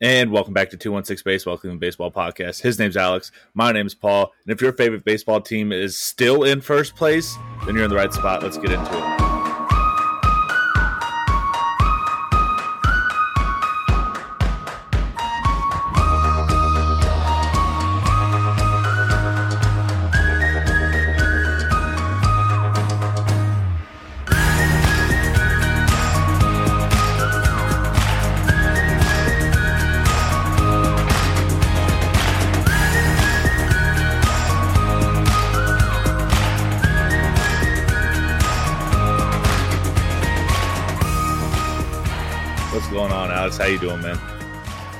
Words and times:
And 0.00 0.30
welcome 0.30 0.54
back 0.54 0.70
to 0.70 0.76
216 0.76 1.24
Baseball, 1.24 1.58
Cleveland 1.58 1.80
Baseball 1.80 2.12
Podcast. 2.12 2.62
His 2.62 2.78
name's 2.78 2.96
Alex. 2.96 3.32
My 3.54 3.72
name's 3.72 3.96
Paul. 3.96 4.32
And 4.44 4.52
if 4.52 4.60
your 4.60 4.72
favorite 4.72 5.04
baseball 5.04 5.40
team 5.40 5.72
is 5.72 5.98
still 5.98 6.44
in 6.44 6.60
first 6.60 6.94
place, 6.94 7.36
then 7.66 7.74
you're 7.74 7.84
in 7.84 7.90
the 7.90 7.96
right 7.96 8.12
spot. 8.12 8.44
Let's 8.44 8.58
get 8.58 8.70
into 8.70 8.90
it. 8.92 9.27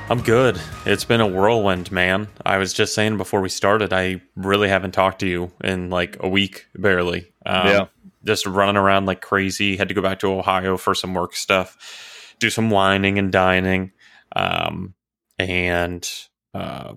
I'm 0.09 0.23
good. 0.23 0.59
It's 0.87 1.03
been 1.03 1.21
a 1.21 1.27
whirlwind, 1.27 1.91
man. 1.91 2.29
I 2.43 2.57
was 2.57 2.73
just 2.73 2.95
saying 2.95 3.17
before 3.17 3.41
we 3.41 3.49
started, 3.49 3.93
I 3.93 4.23
really 4.35 4.67
haven't 4.67 4.93
talked 4.93 5.19
to 5.19 5.27
you 5.27 5.51
in 5.63 5.91
like 5.91 6.17
a 6.19 6.27
week, 6.27 6.65
barely. 6.75 7.31
Um, 7.45 7.67
Yeah. 7.67 7.85
Just 8.25 8.47
running 8.47 8.75
around 8.75 9.05
like 9.05 9.21
crazy. 9.21 9.77
Had 9.77 9.89
to 9.89 9.93
go 9.93 10.01
back 10.01 10.19
to 10.19 10.33
Ohio 10.33 10.77
for 10.77 10.95
some 10.95 11.13
work 11.13 11.35
stuff, 11.35 12.35
do 12.39 12.49
some 12.49 12.71
wining 12.71 13.19
and 13.19 13.31
dining. 13.31 13.91
Um, 14.35 14.95
and 15.37 16.09
uh, 16.55 16.95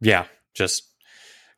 yeah, 0.00 0.26
just 0.54 0.84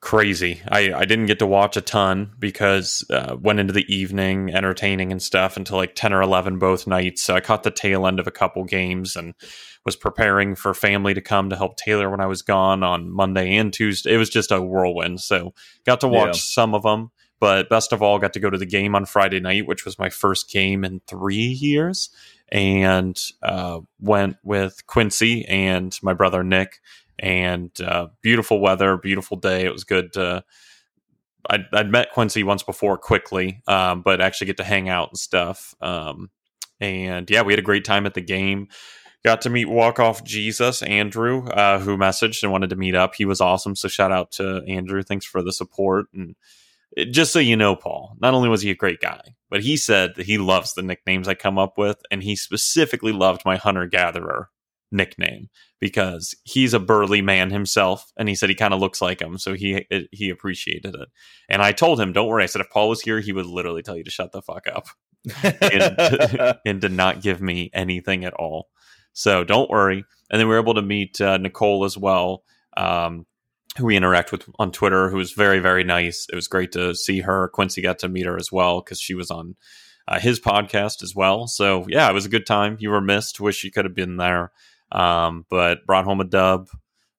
crazy. 0.01 0.61
I, 0.69 0.93
I 0.93 1.05
didn't 1.05 1.27
get 1.27 1.39
to 1.39 1.47
watch 1.47 1.77
a 1.77 1.81
ton 1.81 2.33
because 2.39 3.05
uh, 3.11 3.37
went 3.41 3.61
into 3.61 3.73
the 3.73 3.95
evening 3.95 4.55
entertaining 4.55 5.13
and 5.13 5.23
stuff 5.23 5.57
until 5.57 5.77
like 5.77 5.95
10 5.95 6.13
or 6.13 6.23
11 6.23 6.59
both 6.59 6.87
nights. 6.87 7.23
So 7.23 7.35
I 7.35 7.41
caught 7.41 7.63
the 7.63 7.71
tail 7.71 8.07
end 8.07 8.21
of 8.21 8.27
a 8.27 8.31
couple 8.31 8.65
games 8.65 9.17
and 9.17 9.35
was 9.85 9.97
preparing 9.97 10.55
for 10.55 10.73
family 10.75 11.15
to 11.15 11.21
come 11.21 11.51
to 11.51 11.57
help 11.57 11.77
Taylor 11.77 12.09
when 12.11 12.21
I 12.21 12.27
was 12.27 12.43
gone 12.43 12.83
on 12.83 13.11
Monday 13.11 13.57
and 13.57 13.73
Tuesday. 13.73 14.15
It 14.15 14.19
was 14.19 14.31
just 14.31 14.51
a 14.51 14.61
whirlwind. 14.61 15.21
So 15.21 15.55
got 15.85 16.01
to 16.01 16.09
watch 16.09 16.37
Yeah. 16.37 16.43
some 16.63 16.75
of 16.75 16.83
them, 16.83 17.11
but 17.41 17.69
best 17.69 17.93
of 17.93 18.03
all, 18.03 18.19
got 18.19 18.33
to 18.33 18.41
go 18.41 18.49
to 18.51 18.59
the 18.59 18.67
game 18.67 18.95
on 18.95 19.05
Friday 19.05 19.41
night, 19.41 19.67
which 19.67 19.85
was 19.85 19.99
my 19.99 20.09
first 20.09 20.51
game 20.51 20.85
in 20.85 21.01
three 21.07 21.37
years. 21.37 22.11
And 22.51 23.19
uh, 23.43 23.81
went 24.01 24.37
with 24.45 24.87
Quincy 24.87 25.45
and 25.47 25.99
my 26.03 26.13
brother 26.13 26.45
Nick, 26.45 26.81
and 27.19 27.71
uh, 27.81 28.09
beautiful 28.23 28.61
weather, 28.61 28.97
beautiful 28.97 29.37
day. 29.39 29.65
It 29.65 29.73
was 29.73 29.85
good. 29.85 30.13
To, 30.13 30.45
I'd, 31.49 31.65
I'd 31.73 31.91
met 31.91 32.13
Quincy 32.13 32.43
once 32.43 32.63
before 32.63 32.99
quickly, 32.99 33.63
um, 33.67 34.03
but 34.03 34.21
actually 34.21 34.47
get 34.49 34.59
to 34.59 34.65
hang 34.65 34.89
out 34.89 35.09
and 35.09 35.19
stuff. 35.19 35.75
Um, 35.81 36.31
and 36.81 37.29
yeah, 37.31 37.43
we 37.43 37.53
had 37.53 37.59
a 37.59 37.63
great 37.63 37.85
time 37.85 38.05
at 38.07 38.15
the 38.15 38.21
game. 38.21 38.69
Got 39.25 39.41
to 39.43 39.51
meet 39.51 39.71
Walk 39.71 39.99
Off 39.99 40.23
Jesus, 40.23 40.83
Andrew, 40.83 41.47
uh, 41.47 41.79
who 41.79 41.97
messaged 41.97 42.43
and 42.43 42.53
wanted 42.53 42.71
to 42.71 42.77
meet 42.77 42.95
up. 42.95 43.15
He 43.15 43.25
was 43.25 43.41
awesome. 43.41 43.75
So 43.75 43.89
shout 43.89 44.13
out 44.13 44.33
to 44.33 44.63
Andrew. 44.69 45.03
Thanks 45.03 45.25
for 45.25 45.43
the 45.43 45.53
support. 45.53 46.07
And 46.13 46.37
it, 46.93 47.07
just 47.07 47.33
so 47.33 47.39
you 47.39 47.57
know, 47.57 47.75
Paul, 47.75 48.17
not 48.21 48.35
only 48.35 48.51
was 48.51 48.61
he 48.61 48.71
a 48.71 48.75
great 48.75 49.01
guy, 49.01 49.35
but 49.49 49.63
he 49.63 49.79
said 49.79 50.15
that 50.17 50.27
he 50.27 50.37
loves 50.37 50.75
the 50.75 50.83
nicknames 50.83 51.27
I 51.27 51.35
come 51.35 51.59
up 51.59 51.79
with. 51.79 52.03
And 52.11 52.23
he 52.23 52.37
specifically 52.37 53.13
loved 53.13 53.43
my 53.47 53.57
hunter 53.57 53.87
gatherer 53.87 54.51
nickname 54.93 55.49
because 55.81 56.35
he's 56.45 56.75
a 56.75 56.79
burly 56.79 57.23
man 57.23 57.51
himself. 57.51 58.13
And 58.19 58.29
he 58.29 58.35
said 58.35 58.51
he 58.51 58.55
kind 58.55 58.75
of 58.75 58.81
looks 58.81 59.01
like 59.01 59.23
him. 59.23 59.39
So 59.39 59.55
he, 59.55 59.87
he 60.13 60.29
appreciated 60.29 60.95
it. 60.95 61.09
And 61.49 61.63
I 61.63 61.73
told 61.73 61.99
him, 61.99 62.13
don't 62.13 62.29
worry. 62.29 62.43
I 62.43 62.47
said, 62.47 62.61
if 62.61 62.69
Paul 62.69 62.91
was 62.91 63.01
here, 63.01 63.21
he 63.21 63.33
would 63.33 63.47
literally 63.47 63.83
tell 63.83 63.97
you 63.97 64.05
to 64.05 64.11
shut 64.11 64.33
the 64.33 64.43
fuck 64.43 64.67
up 64.67 64.87
and, 65.43 66.59
and 66.67 66.81
to 66.83 66.91
not 66.91 67.23
give 67.23 67.41
me 67.41 67.71
anything 67.73 68.27
at 68.27 68.35
all. 68.35 68.69
So 69.15 69.45
don't 69.45 69.71
worry. 69.71 70.05
And 70.31 70.41
then 70.41 70.49
we 70.49 70.55
were 70.55 70.61
able 70.61 70.75
to 70.75 70.83
meet 70.83 71.21
uh, 71.21 71.37
Nicole 71.39 71.85
as 71.85 71.97
well, 71.97 72.43
um, 72.77 73.27
who 73.79 73.87
we 73.87 73.97
interact 73.97 74.33
with 74.33 74.45
on 74.59 74.73
Twitter, 74.73 75.09
who 75.09 75.17
was 75.17 75.33
very, 75.33 75.61
very 75.61 75.85
nice. 75.85 76.27
It 76.31 76.35
was 76.35 76.49
great 76.49 76.73
to 76.73 76.95
see 76.95 77.21
her. 77.21 77.49
Quincy 77.49 77.81
got 77.81 78.01
to 78.01 78.09
meet 78.09 78.27
her 78.27 78.37
as 78.37 78.53
well 78.53 78.81
because 78.81 79.01
she 79.01 79.15
was 79.15 79.31
on 79.31 79.57
uh, 80.07 80.21
his 80.21 80.41
podcast 80.41 81.03
as 81.03 81.15
well. 81.15 81.47
So 81.47 81.87
yeah, 81.89 82.11
it 82.11 82.15
was 82.15 82.27
a 82.27 82.31
good 82.31 82.47
time. 82.47 82.77
You 82.81 82.91
were 82.91 83.01
missed. 83.01 83.41
Wish 83.41 83.65
you 83.65 83.71
could 83.71 83.87
have 83.87 83.95
been 83.95 84.17
there. 84.17 84.53
Um, 84.93 85.47
but 85.49 85.87
brought 85.87 86.05
home 86.05 86.21
a 86.21 86.25
dub. 86.25 86.69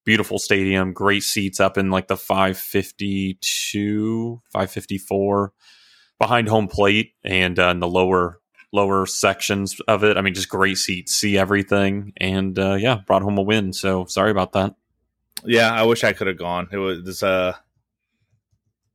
Beautiful 0.04 0.38
stadium, 0.38 0.92
great 0.92 1.24
seats 1.24 1.58
up 1.58 1.76
in 1.76 1.90
like 1.90 2.06
the 2.06 2.16
552, 2.16 4.40
554 4.52 5.52
behind 6.20 6.48
home 6.48 6.68
plate 6.68 7.14
and 7.24 7.58
uh, 7.58 7.70
in 7.70 7.80
the 7.80 7.88
lower 7.88 8.40
lower 8.72 9.06
sections 9.06 9.78
of 9.88 10.04
it. 10.04 10.16
I 10.16 10.20
mean, 10.22 10.34
just 10.34 10.48
great 10.48 10.78
seats, 10.78 11.14
see 11.14 11.38
everything, 11.38 12.12
and 12.16 12.58
uh, 12.58 12.74
yeah, 12.74 13.00
brought 13.06 13.22
home 13.22 13.38
a 13.38 13.42
win. 13.42 13.72
So 13.72 14.04
sorry 14.06 14.30
about 14.30 14.52
that. 14.52 14.74
yeah, 15.44 15.72
I 15.72 15.84
wish 15.84 16.04
I 16.04 16.12
could 16.12 16.26
have 16.26 16.38
gone. 16.38 16.68
It 16.72 16.78
was 16.78 17.04
this, 17.04 17.22
uh 17.22 17.54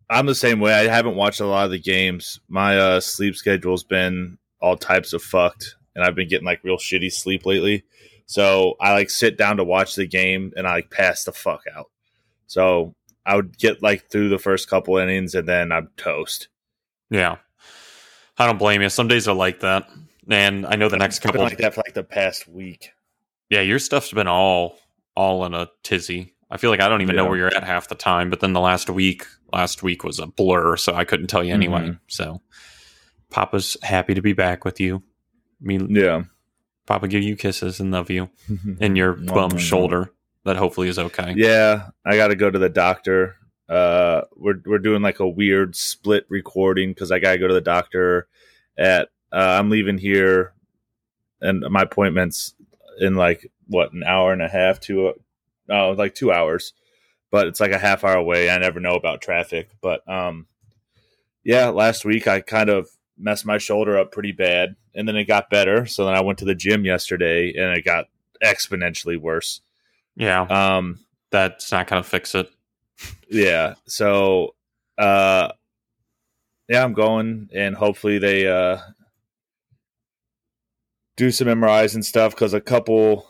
I'm 0.10 0.26
the 0.26 0.36
same 0.36 0.60
way. 0.60 0.74
I 0.74 0.92
haven't 0.94 1.16
watched 1.16 1.40
a 1.40 1.46
lot 1.46 1.66
of 1.66 1.72
the 1.72 1.80
games. 1.80 2.40
My 2.50 2.78
uh 2.78 3.00
sleep 3.00 3.36
schedule's 3.36 3.84
been 3.84 4.38
all 4.60 4.76
types 4.76 5.14
of 5.14 5.24
fucked 5.24 5.76
and 5.96 6.04
I've 6.04 6.16
been 6.16 6.28
getting 6.28 6.46
like 6.46 6.64
real 6.64 6.78
shitty 6.78 7.12
sleep 7.12 7.46
lately. 7.46 7.84
So 8.26 8.76
I 8.80 8.94
like 8.94 9.10
sit 9.10 9.38
down 9.38 9.58
to 9.58 9.64
watch 9.64 9.96
the 9.96 10.06
game 10.08 10.52
and 10.56 10.68
I 10.68 10.74
like 10.74 10.90
pass 10.92 11.24
the 11.24 11.32
fuck 11.32 11.64
out. 11.76 11.90
So 12.48 12.94
I 13.26 13.36
would 13.36 13.58
get 13.58 13.82
like 13.82 14.10
through 14.10 14.30
the 14.30 14.40
first 14.40 14.70
couple 14.70 14.98
innings 14.98 15.34
and 15.36 15.48
then 15.48 15.72
I'm 15.72 15.90
toast. 15.96 16.50
Yeah, 17.10 17.38
I 18.38 18.46
don't 18.48 18.58
blame 18.58 18.82
you. 18.82 18.90
Some 18.90 19.08
days 19.08 19.28
are 19.28 19.36
like 19.36 19.60
that, 19.62 19.88
and 20.30 20.66
I 20.66 20.76
know 20.76 20.90
the 20.90 20.98
next 20.98 21.20
couple. 21.20 21.42
like 21.42 21.58
that 21.60 21.74
for 21.74 21.84
like 21.86 21.94
the 21.94 22.04
past 22.04 22.48
week. 22.48 22.92
Yeah, 23.50 23.62
your 23.62 23.80
stuff's 23.80 24.12
been 24.12 24.28
all 24.28 24.80
all 25.16 25.46
in 25.46 25.54
a 25.54 25.68
tizzy. 25.84 26.34
I 26.50 26.58
feel 26.58 26.70
like 26.70 26.82
I 26.82 26.90
don't 26.90 27.02
even 27.02 27.16
know 27.16 27.26
where 27.26 27.38
you're 27.38 27.56
at 27.56 27.64
half 27.64 27.88
the 27.88 27.96
time. 27.96 28.30
But 28.30 28.40
then 28.42 28.54
the 28.54 28.60
last 28.60 28.90
week, 28.90 29.26
last 29.54 29.84
week 29.84 30.04
was 30.04 30.20
a 30.20 30.28
blur, 30.28 30.76
so 30.78 30.94
I 30.94 31.04
couldn't 31.06 31.28
tell 31.28 31.44
you 31.44 31.54
anyway. 31.54 31.82
Mhm. 31.90 32.00
So, 32.08 32.42
Papa's 33.30 33.78
happy 33.84 34.14
to 34.14 34.22
be 34.22 34.34
back 34.34 34.66
with 34.66 34.80
you. 34.80 35.04
Me, 35.60 35.80
Yeah. 35.90 36.24
Papa, 36.88 37.08
give 37.08 37.24
you 37.24 37.36
kisses 37.38 37.80
and 37.80 37.92
love 37.92 38.10
you, 38.10 38.30
and 38.82 38.98
your 38.98 39.14
bum 39.14 39.58
shoulder 39.58 40.12
that 40.44 40.58
hopefully 40.58 40.90
is 40.90 40.98
okay. 41.00 41.34
Yeah, 41.38 41.90
I 42.06 42.16
got 42.18 42.30
to 42.30 42.36
go 42.36 42.50
to 42.50 42.60
the 42.60 42.70
doctor. 42.70 43.38
Uh, 43.72 44.26
we're 44.36 44.62
we're 44.66 44.80
doing 44.80 45.02
like 45.02 45.20
a 45.20 45.28
weird 45.28 45.76
split 45.76 46.26
recording 46.28 46.90
because 46.90 47.12
I 47.12 47.20
got 47.20 47.32
to 47.32 47.38
go 47.38 47.48
to 47.48 47.54
the 47.54 47.62
doctor 47.62 48.28
at. 48.78 49.10
Uh, 49.32 49.56
I'm 49.58 49.70
leaving 49.70 49.98
here, 49.98 50.54
and 51.40 51.62
my 51.70 51.84
appointment's 51.84 52.54
in 53.00 53.16
like 53.16 53.50
what 53.68 53.94
an 53.94 54.04
hour 54.04 54.34
and 54.34 54.42
a 54.42 54.50
half 54.50 54.82
to, 54.82 55.14
oh, 55.70 55.92
like 55.92 56.14
two 56.14 56.34
hours, 56.34 56.74
but 57.32 57.48
it's 57.48 57.62
like 57.62 57.72
a 57.72 57.78
half 57.78 58.04
hour 58.04 58.18
away. 58.18 58.50
I 58.50 58.58
never 58.58 58.82
know 58.82 58.96
about 58.96 59.22
traffic, 59.22 59.70
but 59.82 60.06
um, 60.06 60.48
yeah, 61.46 61.70
last 61.70 62.04
week 62.04 62.28
I 62.28 62.42
kind 62.42 62.70
of 62.70 62.90
messed 63.18 63.46
my 63.46 63.58
shoulder 63.58 63.98
up 63.98 64.12
pretty 64.12 64.34
bad, 64.34 64.76
and 64.94 65.08
then 65.08 65.16
it 65.16 65.26
got 65.30 65.50
better. 65.50 65.86
So 65.86 66.04
then 66.04 66.14
I 66.14 66.22
went 66.22 66.40
to 66.40 66.46
the 66.46 66.56
gym 66.56 66.84
yesterday, 66.84 67.54
and 67.56 67.78
it 67.78 67.86
got 67.86 68.08
exponentially 68.44 69.18
worse. 69.18 69.62
Yeah, 70.18 70.42
Um, 70.42 71.00
that's 71.30 71.72
not 71.72 71.88
to 71.88 72.04
fix 72.04 72.36
it. 72.36 72.52
Yeah 73.30 73.76
so 73.88 74.56
uh 74.98 75.50
yeah 76.70 76.84
i'm 76.84 76.94
going 76.94 77.50
and 77.54 77.76
hopefully 77.76 78.18
they 78.18 78.48
uh 78.48 78.78
do 81.18 81.32
some 81.32 81.48
mris 81.48 81.94
and 81.94 82.06
stuff 82.06 82.34
because 82.34 82.54
a 82.54 82.62
couple 82.62 83.28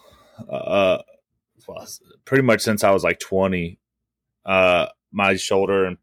uh 0.49 0.97
well, 1.67 1.87
pretty 2.25 2.43
much 2.43 2.61
since 2.61 2.83
i 2.83 2.91
was 2.91 3.03
like 3.03 3.19
20 3.19 3.79
uh 4.45 4.87
my 5.11 5.35
shoulder 5.35 5.85
and 5.85 5.97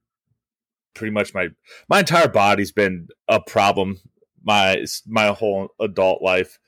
pretty 0.95 1.13
much 1.13 1.35
my 1.35 1.49
my 1.89 2.01
entire 2.01 2.29
body's 2.29 2.73
been 2.73 3.09
a 3.29 3.41
problem 3.41 3.99
my 4.45 4.85
my 5.07 5.29
whole 5.29 5.69
adult 5.81 6.23
life 6.23 6.59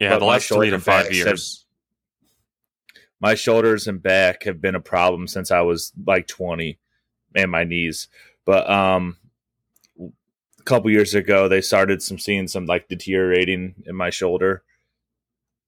Yeah, 0.00 0.10
But 0.10 0.18
the 0.20 0.24
last 0.26 0.48
three 0.48 0.70
to 0.70 0.78
five 0.80 1.12
years. 1.12 1.65
My 3.20 3.34
shoulders 3.34 3.86
and 3.86 4.02
back 4.02 4.42
have 4.44 4.60
been 4.60 4.74
a 4.74 4.80
problem 4.80 5.26
since 5.26 5.50
I 5.50 5.60
was 5.62 5.92
like 6.06 6.26
20 6.26 6.78
and 7.34 7.50
my 7.50 7.64
knees. 7.64 8.08
But 8.44 8.68
um 8.70 9.16
a 9.98 10.62
couple 10.64 10.90
years 10.90 11.14
ago 11.14 11.48
they 11.48 11.60
started 11.60 12.02
some 12.02 12.18
seeing 12.18 12.48
some 12.48 12.66
like 12.66 12.88
deteriorating 12.88 13.74
in 13.86 13.96
my 13.96 14.10
shoulder. 14.10 14.62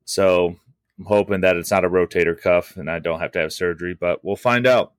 So 0.05 0.57
I'm 0.99 1.05
hoping 1.05 1.41
that 1.43 1.57
it's 1.57 1.71
not 1.71 1.85
a 1.85 1.91
rotator 1.91 2.41
cuff 2.41 2.77
and 2.77 2.91
I 2.91 2.99
don't 2.99 3.21
have 3.21 3.33
to 3.33 3.39
have 3.41 3.53
surgery, 3.53 3.95
but 3.95 4.25
we'll 4.25 4.37
find 4.37 4.67
out. 4.67 4.93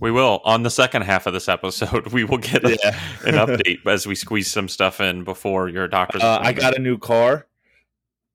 We 0.00 0.10
will 0.10 0.40
on 0.44 0.62
the 0.62 0.70
second 0.70 1.02
half 1.02 1.26
of 1.26 1.34
this 1.34 1.48
episode. 1.48 2.06
We 2.12 2.24
will 2.24 2.38
get 2.38 2.64
a, 2.64 2.78
Yeah. 2.82 2.98
an 3.26 3.34
update 3.34 3.84
as 3.86 4.06
we 4.06 4.14
squeeze 4.14 4.50
some 4.50 4.68
stuff 4.68 5.00
in 5.00 5.24
before 5.24 5.68
your 5.68 5.86
doctor's. 5.88 6.22
Uh, 6.22 6.38
I 6.40 6.52
got 6.52 6.76
a 6.76 6.80
new 6.80 6.96
car. 6.96 7.46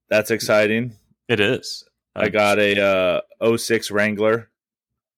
That's 0.09 0.29
exciting. 0.29 0.95
It 1.27 1.39
is. 1.39 1.85
I 2.15 2.29
got 2.29 2.59
a 2.59 3.21
uh, 3.41 3.57
06 3.57 3.91
Wrangler. 3.91 4.49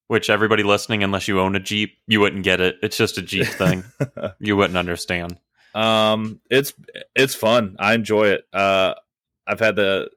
Which 0.08 0.30
everybody 0.30 0.64
listening, 0.64 1.02
unless 1.04 1.28
you 1.28 1.40
own 1.40 1.56
a 1.56 1.60
Jeep, 1.60 1.98
you 2.08 2.20
wouldn't 2.20 2.44
get 2.44 2.60
it. 2.60 2.76
It's 2.84 2.98
just 2.98 3.18
a 3.18 3.22
Jeep 3.22 3.48
thing. 3.48 3.84
you 4.40 4.56
wouldn't 4.56 4.78
understand. 4.78 5.40
Um, 5.74 6.40
it's 6.52 6.74
it's 7.16 7.34
fun. 7.34 7.78
I 7.80 7.94
enjoy 7.96 8.28
it. 8.28 8.44
Uh, 8.54 8.94
I've 9.48 9.60
had 9.60 9.76
the 9.76 10.10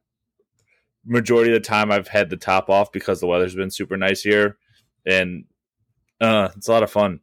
majority 1.05 1.53
of 1.53 1.63
the 1.63 1.67
time 1.67 1.91
I've 1.91 2.09
had 2.09 2.31
the 2.31 2.37
top 2.37 2.69
off 2.69 2.93
because 2.93 3.21
the 3.21 3.27
weather's 3.27 3.55
been 3.55 3.71
super 3.71 3.97
nice 3.97 4.23
here, 4.23 4.59
and 5.07 5.45
uh, 6.21 6.49
it's 6.57 6.69
a 6.69 6.73
lot 6.73 6.83
of 6.83 6.91
fun. 6.91 7.21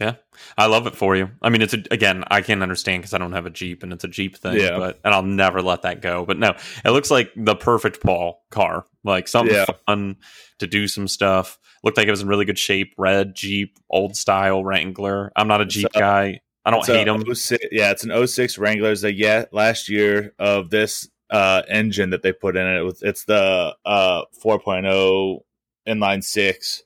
Yeah, 0.00 0.14
I 0.56 0.66
love 0.66 0.86
it 0.86 0.96
for 0.96 1.14
you. 1.14 1.30
I 1.42 1.50
mean, 1.50 1.62
it's 1.62 1.74
a, 1.74 1.82
again, 1.90 2.24
I 2.28 2.40
can't 2.40 2.62
understand 2.62 3.02
because 3.02 3.14
I 3.14 3.18
don't 3.18 3.32
have 3.32 3.46
a 3.46 3.50
Jeep 3.50 3.82
and 3.82 3.92
it's 3.92 4.04
a 4.04 4.08
Jeep 4.08 4.36
thing. 4.36 4.58
Yeah. 4.58 4.78
but 4.78 4.98
and 5.04 5.14
I'll 5.14 5.22
never 5.22 5.62
let 5.62 5.82
that 5.82 6.00
go. 6.00 6.24
But 6.24 6.38
no, 6.38 6.56
it 6.84 6.90
looks 6.90 7.10
like 7.10 7.30
the 7.36 7.54
perfect 7.54 8.00
Paul 8.00 8.42
car, 8.50 8.84
like 9.04 9.28
something 9.28 9.54
yeah. 9.54 9.66
fun 9.86 10.16
to 10.58 10.66
do 10.66 10.88
some 10.88 11.06
stuff. 11.08 11.58
Looked 11.84 11.98
like 11.98 12.08
it 12.08 12.10
was 12.10 12.22
in 12.22 12.28
really 12.28 12.44
good 12.44 12.58
shape. 12.58 12.94
Red 12.96 13.34
Jeep, 13.34 13.78
old 13.90 14.16
style 14.16 14.64
Wrangler. 14.64 15.30
I'm 15.36 15.48
not 15.48 15.60
a 15.60 15.66
Jeep 15.66 15.88
a, 15.94 15.98
guy. 15.98 16.40
I 16.64 16.70
don't 16.70 16.86
hate 16.86 17.04
them. 17.04 17.34
06, 17.34 17.66
yeah, 17.72 17.90
it's 17.90 18.04
an 18.04 18.26
06 18.26 18.56
Wrangler. 18.58 18.92
It's 18.92 19.02
a 19.02 19.12
yeah 19.12 19.44
last 19.52 19.88
year 19.88 20.32
of 20.38 20.70
this 20.70 21.08
uh, 21.30 21.62
engine 21.68 22.10
that 22.10 22.22
they 22.22 22.32
put 22.32 22.56
in 22.56 22.66
it. 22.66 22.98
It's 23.02 23.24
the 23.24 23.74
uh, 23.84 24.22
4.0 24.44 25.40
inline 25.88 26.22
six. 26.22 26.82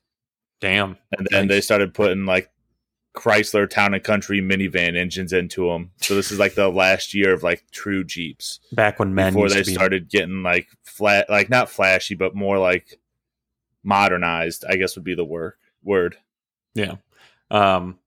Damn. 0.61 0.97
And 1.17 1.29
then 1.31 1.47
nice. 1.47 1.49
they 1.49 1.61
started 1.61 1.95
putting 1.95 2.25
like 2.25 2.51
Chrysler 3.17 3.69
Town 3.69 3.95
and 3.95 4.05
Country 4.05 4.41
minivan 4.41 4.97
engines 4.97 5.33
into 5.33 5.69
them. 5.69 5.91
So 5.97 6.15
this 6.15 6.31
is 6.31 6.39
like 6.39 6.55
the 6.55 6.69
last 6.69 7.15
year 7.15 7.33
of 7.33 7.43
like 7.43 7.65
true 7.73 8.05
Jeeps. 8.05 8.61
Back 8.73 8.99
when 8.99 9.15
men 9.15 9.33
before 9.33 9.49
they 9.49 9.65
started 9.65 10.11
getting 10.11 10.43
like 10.43 10.69
flat, 10.85 11.29
like 11.31 11.49
not 11.49 11.71
flashy, 11.71 12.15
but 12.15 12.35
more 12.35 12.59
like 12.59 13.01
modernized. 13.83 14.65
I 14.69 14.77
guess 14.77 14.95
would 14.97 15.05
be 15.05 15.15
the 15.15 15.25
word. 15.25 15.55
Word. 15.83 16.19
Yeah. 16.75 16.97
Um, 17.51 17.99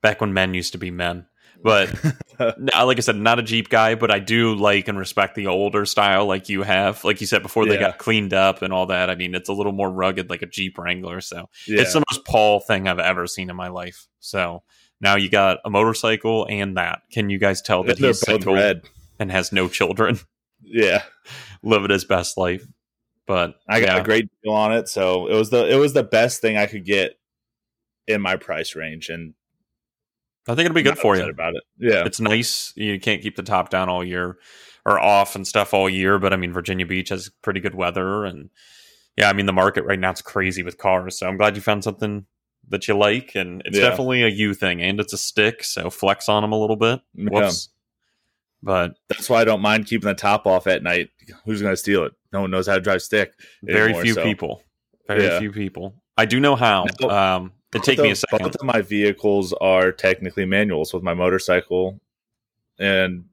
back 0.00 0.20
when 0.20 0.32
men 0.32 0.54
used 0.54 0.72
to 0.72 0.78
be 0.78 0.90
men. 0.90 1.26
But 1.62 1.94
uh, 2.38 2.52
like 2.58 2.98
I 2.98 3.00
said, 3.00 3.16
not 3.16 3.38
a 3.38 3.42
Jeep 3.42 3.68
guy, 3.68 3.94
but 3.94 4.10
I 4.10 4.18
do 4.18 4.54
like 4.54 4.88
and 4.88 4.98
respect 4.98 5.34
the 5.34 5.46
older 5.46 5.86
style 5.86 6.26
like 6.26 6.48
you 6.48 6.62
have. 6.62 7.04
Like 7.04 7.20
you 7.20 7.26
said 7.26 7.42
before, 7.42 7.66
they 7.66 7.74
yeah. 7.74 7.80
got 7.80 7.98
cleaned 7.98 8.34
up 8.34 8.62
and 8.62 8.72
all 8.72 8.86
that. 8.86 9.10
I 9.10 9.14
mean, 9.14 9.34
it's 9.34 9.48
a 9.48 9.52
little 9.52 9.72
more 9.72 9.90
rugged 9.90 10.30
like 10.30 10.42
a 10.42 10.46
Jeep 10.46 10.78
Wrangler. 10.78 11.20
So 11.20 11.48
yeah. 11.66 11.80
it's 11.80 11.92
the 11.92 12.04
most 12.10 12.24
Paul 12.24 12.60
thing 12.60 12.88
I've 12.88 12.98
ever 12.98 13.26
seen 13.26 13.50
in 13.50 13.56
my 13.56 13.68
life. 13.68 14.06
So 14.20 14.62
now 15.00 15.16
you 15.16 15.28
got 15.28 15.58
a 15.64 15.70
motorcycle 15.70 16.46
and 16.48 16.76
that. 16.76 17.02
Can 17.12 17.30
you 17.30 17.38
guys 17.38 17.60
tell 17.60 17.84
that 17.84 17.98
he's 17.98 18.20
single 18.20 18.54
red. 18.54 18.82
and 19.18 19.30
has 19.30 19.52
no 19.52 19.68
children? 19.68 20.18
Yeah, 20.66 21.02
living 21.62 21.90
his 21.90 22.06
best 22.06 22.38
life. 22.38 22.66
But 23.26 23.56
I 23.68 23.80
got 23.80 23.96
yeah. 23.96 24.00
a 24.00 24.02
great 24.02 24.30
deal 24.42 24.54
on 24.54 24.72
it, 24.72 24.88
so 24.88 25.26
it 25.26 25.34
was 25.34 25.50
the 25.50 25.70
it 25.70 25.76
was 25.76 25.92
the 25.92 26.02
best 26.02 26.40
thing 26.40 26.56
I 26.56 26.64
could 26.64 26.86
get 26.86 27.18
in 28.06 28.22
my 28.22 28.36
price 28.36 28.74
range, 28.74 29.10
and 29.10 29.34
I 30.46 30.54
think 30.54 30.66
it'll 30.66 30.74
be 30.74 30.82
good 30.82 30.98
for 30.98 31.16
you. 31.16 31.28
About 31.28 31.54
it, 31.54 31.62
yeah. 31.78 32.04
It's 32.04 32.20
nice. 32.20 32.72
You 32.76 33.00
can't 33.00 33.22
keep 33.22 33.36
the 33.36 33.42
top 33.42 33.70
down 33.70 33.88
all 33.88 34.04
year 34.04 34.36
or 34.84 35.00
off 35.00 35.34
and 35.34 35.46
stuff 35.46 35.72
all 35.72 35.88
year, 35.88 36.18
but 36.18 36.32
I 36.32 36.36
mean, 36.36 36.52
Virginia 36.52 36.86
Beach 36.86 37.08
has 37.08 37.30
pretty 37.42 37.60
good 37.60 37.74
weather, 37.74 38.24
and 38.24 38.50
yeah, 39.16 39.28
I 39.28 39.32
mean, 39.32 39.46
the 39.46 39.52
market 39.52 39.84
right 39.84 39.98
now 39.98 40.12
is 40.12 40.22
crazy 40.22 40.62
with 40.62 40.76
cars. 40.78 41.18
So 41.18 41.26
I'm 41.26 41.36
glad 41.36 41.56
you 41.56 41.62
found 41.62 41.84
something 41.84 42.26
that 42.68 42.88
you 42.88 42.96
like, 42.96 43.34
and 43.34 43.62
it's 43.64 43.78
yeah. 43.78 43.88
definitely 43.88 44.22
a 44.22 44.28
you 44.28 44.54
thing, 44.54 44.82
and 44.82 45.00
it's 45.00 45.12
a 45.12 45.18
stick, 45.18 45.64
so 45.64 45.90
flex 45.90 46.28
on 46.28 46.42
them 46.42 46.52
a 46.52 46.58
little 46.58 46.76
bit. 46.76 47.00
Whoops. 47.14 47.68
Yeah. 47.68 47.70
But 48.62 48.94
that's 49.08 49.28
why 49.28 49.42
I 49.42 49.44
don't 49.44 49.60
mind 49.60 49.86
keeping 49.86 50.08
the 50.08 50.14
top 50.14 50.46
off 50.46 50.66
at 50.66 50.82
night. 50.82 51.10
Who's 51.44 51.60
going 51.60 51.74
to 51.74 51.76
steal 51.76 52.04
it? 52.04 52.12
No 52.32 52.40
one 52.40 52.50
knows 52.50 52.66
how 52.66 52.74
to 52.74 52.80
drive 52.80 53.02
stick. 53.02 53.34
Very 53.62 53.90
anymore, 53.90 54.02
few 54.02 54.14
so. 54.14 54.22
people. 54.22 54.62
Very 55.06 55.24
yeah. 55.24 55.38
few 55.38 55.52
people. 55.52 55.96
I 56.16 56.24
do 56.24 56.40
know 56.40 56.56
how. 56.56 56.86
Um, 57.02 57.52
it 57.74 57.82
take 57.82 57.98
me 57.98 58.10
a 58.10 58.16
second. 58.16 58.38
Both 58.44 58.56
of 58.56 58.62
my 58.62 58.80
vehicles 58.80 59.52
are 59.54 59.92
technically 59.92 60.44
manuals 60.44 60.94
with 60.94 61.02
my 61.02 61.14
motorcycle 61.14 62.00
and 62.78 63.26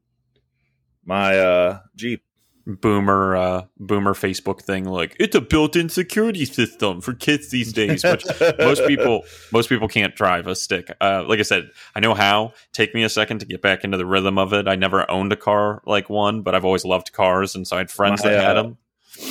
my 1.05 1.37
uh, 1.37 1.79
Jeep. 1.95 2.23
Boomer, 2.67 3.35
uh, 3.35 3.65
boomer 3.79 4.13
Facebook 4.13 4.61
thing 4.61 4.85
like 4.85 5.15
it's 5.19 5.35
a 5.35 5.41
built-in 5.41 5.89
security 5.89 6.45
system 6.45 7.01
for 7.01 7.15
kids 7.15 7.49
these 7.49 7.73
days. 7.73 8.03
Which 8.03 8.23
most 8.59 8.85
people, 8.85 9.23
most 9.51 9.67
people 9.67 9.87
can't 9.87 10.15
drive 10.15 10.45
a 10.45 10.55
stick. 10.55 10.95
Uh, 11.01 11.25
like 11.27 11.39
I 11.39 11.41
said, 11.41 11.71
I 11.95 12.01
know 12.01 12.13
how. 12.13 12.53
Take 12.71 12.93
me 12.93 13.03
a 13.03 13.09
second 13.09 13.39
to 13.39 13.47
get 13.47 13.63
back 13.63 13.83
into 13.83 13.97
the 13.97 14.05
rhythm 14.05 14.37
of 14.37 14.53
it. 14.53 14.67
I 14.67 14.75
never 14.75 15.09
owned 15.09 15.33
a 15.33 15.35
car 15.35 15.81
like 15.87 16.07
one, 16.07 16.43
but 16.43 16.53
I've 16.53 16.63
always 16.63 16.85
loved 16.85 17.13
cars, 17.13 17.55
and 17.55 17.67
so 17.67 17.77
I 17.77 17.79
had 17.79 17.89
friends 17.89 18.23
my, 18.23 18.29
that 18.29 18.43
had 18.43 18.57
uh, 18.57 18.61
them. 18.61 18.77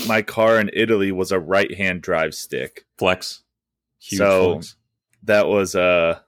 My 0.08 0.22
car 0.22 0.58
in 0.58 0.68
Italy 0.72 1.12
was 1.12 1.30
a 1.30 1.38
right-hand 1.38 2.02
drive 2.02 2.34
stick. 2.34 2.84
Flex. 2.98 3.44
Huge 4.00 4.18
so 4.18 4.52
flex 4.54 4.76
that 5.24 5.48
was 5.48 5.74
a 5.74 6.22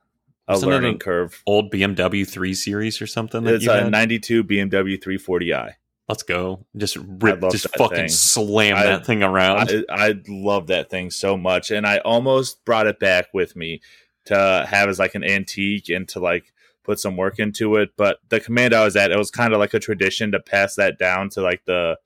a 0.49 0.59
learning 0.59 0.99
curve. 0.99 1.43
Old 1.47 1.73
BMW 1.73 2.29
3 2.29 2.55
Series 2.55 3.01
or 3.01 3.07
something. 3.07 3.47
it's 3.47 3.67
a 3.67 3.83
had? 3.83 3.91
92 3.91 4.45
BMW 4.45 5.03
340i. 5.03 5.75
Let's 6.09 6.25
go! 6.25 6.67
Just 6.77 6.97
rip, 6.97 7.41
just 7.53 7.69
fucking 7.77 7.97
thing. 7.97 8.09
slam 8.09 8.77
I, 8.77 8.83
that 8.83 9.07
thing 9.07 9.23
around. 9.23 9.71
I, 9.89 10.09
I 10.09 10.15
love 10.29 10.67
that 10.67 10.91
thing 10.91 11.11
so 11.11 11.37
much, 11.37 11.71
and 11.71 11.87
I 11.87 11.99
almost 11.99 12.65
brought 12.65 12.89
it 12.89 12.99
back 12.99 13.27
with 13.33 13.55
me 13.55 13.81
to 14.27 14.67
have 14.69 14.89
as 14.89 14.99
like 14.99 15.15
an 15.15 15.25
antique 15.25 15.89
and 15.89 16.09
to 16.09 16.21
like 16.21 16.53
put 16.83 16.99
some 16.99 17.17
work 17.17 17.39
into 17.39 17.77
it. 17.77 17.91
But 17.97 18.19
the 18.29 18.41
command 18.41 18.75
I 18.75 18.85
was 18.85 18.97
at, 18.97 19.13
it 19.13 19.17
was 19.17 19.31
kind 19.31 19.53
of 19.53 19.61
like 19.61 19.75
a 19.75 19.79
tradition 19.79 20.33
to 20.33 20.41
pass 20.41 20.75
that 20.75 20.99
down 20.99 21.31
to 21.31 21.41
like 21.41 21.65
the 21.67 21.97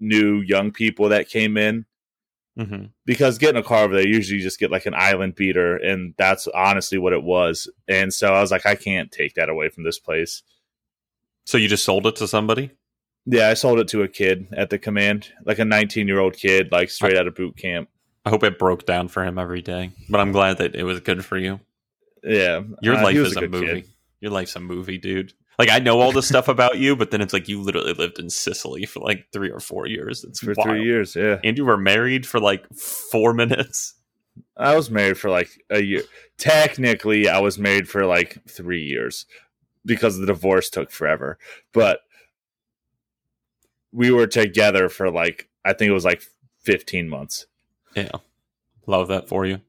new 0.00 0.40
young 0.40 0.70
people 0.70 1.08
that 1.08 1.28
came 1.28 1.56
in 1.56 1.86
Mm-hmm. 2.58 2.86
Because 3.04 3.38
getting 3.38 3.60
a 3.60 3.64
car 3.64 3.84
over 3.84 3.94
there, 3.94 4.06
usually 4.06 4.38
you 4.38 4.42
just 4.42 4.60
get 4.60 4.70
like 4.70 4.86
an 4.86 4.94
island 4.94 5.34
beater, 5.34 5.76
and 5.76 6.14
that's 6.16 6.46
honestly 6.48 6.98
what 6.98 7.12
it 7.12 7.22
was. 7.22 7.68
And 7.88 8.14
so 8.14 8.32
I 8.32 8.40
was 8.40 8.50
like, 8.50 8.66
I 8.66 8.76
can't 8.76 9.10
take 9.10 9.34
that 9.34 9.48
away 9.48 9.68
from 9.68 9.84
this 9.84 9.98
place. 9.98 10.42
So 11.44 11.58
you 11.58 11.68
just 11.68 11.84
sold 11.84 12.06
it 12.06 12.16
to 12.16 12.28
somebody? 12.28 12.70
Yeah, 13.26 13.48
I 13.48 13.54
sold 13.54 13.80
it 13.80 13.88
to 13.88 14.02
a 14.02 14.08
kid 14.08 14.48
at 14.52 14.70
the 14.70 14.78
command, 14.78 15.30
like 15.44 15.58
a 15.58 15.64
19 15.64 16.06
year 16.06 16.20
old 16.20 16.36
kid, 16.36 16.70
like 16.72 16.90
straight 16.90 17.16
I, 17.16 17.20
out 17.20 17.26
of 17.26 17.34
boot 17.34 17.56
camp. 17.56 17.88
I 18.24 18.30
hope 18.30 18.44
it 18.44 18.58
broke 18.58 18.86
down 18.86 19.08
for 19.08 19.24
him 19.24 19.38
every 19.38 19.62
day, 19.62 19.92
but 20.08 20.20
I'm 20.20 20.32
glad 20.32 20.58
that 20.58 20.74
it 20.74 20.84
was 20.84 21.00
good 21.00 21.24
for 21.24 21.36
you. 21.36 21.60
Yeah, 22.22 22.62
your 22.80 22.96
uh, 22.96 23.02
life 23.02 23.16
is 23.16 23.36
a, 23.36 23.44
a 23.44 23.48
movie. 23.48 23.82
Kid. 23.82 23.88
Your 24.20 24.30
life's 24.30 24.56
a 24.56 24.60
movie, 24.60 24.96
dude. 24.96 25.34
Like 25.58 25.70
I 25.70 25.78
know 25.78 26.00
all 26.00 26.12
this 26.12 26.28
stuff 26.28 26.48
about 26.48 26.78
you, 26.78 26.96
but 26.96 27.10
then 27.10 27.20
it's 27.20 27.32
like 27.32 27.48
you 27.48 27.60
literally 27.60 27.92
lived 27.94 28.18
in 28.18 28.30
Sicily 28.30 28.86
for 28.86 29.00
like 29.00 29.26
three 29.32 29.50
or 29.50 29.60
four 29.60 29.86
years. 29.86 30.24
It's 30.24 30.40
for 30.40 30.54
wild. 30.56 30.68
three 30.68 30.84
years, 30.84 31.14
yeah. 31.14 31.38
And 31.44 31.56
you 31.56 31.64
were 31.64 31.76
married 31.76 32.26
for 32.26 32.40
like 32.40 32.66
four 32.74 33.32
minutes. 33.34 33.94
I 34.56 34.74
was 34.74 34.90
married 34.90 35.18
for 35.18 35.30
like 35.30 35.50
a 35.70 35.82
year. 35.82 36.02
Technically, 36.38 37.28
I 37.28 37.38
was 37.38 37.58
married 37.58 37.88
for 37.88 38.04
like 38.04 38.38
three 38.48 38.82
years 38.82 39.26
because 39.84 40.18
the 40.18 40.26
divorce 40.26 40.70
took 40.70 40.90
forever. 40.90 41.38
But 41.72 42.00
we 43.92 44.10
were 44.10 44.26
together 44.26 44.88
for 44.88 45.10
like 45.10 45.48
I 45.64 45.72
think 45.72 45.90
it 45.90 45.94
was 45.94 46.04
like 46.04 46.22
fifteen 46.60 47.08
months. 47.08 47.46
Yeah, 47.94 48.10
love 48.86 49.08
that 49.08 49.28
for 49.28 49.46
you. 49.46 49.60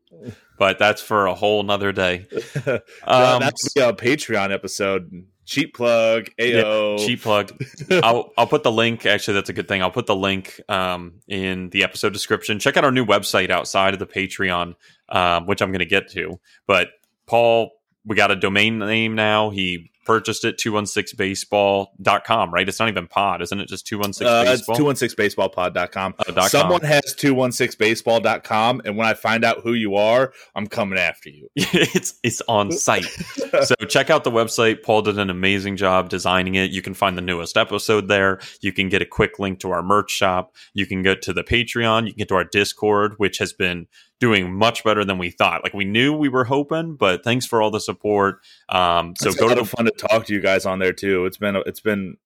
But 0.58 0.80
that's 0.80 1.02
for 1.02 1.28
a 1.28 1.36
whole 1.36 1.62
nother 1.64 1.92
day. 1.92 2.26
um, 3.04 3.40
that's 3.40 3.76
a 3.76 3.94
Patreon 3.94 4.54
episode 4.54 5.26
cheap 5.46 5.76
plug 5.76 6.30
ao 6.40 6.46
yeah, 6.46 6.98
cheap 6.98 7.22
plug. 7.22 7.52
I'll 7.92 8.32
i'll 8.38 8.48
put 8.48 8.64
the 8.64 8.72
link 8.72 9.06
actually 9.06 9.36
that's 9.36 9.50
a 9.50 9.54
good 9.54 9.68
thing. 9.68 9.82
I'll 9.82 9.92
put 9.92 10.08
the 10.08 10.16
link 10.16 10.60
um, 10.70 11.22
in 11.28 11.70
the 11.70 11.84
episode 11.84 12.14
description. 12.14 12.60
Check 12.60 12.78
out 12.78 12.84
our 12.84 12.92
new 12.92 13.06
website 13.06 13.50
outside 13.50 13.94
of 13.94 14.00
the 14.00 14.08
patreon 14.08 14.76
um, 15.10 15.46
which 15.46 15.62
i'm 15.62 15.72
going 15.72 15.80
to 15.80 15.86
get 15.86 16.10
to. 16.10 16.40
But 16.68 16.90
paul 17.28 17.72
we 18.06 18.16
got 18.16 18.32
a 18.32 18.36
domain 18.36 18.80
name 18.80 19.16
now. 19.16 19.50
He 19.50 19.92
purchased 20.06 20.46
it 20.46 20.58
216baseball.com 20.58 22.54
right? 22.54 22.68
It's 22.68 22.80
not 22.80 22.90
even 22.90 23.08
pod 23.08 23.42
isn't 23.42 23.60
it 23.60 23.68
just 23.68 23.86
216 23.88 24.28
uh, 24.28 24.44
baseball? 24.44 24.78
216baseballpod.com 24.78 26.16
uh, 26.20 26.48
someone 26.48 26.82
com. 26.82 26.90
has 26.90 27.16
216baseball.com 27.16 28.82
and 28.86 28.98
when 28.98 29.08
i 29.08 29.14
find 29.14 29.44
out 29.44 29.62
who 29.62 29.74
you 29.74 29.96
are 29.96 30.32
i'm 30.56 30.68
coming 30.68 31.00
after 31.00 31.30
you. 31.30 31.50
It's 31.96 32.20
it's 32.24 32.42
on 32.48 32.72
site. 32.72 33.06
So 33.64 33.76
check 33.88 34.10
out 34.10 34.26
the 34.26 34.32
website. 34.32 34.84
Paul 34.84 35.02
did 35.02 35.18
an 35.18 35.30
amazing 35.30 35.78
job 35.78 36.10
designing 36.10 36.56
it. 36.56 36.72
You 36.72 36.82
can 36.82 36.94
find 36.94 37.18
the 37.18 37.22
newest 37.22 37.56
episode 37.56 38.10
there. 38.10 38.42
You 38.60 38.74
can 38.74 38.90
get 38.90 39.02
a 39.02 39.06
quick 39.06 39.40
link 39.40 39.60
to 39.62 39.72
our 39.72 39.82
merch 39.82 40.12
shop. 40.12 40.54
You 40.74 40.86
can 40.86 41.04
go 41.04 41.16
to 41.16 41.32
the 41.32 41.44
patreon. 41.44 42.06
You 42.06 42.12
can 42.12 42.18
get 42.18 42.28
to 42.30 42.36
our 42.36 42.44
discord 42.44 43.14
which 43.18 43.38
has 43.38 43.54
been 43.54 43.88
doing 44.20 44.54
much 44.54 44.84
better 44.84 45.04
than 45.04 45.18
we 45.18 45.30
thought. 45.30 45.64
Like 45.64 45.74
we 45.74 45.86
knew 45.86 46.14
we 46.14 46.30
were 46.30 46.46
hoping, 46.46 46.96
but 46.96 47.24
thanks 47.24 47.46
for 47.46 47.62
all 47.62 47.72
the 47.72 47.80
support. 47.80 48.40
Um, 48.70 49.14
so 49.18 49.30
it's 49.30 49.40
go 49.40 49.50
to 49.50 49.56
the 49.56 49.66
fun 49.66 49.86
to 49.86 49.92
talk 49.92 50.26
to 50.26 50.34
you 50.34 50.42
guys 50.42 50.66
on 50.66 50.80
there 50.80 50.94
too. 50.94 51.26
It's 51.26 51.38
been 51.38 51.56
it's 51.66 51.82
been 51.82 52.18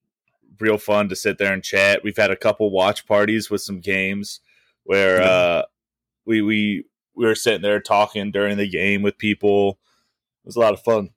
real 0.59 0.77
fun 0.77 1.09
to 1.09 1.15
sit 1.15 1.37
there 1.37 1.53
and 1.53 1.63
chat. 1.63 2.03
We've 2.03 2.17
had 2.17 2.31
a 2.31 2.35
couple 2.35 2.69
watch 2.71 3.05
parties 3.05 3.49
with 3.49 3.61
some 3.61 3.79
games 3.79 4.41
where 4.83 5.21
uh, 5.21 5.63
we 6.25 6.41
we 6.41 6.85
we 7.15 7.25
were 7.25 7.35
sitting 7.35 7.61
there 7.61 7.79
talking 7.79 8.31
during 8.31 8.57
the 8.57 8.69
game 8.69 9.01
with 9.01 9.17
people. 9.17 9.79
It 10.43 10.47
was 10.47 10.55
a 10.55 10.59
lot 10.59 10.73
of 10.73 10.81
fun. 10.81 11.09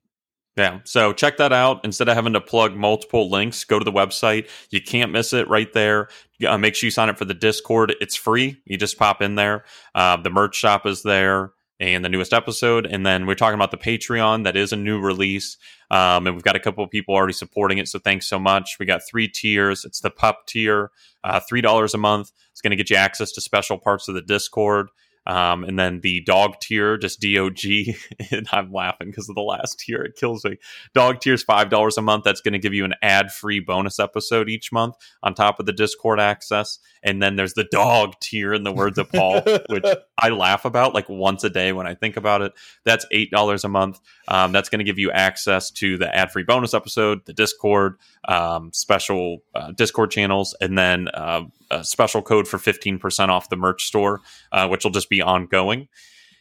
Yeah. 0.55 0.81
So 0.83 1.13
check 1.13 1.37
that 1.37 1.51
out. 1.51 1.83
Instead 1.83 2.09
of 2.09 2.15
having 2.15 2.33
to 2.33 2.41
plug 2.41 2.75
multiple 2.75 3.29
links, 3.29 3.63
go 3.63 3.79
to 3.79 3.85
the 3.85 3.91
website. 3.91 4.49
You 4.69 4.81
can't 4.81 5.11
miss 5.11 5.33
it 5.33 5.47
right 5.47 5.71
there. 5.73 6.09
Uh, 6.47 6.57
make 6.57 6.75
sure 6.75 6.87
you 6.87 6.91
sign 6.91 7.09
up 7.09 7.17
for 7.17 7.25
the 7.25 7.33
Discord. 7.33 7.95
It's 7.99 8.15
free. 8.15 8.61
You 8.65 8.77
just 8.77 8.99
pop 8.99 9.21
in 9.21 9.35
there. 9.35 9.65
Uh, 9.95 10.17
the 10.17 10.29
merch 10.29 10.55
shop 10.55 10.85
is 10.85 11.01
there 11.01 11.53
and 11.79 12.05
the 12.05 12.09
newest 12.09 12.33
episode. 12.33 12.85
And 12.85 13.05
then 13.05 13.25
we're 13.25 13.35
talking 13.35 13.55
about 13.55 13.71
the 13.71 13.77
Patreon. 13.77 14.43
That 14.43 14.55
is 14.55 14.71
a 14.71 14.75
new 14.75 14.99
release. 14.99 15.57
Um, 15.89 16.27
and 16.27 16.35
we've 16.35 16.43
got 16.43 16.55
a 16.55 16.59
couple 16.59 16.83
of 16.83 16.91
people 16.91 17.15
already 17.15 17.33
supporting 17.33 17.79
it. 17.79 17.87
So 17.87 17.97
thanks 17.97 18.27
so 18.27 18.37
much. 18.39 18.77
We 18.79 18.85
got 18.85 19.01
three 19.05 19.27
tiers. 19.27 19.85
It's 19.85 20.01
the 20.01 20.11
pup 20.11 20.45
tier, 20.47 20.91
uh, 21.23 21.39
$3 21.39 21.93
a 21.93 21.97
month. 21.97 22.31
It's 22.51 22.61
going 22.61 22.71
to 22.71 22.77
get 22.77 22.89
you 22.89 22.95
access 22.95 23.31
to 23.33 23.41
special 23.41 23.77
parts 23.79 24.07
of 24.07 24.13
the 24.15 24.21
Discord. 24.21 24.89
Um, 25.25 25.63
and 25.63 25.79
then 25.79 26.01
the 26.01 26.21
dog 26.21 26.59
tier, 26.59 26.97
just 26.97 27.21
DOG. 27.21 27.59
and 28.31 28.47
I'm 28.51 28.71
laughing 28.71 29.07
because 29.07 29.29
of 29.29 29.35
the 29.35 29.41
last 29.41 29.79
tier. 29.79 30.01
It 30.01 30.15
kills 30.15 30.43
me. 30.43 30.57
Dog 30.93 31.21
tier 31.21 31.33
is 31.33 31.43
$5 31.43 31.97
a 31.97 32.01
month. 32.01 32.23
That's 32.23 32.41
going 32.41 32.53
to 32.53 32.59
give 32.59 32.73
you 32.73 32.85
an 32.85 32.93
ad 33.01 33.31
free 33.31 33.59
bonus 33.59 33.99
episode 33.99 34.49
each 34.49 34.71
month 34.71 34.95
on 35.21 35.33
top 35.33 35.59
of 35.59 35.65
the 35.65 35.73
Discord 35.73 36.19
access. 36.19 36.79
And 37.03 37.21
then 37.21 37.35
there's 37.35 37.53
the 37.53 37.65
dog 37.65 38.19
tier, 38.19 38.53
in 38.53 38.63
the 38.63 38.71
words 38.71 38.97
of 38.97 39.11
Paul, 39.11 39.41
which 39.69 39.85
I 40.17 40.29
laugh 40.29 40.65
about 40.65 40.93
like 40.93 41.09
once 41.09 41.43
a 41.43 41.49
day 41.49 41.73
when 41.73 41.87
I 41.87 41.95
think 41.95 42.17
about 42.17 42.41
it. 42.41 42.53
That's 42.83 43.05
$8 43.13 43.63
a 43.63 43.67
month. 43.67 43.99
Um, 44.27 44.51
that's 44.51 44.69
going 44.69 44.79
to 44.79 44.85
give 44.85 44.99
you 44.99 45.11
access 45.11 45.71
to 45.71 45.97
the 45.97 46.13
ad 46.13 46.31
free 46.31 46.43
bonus 46.43 46.73
episode, 46.73 47.25
the 47.25 47.33
Discord, 47.33 47.97
um, 48.27 48.71
special 48.73 49.39
uh, 49.53 49.71
Discord 49.71 50.11
channels, 50.11 50.55
and 50.61 50.77
then 50.77 51.07
uh, 51.09 51.43
a 51.71 51.83
special 51.83 52.21
code 52.21 52.47
for 52.47 52.57
15% 52.57 53.29
off 53.29 53.49
the 53.49 53.55
merch 53.55 53.85
store, 53.85 54.21
uh, 54.51 54.67
which 54.67 54.83
will 54.83 54.91
just 54.91 55.09
be 55.09 55.12
ongoing. 55.21 55.87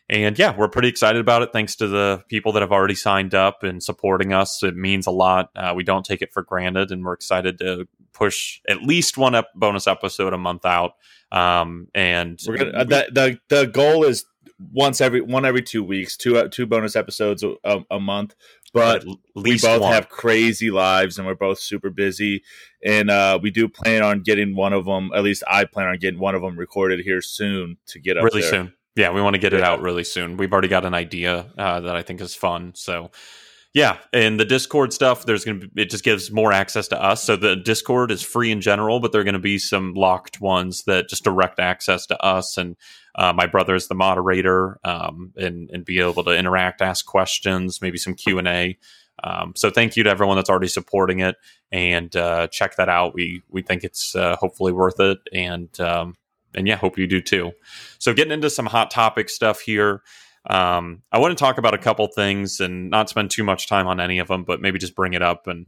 And 0.08 0.38
yeah, 0.38 0.54
we're 0.54 0.68
pretty 0.68 0.88
excited 0.88 1.20
about 1.20 1.42
it. 1.42 1.50
Thanks 1.52 1.76
to 1.76 1.88
the 1.88 2.22
people 2.28 2.52
that 2.52 2.60
have 2.60 2.72
already 2.72 2.94
signed 2.94 3.34
up 3.34 3.62
and 3.62 3.82
supporting 3.82 4.32
us. 4.32 4.62
It 4.62 4.76
means 4.76 5.06
a 5.06 5.10
lot. 5.10 5.50
Uh, 5.56 5.72
we 5.74 5.84
don't 5.84 6.04
take 6.04 6.20
it 6.20 6.32
for 6.32 6.42
granted, 6.42 6.90
and 6.90 7.04
we're 7.04 7.14
excited 7.14 7.58
to 7.60 7.88
push 8.12 8.60
at 8.68 8.82
least 8.82 9.16
one 9.16 9.34
ep- 9.34 9.54
bonus 9.54 9.86
episode 9.86 10.34
a 10.34 10.38
month 10.38 10.66
out. 10.66 10.92
Um, 11.30 11.88
and 11.94 12.38
we're 12.46 12.58
gonna, 12.58 12.72
uh, 12.72 12.84
the, 12.84 13.06
the 13.10 13.38
the 13.48 13.66
goal 13.66 14.04
is 14.04 14.26
once 14.70 15.00
every 15.00 15.22
one 15.22 15.46
every 15.46 15.62
two 15.62 15.82
weeks, 15.82 16.16
two 16.16 16.36
uh, 16.36 16.48
two 16.48 16.66
bonus 16.66 16.94
episodes 16.94 17.42
a, 17.42 17.80
a 17.90 17.98
month 17.98 18.34
but 18.72 19.04
we 19.34 19.58
both 19.58 19.82
one. 19.82 19.92
have 19.92 20.08
crazy 20.08 20.70
lives 20.70 21.18
and 21.18 21.26
we're 21.26 21.34
both 21.34 21.58
super 21.58 21.90
busy 21.90 22.42
and 22.84 23.10
uh, 23.10 23.38
we 23.40 23.50
do 23.50 23.68
plan 23.68 24.02
on 24.02 24.22
getting 24.22 24.56
one 24.56 24.72
of 24.72 24.84
them 24.84 25.10
at 25.14 25.22
least 25.22 25.42
i 25.48 25.64
plan 25.64 25.88
on 25.88 25.98
getting 25.98 26.20
one 26.20 26.34
of 26.34 26.42
them 26.42 26.58
recorded 26.58 27.00
here 27.00 27.20
soon 27.20 27.76
to 27.86 28.00
get 28.00 28.16
up 28.16 28.24
really 28.24 28.40
there. 28.40 28.50
soon 28.50 28.74
yeah 28.96 29.10
we 29.10 29.20
want 29.20 29.34
to 29.34 29.40
get 29.40 29.52
yeah. 29.52 29.58
it 29.58 29.64
out 29.64 29.80
really 29.80 30.04
soon 30.04 30.36
we've 30.36 30.52
already 30.52 30.68
got 30.68 30.84
an 30.84 30.94
idea 30.94 31.52
uh, 31.58 31.80
that 31.80 31.96
i 31.96 32.02
think 32.02 32.20
is 32.20 32.34
fun 32.34 32.72
so 32.74 33.10
yeah, 33.74 33.96
and 34.12 34.38
the 34.38 34.44
Discord 34.44 34.92
stuff, 34.92 35.24
there's 35.24 35.44
to 35.60 35.68
be, 35.68 35.82
it 35.82 35.90
just 35.90 36.04
gives 36.04 36.30
more 36.30 36.52
access 36.52 36.88
to 36.88 37.02
us. 37.02 37.22
So 37.22 37.36
the 37.36 37.56
Discord 37.56 38.10
is 38.10 38.20
free 38.22 38.50
in 38.50 38.60
general, 38.60 39.00
but 39.00 39.12
there 39.12 39.22
are 39.22 39.24
to 39.32 39.38
be 39.40 39.58
some 39.58 39.94
locked 39.94 40.42
ones 40.42 40.84
that 40.84 41.08
just 41.08 41.24
direct 41.24 41.58
access 41.58 42.04
to 42.06 42.22
us. 42.22 42.58
And 42.58 42.76
uh, 43.14 43.32
my 43.32 43.46
brother 43.46 43.74
is 43.74 43.88
the 43.88 43.94
moderator, 43.94 44.78
um, 44.84 45.32
and 45.36 45.70
and 45.70 45.84
be 45.84 46.00
able 46.00 46.24
to 46.24 46.36
interact, 46.36 46.82
ask 46.82 47.06
questions, 47.06 47.80
maybe 47.80 47.96
some 47.96 48.14
Q 48.14 48.38
and 48.38 48.48
A. 48.48 48.78
Um, 49.24 49.52
so 49.56 49.70
thank 49.70 49.96
you 49.96 50.02
to 50.02 50.10
everyone 50.10 50.36
that's 50.36 50.50
already 50.50 50.68
supporting 50.68 51.20
it, 51.20 51.36
and 51.70 52.14
uh, 52.14 52.48
check 52.48 52.76
that 52.76 52.90
out. 52.90 53.14
We 53.14 53.42
we 53.48 53.62
think 53.62 53.84
it's 53.84 54.14
uh, 54.14 54.36
hopefully 54.36 54.72
worth 54.72 55.00
it, 55.00 55.18
and 55.32 55.78
um, 55.80 56.16
and 56.54 56.68
yeah, 56.68 56.76
hope 56.76 56.98
you 56.98 57.06
do 57.06 57.22
too. 57.22 57.52
So 57.98 58.12
getting 58.12 58.32
into 58.32 58.50
some 58.50 58.66
hot 58.66 58.90
topic 58.90 59.30
stuff 59.30 59.60
here. 59.60 60.02
Um, 60.48 61.02
I 61.12 61.18
want 61.18 61.36
to 61.36 61.42
talk 61.42 61.58
about 61.58 61.74
a 61.74 61.78
couple 61.78 62.06
things 62.08 62.60
and 62.60 62.90
not 62.90 63.08
spend 63.08 63.30
too 63.30 63.44
much 63.44 63.68
time 63.68 63.86
on 63.86 64.00
any 64.00 64.18
of 64.18 64.28
them, 64.28 64.44
but 64.44 64.60
maybe 64.60 64.78
just 64.78 64.96
bring 64.96 65.14
it 65.14 65.22
up. 65.22 65.46
And 65.46 65.66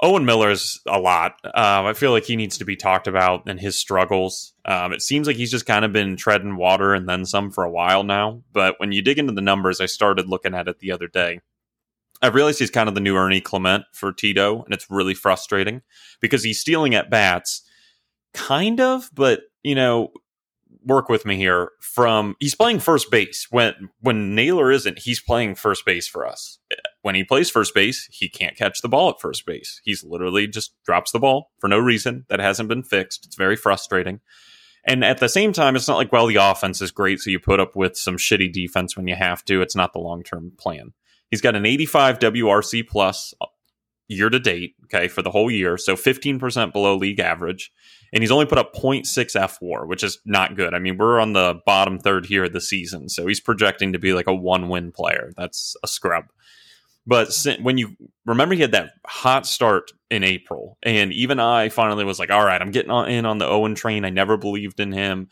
Owen 0.00 0.26
Miller's 0.26 0.80
a 0.86 0.98
lot. 0.98 1.36
Um, 1.44 1.86
I 1.86 1.94
feel 1.94 2.10
like 2.10 2.24
he 2.24 2.36
needs 2.36 2.58
to 2.58 2.66
be 2.66 2.76
talked 2.76 3.06
about 3.06 3.48
and 3.48 3.58
his 3.58 3.78
struggles. 3.78 4.52
Um, 4.66 4.92
it 4.92 5.00
seems 5.00 5.26
like 5.26 5.36
he's 5.36 5.50
just 5.50 5.64
kind 5.64 5.84
of 5.84 5.92
been 5.92 6.16
treading 6.16 6.56
water 6.56 6.92
and 6.92 7.08
then 7.08 7.24
some 7.24 7.50
for 7.50 7.64
a 7.64 7.70
while 7.70 8.02
now. 8.02 8.42
But 8.52 8.74
when 8.78 8.92
you 8.92 9.00
dig 9.00 9.18
into 9.18 9.32
the 9.32 9.40
numbers, 9.40 9.80
I 9.80 9.86
started 9.86 10.28
looking 10.28 10.54
at 10.54 10.68
it 10.68 10.80
the 10.80 10.92
other 10.92 11.08
day. 11.08 11.40
I 12.20 12.28
realized 12.28 12.58
he's 12.58 12.70
kind 12.70 12.88
of 12.88 12.94
the 12.94 13.00
new 13.00 13.16
Ernie 13.16 13.40
Clement 13.40 13.84
for 13.92 14.12
Tito, 14.12 14.62
and 14.64 14.72
it's 14.72 14.90
really 14.90 15.14
frustrating 15.14 15.82
because 16.20 16.42
he's 16.42 16.60
stealing 16.60 16.94
at 16.94 17.10
bats, 17.10 17.62
kind 18.32 18.80
of, 18.80 19.10
but 19.14 19.40
you 19.62 19.74
know, 19.74 20.12
work 20.86 21.08
with 21.08 21.26
me 21.26 21.36
here 21.36 21.72
from 21.80 22.36
he's 22.38 22.54
playing 22.54 22.78
first 22.78 23.10
base. 23.10 23.48
When 23.50 23.90
when 24.00 24.34
Naylor 24.34 24.70
isn't 24.70 25.00
he's 25.00 25.20
playing 25.20 25.56
first 25.56 25.84
base 25.84 26.06
for 26.06 26.26
us. 26.26 26.58
When 27.02 27.14
he 27.14 27.24
plays 27.24 27.50
first 27.50 27.74
base 27.74 28.08
he 28.10 28.28
can't 28.28 28.56
catch 28.56 28.80
the 28.80 28.88
ball 28.88 29.10
at 29.10 29.20
first 29.20 29.44
base. 29.44 29.80
He's 29.84 30.04
literally 30.04 30.46
just 30.46 30.74
drops 30.84 31.12
the 31.12 31.18
ball 31.18 31.50
for 31.58 31.68
no 31.68 31.78
reason 31.78 32.24
that 32.28 32.40
hasn't 32.40 32.68
been 32.68 32.82
fixed. 32.82 33.26
It's 33.26 33.36
very 33.36 33.56
frustrating. 33.56 34.20
And 34.88 35.04
at 35.04 35.18
the 35.18 35.28
same 35.28 35.52
time 35.52 35.76
it's 35.76 35.88
not 35.88 35.96
like 35.96 36.12
well 36.12 36.26
the 36.26 36.36
offense 36.36 36.80
is 36.80 36.92
great 36.92 37.20
so 37.20 37.30
you 37.30 37.40
put 37.40 37.60
up 37.60 37.74
with 37.74 37.96
some 37.96 38.16
shitty 38.16 38.52
defense 38.52 38.96
when 38.96 39.08
you 39.08 39.16
have 39.16 39.44
to. 39.46 39.60
It's 39.60 39.76
not 39.76 39.92
the 39.92 39.98
long-term 39.98 40.52
plan. 40.58 40.92
He's 41.30 41.40
got 41.40 41.56
an 41.56 41.66
85 41.66 42.20
WRC 42.20 42.86
plus 42.86 43.34
year 44.08 44.28
to 44.28 44.38
date, 44.38 44.74
okay, 44.84 45.08
for 45.08 45.22
the 45.22 45.30
whole 45.30 45.50
year. 45.50 45.76
So 45.76 45.96
15% 45.96 46.72
below 46.72 46.96
league 46.96 47.20
average. 47.20 47.72
And 48.12 48.22
he's 48.22 48.30
only 48.30 48.46
put 48.46 48.58
up 48.58 48.74
0.6 48.74 49.04
fWAR, 49.04 49.86
which 49.86 50.04
is 50.04 50.18
not 50.24 50.56
good. 50.56 50.74
I 50.74 50.78
mean, 50.78 50.96
we're 50.96 51.20
on 51.20 51.32
the 51.32 51.60
bottom 51.66 51.98
third 51.98 52.26
here 52.26 52.44
of 52.44 52.52
the 52.52 52.60
season. 52.60 53.08
So 53.08 53.26
he's 53.26 53.40
projecting 53.40 53.92
to 53.92 53.98
be 53.98 54.12
like 54.12 54.28
a 54.28 54.34
one 54.34 54.68
win 54.68 54.92
player. 54.92 55.32
That's 55.36 55.76
a 55.82 55.88
scrub. 55.88 56.26
But 57.06 57.32
when 57.60 57.78
you 57.78 57.96
remember, 58.24 58.54
he 58.54 58.62
had 58.62 58.72
that 58.72 58.94
hot 59.06 59.46
start 59.46 59.92
in 60.10 60.24
April. 60.24 60.76
And 60.82 61.12
even 61.12 61.38
I 61.38 61.68
finally 61.68 62.04
was 62.04 62.18
like, 62.18 62.30
all 62.30 62.44
right, 62.44 62.60
I'm 62.60 62.72
getting 62.72 62.90
in 63.08 63.26
on 63.26 63.38
the 63.38 63.46
Owen 63.46 63.74
train. 63.74 64.04
I 64.04 64.10
never 64.10 64.36
believed 64.36 64.80
in 64.80 64.92
him. 64.92 65.28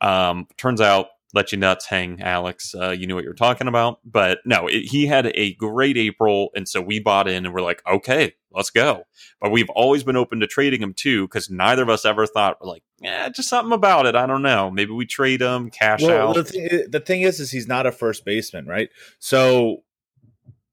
Um, 0.00 0.46
turns 0.56 0.80
out 0.80 1.08
let 1.34 1.52
you 1.52 1.58
nuts 1.58 1.86
hang, 1.86 2.20
Alex. 2.22 2.74
Uh, 2.74 2.90
you 2.90 3.06
knew 3.06 3.14
what 3.14 3.24
you 3.24 3.30
were 3.30 3.34
talking 3.34 3.68
about. 3.68 4.00
But 4.04 4.38
no, 4.44 4.68
it, 4.68 4.82
he 4.82 5.06
had 5.06 5.32
a 5.34 5.54
great 5.54 5.96
April. 5.96 6.50
And 6.54 6.68
so 6.68 6.80
we 6.80 7.00
bought 7.00 7.28
in 7.28 7.44
and 7.44 7.54
we're 7.54 7.60
like, 7.60 7.82
okay, 7.86 8.34
let's 8.52 8.70
go. 8.70 9.04
But 9.40 9.50
we've 9.50 9.68
always 9.70 10.04
been 10.04 10.16
open 10.16 10.40
to 10.40 10.46
trading 10.46 10.80
him 10.80 10.94
too, 10.94 11.26
because 11.26 11.50
neither 11.50 11.82
of 11.82 11.88
us 11.88 12.04
ever 12.04 12.26
thought, 12.26 12.58
we're 12.60 12.68
like, 12.68 12.82
yeah, 13.00 13.28
just 13.28 13.48
something 13.48 13.72
about 13.72 14.06
it. 14.06 14.14
I 14.14 14.26
don't 14.26 14.42
know. 14.42 14.70
Maybe 14.70 14.92
we 14.92 15.04
trade 15.04 15.42
him, 15.42 15.70
cash 15.70 16.02
well, 16.02 16.28
out. 16.28 16.34
The 16.36 16.44
thing, 16.44 16.84
the 16.88 17.00
thing 17.00 17.22
is, 17.22 17.40
is 17.40 17.50
he's 17.50 17.68
not 17.68 17.86
a 17.86 17.92
first 17.92 18.24
baseman, 18.24 18.66
right? 18.66 18.88
So 19.18 19.82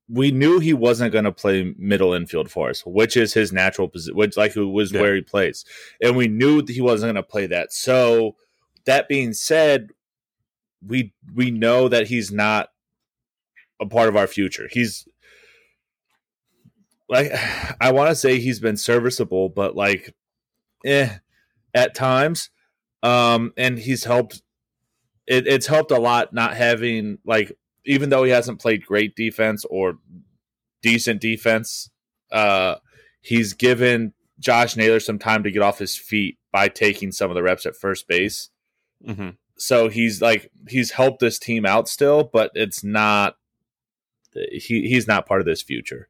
we 0.08 0.32
knew 0.32 0.60
he 0.60 0.74
wasn't 0.74 1.12
going 1.12 1.26
to 1.26 1.32
play 1.32 1.74
middle 1.78 2.14
infield 2.14 2.52
for 2.52 2.70
us, 2.70 2.86
which 2.86 3.18
is 3.18 3.34
his 3.34 3.52
natural 3.52 3.88
position, 3.88 4.16
which 4.16 4.38
like 4.38 4.54
who 4.54 4.70
was 4.70 4.92
yeah. 4.92 5.02
where 5.02 5.16
he 5.16 5.22
plays, 5.22 5.66
and 6.02 6.16
we 6.16 6.28
knew 6.28 6.62
that 6.62 6.72
he 6.72 6.82
wasn't 6.82 7.14
going 7.14 7.24
to 7.24 7.30
play 7.30 7.48
that. 7.48 7.74
So 7.74 8.36
that 8.86 9.08
being 9.08 9.34
said, 9.34 9.90
we 10.86 11.14
we 11.34 11.52
know 11.52 11.88
that 11.88 12.08
he's 12.08 12.32
not 12.32 12.70
a 13.82 13.86
part 13.86 14.10
of 14.10 14.16
our 14.16 14.28
future. 14.28 14.68
He's 14.72 15.08
like 17.10 17.32
I 17.82 17.92
want 17.92 18.10
to 18.10 18.16
say 18.16 18.40
he's 18.40 18.60
been 18.60 18.78
serviceable, 18.78 19.50
but 19.50 19.76
like 19.76 20.16
eh 20.86 21.18
at 21.74 21.96
times. 21.96 22.50
Um 23.02 23.54
and 23.58 23.78
he's 23.78 24.04
helped 24.04 24.42
it, 25.26 25.48
it's 25.48 25.68
helped 25.68 25.92
a 25.92 26.00
lot 26.00 26.34
not 26.34 26.56
having 26.56 27.20
like 27.26 27.52
even 27.86 28.10
though 28.10 28.24
he 28.24 28.32
hasn't 28.32 28.62
played 28.62 28.86
great 28.86 29.16
defense 29.16 29.66
or 29.70 30.00
decent 30.82 31.22
defense, 31.22 31.90
uh 32.32 32.76
he's 33.22 33.54
given 33.54 34.14
Josh 34.40 34.76
Naylor 34.76 35.00
some 35.00 35.20
time 35.20 35.44
to 35.44 35.52
get 35.52 35.62
off 35.62 35.80
his 35.80 35.96
feet 35.96 36.38
by 36.52 36.68
taking 36.68 37.12
some 37.12 37.32
of 37.32 37.36
the 37.36 37.44
reps 37.44 37.66
at 37.66 37.76
first 37.76 38.08
base. 38.08 38.50
Mm-hmm 39.06 39.30
so 39.64 39.88
he's 39.88 40.22
like 40.22 40.52
he's 40.68 40.92
helped 40.92 41.22
this 41.22 41.40
team 41.40 41.66
out 41.66 41.88
still, 41.88 42.30
but 42.34 42.52
it's 42.54 42.84
not 42.84 43.38
he 44.34 44.90
he's 44.90 45.08
not 45.08 45.26
part 45.26 45.40
of 45.40 45.46
this 45.46 45.62
future. 45.62 46.10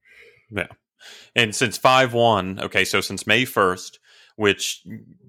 Yeah. 0.50 0.68
And 1.36 1.54
since 1.54 1.78
5 1.78 2.14
1, 2.14 2.62
okay, 2.62 2.84
so 2.84 3.00
since 3.00 3.28
May 3.28 3.44
1st, 3.44 4.00
which 4.38 4.84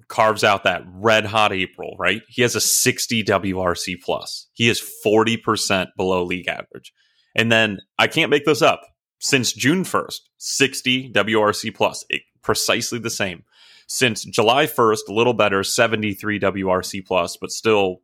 carves 0.09 0.43
out 0.43 0.65
that 0.65 0.85
red 0.87 1.27
hot 1.27 1.53
April, 1.53 1.97
right? 1.99 2.23
He 2.29 2.41
has 2.41 2.55
a 2.55 2.61
60 2.61 3.25
WRC 3.25 4.01
plus. 4.03 4.47
He 4.55 4.71
is 4.71 4.81
40% 5.05 5.89
below 5.97 6.25
league 6.25 6.49
average. 6.49 6.95
And 7.35 7.53
then 7.53 7.81
I 7.99 8.07
can't 8.07 8.31
make 8.31 8.45
this 8.45 8.63
up. 8.63 8.81
Since 9.19 9.53
June 9.53 9.85
1st, 9.85 10.21
60 10.39 11.13
WRC 11.13 11.75
plus, 11.75 12.05
it, 12.09 12.23
precisely 12.43 12.99
the 12.99 13.11
same. 13.11 13.43
Since 13.87 14.25
July 14.25 14.67
1st, 14.67 15.09
a 15.09 15.13
little 15.13 15.35
better, 15.35 15.63
73 15.65 16.39
WRC 16.41 17.05
plus, 17.05 17.37
but 17.37 17.51
still 17.51 18.01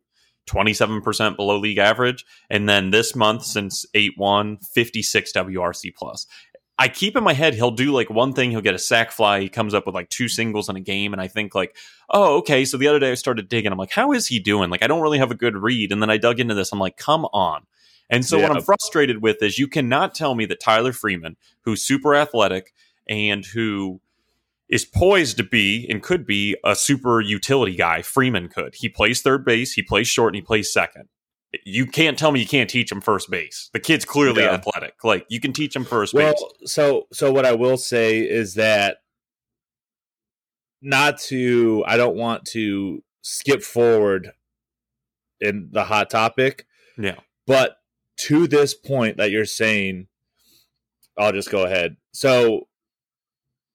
27% 0.51 1.37
below 1.37 1.59
league 1.59 1.79
average. 1.79 2.25
And 2.49 2.69
then 2.69 2.91
this 2.91 3.15
month, 3.15 3.45
since 3.45 3.87
8 3.95 4.13
1, 4.17 4.59
56 4.59 5.33
WRC 5.33 5.95
plus. 5.95 6.27
I 6.79 6.89
keep 6.89 7.15
in 7.15 7.23
my 7.23 7.35
head 7.35 7.53
he'll 7.55 7.73
do 7.73 7.93
like 7.93 8.09
one 8.09 8.33
thing, 8.33 8.51
he'll 8.51 8.63
get 8.63 8.75
a 8.75 8.79
sac 8.79 9.13
fly, 9.13 9.41
he 9.41 9.51
comes 9.51 9.75
up 9.75 9.85
with 9.85 9.95
like 9.95 10.09
two 10.09 10.29
singles 10.29 10.71
in 10.71 10.77
a 10.77 10.81
game, 10.81 11.13
and 11.13 11.21
I 11.21 11.29
think 11.29 11.55
like, 11.55 11.77
oh, 12.09 12.39
okay. 12.39 12.65
So 12.65 12.79
the 12.79 12.89
other 12.89 12.99
day 12.99 13.13
I 13.13 13.17
started 13.17 13.51
digging. 13.51 13.71
I'm 13.71 13.77
like, 13.77 13.93
how 13.93 14.13
is 14.13 14.27
he 14.27 14.39
doing? 14.39 14.71
Like, 14.71 14.83
I 14.83 14.87
don't 14.87 15.03
really 15.03 15.19
have 15.19 15.31
a 15.31 15.35
good 15.35 15.57
read. 15.57 15.93
And 15.93 16.01
then 16.01 16.09
I 16.09 16.17
dug 16.17 16.41
into 16.41 16.55
this. 16.55 16.73
I'm 16.73 16.79
like, 16.79 16.97
come 16.97 17.27
on. 17.27 17.67
And 18.09 18.25
so 18.25 18.41
what 18.41 18.51
I'm 18.51 18.63
frustrated 18.63 19.23
with 19.23 19.41
is 19.43 19.59
you 19.59 19.69
cannot 19.69 20.15
tell 20.15 20.35
me 20.35 20.45
that 20.47 20.59
Tyler 20.59 20.93
Freeman, 20.93 21.37
who's 21.65 21.83
super 21.83 22.17
athletic 22.17 22.73
and 23.07 23.45
who 23.45 24.01
is 24.71 24.85
poised 24.85 25.37
to 25.37 25.43
be 25.43 25.87
and 25.91 26.03
could 26.03 26.25
be 26.25 26.57
a 26.65 26.77
super 26.77 27.21
utility 27.21 27.75
guy, 27.77 28.01
Freeman 28.03 28.49
could. 28.49 28.75
He 28.77 28.89
plays 28.89 29.21
third 29.21 29.45
base, 29.45 29.73
he 29.73 29.83
plays 29.83 30.07
short, 30.09 30.29
and 30.35 30.37
he 30.37 30.43
plays 30.47 30.73
second. 30.73 31.09
You 31.65 31.85
can't 31.87 32.17
tell 32.17 32.31
me 32.31 32.39
you 32.41 32.47
can't 32.47 32.71
teach 32.71 32.93
him 32.93 33.01
first 33.01 33.29
base. 33.29 33.71
The 33.73 33.81
kid's 33.81 34.05
clearly 34.05 34.43
Yeah. 34.45 34.53
athletic. 34.53 35.03
Like 35.03 35.27
you 35.29 35.41
can 35.41 35.53
teach 35.53 35.75
him 35.75 35.85
first 35.85 36.15
Well, 36.15 36.33
base. 36.61 36.71
so 36.73 37.09
so 37.13 37.33
what 37.33 37.45
I 37.45 37.53
will 37.53 37.77
say 37.77 38.21
is 38.21 38.55
that 38.55 38.99
not 40.81 41.19
to 41.23 41.83
I 41.87 41.97
don't 41.97 42.17
want 42.17 42.45
to 42.47 43.03
skip 43.23 43.63
forward 43.63 44.31
in 45.41 45.69
the 45.73 45.85
hot 45.85 46.11
topic, 46.11 46.67
Yeah. 46.97 47.19
but 47.47 47.79
to 48.19 48.47
this 48.47 48.75
point 48.75 49.17
that 49.17 49.31
you're 49.31 49.45
saying, 49.47 50.07
I'll 51.19 51.33
just 51.33 51.51
go 51.51 51.65
ahead. 51.65 51.97
So 52.13 52.69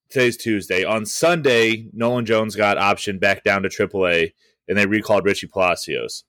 today's 0.09 0.37
Tuesday. 0.37 0.83
On 0.83 1.05
Sunday, 1.05 1.87
Nolan 1.93 2.25
Jones 2.25 2.55
got 2.55 2.77
optioned 2.77 3.19
back 3.19 3.43
down 3.43 3.63
to 3.63 3.69
AAA, 3.69 4.33
and 4.67 4.77
they 4.77 4.85
recalled 4.85 5.25
Richie 5.25 5.47
Palacios. 5.47 6.23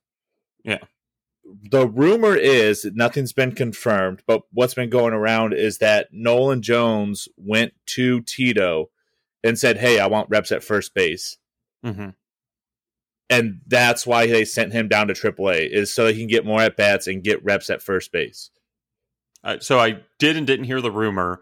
Yeah. 0.65 0.79
The 1.71 1.87
rumor 1.87 2.35
is 2.35 2.83
that 2.83 2.97
nothing's 2.97 3.33
been 3.33 3.53
confirmed, 3.53 4.23
but 4.27 4.43
what's 4.53 4.75
been 4.75 4.91
going 4.91 5.15
around 5.15 5.53
is 5.55 5.79
that 5.79 6.09
Nolan 6.13 6.61
Jones 6.61 7.29
went 7.37 7.73
to 7.87 8.21
Tito 8.23 8.91
and 9.45 9.57
said, 9.57 9.79
"Hey, 9.79 10.01
I 10.01 10.09
want 10.09 10.29
reps 10.29 10.51
at 10.51 10.65
first 10.65 10.93
base." 10.95 11.37
hmm 11.85 12.11
and 13.29 13.61
that's 13.67 14.07
why 14.07 14.27
they 14.27 14.45
sent 14.45 14.73
him 14.73 14.89
down 14.89 15.09
to 15.09 15.15
AAA 15.15 15.69
is 15.71 15.93
so 15.93 16.07
he 16.07 16.19
can 16.19 16.29
get 16.29 16.47
more 16.47 16.61
at 16.61 16.77
bats 16.77 17.07
and 17.07 17.25
get 17.25 17.45
reps 17.45 17.71
at 17.71 17.83
first 17.83 18.13
base. 18.13 18.51
Uh, 19.43 19.59
so 19.61 19.79
I 19.79 20.01
did 20.19 20.37
and 20.37 20.47
didn't 20.47 20.67
hear 20.67 20.81
the 20.81 20.91
rumor. 20.91 21.41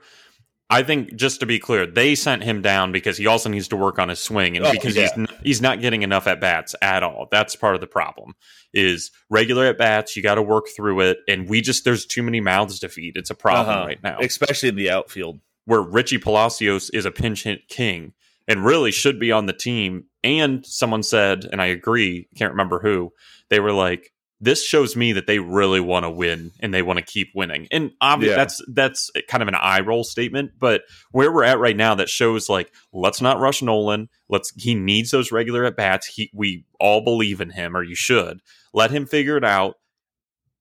I 0.75 0.83
think 0.83 1.15
just 1.15 1.41
to 1.41 1.47
be 1.47 1.59
clear, 1.59 1.87
they 1.87 2.15
sent 2.15 2.43
him 2.43 2.61
down 2.63 2.93
because 2.93 3.17
he 3.17 3.27
also 3.27 3.49
needs 3.49 3.69
to 3.69 3.77
work 3.77 3.99
on 3.99 4.09
his 4.09 4.19
swing 4.19 4.57
and 4.57 4.67
Oh, 4.67 4.73
because 4.73 4.97
yeah. 4.97 5.03
he's 5.03 5.13
n- 5.13 5.27
he's 5.43 5.61
not 5.63 5.81
getting 5.81 6.03
enough 6.03 6.27
at 6.27 6.41
bats 6.41 6.75
at 6.83 7.03
all. 7.03 7.29
That's 7.31 7.55
part 7.57 7.75
of 7.75 7.81
the 7.81 7.87
problem. 7.87 8.35
Is 8.73 9.11
regular 9.31 9.67
at 9.67 9.79
bats, 9.79 10.17
you 10.17 10.23
got 10.23 10.35
to 10.35 10.43
work 10.43 10.65
through 10.75 11.01
it, 11.01 11.19
and 11.29 11.49
we 11.49 11.61
just 11.61 11.85
there's 11.85 12.05
too 12.07 12.23
many 12.23 12.41
mouths 12.41 12.79
to 12.81 12.89
feed. 12.89 13.17
It's 13.17 13.31
a 13.31 13.35
problem 13.35 13.77
Uh-huh. 13.77 13.87
right 13.87 14.03
now. 14.03 14.19
especially 14.21 14.69
in 14.71 14.77
the 14.77 14.91
outfield. 14.91 15.41
where 15.67 15.81
Richie 15.81 16.19
Palacios 16.19 16.91
is 16.91 17.07
a 17.07 17.11
pinch 17.11 17.45
hit 17.45 17.69
king 17.69 18.13
and 18.47 18.67
really 18.67 18.91
should 18.93 19.19
be 19.19 19.33
on 19.33 19.47
the 19.47 19.53
team. 19.55 20.05
And 20.23 20.65
someone 20.67 21.03
said, 21.03 21.47
and 21.51 21.63
I 21.63 21.67
agree, 21.67 22.29
can't 22.37 22.51
remember 22.53 22.81
who, 22.81 23.13
they 23.49 23.61
were 23.61 23.73
like, 23.73 24.13
this 24.45 24.65
shows 24.65 24.95
me 24.95 25.13
that 25.13 25.27
they 25.27 25.39
really 25.39 25.81
want 25.81 26.05
to 26.05 26.11
win 26.11 26.53
and 26.61 26.73
they 26.73 26.83
want 26.83 26.99
to 26.99 27.05
keep 27.05 27.29
winning. 27.35 27.67
And 27.71 27.93
obviously 28.01 28.33
Yeah. 28.33 28.37
that's 28.37 28.63
that's 28.69 29.11
kind 29.29 29.43
of 29.43 29.49
an 29.49 29.55
eye 29.55 29.81
roll 29.81 30.05
statement, 30.05 30.53
but 30.59 30.83
where 31.13 31.33
we're 31.33 31.45
at 31.45 31.59
right 31.59 31.77
now 31.77 31.95
that 31.95 32.09
shows 32.09 32.49
like 32.49 32.73
let's 32.93 33.21
not 33.21 33.41
rush 33.41 33.63
Nolan. 33.63 34.09
Let's 34.29 34.53
he 34.57 34.75
needs 34.75 35.11
those 35.11 35.33
regular 35.33 35.65
at 35.65 35.77
bats. 35.77 36.07
He 36.07 36.31
we 36.35 36.65
all 36.79 37.01
believe 37.03 37.41
in 37.41 37.51
him 37.51 37.77
or 37.77 37.83
you 37.83 37.95
should. 37.95 38.41
Let 38.73 38.91
him 38.91 39.07
figure 39.07 39.37
it 39.37 39.45
out. 39.45 39.77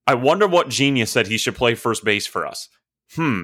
I 0.08 0.16
wonder 0.16 0.48
what 0.48 0.70
genius 0.70 1.12
said 1.12 1.28
he 1.28 1.38
should 1.38 1.56
play 1.56 1.76
first 1.76 2.04
base 2.06 2.26
for 2.28 2.46
us. 2.46 2.70
Hmm. 3.16 3.42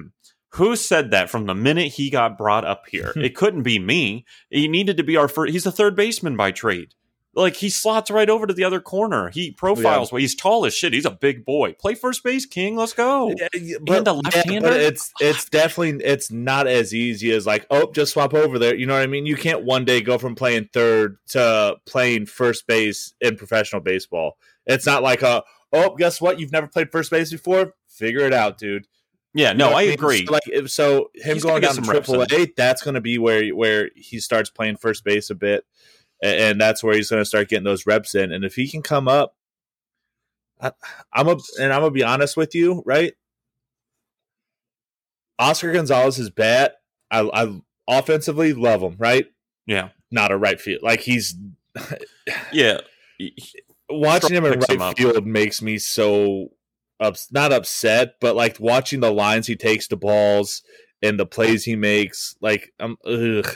Who 0.54 0.74
said 0.74 1.12
that 1.12 1.30
from 1.30 1.46
the 1.46 1.54
minute 1.54 1.92
he 1.92 2.10
got 2.10 2.36
brought 2.36 2.64
up 2.64 2.84
here? 2.88 3.12
it 3.16 3.36
couldn't 3.36 3.62
be 3.62 3.78
me. 3.78 4.24
He 4.48 4.68
needed 4.68 4.96
to 4.96 5.04
be 5.04 5.16
our 5.16 5.28
first. 5.28 5.52
He's 5.52 5.66
a 5.66 5.72
third 5.72 5.94
baseman 5.94 6.36
by 6.36 6.50
trade. 6.50 6.94
Like 7.32 7.54
he 7.54 7.70
slots 7.70 8.10
right 8.10 8.28
over 8.28 8.44
to 8.46 8.52
the 8.52 8.64
other 8.64 8.80
corner. 8.80 9.30
He 9.30 9.52
profiles 9.52 10.10
well. 10.10 10.18
He's 10.20 10.34
tall 10.34 10.66
as 10.66 10.74
shit. 10.74 10.92
He's 10.92 11.04
a 11.04 11.12
big 11.12 11.44
boy. 11.44 11.74
Play 11.74 11.94
first 11.94 12.24
base, 12.24 12.44
King. 12.44 12.74
Let's 12.74 12.92
go. 12.92 13.32
Yeah, 13.38 13.46
yeah, 13.54 13.76
And 13.88 14.08
a 14.08 14.14
left-hander? 14.14 14.68
but 14.68 14.80
it's 14.80 15.12
it's 15.20 15.48
definitely 15.48 16.04
it's 16.04 16.32
not 16.32 16.66
as 16.66 16.92
easy 16.92 17.30
as 17.30 17.46
like 17.46 17.66
oh 17.70 17.92
just 17.92 18.12
swap 18.14 18.34
over 18.34 18.58
there. 18.58 18.74
You 18.74 18.86
know 18.86 18.94
what 18.94 19.02
I 19.02 19.06
mean? 19.06 19.26
You 19.26 19.36
can't 19.36 19.62
one 19.64 19.84
day 19.84 20.00
go 20.00 20.18
from 20.18 20.34
playing 20.34 20.70
third 20.72 21.18
to 21.28 21.76
playing 21.86 22.26
first 22.26 22.66
base 22.66 23.14
in 23.20 23.36
professional 23.36 23.80
baseball. 23.80 24.36
It's 24.66 24.84
not 24.86 25.04
like 25.04 25.22
a 25.22 25.44
oh 25.72 25.94
guess 25.94 26.20
what 26.20 26.40
you've 26.40 26.52
never 26.52 26.66
played 26.66 26.90
first 26.90 27.12
base 27.12 27.30
before. 27.30 27.74
Figure 27.88 28.22
it 28.22 28.32
out, 28.32 28.58
dude. 28.58 28.88
Yeah, 29.34 29.52
You 29.52 29.58
no, 29.58 29.70
know 29.70 29.76
I 29.76 29.84
mean? 29.84 29.92
agree. 29.94 30.26
So, 30.26 30.32
like 30.32 30.42
so, 30.66 31.10
him 31.14 31.34
He's 31.34 31.44
going 31.44 31.62
down 31.62 31.76
to 31.76 31.84
some 31.84 31.84
reps 31.84 32.08
in. 32.08 32.16
Triple 32.16 32.36
A, 32.42 32.52
that's 32.56 32.82
going 32.82 32.94
to 32.94 33.00
be 33.00 33.18
where 33.18 33.48
where 33.50 33.90
he 33.94 34.18
starts 34.18 34.50
playing 34.50 34.78
first 34.78 35.04
base 35.04 35.30
a 35.30 35.36
bit, 35.36 35.64
a- 36.22 36.50
and 36.50 36.60
that's 36.60 36.82
where 36.82 36.94
he's 36.94 37.10
going 37.10 37.20
to 37.22 37.24
start 37.28 37.48
getting 37.48 37.64
those 37.64 37.86
reps 37.86 38.14
in. 38.14 38.32
And 38.32 38.44
if 38.44 38.54
he 38.54 38.68
can 38.68 38.82
come 38.82 39.08
up, 39.08 39.34
I, 40.60 40.72
I'm 41.12 41.28
a 41.28 41.36
and 41.58 41.72
I'm 41.72 41.80
gonna 41.80 41.90
be 41.90 42.04
honest 42.04 42.36
with 42.36 42.54
you, 42.54 42.82
right? 42.84 43.14
Oscar 45.38 45.72
Gonzalez's 45.72 46.30
bat, 46.30 46.74
I, 47.10 47.20
I 47.32 47.60
offensively 47.88 48.52
love 48.52 48.82
him, 48.82 48.96
right? 48.98 49.26
yeah, 49.66 49.88
Not 50.10 50.32
a 50.32 50.36
right 50.36 50.60
field, 50.60 50.82
like 50.82 51.00
he's 51.00 51.34
yeah. 52.52 52.80
watching 53.88 54.36
him 54.36 54.44
in 54.44 54.54
picks 54.54 54.68
him 54.68 54.78
right 54.80 54.96
field 54.96 55.26
makes 55.26 55.62
me 55.62 55.78
so 55.78 56.48
ups- 57.00 57.32
not 57.32 57.52
upset, 57.52 58.16
but 58.20 58.36
like 58.36 58.58
watching 58.60 59.00
the 59.00 59.12
lines 59.12 59.46
he 59.46 59.56
takes 59.56 59.88
to 59.88 59.96
balls 59.96 60.62
and 61.02 61.18
the 61.18 61.26
plays 61.26 61.64
he 61.64 61.76
makes, 61.76 62.36
like 62.42 62.72
I'm 62.78 62.96
ugh. 63.06 63.48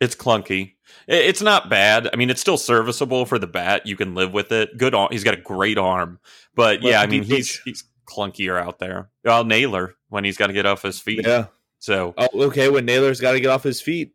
It's 0.00 0.16
clunky. 0.16 0.73
It's 1.06 1.42
not 1.42 1.68
bad. 1.68 2.08
I 2.12 2.16
mean, 2.16 2.30
it's 2.30 2.40
still 2.40 2.56
serviceable 2.56 3.26
for 3.26 3.38
the 3.38 3.46
bat. 3.46 3.86
You 3.86 3.96
can 3.96 4.14
live 4.14 4.32
with 4.32 4.52
it. 4.52 4.76
Good. 4.76 4.94
He's 5.10 5.24
got 5.24 5.34
a 5.34 5.40
great 5.40 5.78
arm, 5.78 6.18
but 6.54 6.82
Well, 6.82 6.92
yeah, 6.92 7.00
I 7.00 7.06
mean, 7.06 7.22
he's 7.22 7.60
he's 7.60 7.84
clunkier 8.06 8.60
out 8.60 8.78
there. 8.78 9.08
Well, 9.24 9.44
Naylor 9.44 9.96
when 10.08 10.24
he's 10.24 10.36
got 10.36 10.48
to 10.48 10.52
get 10.52 10.66
off 10.66 10.82
his 10.82 11.00
feet. 11.00 11.26
Yeah. 11.26 11.46
So 11.78 12.14
Oh, 12.16 12.28
okay. 12.44 12.68
When 12.68 12.84
Naylor's 12.84 13.20
got 13.20 13.32
to 13.32 13.40
get 13.40 13.48
off 13.48 13.62
his 13.62 13.80
feet, 13.80 14.12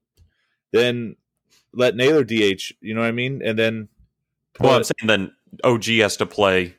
then 0.71 1.15
let 1.73 1.95
Naylor 1.95 2.23
DH. 2.23 2.73
You 2.81 2.95
know 2.95 3.01
what 3.01 3.07
I 3.07 3.11
mean? 3.11 3.41
And 3.43 3.57
then 3.57 3.89
well, 4.59 4.75
I'm 4.75 4.83
saying 4.83 5.07
then 5.07 5.31
OG 5.63 5.85
has 5.85 6.17
to 6.17 6.25
play 6.25 6.75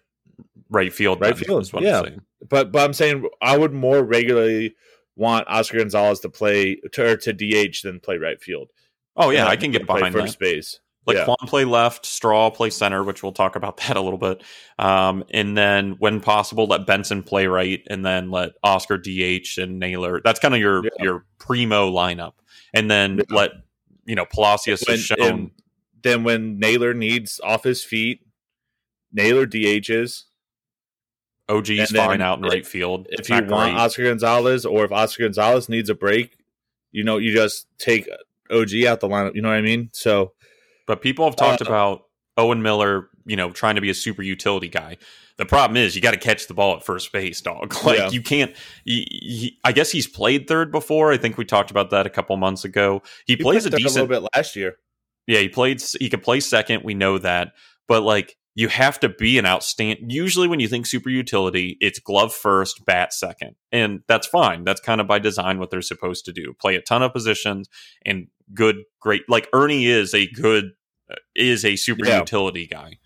right 0.68 0.92
field. 0.92 1.20
Right 1.20 1.37
field, 1.37 1.62
is 1.62 1.72
what 1.72 1.83
yeah. 1.83 1.98
I'm 1.98 2.05
saying. 2.07 2.20
but 2.48 2.72
but 2.72 2.85
I'm 2.85 2.92
saying 2.92 3.29
I 3.40 3.57
would 3.57 3.72
more 3.72 4.03
regularly 4.03 4.74
want 5.16 5.46
Oscar 5.48 5.79
Gonzalez 5.79 6.20
to 6.20 6.29
play 6.29 6.76
to, 6.92 7.12
or 7.12 7.16
to 7.16 7.33
DH 7.33 7.83
than 7.83 8.00
play 8.00 8.16
right 8.16 8.40
field. 8.40 8.70
Oh 9.20 9.30
yeah, 9.30 9.46
I 9.46 9.56
can 9.56 9.70
get 9.70 9.87
behind 9.87 10.14
first 10.14 10.38
that. 10.38 10.44
base. 10.44 10.80
Like 11.06 11.16
Yeah. 11.16 11.24
Kwan 11.24 11.37
play 11.46 11.64
left, 11.64 12.04
Straw 12.06 12.50
play 12.50 12.70
center, 12.70 13.02
which 13.02 13.22
we'll 13.22 13.33
talk 13.33 13.56
about 13.56 13.76
that 13.87 13.96
a 13.96 14.00
little 14.00 14.18
bit. 14.18 14.42
Um, 14.78 15.24
and 15.30 15.56
then 15.56 15.92
when 15.98 16.20
possible, 16.20 16.66
let 16.66 16.87
Benson 16.87 17.22
play 17.22 17.46
right, 17.46 17.83
and 17.88 18.04
then 18.04 18.30
let 18.30 18.52
Oscar 18.62 18.98
DH 18.98 19.59
and 19.59 19.78
Naylor. 19.78 20.20
That's 20.24 20.40
kind 20.40 20.54
of 20.54 20.61
your 20.61 20.85
Yeah. 20.85 20.90
your 21.00 21.24
primo 21.38 21.90
lineup. 21.90 22.33
And 22.74 22.90
then 22.90 23.18
Yeah. 23.18 23.24
let 23.30 23.50
you 24.06 24.14
know 24.14 24.24
Palacios 24.26 24.83
When- 24.87 24.98
shown. 24.98 25.18
and 25.20 25.50
then 26.02 26.24
when 26.24 26.59
Naylor 26.59 26.94
needs 26.94 27.40
off 27.44 27.64
his 27.64 27.85
feet, 27.85 28.20
Naylor 29.12 29.46
DHs. 29.46 30.24
OG's 31.48 31.90
then 31.90 32.06
fine 32.06 32.20
out 32.22 32.38
in 32.38 32.44
if- 32.44 32.52
right 32.52 32.66
field. 32.66 33.06
If 33.11 33.20
It's 33.20 33.28
you 33.28 33.35
want 33.37 33.48
great. 33.48 33.74
Oscar 33.74 34.04
Gonzalez, 34.04 34.64
or 34.64 34.85
if 34.85 34.92
Oscar 34.92 35.24
Gonzalez 35.24 35.68
needs 35.68 35.90
a 35.90 35.94
break, 35.94 36.37
you 36.92 37.02
know, 37.02 37.18
you 37.18 37.33
just 37.35 37.66
take 37.78 38.09
OG 38.50 38.84
out 38.86 39.00
the 39.00 39.08
lineup. 39.08 39.34
You 39.34 39.42
know 39.42 39.48
what 39.48 39.58
I 39.58 39.62
mean? 39.62 39.90
So 39.92 40.32
But 40.86 41.02
people 41.02 41.24
have 41.24 41.36
talked 41.36 41.62
Uh, 41.62 41.66
about 41.66 42.02
Owen 42.36 42.62
Miller, 42.62 43.08
you 43.26 43.36
know, 43.36 43.50
trying 43.50 43.74
to 43.76 43.80
be 43.80 43.90
a 43.90 43.94
super 43.94 44.22
utility 44.22 44.68
guy. 44.68 44.96
The 45.36 45.46
problem 45.46 45.76
is 45.76 45.94
you 45.96 46.02
got 46.02 46.10
to 46.12 46.18
catch 46.18 46.48
the 46.48 46.54
ball 46.54 46.76
at 46.76 46.84
first 46.84 47.12
base, 47.12 47.40
dog. 47.40 47.74
Like 47.84 47.98
Yeah. 47.98 48.10
you 48.10 48.22
can't. 48.22 48.54
He, 48.84 49.06
he, 49.10 49.58
I 49.64 49.72
guess 49.72 49.90
he's 49.90 50.06
played 50.06 50.46
third 50.48 50.70
before. 50.70 51.12
I 51.12 51.16
think 51.16 51.38
we 51.38 51.44
talked 51.44 51.70
about 51.70 51.90
that 51.90 52.06
a 52.06 52.10
couple 52.10 52.36
months 52.36 52.64
ago. 52.64 53.02
He, 53.26 53.34
he 53.34 53.42
plays 53.42 53.66
a 53.66 53.70
decent. 53.70 53.94
little 54.08 54.20
bit 54.22 54.28
last 54.34 54.56
year. 54.56 54.76
Yeah, 55.26 55.38
he 55.40 55.48
played. 55.48 55.82
He 55.98 56.08
could 56.10 56.22
play 56.22 56.40
second. 56.40 56.82
We 56.84 56.94
know 56.94 57.18
that, 57.18 57.52
but 57.88 58.02
like 58.02 58.36
you 58.56 58.66
have 58.68 58.98
to 59.00 59.08
be 59.08 59.38
an 59.38 59.46
outstanding. 59.46 60.10
Usually, 60.10 60.48
when 60.48 60.58
you 60.60 60.66
think 60.68 60.86
super 60.86 61.08
utility, 61.08 61.76
it's 61.80 62.00
glove 62.00 62.34
first, 62.34 62.84
bat 62.84 63.12
second, 63.12 63.54
and 63.70 64.00
that's 64.08 64.26
fine. 64.26 64.64
That's 64.64 64.80
kind 64.80 65.00
of 65.00 65.06
by 65.06 65.20
design 65.20 65.58
what 65.58 65.70
they're 65.70 65.82
supposed 65.82 66.24
to 66.24 66.32
do. 66.32 66.52
Play 66.60 66.74
a 66.74 66.80
ton 66.82 67.02
of 67.02 67.12
positions 67.12 67.68
and 68.04 68.26
good, 68.54 68.76
great. 69.00 69.22
Like 69.28 69.48
Ernie 69.52 69.86
is 69.86 70.14
a 70.14 70.26
good, 70.26 70.72
uh, 71.10 71.16
is 71.34 71.64
a 71.64 71.76
super 71.76 72.06
Yeah. 72.06 72.18
utility 72.20 72.66
guy. 72.66 72.98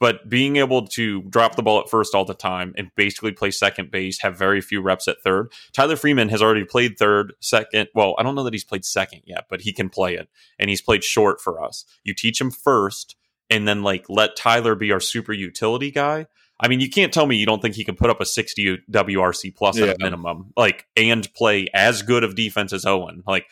But 0.00 0.28
being 0.28 0.56
able 0.56 0.86
to 0.88 1.22
drop 1.22 1.54
the 1.56 1.62
ball 1.62 1.80
at 1.80 1.88
first 1.88 2.14
all 2.14 2.24
the 2.24 2.34
time 2.34 2.74
and 2.76 2.90
basically 2.96 3.32
play 3.32 3.50
second 3.50 3.90
base, 3.90 4.20
have 4.20 4.36
very 4.36 4.60
few 4.60 4.82
reps 4.82 5.08
at 5.08 5.22
third. 5.22 5.50
Tyler 5.72 5.96
Freeman 5.96 6.28
has 6.28 6.42
already 6.42 6.64
played 6.64 6.98
third, 6.98 7.32
second. 7.40 7.88
Well, 7.94 8.14
I 8.18 8.22
don't 8.22 8.34
know 8.34 8.42
that 8.42 8.52
he's 8.52 8.64
played 8.64 8.84
second 8.84 9.22
yet, 9.24 9.46
but 9.48 9.62
he 9.62 9.72
can 9.72 9.88
play 9.88 10.14
it 10.16 10.28
and 10.58 10.68
he's 10.68 10.82
played 10.82 11.04
short 11.04 11.40
for 11.40 11.62
us. 11.62 11.84
You 12.02 12.12
teach 12.12 12.40
him 12.40 12.50
first 12.50 13.16
and 13.48 13.66
then 13.68 13.82
like 13.82 14.04
let 14.08 14.36
Tyler 14.36 14.74
be 14.74 14.90
our 14.92 15.00
super 15.00 15.32
utility 15.32 15.90
guy. 15.90 16.26
I 16.60 16.68
mean, 16.68 16.80
you 16.80 16.90
can't 16.90 17.12
tell 17.12 17.26
me 17.26 17.36
you 17.36 17.46
don't 17.46 17.62
think 17.62 17.74
he 17.74 17.84
can 17.84 17.96
put 17.96 18.10
up 18.10 18.20
a 18.20 18.26
60 18.26 18.78
WRC 18.90 19.54
plus 19.54 19.78
at 19.80 19.88
a 19.88 19.96
minimum, 19.98 20.52
like 20.56 20.86
and 20.96 21.32
play 21.34 21.68
as 21.72 22.02
good 22.02 22.24
of 22.24 22.34
defense 22.34 22.72
as 22.72 22.84
Owen. 22.84 23.22
Like 23.26 23.46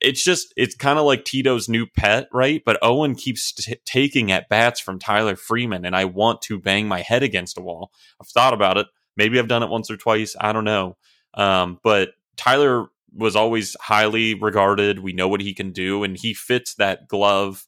it's 0.00 0.22
just 0.22 0.52
it's 0.56 0.74
kind 0.74 0.98
of 0.98 1.04
like 1.04 1.24
Tito's 1.24 1.68
new 1.68 1.86
pet, 1.86 2.28
right? 2.32 2.62
But 2.64 2.78
Owen 2.82 3.14
keeps 3.14 3.52
t- 3.52 3.76
taking 3.84 4.30
at 4.30 4.48
bats 4.48 4.80
from 4.80 4.98
Tyler 4.98 5.36
Freeman, 5.36 5.84
and 5.84 5.96
I 5.96 6.04
want 6.04 6.42
to 6.42 6.58
bang 6.58 6.86
my 6.86 7.00
head 7.00 7.22
against 7.22 7.58
a 7.58 7.62
wall. 7.62 7.92
I've 8.20 8.28
thought 8.28 8.54
about 8.54 8.76
it. 8.76 8.86
Maybe 9.16 9.38
I've 9.38 9.48
done 9.48 9.62
it 9.62 9.70
once 9.70 9.90
or 9.90 9.96
twice. 9.96 10.36
I 10.38 10.52
don't 10.52 10.64
know. 10.64 10.96
Um, 11.34 11.80
but 11.82 12.10
Tyler 12.36 12.86
was 13.14 13.36
always 13.36 13.76
highly 13.80 14.34
regarded. 14.34 14.98
We 14.98 15.12
know 15.12 15.28
what 15.28 15.40
he 15.40 15.54
can 15.54 15.72
do, 15.72 16.04
and 16.04 16.16
he 16.16 16.34
fits 16.34 16.74
that 16.74 17.08
glove. 17.08 17.66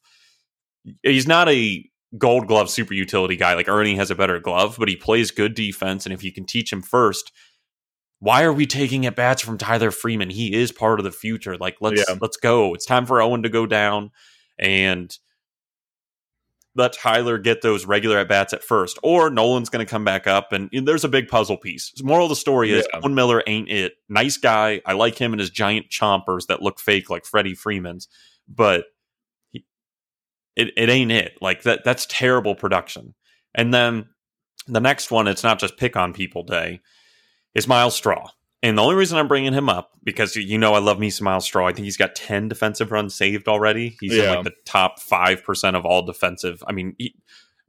He's 1.03 1.27
not 1.27 1.49
a 1.49 1.89
gold 2.17 2.47
glove 2.47 2.69
super 2.69 2.93
utility 2.93 3.35
guy 3.35 3.53
like 3.53 3.67
Ernie 3.67 3.95
has 3.95 4.11
a 4.11 4.15
better 4.15 4.39
glove, 4.39 4.75
but 4.79 4.87
he 4.87 4.95
plays 4.95 5.31
good 5.31 5.53
defense. 5.53 6.05
And 6.05 6.13
if 6.13 6.23
you 6.23 6.31
can 6.31 6.45
teach 6.45 6.71
him 6.71 6.81
first, 6.81 7.31
why 8.19 8.43
are 8.43 8.53
we 8.53 8.65
taking 8.65 9.05
at 9.05 9.15
bats 9.15 9.41
from 9.41 9.57
Tyler 9.57 9.91
Freeman? 9.91 10.29
He 10.29 10.53
is 10.53 10.71
part 10.71 10.99
of 10.99 11.03
the 11.03 11.11
future. 11.11 11.57
Like 11.57 11.77
let's 11.81 12.03
yeah. 12.07 12.15
let's 12.21 12.37
go. 12.37 12.73
It's 12.73 12.85
time 12.85 13.05
for 13.05 13.21
Owen 13.21 13.43
to 13.43 13.49
go 13.49 13.65
down 13.65 14.11
and 14.57 15.17
let 16.75 16.93
Tyler 16.93 17.37
get 17.37 17.61
those 17.61 17.85
regular 17.85 18.17
at 18.17 18.27
bats 18.27 18.53
at 18.53 18.63
first, 18.63 18.99
or 19.03 19.29
Nolan's 19.29 19.69
going 19.69 19.85
to 19.85 19.89
come 19.89 20.05
back 20.05 20.27
up. 20.27 20.53
And, 20.53 20.69
and, 20.71 20.87
there's 20.87 21.03
a 21.03 21.09
big 21.09 21.27
puzzle 21.27 21.57
piece. 21.57 21.91
Moral 22.03 22.25
of 22.25 22.29
the 22.29 22.35
story 22.35 22.71
is 22.71 22.87
yeah. 22.91 22.99
Owen 22.99 23.15
Miller 23.15 23.43
ain't 23.47 23.69
it. 23.69 23.93
Nice 24.07 24.37
guy. 24.37 24.81
I 24.85 24.93
like 24.93 25.17
him 25.17 25.33
and 25.33 25.39
his 25.39 25.49
giant 25.49 25.89
chompers 25.89 26.47
that 26.47 26.61
look 26.61 26.79
fake 26.79 27.09
like 27.09 27.25
Freddie 27.25 27.55
Freeman's, 27.55 28.07
but 28.47 28.85
he, 29.49 29.65
it, 30.55 30.71
it 30.77 30.89
ain't 30.89 31.11
it. 31.11 31.37
Like 31.41 31.63
that. 31.63 31.83
That's 31.83 32.05
terrible 32.07 32.55
production. 32.55 33.13
And 33.55 33.73
then 33.73 34.09
the 34.67 34.81
next 34.81 35.11
one, 35.11 35.27
it's 35.27 35.43
not 35.43 35.59
just 35.59 35.77
pick 35.77 35.97
on 35.97 36.13
people 36.13 36.43
day, 36.43 36.81
is 37.55 37.67
Myles 37.67 37.95
Straw. 37.95 38.29
And 38.61 38.77
the 38.77 38.81
only 38.81 38.95
reason 38.95 39.17
I'm 39.17 39.29
bringing 39.29 39.53
him 39.53 39.69
up 39.69 39.91
because 40.03 40.35
you 40.35 40.57
know 40.57 40.73
I 40.73 40.79
love 40.79 40.99
me 40.99 41.09
some 41.09 41.25
Myles 41.25 41.45
Straw. 41.45 41.67
I 41.67 41.71
think 41.71 41.85
he's 41.85 41.95
got 41.95 42.13
ten 42.13 42.49
defensive 42.49 42.91
runs 42.91 43.15
saved 43.15 43.47
already. 43.47 43.95
He's 44.01 44.15
yeah. 44.15 44.23
in 44.23 44.35
like 44.35 44.43
the 44.43 44.53
top 44.65 44.99
five 44.99 45.43
percent 45.43 45.77
of 45.77 45.85
all 45.85 46.01
defensive. 46.01 46.61
I 46.67 46.73
mean, 46.73 46.93
he, 46.97 47.15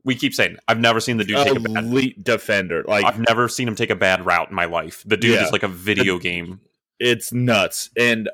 we 0.05 0.17
keep 0.17 0.35
saying 0.35 0.57
I've 0.67 0.81
never 0.81 0.99
seen 0.99 1.17
the 1.17 1.25
dude 1.25 1.45
take 1.45 1.57
a 1.57 1.61
bad 1.61 1.85
elite 1.85 2.25
defender. 2.25 2.85
Like 2.87 3.05
I've 3.05 3.21
never 3.21 3.49
seen 3.49 3.69
him 3.69 3.77
take 3.77 3.91
a 3.91 3.97
bad 3.97 4.27
route 4.27 4.49
in 4.49 4.57
my 4.57 4.65
life. 4.65 5.05
The 5.07 5.17
dude 5.17 5.35
yeah. 5.35 5.45
is 5.45 5.53
like 5.53 5.63
a 5.63 5.69
video 5.69 6.17
it, 6.17 6.23
game. 6.23 6.61
It's 6.99 7.33
nuts 7.33 7.91
and 7.97 8.29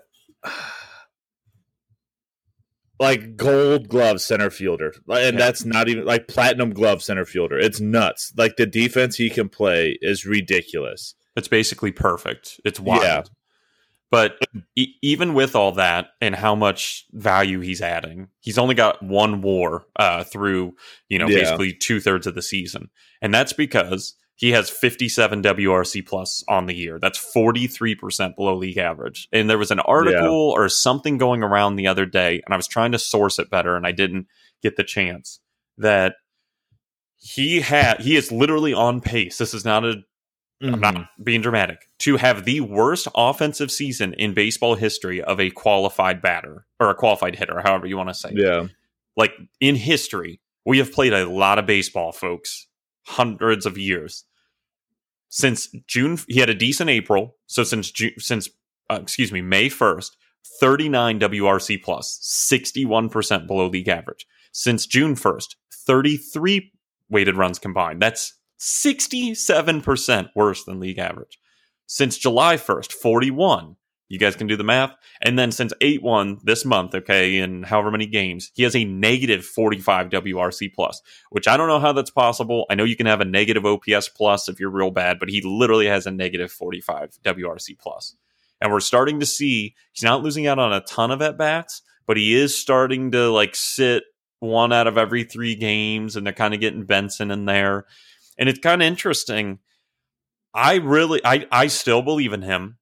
like 2.99 3.37
gold 3.37 3.89
glove 3.89 4.21
center 4.21 4.51
fielder, 4.51 4.95
and 5.09 5.39
yeah. 5.39 5.45
that's 5.45 5.65
not 5.65 5.89
even 5.89 6.05
like 6.05 6.29
platinum 6.29 6.73
glove 6.73 7.03
center 7.03 7.25
fielder. 7.25 7.59
It's 7.59 7.81
nuts. 7.81 8.33
Like 8.37 8.57
the 8.57 8.67
defense 8.67 9.17
he 9.17 9.29
can 9.29 9.49
play 9.49 9.99
is 10.01 10.25
ridiculous. 10.25 11.15
It's 11.37 11.49
basically 11.49 11.93
perfect. 11.93 12.61
It's 12.65 12.81
wild. 12.81 13.03
Yeah. 13.03 13.23
But 14.11 14.39
e- 14.77 14.95
even 15.03 15.35
with 15.35 15.57
all 15.57 15.73
that 15.73 16.11
and 16.21 16.35
how 16.35 16.55
much 16.55 17.07
value 17.13 17.61
he's 17.61 17.83
adding, 17.83 18.29
he's 18.41 18.59
only 18.59 18.75
got 18.75 19.03
one 19.03 19.43
WAR 19.43 19.85
uh, 19.97 20.25
through 20.25 20.75
you 21.09 21.19
know 21.19 21.29
yeah. 21.29 21.41
basically 21.41 21.73
two 21.73 22.01
thirds 22.01 22.27
of 22.27 22.35
the 22.35 22.43
season, 22.43 22.91
and 23.21 23.35
that's 23.35 23.53
because 23.53 24.15
he 24.37 24.53
has 24.53 24.69
57 24.69 25.43
WRC 25.43 26.07
plus 26.07 26.45
on 26.47 26.67
the 26.67 26.75
year. 26.75 26.99
That's 27.01 27.19
43 27.19 27.95
percent 27.97 28.37
below 28.37 28.57
league 28.57 28.79
average. 28.79 29.29
And 29.33 29.51
there 29.51 29.59
was 29.59 29.71
an 29.71 29.81
article 29.81 30.51
yeah. 30.55 30.63
or 30.63 30.69
something 30.69 31.19
going 31.19 31.43
around 31.43 31.77
the 31.77 31.89
other 31.89 32.07
day, 32.07 32.43
and 32.45 32.55
I 32.55 32.57
was 32.57 32.69
trying 32.69 32.93
to 32.93 32.99
source 32.99 33.39
it 33.41 33.51
better, 33.51 33.77
and 33.77 33.87
I 33.87 33.93
didn't 33.93 34.29
get 34.63 34.77
the 34.77 34.85
chance 34.85 35.41
that 35.79 36.15
he 37.17 37.61
had 37.61 38.01
he 38.01 38.15
is 38.15 38.31
literally 38.31 38.73
on 38.73 39.01
pace. 39.01 39.39
This 39.39 39.53
is 39.53 39.65
not 39.65 39.85
a 39.85 40.03
Mm-hmm. 40.63 40.75
I'm 40.75 40.81
not 40.81 41.09
being 41.23 41.43
dramatic. 41.43 41.87
To 42.01 42.17
have 42.17 42.45
the 42.45 42.61
worst 42.61 43.09
offensive 43.15 43.71
season 43.71 44.15
in 44.15 44.33
baseball 44.33 44.75
history 44.75 45.23
of 45.23 45.39
a 45.39 45.51
qualified 45.51 46.23
batter 46.23 46.67
or 46.81 46.91
a 46.91 46.95
qualified 46.95 47.37
hitter, 47.37 47.61
however 47.61 47.87
you 47.87 47.97
want 47.97 48.09
to 48.09 48.15
say. 48.15 48.31
Yeah. 48.35 48.69
Like 49.17 49.35
in 49.61 49.77
history, 49.77 50.41
we 50.65 50.79
have 50.79 50.93
played 50.93 51.13
a 51.13 51.29
lot 51.29 51.59
of 51.59 51.67
baseball, 51.67 52.13
folks, 52.13 52.67
hundreds 53.07 53.67
of 53.67 53.77
years. 53.77 54.25
Since 55.29 55.69
June, 55.87 56.19
he 56.29 56.41
had 56.41 56.51
a 56.51 56.55
decent 56.55 56.89
April. 56.89 57.37
So 57.47 57.63
since 57.63 57.91
June, 57.91 58.13
since 58.19 58.49
uh, 58.91 58.99
excuse 59.03 59.33
me, 59.33 59.43
May 59.43 59.69
first, 59.69 60.17
39 60.61 61.21
WRC 61.21 61.83
plus, 61.83 62.19
61% 62.51 63.47
below 63.47 63.67
league 63.67 63.89
average. 63.89 64.27
Since 64.53 64.87
June 64.87 65.15
1st, 65.15 65.57
33 65.87 66.73
weighted 67.11 67.37
runs 67.37 67.59
combined. 67.59 68.01
That's 68.01 68.35
67% 68.59 70.31
worse 70.35 70.65
than 70.65 70.81
league 70.81 70.99
average. 70.99 71.39
Since 71.87 72.19
July 72.19 72.57
1st, 72.57 72.93
41. 72.93 73.77
You 74.09 74.21
guys 74.21 74.37
can 74.37 74.47
do 74.47 74.57
the 74.57 74.65
math. 74.65 74.95
And 75.21 75.37
then 75.39 75.51
since 75.51 75.73
8 75.81 76.03
1 76.03 76.39
this 76.45 76.65
month, 76.65 76.95
okay, 76.95 77.39
in 77.39 77.65
however 77.65 77.91
many 77.91 78.07
games, 78.07 78.53
he 78.55 78.63
has 78.63 78.77
a 78.77 78.85
negative 78.85 79.45
45 79.45 80.11
WRC 80.11 80.73
plus, 80.73 81.03
which 81.31 81.49
I 81.49 81.57
don't 81.57 81.69
know 81.69 81.81
how 81.81 81.93
that's 81.93 82.11
possible. 82.11 82.67
I 82.71 82.77
know 82.77 82.85
you 82.85 82.97
can 82.97 83.07
have 83.07 83.21
a 83.21 83.25
negative 83.25 83.67
OPS 83.67 84.09
plus 84.11 84.49
if 84.49 84.61
you're 84.61 84.71
real 84.71 84.93
bad, 84.93 85.19
but 85.19 85.29
he 85.29 85.43
literally 85.43 85.87
has 85.87 86.07
a 86.07 86.13
negative 86.13 86.53
45 86.53 87.19
WRC 87.25 87.79
plus. 87.79 88.15
And 88.61 88.73
we're 88.73 88.81
starting 88.81 89.21
to 89.21 89.27
see 89.27 89.75
he's 89.93 90.05
not 90.05 90.23
losing 90.23 90.47
out 90.47 90.59
on 90.59 90.73
a 90.73 90.81
ton 90.83 91.11
of 91.11 91.21
at 91.21 91.37
bats, 91.37 91.83
but 92.07 92.17
he 92.17 92.35
is 92.35 92.57
starting 92.57 93.11
to 93.11 93.31
like 93.31 93.57
sit 93.57 94.05
one 94.39 94.73
out 94.73 94.87
of 94.87 94.97
every 94.99 95.25
three 95.25 95.57
games, 95.57 96.15
and 96.15 96.25
they're 96.25 96.33
kind 96.33 96.55
of 96.55 96.61
getting 96.61 96.85
Benson 96.85 97.31
in 97.31 97.47
there 97.47 97.87
and 98.39 98.49
it's 98.49 98.59
kind 98.59 98.83
of 98.83 98.87
interesting. 98.87 99.59
I 100.55 100.77
really, 100.77 101.21
I, 101.25 101.47
I 101.51 101.67
still 101.67 102.03
believe 102.03 102.33
in 102.33 102.43
him. 102.43 102.79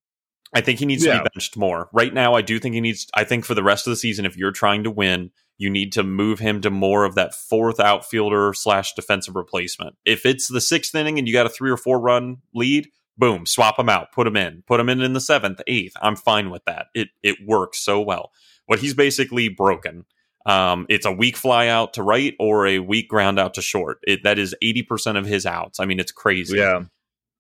I 0.55 0.61
think 0.61 0.79
he 0.79 0.87
needs 0.87 1.05
yeah. 1.05 1.19
to 1.19 1.23
be 1.25 1.29
benched 1.35 1.57
more. 1.57 1.89
Right 1.93 2.15
now, 2.15 2.35
I 2.35 2.43
do 2.43 2.61
think 2.61 2.75
he 2.75 2.81
needs. 2.81 3.09
I 3.15 3.25
think 3.25 3.45
for 3.45 3.55
the 3.55 3.63
rest 3.65 3.87
of 3.87 3.91
the 3.91 3.97
season, 3.97 4.25
if 4.25 4.37
you're 4.37 4.53
trying 4.53 4.85
to 4.85 4.91
win, 4.91 5.33
you 5.59 5.69
need 5.69 5.93
to 5.93 6.03
move 6.03 6.39
him 6.39 6.61
to 6.61 6.71
more 6.71 7.05
of 7.05 7.17
that 7.17 7.35
fourth 7.35 7.81
outfielder 7.81 8.53
slash 8.55 8.95
defensive 8.95 9.35
replacement. 9.35 9.97
If 10.05 10.25
it's 10.25 10.49
the 10.49 10.61
sixth 10.61 10.95
inning 10.95 11.19
and 11.19 11.27
you 11.27 11.35
got 11.35 11.47
a 11.47 11.51
three 11.51 11.71
or 11.71 11.77
four 11.77 12.01
run 12.01 12.39
lead, 12.55 12.89
boom, 13.19 13.47
swap 13.47 13.79
him 13.79 13.89
out, 13.89 14.13
put 14.13 14.27
him 14.27 14.37
in, 14.37 14.63
put 14.67 14.81
him 14.81 14.89
in 14.89 15.01
in 15.01 15.13
the 15.13 15.21
seventh, 15.21 15.61
eighth. 15.67 15.97
I'm 16.01 16.17
fine 16.17 16.51
with 16.51 16.65
that. 16.67 16.87
It 16.95 17.09
it 17.23 17.39
works 17.45 17.81
so 17.81 18.01
well. 18.01 18.31
What 18.67 18.79
he's 18.79 18.95
basically 18.95 19.49
broken 19.49 20.05
um, 20.47 20.87
it's 20.89 21.07
a 21.07 21.13
weak 21.13 21.37
fly 21.37 21.69
out 21.69 21.95
to 21.95 22.03
right 22.03 22.35
or 22.39 22.67
a 22.67 22.79
weak 22.79 23.09
ground 23.09 23.39
out 23.39 23.55
to 23.55 23.63
short. 23.63 23.99
It, 24.07 24.25
that 24.25 24.39
is 24.39 24.55
80% 24.63 25.19
of 25.19 25.27
his 25.27 25.47
outs. 25.47 25.81
I 25.81 25.87
mean, 25.87 26.01
it's 26.01 26.13
crazy. 26.13 26.59
Yeah. 26.59 26.83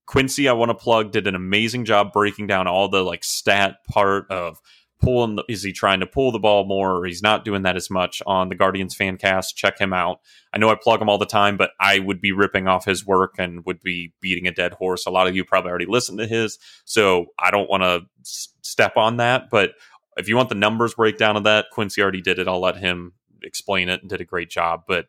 Quincy, 0.06 0.48
I 0.48 0.52
want 0.52 0.70
to 0.70 0.74
plug, 0.74 1.12
did 1.12 1.26
an 1.26 1.34
amazing 1.34 1.84
job 1.84 2.12
breaking 2.12 2.46
down 2.46 2.66
all 2.66 2.88
the 2.88 3.02
like 3.02 3.24
stat 3.24 3.76
part 3.90 4.30
of 4.30 4.60
pulling. 5.00 5.36
The, 5.36 5.44
is 5.48 5.62
he 5.62 5.72
trying 5.72 6.00
to 6.00 6.06
pull 6.06 6.30
the 6.30 6.38
ball 6.38 6.66
more 6.66 6.96
or 6.96 7.06
he's 7.06 7.22
not 7.22 7.44
doing 7.44 7.62
that 7.62 7.76
as 7.76 7.90
much 7.90 8.22
on 8.26 8.48
the 8.48 8.54
Guardians 8.54 8.94
fan 8.94 9.16
cast? 9.16 9.56
Check 9.56 9.78
him 9.78 9.92
out. 9.92 10.20
I 10.52 10.58
know 10.58 10.68
I 10.68 10.74
plug 10.74 11.00
him 11.00 11.08
all 11.08 11.18
the 11.18 11.26
time, 11.26 11.56
but 11.56 11.70
I 11.80 11.98
would 11.98 12.20
be 12.20 12.32
ripping 12.32 12.68
off 12.68 12.84
his 12.84 13.06
work 13.06 13.34
and 13.38 13.64
would 13.64 13.80
be 13.82 14.12
beating 14.20 14.46
a 14.46 14.52
dead 14.52 14.74
horse. 14.74 15.06
A 15.06 15.10
lot 15.10 15.26
of 15.26 15.34
you 15.34 15.44
probably 15.44 15.70
already 15.70 15.86
listened 15.86 16.18
to 16.18 16.26
his, 16.26 16.58
so 16.84 17.26
I 17.38 17.50
don't 17.50 17.70
want 17.70 17.82
to 17.82 18.02
s- 18.20 18.48
step 18.62 18.96
on 18.96 19.16
that. 19.18 19.48
But 19.50 19.72
if 20.16 20.28
you 20.28 20.36
want 20.36 20.48
the 20.48 20.54
numbers 20.54 20.94
breakdown 20.94 21.36
of 21.36 21.44
that, 21.44 21.66
Quincy 21.72 22.02
already 22.02 22.20
did 22.20 22.38
it. 22.38 22.48
I'll 22.48 22.60
let 22.60 22.76
him 22.76 23.12
explain 23.42 23.88
it 23.88 24.00
and 24.00 24.10
did 24.10 24.20
a 24.20 24.24
great 24.24 24.50
job. 24.50 24.84
But 24.86 25.06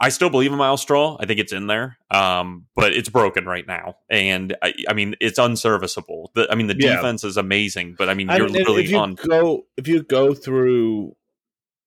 I 0.00 0.08
still 0.08 0.30
believe 0.30 0.52
in 0.52 0.58
Myles 0.58 0.82
Straw. 0.82 1.16
I 1.20 1.26
think 1.26 1.38
it's 1.38 1.52
in 1.52 1.66
there, 1.66 1.98
um, 2.10 2.66
but 2.74 2.92
it's 2.92 3.08
broken 3.08 3.44
right 3.44 3.66
now, 3.66 3.96
and 4.10 4.56
I, 4.62 4.74
I 4.88 4.94
mean 4.94 5.14
it's 5.20 5.38
unserviceable. 5.38 6.32
The, 6.34 6.48
I 6.50 6.54
mean 6.54 6.66
the 6.66 6.76
yeah. 6.78 6.96
defense 6.96 7.24
is 7.24 7.36
amazing, 7.36 7.96
but 7.98 8.08
I 8.08 8.14
mean 8.14 8.28
you're 8.28 8.36
I 8.36 8.40
mean, 8.40 8.52
literally 8.52 8.84
if 8.84 8.90
you 8.90 8.98
on. 8.98 9.14
Go 9.14 9.66
if 9.76 9.86
you 9.86 10.02
go 10.02 10.34
through 10.34 11.14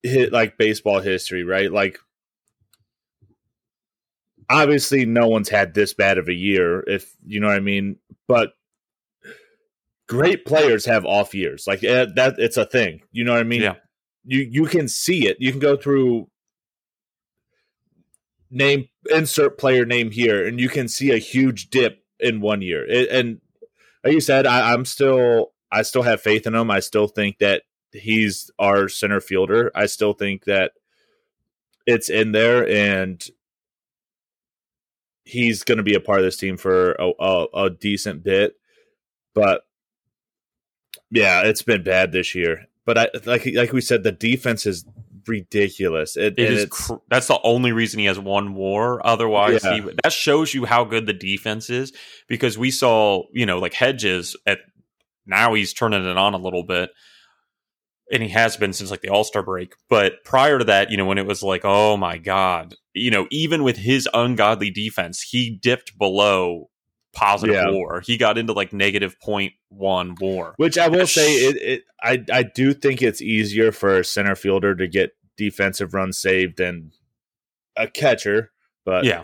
hit 0.04 0.32
like 0.32 0.58
baseball 0.58 1.00
history, 1.00 1.44
right? 1.44 1.72
Like 1.72 2.00
obviously 4.50 5.06
no 5.06 5.28
one's 5.28 5.50
had 5.50 5.74
this 5.74 5.94
bad 5.94 6.18
of 6.18 6.30
a 6.30 6.34
year, 6.34 6.82
if 6.88 7.16
you 7.26 7.40
know 7.40 7.48
what 7.48 7.56
I 7.56 7.62
mean. 7.62 7.98
But 8.28 8.54
great 10.08 10.46
players 10.46 10.86
have 10.86 11.06
off 11.06 11.34
years. 11.34 11.66
Like 11.68 11.84
uh, 11.84 12.08
that, 12.16 12.36
it's 12.38 12.58
a 12.58 12.66
thing. 12.66 13.02
You 13.12 13.24
know 13.24 13.34
what 13.34 13.42
I 13.42 13.44
mean? 13.44 13.62
Yeah. 13.62 13.76
You 14.24 14.40
you 14.40 14.66
can 14.66 14.88
see 14.88 15.28
it. 15.28 15.38
You 15.40 15.52
can 15.52 15.60
go 15.60 15.78
through 15.78 16.30
name 18.50 18.88
insert 19.12 19.58
player 19.58 19.86
name 19.86 20.12
here, 20.12 20.46
and 20.48 20.60
you 20.60 20.70
can 20.70 20.88
see 20.88 21.12
a 21.12 21.18
huge 21.18 21.70
dip 21.70 22.04
in 22.20 22.42
one 22.42 22.62
year. 22.62 22.86
It, 22.88 23.10
and 23.10 23.40
like 24.04 24.14
you 24.14 24.22
said, 24.22 24.48
I, 24.48 24.74
I'm 24.74 24.86
still 24.86 25.54
I 25.72 25.84
still 25.84 26.04
have 26.04 26.22
faith 26.22 26.48
in 26.48 26.56
him. 26.56 26.72
I 26.72 26.80
still 26.80 27.08
think 27.08 27.38
that 27.40 27.64
he's 27.92 28.50
our 28.60 28.90
center 28.90 29.20
fielder. 29.20 29.72
I 29.76 29.86
still 29.86 30.14
think 30.14 30.46
that 30.46 30.72
it's 31.86 32.10
in 32.10 32.32
there, 32.32 32.68
and 32.68 33.24
he's 35.24 35.64
going 35.64 35.78
to 35.78 35.84
be 35.84 35.96
a 35.96 36.00
part 36.00 36.20
of 36.20 36.26
this 36.26 36.38
team 36.38 36.58
for 36.58 36.94
a, 36.94 37.12
a, 37.20 37.46
a 37.66 37.70
decent 37.70 38.24
bit. 38.24 38.56
But 39.34 39.64
yeah, 41.12 41.44
it's 41.44 41.62
been 41.62 41.84
bad 41.84 42.12
this 42.12 42.36
year. 42.36 42.66
But 42.86 42.98
I 42.98 43.10
like 43.26 43.46
like 43.54 43.74
we 43.74 43.82
said, 43.82 44.04
the 44.04 44.12
defense 44.12 44.66
is 44.66 44.86
ridiculous. 45.28 46.16
It, 46.16 46.38
it 46.38 46.52
is. 46.52 46.66
Cr- 46.70 46.96
that's 47.10 47.28
the 47.28 47.40
only 47.44 47.72
reason 47.72 48.00
he 48.00 48.06
has 48.06 48.20
one 48.20 48.54
WAR. 48.54 49.06
Otherwise, 49.06 49.64
yeah. 49.64 49.76
he, 49.76 49.92
that 50.04 50.14
shows 50.14 50.54
you 50.54 50.66
how 50.66 50.84
good 50.84 51.06
the 51.06 51.14
defense 51.14 51.70
is. 51.70 51.94
Because 52.28 52.58
we 52.58 52.72
saw, 52.72 53.24
you 53.34 53.46
know, 53.46 53.60
like 53.60 53.74
Hedges 53.74 54.36
at 54.46 54.60
now 55.26 55.54
he's 55.54 55.74
turning 55.74 56.06
it 56.06 56.18
on 56.18 56.34
a 56.34 56.40
little 56.40 56.64
bit, 56.64 56.92
and 58.12 58.22
he 58.22 58.30
has 58.30 58.58
been 58.58 58.74
since 58.74 58.92
like 58.92 59.02
the 59.02 59.10
All 59.10 59.24
Star 59.24 59.44
break. 59.44 59.74
But 59.90 60.24
prior 60.24 60.60
to 60.60 60.66
that, 60.66 60.92
you 60.92 60.98
know, 60.98 61.06
when 61.06 61.18
it 61.18 61.26
was 61.26 61.44
like, 61.44 61.62
oh 61.64 61.98
my 61.98 62.18
god, 62.18 62.76
you 62.94 63.12
know, 63.12 63.28
even 63.32 63.64
with 63.64 63.78
his 63.78 64.08
ungodly 64.14 64.70
defense, 64.70 65.22
he 65.22 65.50
dipped 65.50 65.98
below 65.98 66.70
positive 67.16 67.56
Yeah. 67.56 67.72
war. 67.72 68.02
He 68.06 68.18
got 68.18 68.38
into 68.38 68.54
like 68.54 68.72
negative 68.74 69.20
point 69.20 69.54
one 69.70 70.16
war. 70.20 70.54
Which 70.58 70.78
I 70.78 70.88
will 70.90 71.08
say, 71.08 71.34
it, 71.36 71.56
it 71.58 71.84
I 72.04 72.24
I 72.32 72.44
do 72.44 72.74
think 72.74 73.02
it's 73.02 73.22
easier 73.22 73.72
for 73.72 73.98
a 74.00 74.06
center 74.06 74.36
fielder 74.36 74.76
to 74.76 74.88
get 74.88 75.12
defensive 75.38 75.94
runs 75.94 76.18
saved 76.20 76.58
than 76.58 76.92
a 77.76 77.88
catcher. 77.88 78.52
But 78.86 79.06
Yeah. 79.06 79.24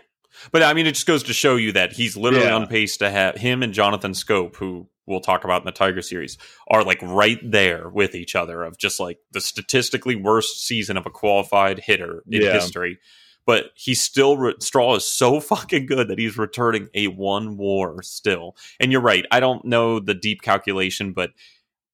But 0.52 0.64
I 0.64 0.74
mean, 0.74 0.88
it 0.88 0.94
just 0.96 1.08
goes 1.08 1.24
to 1.24 1.34
show 1.34 1.56
you 1.58 1.74
that 1.74 1.94
he's 1.94 2.18
literally 2.18 2.46
Yeah. 2.48 2.56
on 2.56 2.68
pace 2.68 2.98
to 2.98 3.10
have 3.12 3.36
him 3.36 3.62
and 3.62 3.74
Jonathan 3.74 4.14
Schoop, 4.14 4.56
who 4.56 4.88
we'll 5.06 5.20
talk 5.20 5.44
about 5.44 5.62
in 5.62 5.66
the 5.66 5.72
Tiger 5.72 6.02
series, 6.02 6.38
are 6.70 6.84
like 6.84 7.02
right 7.02 7.40
there 7.44 7.90
with 7.90 8.16
each 8.16 8.34
other 8.36 8.64
of 8.64 8.78
just 8.78 9.00
like 9.00 9.18
the 9.32 9.42
statistically 9.42 10.16
worst 10.16 10.66
season 10.66 10.96
of 10.96 11.06
a 11.06 11.10
qualified 11.10 11.80
hitter 11.80 12.24
in 12.30 12.42
Yeah. 12.42 12.54
history. 12.54 12.98
But 13.46 13.72
he's 13.76 14.02
still, 14.02 14.38
re- 14.38 14.56
Straw 14.60 14.96
is 14.96 15.06
so 15.06 15.40
fucking 15.42 15.88
good 15.88 16.08
that 16.08 16.20
he's 16.20 16.38
returning 16.38 16.90
a 16.94 17.08
one 17.08 17.58
war 17.58 18.02
still. 18.04 18.56
And 18.80 18.92
you're 18.92 19.02
right. 19.02 19.26
I 19.32 19.40
don't 19.40 19.66
know 19.66 20.00
the 20.00 20.14
deep 20.14 20.42
calculation, 20.42 21.14
but 21.14 21.32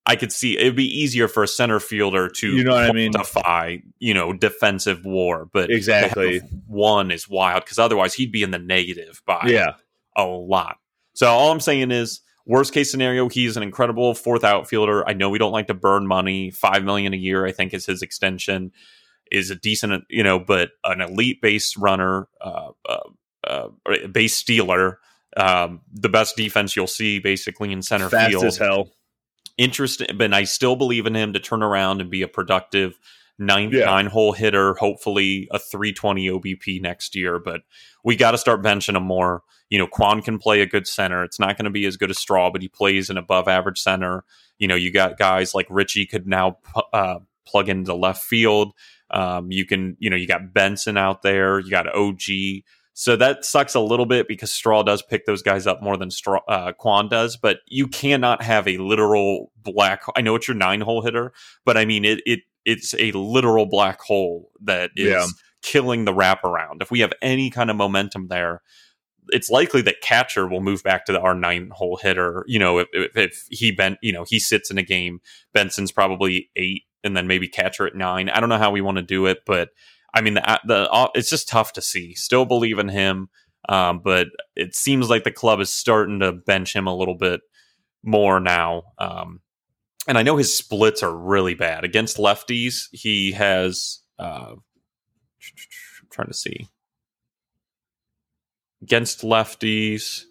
I 0.08 0.16
could 0.16 0.32
see 0.32 0.58
it'd 0.58 0.76
be 0.76 0.86
easier 0.86 1.28
for 1.28 1.44
a 1.44 1.48
center 1.48 1.82
fielder 1.82 2.30
to 2.30 2.56
You 2.56 2.64
know 2.64 2.74
what 2.74 2.90
I 2.90 2.94
mean? 2.94 3.12
quantify, 3.12 3.84
you 4.00 4.14
know, 4.14 4.32
defensive 4.32 5.04
war. 5.04 5.50
But 5.52 5.70
exactly. 5.70 6.40
one 6.66 7.12
is 7.12 7.28
wild 7.28 7.66
because 7.66 7.78
otherwise 7.78 8.14
he'd 8.14 8.32
be 8.32 8.42
in 8.42 8.52
the 8.52 8.60
negative 8.60 9.22
by 9.26 9.48
Yeah, 9.48 9.74
a 10.16 10.24
lot. 10.24 10.78
So 11.14 11.28
all 11.28 11.52
I'm 11.52 11.60
saying 11.60 11.92
is, 11.92 12.22
worst 12.46 12.74
case 12.74 12.90
scenario, 12.90 13.28
he's 13.28 13.58
an 13.58 13.64
incredible 13.64 14.14
fourth 14.14 14.46
outfielder. 14.46 15.08
I 15.08 15.14
know 15.14 15.30
we 15.30 15.40
don't 15.40 15.52
like 15.52 15.68
to 15.68 15.74
burn 15.74 16.08
money. 16.08 16.52
Five 16.52 16.86
million 16.86 17.14
a 17.14 17.18
year, 17.18 17.46
I 17.46 17.52
think, 17.52 17.74
is 17.74 17.86
his 17.86 18.02
extension. 18.02 18.72
Is 19.32 19.50
a 19.50 19.56
decent, 19.56 20.06
you 20.10 20.24
know, 20.24 20.40
but 20.40 20.72
an 20.84 21.02
elite 21.02 21.42
base 21.42 21.76
runner, 21.78 22.28
uh, 22.42 22.72
uh, 22.88 23.00
uh, 23.44 23.68
base 24.12 24.36
stealer, 24.36 25.00
um, 25.36 25.82
the 25.94 26.10
best 26.10 26.36
defense 26.36 26.76
you'll 26.76 26.88
see 26.88 27.20
basically 27.20 27.72
in 27.72 27.82
center 27.82 28.10
fast 28.10 28.30
field 28.32 28.44
as 28.46 28.58
hell. 28.58 28.90
interesting, 29.58 30.08
but 30.18 30.34
I 30.34 30.44
still 30.44 30.76
believe 30.76 31.06
in 31.06 31.16
him 31.16 31.34
to 31.34 31.40
turn 31.40 31.64
around 31.64 32.02
and 32.02 32.10
be 32.10 32.22
a 32.22 32.28
productive 32.28 32.98
nine 33.40 33.70
Yeah. 33.72 33.86
nine 33.86 34.08
hole 34.08 34.34
hitter. 34.34 34.74
Hopefully, 34.76 35.48
a 35.52 35.60
three 35.60 35.94
twenty 35.94 36.28
OBP 36.28 36.82
next 36.82 37.16
year. 37.16 37.40
But 37.40 37.62
we 38.04 38.16
got 38.16 38.32
to 38.32 38.38
start 38.38 38.64
benching 38.64 38.96
him 38.96 39.04
more. 39.04 39.44
You 39.70 39.78
know, 39.80 39.88
Kwan 39.88 40.22
can 40.22 40.40
play 40.40 40.62
a 40.62 40.66
good 40.66 40.88
center. 40.88 41.24
It's 41.24 41.40
not 41.40 41.58
going 41.58 41.66
to 41.66 41.72
be 41.72 41.86
as 41.86 41.98
good 41.98 42.10
as 42.10 42.18
Straw, 42.18 42.50
but 42.52 42.62
he 42.62 42.68
plays 42.68 43.10
an 43.10 43.18
above 43.18 43.48
average 43.48 43.80
center. 43.80 44.24
You 44.58 44.68
know, 44.68 44.76
you 44.76 44.92
got 44.92 45.18
guys 45.20 45.54
like 45.54 45.68
Richie 45.70 46.06
could 46.06 46.26
now 46.26 46.58
uh, 46.94 47.20
plug 47.46 47.70
into 47.70 47.94
left 47.94 48.24
field. 48.24 48.74
Um, 49.12 49.52
you 49.52 49.66
can, 49.66 49.96
you 50.00 50.10
know, 50.10 50.16
you 50.16 50.28
got 50.28 50.54
Benson 50.54 50.98
out 50.98 51.22
there. 51.22 51.60
You 51.60 51.70
got 51.70 51.94
OG. 51.96 52.22
So 52.94 53.16
that 53.16 53.46
sucks 53.46 53.76
a 53.76 53.80
little 53.80 54.08
bit 54.08 54.28
because 54.28 54.52
Straw 54.52 54.82
does 54.82 55.04
pick 55.04 55.26
those 55.28 55.44
guys 55.44 55.68
up 55.68 55.84
more 55.84 55.98
than 55.98 56.10
Straw, 56.10 56.40
uh, 56.48 56.72
Kwan 56.74 57.10
does. 57.10 57.38
But 57.38 57.60
you 57.68 57.88
cannot 57.88 58.42
have 58.42 58.68
a 58.68 58.78
literal 58.80 59.52
black. 59.62 60.02
I 60.16 60.22
know 60.22 60.36
it's 60.36 60.48
your 60.48 60.58
nine 60.58 60.82
hole 60.82 61.04
hitter, 61.04 61.32
but 61.64 61.78
I 61.78 61.86
mean 61.86 62.06
it. 62.06 62.22
It 62.26 62.40
it's 62.66 62.94
a 62.96 63.12
literal 63.14 63.66
black 63.66 64.02
hole 64.02 64.50
that 64.62 64.90
is 64.98 65.08
Yeah. 65.12 65.26
killing 65.62 66.06
the 66.06 66.14
wraparound. 66.14 66.82
If 66.82 66.92
we 66.92 67.00
have 67.02 67.14
any 67.22 67.50
kind 67.50 67.70
of 67.70 67.78
momentum 67.78 68.28
there, 68.28 68.62
it's 69.30 69.50
likely 69.50 69.82
that 69.84 70.02
catcher 70.02 70.48
will 70.48 70.60
move 70.62 70.84
back 70.84 71.06
to 71.06 71.12
the, 71.14 71.20
our 71.22 71.36
nine 71.36 71.70
hole 71.74 71.98
hitter. 72.02 72.44
You 72.48 72.60
know, 72.60 72.80
if, 72.80 72.88
if, 72.94 73.16
if 73.16 73.46
he 73.52 73.72
bent, 73.72 74.00
you 74.02 74.12
know, 74.12 74.26
he 74.28 74.40
sits 74.40 74.70
in 74.72 74.78
a 74.78 74.84
game, 74.84 75.22
Benson's 75.54 75.92
probably 75.92 76.50
eight, 76.58 76.84
and 77.04 77.16
then 77.16 77.28
maybe 77.28 77.48
catcher 77.48 77.88
at 77.88 77.96
nine. 77.96 78.30
I 78.30 78.40
don't 78.40 78.50
know 78.50 78.58
how 78.58 78.72
we 78.72 78.82
want 78.82 78.98
to 78.98 79.04
do 79.04 79.26
it, 79.26 79.40
but 79.46 79.70
I 80.14 80.22
mean, 80.22 80.36
the, 80.36 80.60
the 80.66 80.90
uh, 80.92 81.10
it's 81.16 81.30
just 81.30 81.50
tough 81.50 81.74
to 81.74 81.82
see. 81.82 82.14
Still 82.16 82.46
believe 82.46 82.80
in 82.80 82.90
him, 82.90 83.30
um, 83.70 84.02
but 84.04 84.28
it 84.56 84.76
seems 84.76 85.10
like 85.10 85.24
the 85.24 85.32
club 85.32 85.60
is 85.60 85.70
starting 85.70 86.20
to 86.20 86.32
bench 86.32 86.76
him 86.76 86.88
a 86.88 86.96
little 86.96 87.16
bit 87.16 87.42
more 88.04 88.40
now. 88.40 88.84
Um, 88.98 89.42
and 90.08 90.18
I 90.18 90.24
know 90.24 90.38
his 90.38 90.58
splits 90.58 91.04
are 91.04 91.16
really 91.16 91.54
bad 91.54 91.84
against 91.84 92.18
lefties. 92.18 92.86
He 92.92 93.34
has. 93.34 94.00
Uh, 94.18 94.56
I'm 94.56 96.10
trying 96.10 96.30
to 96.30 96.34
see 96.34 96.70
against 98.82 99.22
lefties. 99.22 100.24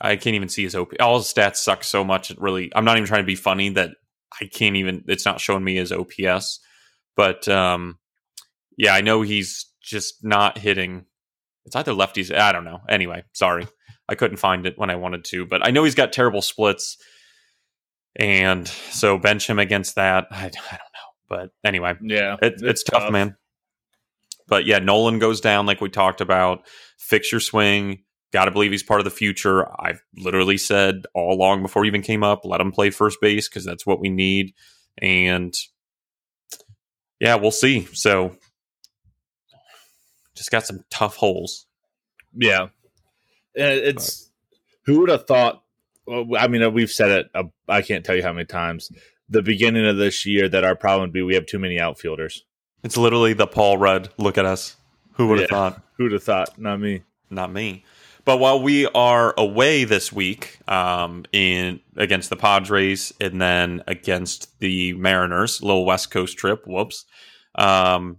I 0.00 0.16
can't 0.16 0.36
even 0.36 0.48
see 0.48 0.62
his 0.64 0.74
OP. 0.74 0.92
All 1.00 1.18
his 1.18 1.26
stats 1.26 1.56
suck 1.56 1.82
so 1.82 2.04
much. 2.04 2.30
It 2.30 2.40
really, 2.40 2.70
I'm 2.74 2.84
not 2.84 2.96
even 2.96 3.06
trying 3.06 3.22
to 3.22 3.26
be 3.26 3.34
funny 3.34 3.70
that 3.70 3.90
I 4.40 4.46
can't 4.46 4.76
even. 4.76 5.04
It's 5.08 5.24
not 5.24 5.40
showing 5.40 5.64
me 5.64 5.76
his 5.76 5.92
OPS. 5.92 6.60
But 7.16 7.46
um, 7.48 7.98
yeah, 8.76 8.94
I 8.94 9.00
know 9.00 9.22
he's 9.22 9.66
just 9.82 10.24
not 10.24 10.58
hitting. 10.58 11.06
It's 11.64 11.76
either 11.76 11.92
lefties. 11.92 12.34
I 12.34 12.52
don't 12.52 12.64
know. 12.64 12.80
Anyway, 12.88 13.24
sorry, 13.32 13.66
I 14.08 14.14
couldn't 14.14 14.38
find 14.38 14.66
it 14.66 14.78
when 14.78 14.90
I 14.90 14.96
wanted 14.96 15.24
to. 15.26 15.46
But 15.46 15.66
I 15.66 15.70
know 15.70 15.84
he's 15.84 15.94
got 15.94 16.12
terrible 16.12 16.42
splits, 16.42 16.96
and 18.16 18.66
so 18.66 19.18
bench 19.18 19.48
him 19.48 19.58
against 19.58 19.96
that. 19.96 20.26
I, 20.30 20.46
I 20.46 20.48
don't 20.48 20.54
know. 20.70 20.78
But 21.28 21.50
anyway, 21.64 21.94
Yeah, 22.02 22.36
it, 22.42 22.54
it's, 22.62 22.82
tough, 22.82 23.10
man. 23.10 23.36
But 24.48 24.66
yeah, 24.66 24.80
Nolan 24.80 25.18
goes 25.18 25.40
down 25.40 25.66
like 25.66 25.80
we 25.80 25.88
talked 25.88 26.20
about. 26.20 26.66
Fix 26.98 27.32
your 27.32 27.40
swing. 27.40 28.04
Got 28.32 28.46
to 28.46 28.50
believe 28.50 28.70
he's 28.70 28.82
part 28.82 29.00
of 29.00 29.04
the 29.04 29.10
future. 29.10 29.66
I've 29.80 30.02
literally 30.16 30.56
said 30.56 31.04
all 31.14 31.34
along 31.34 31.62
before 31.62 31.84
he 31.84 31.88
even 31.88 32.02
came 32.02 32.22
up, 32.24 32.44
let 32.44 32.60
him 32.60 32.72
play 32.72 32.90
first 32.90 33.20
base 33.20 33.48
because 33.48 33.64
that's 33.64 33.84
what 33.86 34.00
we 34.00 34.08
need. 34.08 34.54
And 34.98 35.54
yeah, 37.20 37.34
we'll 37.34 37.50
see. 37.50 37.86
So 37.92 38.36
just 40.34 40.50
got 40.50 40.64
some 40.66 40.84
tough 40.90 41.16
holes. 41.16 41.66
Yeah, 42.34 42.68
And 43.54 43.78
it's 43.78 44.30
who 44.86 45.00
would 45.00 45.10
have 45.10 45.26
thought. 45.26 45.62
I 46.10 46.48
mean, 46.48 46.72
we've 46.72 46.90
said 46.90 47.10
it. 47.10 47.30
Uh, 47.34 47.44
I 47.68 47.82
can't 47.82 48.04
tell 48.04 48.16
you 48.16 48.22
how 48.22 48.32
many 48.32 48.46
times. 48.46 48.90
The 49.28 49.42
beginning 49.42 49.86
of 49.86 49.98
this 49.98 50.24
year 50.26 50.48
that 50.48 50.64
our 50.64 50.74
problem 50.74 51.02
would 51.02 51.12
be 51.12 51.22
we 51.22 51.34
have 51.34 51.46
too 51.46 51.58
many 51.58 51.78
outfielders. 51.78 52.44
It's 52.82 52.96
literally 52.96 53.34
the 53.34 53.46
Paul 53.46 53.76
Rudd. 53.76 54.08
Look 54.16 54.36
at 54.38 54.46
us. 54.46 54.76
Who 55.12 55.28
would 55.28 55.38
have 55.40 55.48
Yeah. 55.50 55.56
thought? 55.56 55.82
Who 55.98 56.04
would 56.04 56.12
have 56.12 56.24
thought? 56.24 56.58
Not 56.58 56.80
me. 56.80 57.02
not 57.30 57.52
me. 57.52 57.84
But 58.24 58.38
while 58.38 58.62
we 58.62 58.86
are 58.86 59.34
away 59.36 59.84
this 59.84 60.12
week 60.12 60.58
um, 60.68 61.24
in 61.32 61.80
against 61.96 62.30
the 62.30 62.36
Padres 62.36 63.12
and 63.20 63.40
then 63.40 63.82
against 63.88 64.58
the 64.60 64.92
Mariners, 64.92 65.60
little 65.60 65.84
West 65.84 66.10
Coast 66.10 66.38
trip. 66.38 66.64
Whoops. 66.66 67.04
Um, 67.56 68.18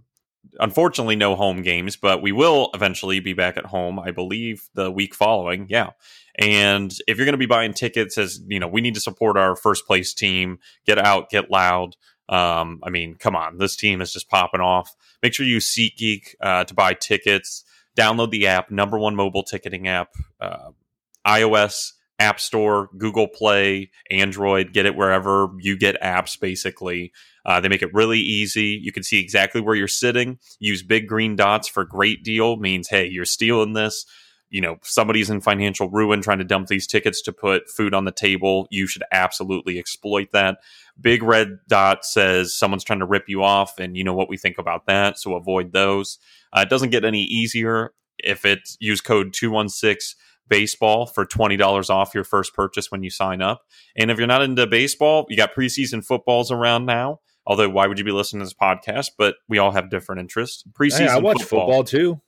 unfortunately, 0.60 1.16
no 1.16 1.36
home 1.36 1.62
games, 1.62 1.96
but 1.96 2.20
we 2.20 2.32
will 2.32 2.70
eventually 2.74 3.20
be 3.20 3.32
back 3.32 3.56
at 3.56 3.66
home. 3.66 3.98
I 3.98 4.10
believe 4.10 4.68
the 4.74 4.90
week 4.90 5.14
following. 5.14 5.66
Yeah. 5.70 5.90
And 6.36 6.92
if 7.06 7.16
you're 7.16 7.26
going 7.26 7.32
to 7.32 7.38
be 7.38 7.46
buying 7.46 7.72
tickets, 7.72 8.18
as 8.18 8.40
you 8.46 8.60
know, 8.60 8.68
we 8.68 8.82
need 8.82 8.94
to 8.94 9.00
support 9.00 9.38
our 9.38 9.56
first 9.56 9.86
place 9.86 10.12
team. 10.12 10.58
Get 10.86 10.98
out, 10.98 11.30
get 11.30 11.50
loud. 11.50 11.96
Um, 12.28 12.80
I 12.82 12.90
mean, 12.90 13.14
come 13.14 13.36
on, 13.36 13.58
this 13.58 13.76
team 13.76 14.00
is 14.00 14.12
just 14.12 14.28
popping 14.28 14.60
off. 14.60 14.94
Make 15.22 15.34
sure 15.34 15.46
you 15.46 15.54
use 15.54 15.74
SeatGeek 15.74 16.34
uh, 16.40 16.64
to 16.64 16.74
buy 16.74 16.94
tickets 16.94 17.64
download 17.96 18.30
the 18.30 18.46
app, 18.46 18.70
number 18.70 18.98
one 18.98 19.14
mobile 19.14 19.42
ticketing 19.42 19.88
app, 19.88 20.10
uh, 20.40 20.70
iOS, 21.26 21.92
App 22.18 22.38
Store, 22.38 22.90
Google 22.96 23.26
Play, 23.26 23.90
Android. 24.10 24.72
Get 24.72 24.86
it 24.86 24.96
wherever 24.96 25.48
you 25.58 25.76
get 25.76 26.00
apps, 26.00 26.38
basically. 26.38 27.12
Uh, 27.44 27.60
they 27.60 27.68
make 27.68 27.82
it 27.82 27.92
really 27.92 28.20
easy. 28.20 28.80
You 28.82 28.92
can 28.92 29.02
see 29.02 29.20
exactly 29.20 29.60
where 29.60 29.74
you're 29.74 29.88
sitting. 29.88 30.38
Use 30.60 30.82
big 30.82 31.08
green 31.08 31.36
dots 31.36 31.68
for 31.68 31.84
great 31.84 32.22
deal, 32.22 32.56
means, 32.56 32.88
hey, 32.88 33.06
you're 33.06 33.24
stealing 33.24 33.72
this. 33.72 34.06
You 34.54 34.60
know, 34.60 34.76
somebody's 34.82 35.30
in 35.30 35.40
financial 35.40 35.90
ruin 35.90 36.22
trying 36.22 36.38
to 36.38 36.44
dump 36.44 36.68
these 36.68 36.86
tickets 36.86 37.20
to 37.22 37.32
put 37.32 37.68
food 37.68 37.92
on 37.92 38.04
the 38.04 38.12
table. 38.12 38.68
You 38.70 38.86
should 38.86 39.02
absolutely 39.10 39.80
exploit 39.80 40.28
that. 40.30 40.58
Big 41.00 41.24
red 41.24 41.58
dot 41.66 42.04
says 42.04 42.56
someone's 42.56 42.84
trying 42.84 43.00
to 43.00 43.04
rip 43.04 43.28
you 43.28 43.42
off, 43.42 43.80
and 43.80 43.96
you 43.96 44.04
know 44.04 44.14
what 44.14 44.28
we 44.28 44.36
think 44.36 44.58
about 44.58 44.86
that. 44.86 45.18
So 45.18 45.34
avoid 45.34 45.72
those. 45.72 46.20
Uh, 46.52 46.60
it 46.60 46.68
doesn't 46.68 46.90
get 46.90 47.04
any 47.04 47.24
easier 47.24 47.94
if 48.18 48.44
it 48.44 48.60
use 48.78 49.00
code 49.00 49.32
216 49.32 50.16
baseball 50.46 51.06
for 51.06 51.26
$20 51.26 51.90
off 51.90 52.14
your 52.14 52.22
first 52.22 52.54
purchase 52.54 52.92
when 52.92 53.02
you 53.02 53.10
sign 53.10 53.42
up. 53.42 53.62
And 53.96 54.08
if 54.08 54.18
you're 54.18 54.28
not 54.28 54.42
into 54.42 54.68
baseball, 54.68 55.26
you 55.28 55.36
got 55.36 55.52
preseason 55.52 56.04
footballs 56.04 56.52
around 56.52 56.86
now. 56.86 57.18
Although, 57.44 57.70
why 57.70 57.88
would 57.88 57.98
you 57.98 58.04
be 58.04 58.12
listening 58.12 58.40
to 58.42 58.46
this 58.46 58.54
podcast? 58.54 59.10
But 59.18 59.34
we 59.48 59.58
all 59.58 59.72
have 59.72 59.90
different 59.90 60.20
interests. 60.20 60.62
Preseason 60.72 60.98
Hey, 60.98 61.08
I 61.08 61.18
watch 61.18 61.42
football. 61.42 61.82
too. 61.82 62.20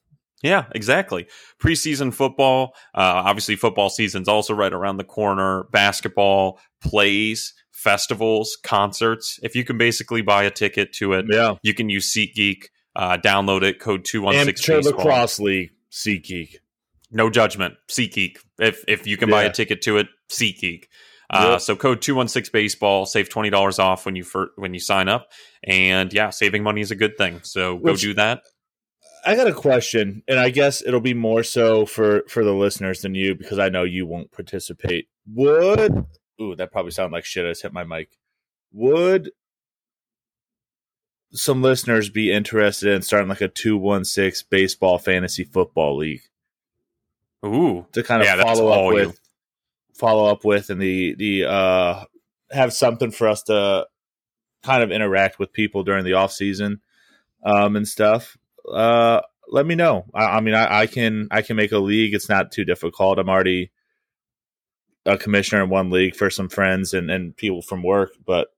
Yeah, 0.47 0.67
exactly. 0.75 1.27
Preseason 1.61 2.13
football. 2.15 2.75
Uh, 2.95 3.01
obviously, 3.27 3.57
football 3.57 3.91
season's 3.91 4.29
also 4.29 4.55
right 4.55 4.73
around 4.73 4.97
the 4.97 5.05
corner. 5.05 5.65
Basketball, 5.73 6.59
plays, 6.81 7.53
festivals, 7.73 8.57
concerts. 8.63 9.39
If 9.43 9.55
you 9.55 9.65
can 9.65 9.79
basically 9.79 10.23
buy 10.23 10.45
a 10.45 10.51
ticket 10.51 10.93
to 10.95 11.13
it, 11.15 11.27
Yeah, 11.29 11.55
you 11.63 11.75
can 11.75 11.89
use 11.89 12.13
SeatGeek. 12.13 12.65
Uh, 12.95 13.19
download 13.19 13.63
it. 13.63 13.79
Code 13.81 14.05
two 14.05 14.23
one 14.23 14.35
six. 14.35 14.69
amateur 14.69 14.91
lacrosse 14.91 15.39
league. 15.39 15.71
SeatGeek. 15.91 16.57
No 17.11 17.29
judgment. 17.31 17.75
SeatGeek. 17.89 18.39
If 18.59 18.85
if 18.89 19.07
you 19.07 19.17
can 19.17 19.31
buy 19.31 19.45
a 19.45 19.53
ticket 19.53 19.83
to 19.83 19.99
it, 19.99 20.09
SeatGeek. 20.31 20.85
Uh, 21.29 21.49
Yep. 21.53 21.61
So 21.61 21.77
code 21.77 22.03
two 22.03 22.15
one 22.15 22.29
six 22.29 22.49
baseball. 22.49 23.05
Save 23.05 23.29
twenty 23.29 23.51
dollars 23.51 23.79
off 23.79 24.07
when 24.07 24.17
you 24.17 24.25
fir- 24.25 24.51
when 24.57 24.73
you 24.75 24.81
sign 24.81 25.09
up. 25.09 25.29
And 25.65 26.13
yeah, 26.13 26.31
saving 26.31 26.63
money 26.63 26.81
is 26.81 26.91
a 26.91 26.95
good 26.97 27.17
thing. 27.19 27.41
So 27.43 27.79
go 27.79 27.97
do 27.97 28.15
that. 28.15 28.43
I 29.27 29.35
got 29.35 29.49
a 29.49 29.53
question, 29.53 30.23
and 30.29 30.39
I 30.39 30.51
guess 30.51 30.83
it'll 30.87 31.01
be 31.01 31.15
more 31.15 31.43
so 31.43 31.85
for 31.85 32.23
for 32.29 32.45
the 32.45 32.55
listeners 32.55 33.01
than 33.03 33.15
you 33.17 33.35
because 33.35 33.59
I 33.59 33.69
know 33.69 33.83
you 33.83 34.07
won't 34.07 34.31
participate. 34.31 35.09
Would 35.35 36.07
ooh, 36.41 36.55
that 36.55 36.71
probably 36.71 36.93
sounded 36.93 37.13
like 37.13 37.25
shit. 37.25 37.45
I 37.45 37.51
just 37.51 37.63
hit 37.63 37.73
my 37.73 37.83
mic. 37.85 38.11
Would 38.73 39.33
some 41.33 41.61
listeners 41.61 42.09
be 42.09 42.33
interested 42.33 42.93
in 42.93 43.03
starting 43.03 43.29
like 43.29 43.41
a 43.41 43.49
two 43.49 43.77
one 43.77 44.05
six 44.05 44.43
baseball 44.43 44.99
fantasy 44.99 45.45
football 45.45 45.97
league 45.97 46.23
Ooh, 47.45 47.87
to 47.93 48.03
kind 48.03 48.23
of 48.23 48.27
Yeah, 48.27 48.41
follow 48.43 48.69
up 48.69 48.93
with 48.95 49.09
you. 49.09 49.15
follow 49.95 50.31
up 50.31 50.45
with 50.45 50.71
and 50.71 50.81
the 50.81 51.15
the 51.17 51.45
uh 51.45 52.05
have 52.53 52.73
something 52.73 53.11
for 53.11 53.29
us 53.29 53.43
to 53.45 53.87
kind 54.63 54.83
of 54.83 54.91
interact 54.93 55.39
with 55.39 55.53
people 55.53 55.83
during 55.83 56.05
the 56.05 56.13
off 56.15 56.33
season 56.33 56.81
um 57.45 57.77
and 57.77 57.89
stuff 57.89 58.37
uh 58.73 59.21
let 59.49 59.67
me 59.67 59.75
know. 59.75 60.05
I, 60.15 60.25
I 60.25 60.41
mean 60.41 60.55
I, 60.55 60.81
I 60.81 60.87
can 60.87 61.29
i 61.31 61.43
can 61.43 61.57
make 61.57 61.73
a 61.73 61.79
league. 61.79 62.15
It's 62.15 62.29
not 62.29 62.53
too 62.53 62.65
difficult. 62.65 63.19
I'm 63.19 63.29
already 63.29 63.71
a 65.05 65.17
commissioner 65.17 65.63
in 65.63 65.71
one 65.71 65.91
league 65.91 66.17
for 66.17 66.31
some 66.31 66.49
friends 66.49 66.93
and 66.93 67.11
and 67.11 67.37
people 67.37 67.63
from 67.63 67.83
work 67.83 68.13
but 68.25 68.49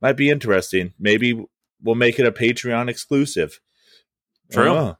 might 0.00 0.16
be 0.16 0.30
interesting. 0.30 0.92
Maybe 0.98 1.44
we'll 1.82 1.94
make 1.94 2.18
it 2.18 2.26
a 2.26 2.32
patreon 2.32 2.88
exclusive. 2.88 3.60
True. 4.50 4.96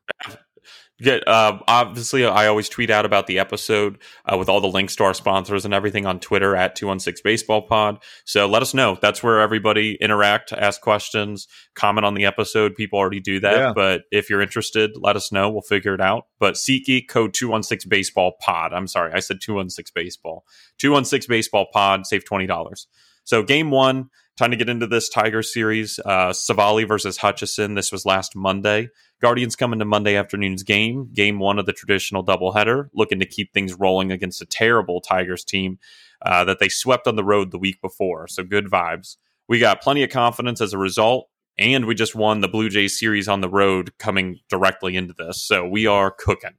Get 1.03 1.27
uh, 1.27 1.59
obviously, 1.67 2.25
I 2.25 2.47
always 2.47 2.69
tweet 2.69 2.89
out 2.91 3.05
about 3.05 3.27
the 3.27 3.39
episode 3.39 3.99
uh, 4.25 4.37
with 4.39 4.49
all 4.49 4.61
the 4.61 4.69
links 4.69 4.95
to 4.97 5.05
our 5.05 5.15
sponsors 5.15 5.65
and 5.65 5.75
everything 5.75 6.07
on 6.07 6.21
Twitter 6.21 6.55
at 6.55 6.77
two 6.77 6.87
one 6.87 7.01
six 7.01 7.21
Baseball 7.21 7.63
Pod. 7.63 8.03
So 8.25 8.47
let 8.47 8.63
us 8.63 8.73
know. 8.73 8.97
That's 9.03 9.23
where 9.23 9.41
everybody 9.41 9.97
interact, 10.01 10.53
ask 10.53 10.81
questions, 10.81 11.49
comment 11.75 12.05
on 12.05 12.15
the 12.15 12.25
episode. 12.25 12.75
People 12.77 12.99
already 12.99 13.21
do 13.21 13.41
that, 13.41 13.57
Yeah. 13.57 13.73
but 13.75 14.03
if 14.13 14.31
you're 14.31 14.41
interested, 14.43 14.93
let 14.97 15.17
us 15.17 15.33
know. 15.33 15.51
We'll 15.51 15.63
figure 15.63 15.95
it 15.95 16.01
out. 16.01 16.27
But 16.39 16.55
SeatGeek 16.55 17.09
code 17.09 17.35
two 17.35 17.49
one 17.49 17.63
six 17.65 17.85
Baseball 17.85 18.33
Pod. 18.41 18.73
I'm 18.73 18.87
sorry, 18.87 19.13
I 19.13 19.21
said 19.21 19.41
two 19.43 19.55
one 19.55 19.71
six 19.71 19.91
Baseball. 19.91 20.45
Two 20.79 20.93
one 20.93 21.05
six 21.05 21.27
Baseball 21.27 21.67
Pod. 21.73 22.07
Save 22.07 22.25
twenty 22.25 22.47
dollars. 22.47 22.87
So 23.25 23.43
game 23.43 23.71
one, 23.71 24.11
time 24.37 24.51
to 24.51 24.57
get 24.57 24.69
into 24.69 24.87
this 24.87 25.09
Tiger 25.09 25.43
series. 25.43 26.01
Uh, 26.05 26.33
Civale 26.33 26.87
versus 26.87 27.19
Hutchison. 27.19 27.75
This 27.75 27.93
was 27.93 28.05
last 28.05 28.35
Monday. 28.35 28.89
Guardians 29.23 29.55
come 29.55 29.73
into 29.73 29.85
Monday 29.85 30.17
afternoon's 30.17 30.65
game, 30.65 31.09
game 31.15 31.39
one 31.39 31.61
of 31.61 31.65
the 31.65 31.73
traditional 31.73 32.25
doubleheader, 32.25 32.89
looking 32.93 33.21
to 33.21 33.25
keep 33.25 33.53
things 33.53 33.73
rolling 33.73 34.11
against 34.11 34.43
a 34.43 34.47
terrible 34.47 35.01
Tigers 35.01 35.45
team 35.45 35.79
uh, 36.23 36.45
that 36.45 36.59
they 36.59 36.69
swept 36.69 37.07
on 37.07 37.15
the 37.15 37.23
road 37.23 37.53
the 37.53 37.59
week 37.59 37.81
before. 37.81 38.27
So 38.27 38.43
good 38.43 38.67
vibes. 38.67 39.17
We 39.49 39.61
got 39.61 39.81
plenty 39.81 40.03
of 40.03 40.11
confidence 40.11 40.61
as 40.61 40.73
a 40.73 40.79
result, 40.79 41.29
and 41.57 41.87
we 41.87 41.95
just 41.95 42.17
won 42.17 42.41
the 42.41 42.49
Blue 42.49 42.69
Jays 42.69 42.99
series 42.99 43.29
on 43.29 43.41
the 43.41 43.49
road 43.49 43.97
coming 43.97 44.41
directly 44.49 44.97
into 44.97 45.15
this. 45.15 45.41
So 45.41 45.69
we 45.69 45.87
are 45.87 46.11
cooking. 46.11 46.55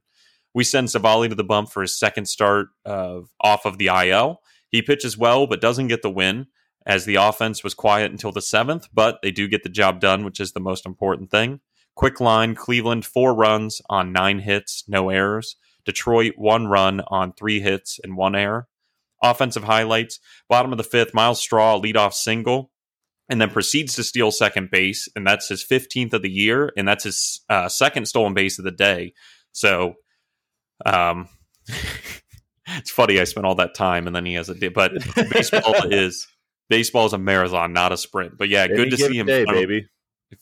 We 0.54 0.64
send 0.64 0.88
Civale 0.88 1.28
to 1.28 1.34
the 1.34 1.44
bump 1.44 1.70
for 1.70 1.82
his 1.82 1.98
second 1.98 2.26
start 2.28 2.68
of 2.86 3.28
off 3.42 3.66
of 3.66 3.76
the 3.76 3.88
IL. 3.88 4.40
He 4.70 4.80
pitches 4.80 5.18
well, 5.18 5.46
but 5.46 5.60
doesn't 5.60 5.88
get 5.88 6.00
the 6.00 6.10
win 6.10 6.46
as 6.86 7.04
the 7.04 7.16
offense 7.16 7.62
was 7.62 7.74
quiet 7.74 8.10
until 8.10 8.32
the 8.32 8.40
seventh, 8.40 8.88
but 8.92 9.18
they 9.22 9.30
do 9.30 9.48
get 9.48 9.64
the 9.64 9.68
job 9.68 10.00
done, 10.00 10.24
which 10.24 10.40
is 10.40 10.52
the 10.52 10.60
most 10.60 10.86
important 10.86 11.30
thing. 11.30 11.60
Quick 11.96 12.20
line 12.20 12.54
Cleveland, 12.54 13.06
four 13.06 13.34
runs 13.34 13.80
on 13.88 14.12
nine 14.12 14.40
hits, 14.40 14.84
no 14.88 15.10
errors. 15.10 15.56
Detroit, 15.84 16.32
one 16.36 16.66
run 16.66 17.02
on 17.08 17.32
three 17.32 17.60
hits 17.60 18.00
and 18.02 18.16
one 18.16 18.34
error. 18.34 18.66
Offensive 19.22 19.64
highlights 19.64 20.18
bottom 20.48 20.72
of 20.72 20.78
the 20.78 20.84
fifth, 20.84 21.14
Myles 21.14 21.40
Straw, 21.40 21.80
leadoff 21.80 22.12
single, 22.12 22.70
and 23.28 23.40
then 23.40 23.50
proceeds 23.50 23.94
to 23.94 24.02
steal 24.02 24.30
second 24.30 24.70
base. 24.70 25.08
And 25.14 25.26
that's 25.26 25.48
his 25.48 25.64
15th 25.64 26.14
of 26.14 26.22
the 26.22 26.30
year, 26.30 26.72
and 26.76 26.86
that's 26.86 27.04
his 27.04 27.42
uh, 27.48 27.68
second 27.68 28.06
stolen 28.06 28.34
base 28.34 28.58
of 28.58 28.64
the 28.64 28.70
day. 28.70 29.14
So, 29.52 29.94
um, 30.84 31.28
it's 32.66 32.90
funny. 32.90 33.20
I 33.20 33.24
spent 33.24 33.46
all 33.46 33.54
that 33.56 33.74
time, 33.74 34.06
and 34.06 34.16
then 34.16 34.26
he 34.26 34.34
has 34.34 34.48
a. 34.48 34.54
But 34.70 34.92
baseball 35.30 35.92
is 35.92 36.26
baseball 36.68 37.06
is 37.06 37.12
a 37.12 37.18
marathon, 37.18 37.72
not 37.72 37.92
a 37.92 37.96
sprint. 37.96 38.36
But 38.36 38.48
yeah, 38.48 38.66
good 38.66 38.90
to 38.90 38.96
see 38.96 39.16
him. 39.18 39.26
day, 39.26 39.44
baby 39.44 39.88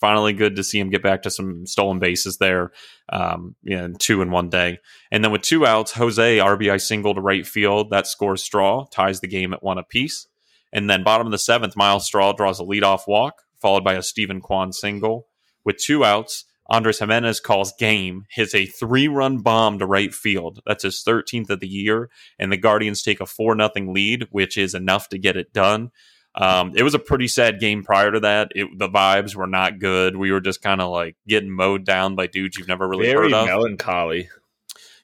finally 0.01 0.33
good 0.33 0.57
to 0.57 0.65
see 0.65 0.79
him 0.79 0.91
get 0.91 1.03
back 1.03 1.23
to 1.23 1.31
some 1.31 1.67
stolen 1.67 1.99
bases 1.99 2.39
there 2.39 2.73
um 3.11 3.55
in 3.65 3.95
two 3.97 4.23
in 4.23 4.31
one 4.31 4.49
day. 4.49 4.79
And 5.11 5.25
then 5.25 5.33
with 5.33 5.43
two 5.43 5.67
outs 5.67 5.93
jose 5.93 6.39
rbi 6.39 6.81
single 6.81 7.15
to 7.15 7.21
right 7.21 7.47
field. 7.47 7.91
That 7.91 8.07
scores 8.07 8.43
straw 8.43 8.87
ties 8.87 9.21
the 9.21 9.29
game 9.29 9.53
at 9.53 9.63
one 9.63 9.79
apiece. 9.79 10.27
And 10.73 10.89
then 10.89 11.05
bottom 11.05 11.27
of 11.27 11.31
the 11.31 11.39
seventh 11.39 11.77
myles 11.77 12.07
straw 12.07 12.33
draws 12.33 12.61
a 12.61 12.65
leadoff 12.65 13.07
walk 13.07 13.43
followed 13.61 13.85
by 13.85 13.95
a 13.95 14.03
steven 14.03 14.41
kwan 14.41 14.73
single. 14.73 15.29
With 15.65 15.79
two 15.79 16.05
outs 16.05 16.45
andres 16.69 16.99
gimenez 16.99 17.41
calls 17.41 17.73
game 17.79 18.25
hits 18.31 18.55
a 18.55 18.67
three-run 18.67 19.39
bomb 19.39 19.79
to 19.79 19.87
right 19.87 20.15
field. 20.15 20.61
That's 20.67 20.85
his 20.85 21.03
13th 21.07 21.51
of 21.51 21.61
the 21.61 21.69
year 21.69 22.09
and 22.39 22.51
the 22.51 22.57
guardians 22.57 23.03
take 23.03 23.21
a 23.21 23.27
4 23.27 23.55
nothing 23.55 23.93
lead 23.93 24.29
which 24.31 24.57
is 24.57 24.75
enough 24.75 25.09
to 25.11 25.19
get 25.19 25.37
it 25.37 25.53
done 25.53 25.91
um, 26.35 26.73
it 26.75 26.83
was 26.83 26.95
a 26.95 26.99
pretty 26.99 27.29
sad 27.29 27.61
game 27.61 27.85
prior 27.85 28.11
to 28.11 28.21
that. 28.21 28.53
It, 28.55 28.79
the 28.79 28.89
vibes 28.89 29.35
were 29.35 29.47
not 29.47 29.79
good. 29.79 30.17
We 30.17 30.33
were 30.33 30.41
just 30.41 30.63
kind 30.63 30.81
of 30.81 30.91
like 30.91 31.17
getting 31.27 31.51
mowed 31.51 31.85
down 31.85 32.15
by 32.15 32.27
dudes 32.27 32.57
you've 32.57 32.69
never 32.69 32.89
really 32.89 33.07
very 33.07 33.31
heard 33.31 33.35
of. 33.35 33.47
melancholy 33.47 34.29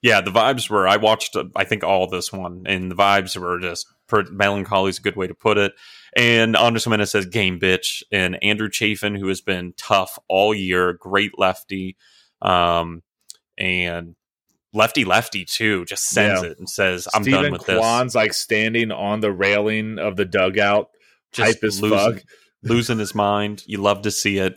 yeah, 0.03 0.21
the 0.21 0.31
vibes 0.31 0.71
were. 0.71 0.87
I 0.87 0.97
watched, 0.97 1.35
uh, 1.37 1.45
I 1.57 1.65
think, 1.65 1.83
all 1.83 2.07
this 2.09 2.33
one, 2.33 2.65
and 2.67 2.91
the 2.91 2.95
vibes 2.95 3.37
were 3.37 3.59
just 3.59 3.87
per, 4.07 4.25
melancholy 4.31 4.91
is 4.91 4.99
a 4.99 5.03
good 5.03 5.17
way 5.17 5.27
to 5.27 5.35
put 5.35 5.59
it. 5.59 5.73
And 6.17 6.57
Andres 6.57 6.85
Gimenez 6.85 7.11
says 7.11 7.27
game 7.27 7.59
bitch, 7.59 8.03
and 8.13 8.43
Andrew 8.43 8.71
Chafin, 8.71 9.17
who 9.17 9.29
has 9.29 9.41
been 9.41 9.75
tough 9.77 10.19
all 10.29 10.55
year, 10.55 10.93
great 10.93 11.33
lefty, 11.39 11.97
um, 12.41 13.03
and 13.57 14.15
lefty 14.73 15.05
lefty 15.05 15.45
too, 15.45 15.85
just 15.85 16.05
sends 16.05 16.43
Yeah. 16.43 16.51
it 16.51 16.59
and 16.59 16.69
says, 16.69 17.09
"I'm 17.13 17.23
Steven 17.23 17.43
done 17.43 17.53
with 17.53 17.67
this." 17.67 17.79
Kwan's 17.79 18.15
like 18.15 18.35
standing 18.35 18.93
on 18.93 19.21
the 19.21 19.33
railing 19.33 19.99
of 19.99 20.15
the 20.15 20.25
dugout, 20.25 20.91
Just 21.33 21.63
losing- 21.63 21.91
fuck. 21.91 22.23
losing 22.63 22.99
his 22.99 23.15
mind. 23.15 23.63
You 23.67 23.79
love 23.79 24.03
to 24.03 24.11
see 24.11 24.39
it. 24.39 24.57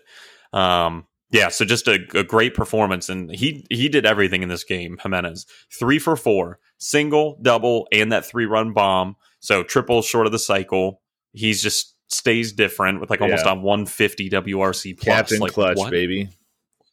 Um, 0.54 1.06
yeah, 1.32 1.48
so 1.48 1.64
just 1.64 1.88
a, 1.88 2.00
a 2.14 2.24
great 2.24 2.54
performance, 2.54 3.08
and 3.08 3.34
he 3.34 3.66
he 3.70 3.88
did 3.88 4.06
everything 4.06 4.44
in 4.44 4.50
this 4.50 4.64
game. 4.66 4.98
Gimenez 5.02 5.46
three 5.72 5.98
for 6.00 6.16
four, 6.18 6.60
single, 6.78 7.38
double, 7.42 7.88
and 7.94 8.12
that 8.12 8.26
three 8.26 8.46
run 8.46 8.74
bomb. 8.74 9.16
So 9.40 9.64
triple 9.64 10.02
short 10.02 10.26
of 10.26 10.32
the 10.34 10.40
cycle. 10.40 11.02
He's 11.32 11.62
just 11.64 11.96
stays 12.10 12.52
different 12.52 13.00
with 13.00 13.10
like 13.10 13.22
almost 13.22 13.46
Yeah. 13.46 13.52
on 13.52 13.62
150 13.62 14.30
WRC 14.30 14.98
plus. 15.00 15.06
Captain 15.06 15.40
like, 15.40 15.54
Clutch, 15.54 15.78
what? 15.78 15.92
baby. 15.92 16.28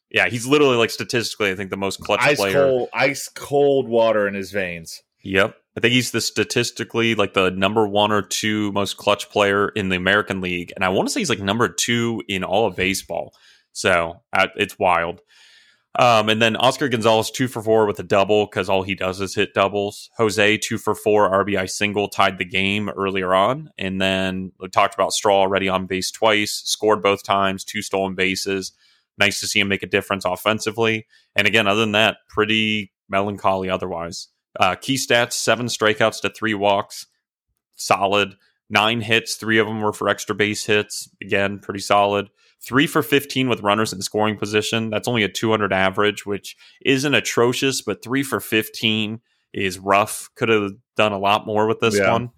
Yeah, 0.09 0.29
he's 0.29 0.47
literally 0.47 0.77
like 0.77 0.89
statistically, 0.89 1.51
I 1.51 1.55
think 1.55 1.69
the 1.69 1.77
most 1.77 1.99
clutch 1.99 2.21
Ice 2.23 2.37
player. 2.37 2.53
cold, 2.53 2.89
ice 2.93 3.27
cold 3.27 3.89
water 3.89 4.27
in 4.27 4.33
his 4.33 4.51
veins. 4.51 5.01
Yep. 5.21 5.55
I 5.77 5.79
think 5.79 5.93
he's 5.93 6.11
the 6.11 6.21
statistically 6.21 7.15
like 7.15 7.33
the 7.33 7.51
number 7.51 7.87
one 7.87 8.11
or 8.11 8.21
two 8.21 8.71
most 8.71 8.97
clutch 8.97 9.29
player 9.29 9.69
in 9.69 9.89
the 9.89 9.95
American 9.95 10.41
League. 10.41 10.73
And 10.75 10.83
I 10.83 10.89
want 10.89 11.07
to 11.07 11.13
say 11.13 11.21
he's 11.21 11.29
like 11.29 11.39
number 11.39 11.69
two 11.69 12.23
in 12.27 12.43
all 12.43 12.67
of 12.67 12.75
baseball. 12.75 13.33
So 13.71 14.21
uh, 14.33 14.47
it's 14.55 14.79
wild. 14.79 15.21
Um, 15.97 16.29
and 16.29 16.41
then 16.41 16.55
Oscar 16.55 16.87
Gonzalez, 16.87 17.31
two 17.31 17.47
for 17.47 17.63
four 17.63 17.85
with 17.85 17.99
a 17.99 18.03
double 18.03 18.45
because 18.45 18.69
all 18.69 18.83
he 18.83 18.93
does 18.93 19.19
is 19.21 19.35
hit 19.35 19.53
doubles. 19.53 20.09
Jose, 20.17 20.57
two 20.57 20.77
for 20.77 20.93
four, 20.93 21.29
RBI 21.31 21.69
single, 21.69 22.07
tied 22.07 22.37
the 22.37 22.45
game 22.45 22.89
earlier 22.89 23.33
on. 23.33 23.69
And 23.77 23.99
then 23.99 24.51
we 24.59 24.67
talked 24.69 24.93
about 24.93 25.13
Straw 25.13 25.39
already 25.39 25.67
on 25.67 25.87
base 25.87 26.11
twice, 26.11 26.61
scored 26.65 27.01
both 27.01 27.23
times, 27.23 27.63
two 27.63 27.81
stolen 27.81 28.15
bases. 28.15 28.71
Nice 29.17 29.39
to 29.39 29.47
see 29.47 29.59
him 29.59 29.67
make 29.67 29.83
a 29.83 29.87
difference 29.87 30.25
offensively. 30.25 31.07
And 31.35 31.47
again, 31.47 31.67
other 31.67 31.81
than 31.81 31.91
that, 31.93 32.17
pretty 32.29 32.91
melancholy 33.09 33.69
otherwise. 33.69 34.29
Uh, 34.59 34.75
key 34.75 34.95
stats 34.95 35.33
seven 35.33 35.65
strikeouts 35.65 36.21
to 36.21 36.29
three 36.29 36.53
walks. 36.53 37.07
Solid. 37.75 38.35
Nine 38.69 39.01
hits. 39.01 39.35
Three 39.35 39.57
of 39.57 39.67
them 39.67 39.81
were 39.81 39.93
for 39.93 40.07
extra 40.09 40.35
base 40.35 40.65
hits. 40.65 41.09
Again, 41.21 41.59
pretty 41.59 41.79
solid. 41.79 42.27
Three 42.61 42.87
for 42.87 43.01
15 43.01 43.47
with 43.49 43.61
runners 43.61 43.93
in 43.93 44.01
scoring 44.01 44.37
position. 44.37 44.89
That's 44.89 45.07
only 45.07 45.23
a 45.23 45.29
200 45.29 45.71
average, 45.71 46.25
which 46.25 46.57
isn't 46.85 47.13
atrocious, 47.15 47.81
but 47.81 48.03
three 48.03 48.21
for 48.21 48.39
15 48.39 49.21
is 49.53 49.79
rough. 49.79 50.29
Could 50.35 50.49
have 50.49 50.71
done 50.97 51.13
a 51.13 51.17
lot 51.19 51.45
more 51.45 51.67
with 51.67 51.79
this 51.79 51.97
Yeah. 51.97 52.11
one. 52.11 52.29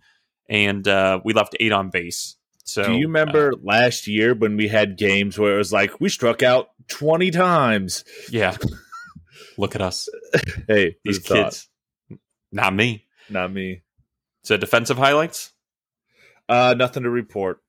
And 0.47 0.87
uh, 0.87 1.21
we 1.25 1.33
left 1.33 1.55
eight 1.59 1.71
on 1.71 1.89
base. 1.89 2.35
So 2.63 2.83
Do 2.83 2.93
you 2.93 3.07
remember 3.07 3.53
last 3.63 4.05
year 4.07 4.35
when 4.35 4.55
we 4.57 4.67
had 4.67 4.95
games 4.97 5.39
where 5.39 5.55
it 5.55 5.57
was 5.57 5.73
like 5.73 5.99
we 5.99 6.07
struck 6.09 6.43
out 6.43 6.69
twenty 6.87 7.31
times? 7.31 8.03
uh, 8.07 8.29
yeah. 8.31 8.57
Look 9.57 9.73
at 9.75 9.81
us. 9.81 10.07
Hey, 10.67 10.97
These 11.03 11.19
kids. 11.19 11.67
Not 12.51 12.73
me. 12.73 13.05
not 13.29 13.51
me. 13.51 13.81
So 14.43 14.57
defensive 14.57 14.97
highlights? 14.97 15.51
Uh, 16.49 16.73
nothing 16.77 17.03
to 17.03 17.09
report. 17.09 17.59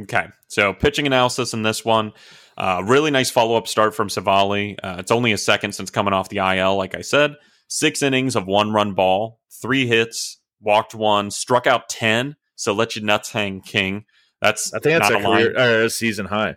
Okay, 0.00 0.26
so 0.48 0.72
pitching 0.72 1.06
analysis 1.06 1.52
in 1.54 1.62
this 1.62 1.84
one. 1.84 2.12
Uh, 2.58 2.82
really 2.84 3.10
nice 3.10 3.30
follow 3.30 3.56
up 3.56 3.68
start 3.68 3.94
from 3.94 4.08
Civale. 4.08 4.76
Uh, 4.82 4.96
it's 4.98 5.10
only 5.10 5.32
a 5.32 5.38
second 5.38 5.72
since 5.72 5.90
coming 5.90 6.12
off 6.12 6.28
the 6.28 6.38
IL, 6.38 6.76
like 6.76 6.94
I 6.94 7.00
said. 7.02 7.36
Six 7.68 8.02
innings 8.02 8.36
of 8.36 8.46
one 8.46 8.72
run 8.72 8.94
ball, 8.94 9.40
three 9.62 9.86
hits, 9.86 10.38
walked 10.60 10.94
one, 10.94 11.30
struck 11.30 11.66
out 11.66 11.88
10. 11.88 12.36
So 12.56 12.72
let 12.72 12.96
your 12.96 13.04
nuts 13.04 13.30
hang, 13.32 13.60
King. 13.60 14.04
That's 14.40 14.74
I 14.74 14.78
think 14.80 14.98
that's 15.00 15.10
a 15.14 15.20
career 15.22 15.54
or 15.56 15.84
a 15.84 15.90
season 15.90 16.26
high. 16.26 16.56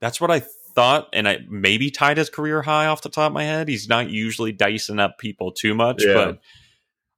That's 0.00 0.20
what 0.20 0.30
I 0.30 0.42
thought, 0.74 1.08
and 1.12 1.28
I 1.28 1.38
maybe 1.48 1.90
tied 1.90 2.16
his 2.16 2.30
career 2.30 2.62
high 2.62 2.86
off 2.86 3.02
the 3.02 3.08
top 3.08 3.28
of 3.28 3.32
my 3.34 3.44
head. 3.44 3.68
He's 3.68 3.88
not 3.88 4.08
usually 4.10 4.52
dicing 4.52 4.98
up 5.00 5.18
people 5.18 5.52
too 5.52 5.74
much, 5.74 6.02
Yeah. 6.04 6.14
but 6.14 6.38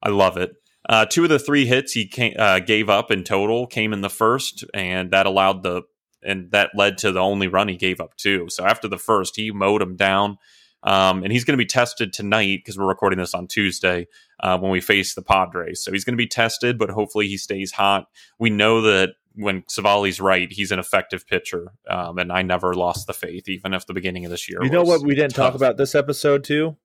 I 0.01 0.09
love 0.09 0.37
it. 0.37 0.51
Uh, 0.87 1.05
two 1.05 1.23
of 1.23 1.29
the 1.29 1.39
three 1.39 1.65
hits 1.65 1.93
he 1.93 2.07
came, 2.07 2.35
uh, 2.39 2.59
gave 2.59 2.89
up 2.89 3.11
in 3.11 3.23
total 3.23 3.67
came 3.67 3.91
in 3.93 4.01
the 4.01 4.09
first, 4.09 4.63
and 4.73 5.11
that 5.11 5.25
allowed 5.25 5.63
the 5.63 5.83
and 6.23 6.51
that 6.51 6.71
led 6.75 6.97
to 6.99 7.11
the 7.11 7.19
only 7.19 7.47
run 7.47 7.67
he 7.67 7.75
gave 7.75 7.99
up 7.99 8.15
too. 8.17 8.47
So 8.49 8.65
after 8.65 8.87
the 8.87 8.97
first, 8.97 9.35
he 9.35 9.51
mowed 9.51 9.81
him 9.81 9.95
down. 9.95 10.37
Um, 10.83 11.23
and 11.23 11.31
he's 11.31 11.43
going 11.43 11.57
to 11.57 11.61
be 11.61 11.65
tested 11.65 12.13
tonight 12.13 12.59
because 12.59 12.77
we're 12.77 12.87
recording 12.87 13.19
this 13.19 13.33
on 13.33 13.47
Tuesday 13.47 14.07
uh, 14.39 14.57
when 14.57 14.71
we 14.71 14.79
face 14.79 15.15
the 15.15 15.21
Padres. 15.21 15.83
So 15.83 15.91
he's 15.91 16.05
going 16.05 16.13
to 16.13 16.17
be 16.17 16.27
tested, 16.27 16.77
but 16.77 16.89
hopefully 16.89 17.27
he 17.27 17.37
stays 17.37 17.71
hot. 17.71 18.05
We 18.39 18.49
know 18.49 18.81
that 18.81 19.15
when 19.33 19.63
Civale's 19.67 20.19
right, 20.19 20.51
he's 20.51 20.71
an 20.71 20.79
effective 20.79 21.27
pitcher, 21.27 21.73
um, 21.89 22.17
and 22.17 22.31
I 22.31 22.41
never 22.41 22.73
lost 22.73 23.05
the 23.07 23.13
faith, 23.13 23.47
even 23.49 23.73
if 23.73 23.85
the 23.85 23.93
beginning 23.93 24.25
of 24.25 24.31
this 24.31 24.49
year. 24.49 24.63
You 24.63 24.69
know 24.69 24.83
what 24.83 25.03
we 25.03 25.13
didn't 25.13 25.35
talk 25.35 25.53
about 25.53 25.77
this 25.77 25.93
episode 25.93 26.43
too? 26.43 26.77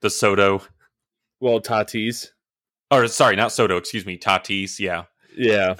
The 0.00 0.10
Soto, 0.10 0.62
Well, 1.40 1.60
Tatis. 1.60 2.28
or 2.90 3.06
sorry, 3.08 3.36
not 3.36 3.52
Soto. 3.52 3.76
Excuse 3.76 4.06
me, 4.06 4.18
Tatis. 4.18 4.78
Yeah, 4.78 5.04
Yeah. 5.36 5.74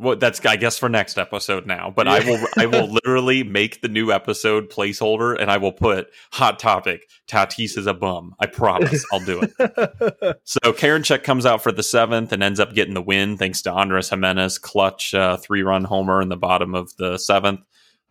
Well, 0.00 0.14
that's 0.14 0.44
I 0.46 0.54
guess 0.54 0.78
for 0.78 0.88
next 0.88 1.18
episode 1.18 1.66
now. 1.66 1.92
But 1.94 2.06
I 2.06 2.20
will 2.20 2.46
I 2.56 2.66
will 2.66 2.86
literally 2.92 3.42
make 3.42 3.80
the 3.80 3.88
new 3.88 4.12
episode 4.12 4.70
placeholder 4.70 5.36
and 5.36 5.50
I 5.50 5.56
will 5.56 5.72
put 5.72 6.10
hot 6.30 6.60
topic. 6.60 7.10
Tatis 7.26 7.76
is 7.76 7.88
a 7.88 7.94
bum. 7.94 8.36
I 8.38 8.46
promise. 8.46 9.04
I'll 9.12 9.24
do 9.24 9.42
it. 9.42 10.38
So 10.44 10.72
Karinchak 10.72 11.24
comes 11.24 11.44
out 11.44 11.62
for 11.62 11.72
the 11.72 11.82
seventh 11.82 12.32
and 12.32 12.44
ends 12.44 12.60
up 12.60 12.74
getting 12.74 12.94
the 12.94 13.02
win 13.02 13.36
thanks 13.36 13.60
to 13.62 13.72
Andres 13.72 14.08
Gimenez 14.08 14.58
clutch 14.58 15.14
uh, 15.14 15.36
three 15.36 15.62
run 15.62 15.82
homer 15.82 16.22
in 16.22 16.28
the 16.28 16.36
bottom 16.36 16.76
of 16.76 16.94
the 16.96 17.18
seventh. 17.18 17.60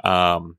Um, 0.03 0.57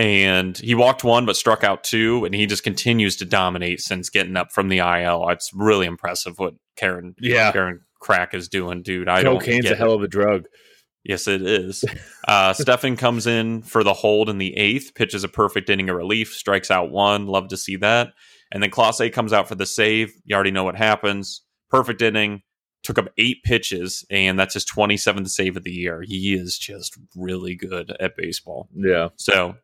and 0.00 0.56
he 0.56 0.74
walked 0.74 1.04
one 1.04 1.26
but 1.26 1.36
struck 1.36 1.62
out 1.62 1.84
two, 1.84 2.24
and 2.24 2.34
he 2.34 2.46
just 2.46 2.62
continues 2.62 3.16
to 3.16 3.26
dominate 3.26 3.82
since 3.82 4.08
getting 4.08 4.34
up 4.34 4.50
from 4.50 4.68
the 4.68 4.78
IL. 4.78 5.28
It's 5.28 5.52
really 5.52 5.84
impressive 5.84 6.38
what 6.38 6.54
Karen 6.76 7.14
yeah. 7.20 7.52
Karen 7.52 7.82
Crack 8.00 8.32
is 8.32 8.48
doing, 8.48 8.82
dude. 8.82 9.10
I 9.10 9.22
don't 9.22 9.38
Cocaine's 9.38 9.64
get 9.64 9.72
a 9.72 9.76
hell 9.76 9.92
of 9.92 10.02
a 10.02 10.08
drug. 10.08 10.46
Yes, 11.04 11.28
it 11.28 11.42
is. 11.42 11.84
Uh, 12.26 12.52
Stephan 12.52 12.96
comes 12.96 13.26
in 13.26 13.62
for 13.62 13.82
the 13.82 13.92
hold 13.92 14.28
in 14.28 14.38
the 14.38 14.56
eighth, 14.56 14.94
pitches 14.94 15.24
a 15.24 15.28
perfect 15.28 15.68
inning 15.68 15.90
of 15.90 15.96
relief, 15.96 16.32
strikes 16.32 16.70
out 16.70 16.90
one. 16.90 17.26
Love 17.26 17.48
to 17.48 17.56
see 17.56 17.74
that. 17.76 18.12
And 18.52 18.62
then 18.62 18.70
Clase 18.70 19.12
comes 19.12 19.32
out 19.32 19.48
for 19.48 19.56
the 19.56 19.66
save. 19.66 20.12
You 20.24 20.34
already 20.34 20.50
know 20.50 20.62
what 20.64 20.76
happens. 20.76 21.42
Perfect 21.70 22.02
inning. 22.02 22.42
Took 22.84 22.98
up 22.98 23.08
eight 23.18 23.42
pitches, 23.42 24.04
and 24.10 24.38
that's 24.38 24.54
his 24.54 24.64
27th 24.64 25.28
save 25.28 25.56
of 25.56 25.64
the 25.64 25.72
year. 25.72 26.02
He 26.06 26.34
is 26.34 26.56
just 26.56 26.96
really 27.16 27.56
good 27.56 27.94
at 27.98 28.16
baseball. 28.16 28.68
Yeah. 28.74 29.08
So 29.16 29.56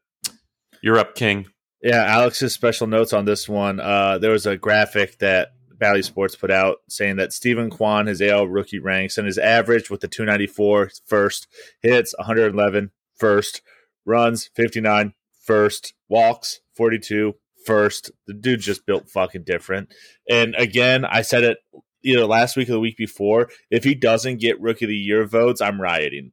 you're 0.83 0.99
up, 0.99 1.15
King. 1.15 1.47
Yeah, 1.83 2.05
Alex's 2.05 2.53
special 2.53 2.87
notes 2.87 3.13
on 3.13 3.25
this 3.25 3.49
one. 3.49 3.81
Uh, 3.81 4.19
there 4.19 4.33
was 4.33 4.47
a 4.47 4.57
graphic 4.57 5.19
that 5.19 5.53
Bally 5.79 6.03
Sports 6.03 6.37
put 6.37 6.51
out 6.51 6.79
saying 6.89 7.17
that 7.17 7.33
Steven 7.33 7.71
Kwan, 7.71 8.07
his 8.07 8.23
AL 8.23 8.49
rookie 8.49 8.79
ranks, 8.79 9.19
and 9.19 9.27
his 9.27 9.39
average 9.39 9.91
with 9.91 10.01
the 10.01 10.09
294 10.09 10.91
first, 11.05 11.47
hits 11.81 12.15
111 12.19 12.91
first, 13.15 13.63
runs 14.05 14.51
59 14.55 15.13
first, 15.45 15.95
walks 16.09 16.61
42 16.75 17.35
first. 17.65 18.11
The 18.27 18.35
dude 18.35 18.61
just 18.61 18.87
built 18.87 19.09
fucking 19.09 19.45
different. 19.45 19.93
And 20.29 20.55
again, 20.57 21.05
I 21.05 21.23
said 21.23 21.45
it 21.45 21.59
either 22.03 22.25
last 22.25 22.57
week 22.57 22.69
or 22.69 22.73
the 22.73 22.81
week 22.81 22.97
before. 22.97 23.49
If 23.71 23.85
he 23.85 23.95
doesn't 23.95 24.41
get 24.41 24.61
rookie 24.61 24.87
of 24.87 24.91
the 24.91 24.97
year 24.97 25.27
votes, 25.27 25.61
I'm 25.61 25.81
rioting. 25.81 26.33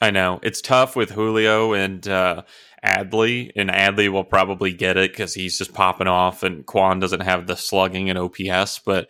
I 0.00 0.10
know 0.10 0.40
it's 0.42 0.60
tough 0.60 0.96
with 0.96 1.12
Julio 1.12 1.74
and 1.74 2.06
uh, 2.08 2.42
Adley, 2.84 3.52
and 3.54 3.70
Adley 3.70 4.08
will 4.10 4.24
probably 4.24 4.72
get 4.72 4.96
it 4.96 5.12
because 5.12 5.34
he's 5.34 5.56
just 5.58 5.72
popping 5.72 6.08
off, 6.08 6.42
and 6.42 6.66
Kwan 6.66 6.98
doesn't 7.00 7.20
have 7.20 7.46
the 7.46 7.56
slugging 7.56 8.10
and 8.10 8.18
OPS. 8.18 8.80
But 8.80 9.08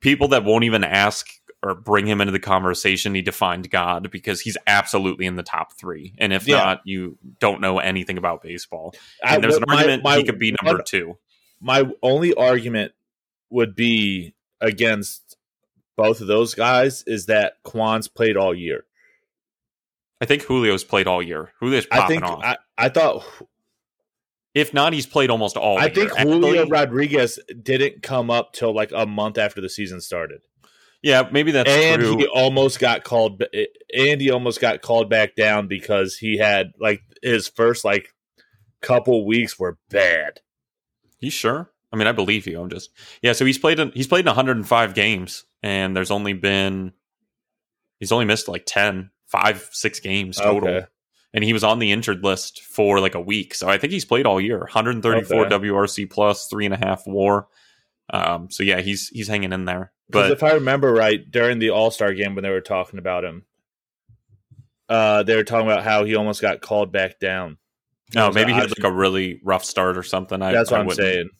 people 0.00 0.28
that 0.28 0.44
won't 0.44 0.64
even 0.64 0.82
ask 0.84 1.28
or 1.62 1.74
bring 1.74 2.06
him 2.06 2.20
into 2.20 2.32
the 2.32 2.40
conversation 2.40 3.12
need 3.12 3.26
to 3.26 3.32
find 3.32 3.70
God 3.70 4.10
because 4.10 4.40
he's 4.40 4.56
absolutely 4.66 5.26
in 5.26 5.36
the 5.36 5.42
top 5.44 5.74
three, 5.78 6.14
and 6.18 6.32
if 6.32 6.48
Yeah. 6.48 6.56
not, 6.56 6.80
you 6.84 7.18
don't 7.38 7.60
know 7.60 7.78
anything 7.78 8.18
about 8.18 8.42
baseball. 8.42 8.94
I- 9.22 9.34
And 9.36 9.44
there's 9.44 9.56
an 9.56 9.64
my- 9.68 9.76
argument 9.76 10.02
my 10.02 10.16
he 10.16 10.24
could 10.24 10.38
be 10.40 10.56
number 10.62 10.78
one- 10.78 10.84
two. 10.84 11.18
my 11.60 11.84
only 12.02 12.34
argument 12.34 12.92
would 13.50 13.76
be 13.76 14.34
against 14.60 15.36
both 15.96 16.20
of 16.20 16.26
those 16.26 16.54
guys 16.54 17.04
is 17.06 17.26
that 17.26 17.62
Kwan's 17.62 18.08
played 18.08 18.36
all 18.36 18.54
year. 18.54 18.86
I 20.20 20.24
think 20.24 20.46
Julio's 20.46 20.84
played 20.84 21.06
all 21.06 21.22
year. 21.22 21.52
Julio's 21.60 21.86
I 21.92 21.96
popping 22.00 22.20
think 22.20 22.32
off. 22.32 22.40
I, 22.44 22.56
I 22.82 22.88
thought 22.88 23.24
if 24.54 24.74
not, 24.74 24.92
he's 24.92 25.06
played 25.06 25.30
almost 25.30 25.56
all. 25.56 25.78
I 25.78 25.88
think 25.88 26.14
year. 26.14 26.26
Julio 26.26 26.64
Adley- 26.64 26.70
Rodriguez 26.70 27.38
didn't 27.62 28.02
come 28.02 28.30
up 28.30 28.52
till 28.52 28.74
like 28.74 28.92
a 28.94 29.06
month 29.06 29.38
after 29.38 29.60
the 29.60 29.68
season 29.68 30.00
started, 30.00 30.42
yeah, 31.02 31.28
maybe 31.30 31.52
that's 31.52 31.70
and 31.70 32.00
true. 32.00 32.16
he 32.18 32.26
almost 32.26 32.78
got 32.78 33.02
called. 33.02 33.42
And 33.94 34.20
he 34.20 34.30
almost 34.30 34.60
got 34.60 34.82
called 34.82 35.10
back 35.10 35.34
down 35.34 35.66
because 35.66 36.16
he 36.16 36.38
had 36.38 36.72
like 36.78 37.02
his 37.22 37.48
first 37.48 37.84
like 37.84 38.14
couple 38.80 39.26
weeks 39.26 39.58
were 39.58 39.78
bad. 39.90 40.40
You 41.18 41.30
sure? 41.30 41.70
I 41.92 41.96
mean, 41.96 42.06
I 42.06 42.12
believe 42.12 42.46
you. 42.46 42.60
I'm 42.60 42.70
just 42.70 42.90
yeah. 43.20 43.32
So 43.32 43.44
he's 43.44 43.58
played 43.58 43.80
in, 43.80 43.90
he's 43.92 44.06
played 44.06 44.20
in 44.20 44.26
105 44.26 44.94
games, 44.94 45.44
and 45.62 45.96
there's 45.96 46.10
only 46.10 46.34
been 46.34 46.92
he's 47.98 48.12
only 48.12 48.24
missed 48.24 48.48
like 48.48 48.64
10, 48.66 49.10
five, 49.26 49.68
six 49.72 49.98
games 49.98 50.36
total. 50.36 50.68
Okay. 50.68 50.86
And 51.34 51.42
he 51.42 51.52
was 51.54 51.64
on 51.64 51.78
the 51.78 51.92
injured 51.92 52.22
list 52.22 52.60
for 52.62 53.00
like 53.00 53.14
a 53.14 53.20
week, 53.20 53.54
so 53.54 53.66
I 53.68 53.78
think 53.78 53.92
he's 53.92 54.04
played 54.04 54.26
all 54.26 54.38
year. 54.40 54.58
134 54.60 55.46
Okay. 55.46 55.54
WRC 55.56 56.10
plus, 56.10 56.46
three 56.46 56.66
and 56.66 56.74
a 56.74 56.76
half 56.76 57.04
WAR. 57.06 57.48
Um, 58.12 58.50
so 58.50 58.62
yeah, 58.62 58.80
he's 58.82 59.08
he's 59.08 59.28
hanging 59.28 59.52
in 59.52 59.64
there. 59.64 59.92
Because 60.10 60.28
But 60.28 60.32
if 60.32 60.42
I 60.42 60.52
remember 60.54 60.92
right, 60.92 61.18
during 61.30 61.58
the 61.58 61.70
All 61.70 61.90
Star 61.90 62.12
game 62.12 62.34
when 62.34 62.42
they 62.44 62.50
were 62.50 62.60
talking 62.60 62.98
about 62.98 63.24
him, 63.24 63.44
uh, 64.88 65.22
they 65.22 65.36
were 65.36 65.44
talking 65.44 65.66
about 65.66 65.84
how 65.84 66.04
he 66.04 66.14
almost 66.16 66.42
got 66.42 66.60
called 66.60 66.92
back 66.92 67.18
down. 67.18 67.56
no, 68.14 68.26
was 68.26 68.34
maybe 68.34 68.52
he 68.52 68.58
had 68.58 68.68
like 68.70 68.84
a 68.84 68.92
really 68.92 69.40
rough 69.42 69.64
start 69.64 69.96
or 69.96 70.02
something. 70.02 70.42
I, 70.42 70.52
That's 70.52 70.70
what 70.70 70.78
I 70.78 70.80
I'm 70.80 70.86
wouldn't- 70.86 71.06
saying. 71.06 71.30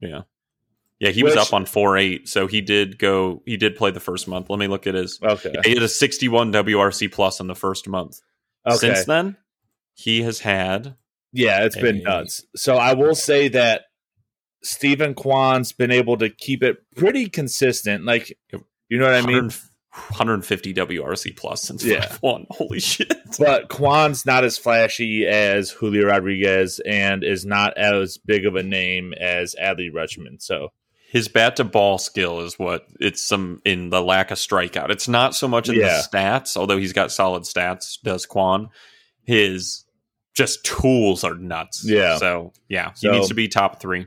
Yeah, 0.00 0.22
yeah, 0.98 1.10
he 1.10 1.22
was 1.22 1.36
up 1.36 1.52
on 1.54 1.64
four 1.66 1.96
eight, 1.96 2.28
so 2.28 2.46
he 2.48 2.60
did 2.60 2.98
go. 2.98 3.42
He 3.46 3.56
did 3.56 3.76
play 3.76 3.92
the 3.92 4.00
first 4.00 4.26
month. 4.28 4.50
Let 4.50 4.58
me 4.58 4.66
look 4.66 4.86
at 4.86 4.94
his. 4.94 5.18
Okay. 5.22 5.54
He 5.64 5.70
had 5.74 5.82
a 5.82 5.88
61 5.88 6.52
WRC 6.52 7.10
plus 7.12 7.38
in 7.40 7.46
the 7.46 7.54
first 7.54 7.88
month. 7.88 8.20
Okay. 8.66 8.78
Since 8.78 9.04
then, 9.06 9.36
he 9.94 10.22
has 10.22 10.40
had 10.40 10.96
Yeah, 11.32 11.64
it's 11.64 11.76
been 11.76 12.02
nuts. 12.02 12.44
So 12.56 12.76
I 12.76 12.94
will 12.94 13.14
say 13.14 13.48
that 13.48 13.82
Steven 14.62 15.14
Kwan's 15.14 15.72
been 15.72 15.90
able 15.90 16.16
to 16.18 16.28
keep 16.28 16.62
it 16.62 16.78
pretty 16.96 17.28
consistent. 17.28 18.04
Like, 18.04 18.36
you 18.88 18.98
know 18.98 19.04
what 19.06 19.14
I 19.14 19.26
mean? 19.26 19.50
150 20.08 20.74
WRC 20.74 21.36
plus 21.36 21.62
since 21.62 21.82
Yeah. 21.84 22.00
yeah. 22.02 22.16
one. 22.20 22.46
Holy 22.50 22.80
shit! 22.80 23.12
But 23.38 23.68
Kwan's 23.68 24.26
not 24.26 24.44
as 24.44 24.58
flashy 24.58 25.26
as 25.26 25.70
Julio 25.70 26.06
Rodriguez 26.06 26.80
and 26.86 27.24
is 27.24 27.46
not 27.46 27.76
as 27.78 28.18
big 28.18 28.44
of 28.44 28.56
a 28.56 28.62
name 28.62 29.14
as 29.14 29.54
Adley 29.60 29.90
Rutschman. 29.90 30.42
So 30.42 30.72
His 31.16 31.28
bat 31.28 31.56
to 31.56 31.64
ball 31.64 31.96
skill 31.98 32.40
is 32.40 32.58
what 32.58 32.86
it's 33.00 33.22
some 33.22 33.62
in 33.64 33.88
the 33.90 34.02
lack 34.02 34.30
of 34.30 34.36
strikeout. 34.38 34.90
It's 34.90 35.08
not 35.08 35.34
so 35.34 35.48
much 35.48 35.68
in 35.70 35.76
Yeah. 35.76 36.02
the 36.02 36.08
stats, 36.18 36.56
although 36.56 36.76
he's 36.76 36.92
got 36.92 37.10
solid 37.10 37.44
stats. 37.44 37.98
Does 38.02 38.26
Kwan? 38.26 38.68
His 39.24 39.84
just 40.34 40.64
tools 40.64 41.24
are 41.24 41.34
nuts. 41.34 41.82
Yeah. 41.84 42.18
So 42.18 42.52
yeah, 42.68 42.90
he 43.00 43.06
So- 43.08 43.12
needs 43.12 43.28
to 43.28 43.34
be 43.34 43.48
top 43.48 43.80
three. 43.80 44.06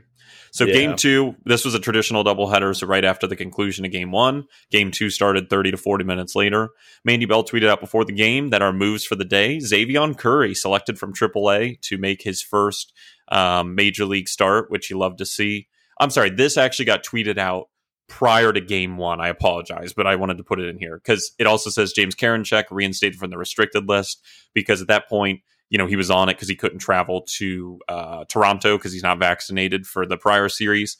So 0.52 0.64
Yeah. 0.64 0.74
game 0.74 0.96
two, 0.96 1.36
this 1.44 1.64
was 1.64 1.74
a 1.74 1.80
traditional 1.80 2.24
doubleheader. 2.24 2.74
So 2.76 2.86
right 2.86 3.04
after 3.04 3.26
the 3.26 3.36
conclusion 3.36 3.84
of 3.84 3.92
game 3.92 4.10
one, 4.12 4.44
game 4.70 4.90
two 4.90 5.08
started 5.10 5.48
30 5.50 5.70
to 5.70 5.76
40 5.76 6.04
minutes 6.04 6.34
later. 6.34 6.70
Mandy 7.04 7.24
Bell 7.26 7.44
tweeted 7.44 7.68
out 7.68 7.80
before 7.80 8.04
the 8.04 8.12
game 8.12 8.50
that 8.50 8.62
our 8.62 8.72
moves 8.72 9.04
for 9.04 9.14
the 9.16 9.24
day, 9.24 9.58
Xzavion 9.58 10.16
Curry 10.18 10.54
selected 10.54 10.98
from 10.98 11.12
AAA 11.12 11.76
to 11.82 11.98
make 11.98 12.22
his 12.22 12.42
first 12.42 12.92
um, 13.32 13.76
major 13.76 14.04
league 14.04 14.28
start, 14.28 14.70
which 14.72 14.90
you 14.90 14.98
love 14.98 15.16
to 15.16 15.24
see. 15.24 15.68
I'm 16.00 16.10
sorry, 16.10 16.30
this 16.30 16.56
actually 16.56 16.86
got 16.86 17.04
tweeted 17.04 17.38
out 17.38 17.68
prior 18.08 18.52
to 18.52 18.60
game 18.60 18.96
one. 18.96 19.20
I 19.20 19.28
apologize, 19.28 19.92
but 19.92 20.06
I 20.06 20.16
wanted 20.16 20.38
to 20.38 20.44
put 20.44 20.58
it 20.58 20.68
in 20.68 20.78
here 20.78 20.96
because 20.96 21.32
it 21.38 21.46
also 21.46 21.70
says 21.70 21.92
James 21.92 22.16
Karinchak 22.16 22.64
reinstated 22.70 23.18
from 23.18 23.30
the 23.30 23.38
restricted 23.38 23.88
list 23.88 24.24
because 24.52 24.82
at 24.82 24.88
that 24.88 25.08
point, 25.08 25.40
you 25.68 25.78
know, 25.78 25.86
he 25.86 25.96
was 25.96 26.10
on 26.10 26.28
it 26.28 26.34
because 26.34 26.48
he 26.48 26.56
couldn't 26.56 26.80
travel 26.80 27.22
to 27.36 27.78
uh, 27.88 28.24
Toronto 28.24 28.76
because 28.76 28.92
he's 28.92 29.04
not 29.04 29.20
vaccinated 29.20 29.86
for 29.86 30.04
the 30.04 30.16
prior 30.16 30.48
series. 30.48 30.96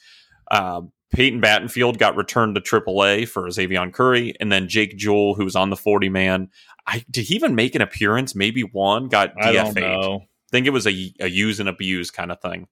Um, 0.52 0.92
Peyton 1.12 1.40
Battenfield 1.40 1.98
got 1.98 2.16
returned 2.16 2.54
to 2.54 2.60
AAA 2.60 3.26
for 3.28 3.42
Xzavion 3.44 3.92
Curry, 3.92 4.34
and 4.38 4.52
then 4.52 4.68
Jake 4.68 4.96
Jewell, 4.96 5.34
who 5.34 5.44
was 5.44 5.56
on 5.56 5.70
the 5.70 5.76
40 5.76 6.08
man. 6.08 6.48
I 6.86 7.04
did 7.10 7.26
he 7.26 7.34
even 7.34 7.56
make 7.56 7.74
an 7.74 7.82
appearance? 7.82 8.34
Maybe 8.34 8.62
one 8.62 9.08
got 9.08 9.32
I 9.40 9.52
don't 9.52 9.74
DFA'd 9.74 9.80
know. 9.80 10.20
think 10.52 10.66
it 10.66 10.70
was 10.70 10.86
a, 10.86 11.12
a 11.20 11.28
use 11.28 11.58
and 11.58 11.68
abuse 11.68 12.12
kind 12.12 12.30
of 12.30 12.40
thing. 12.40 12.68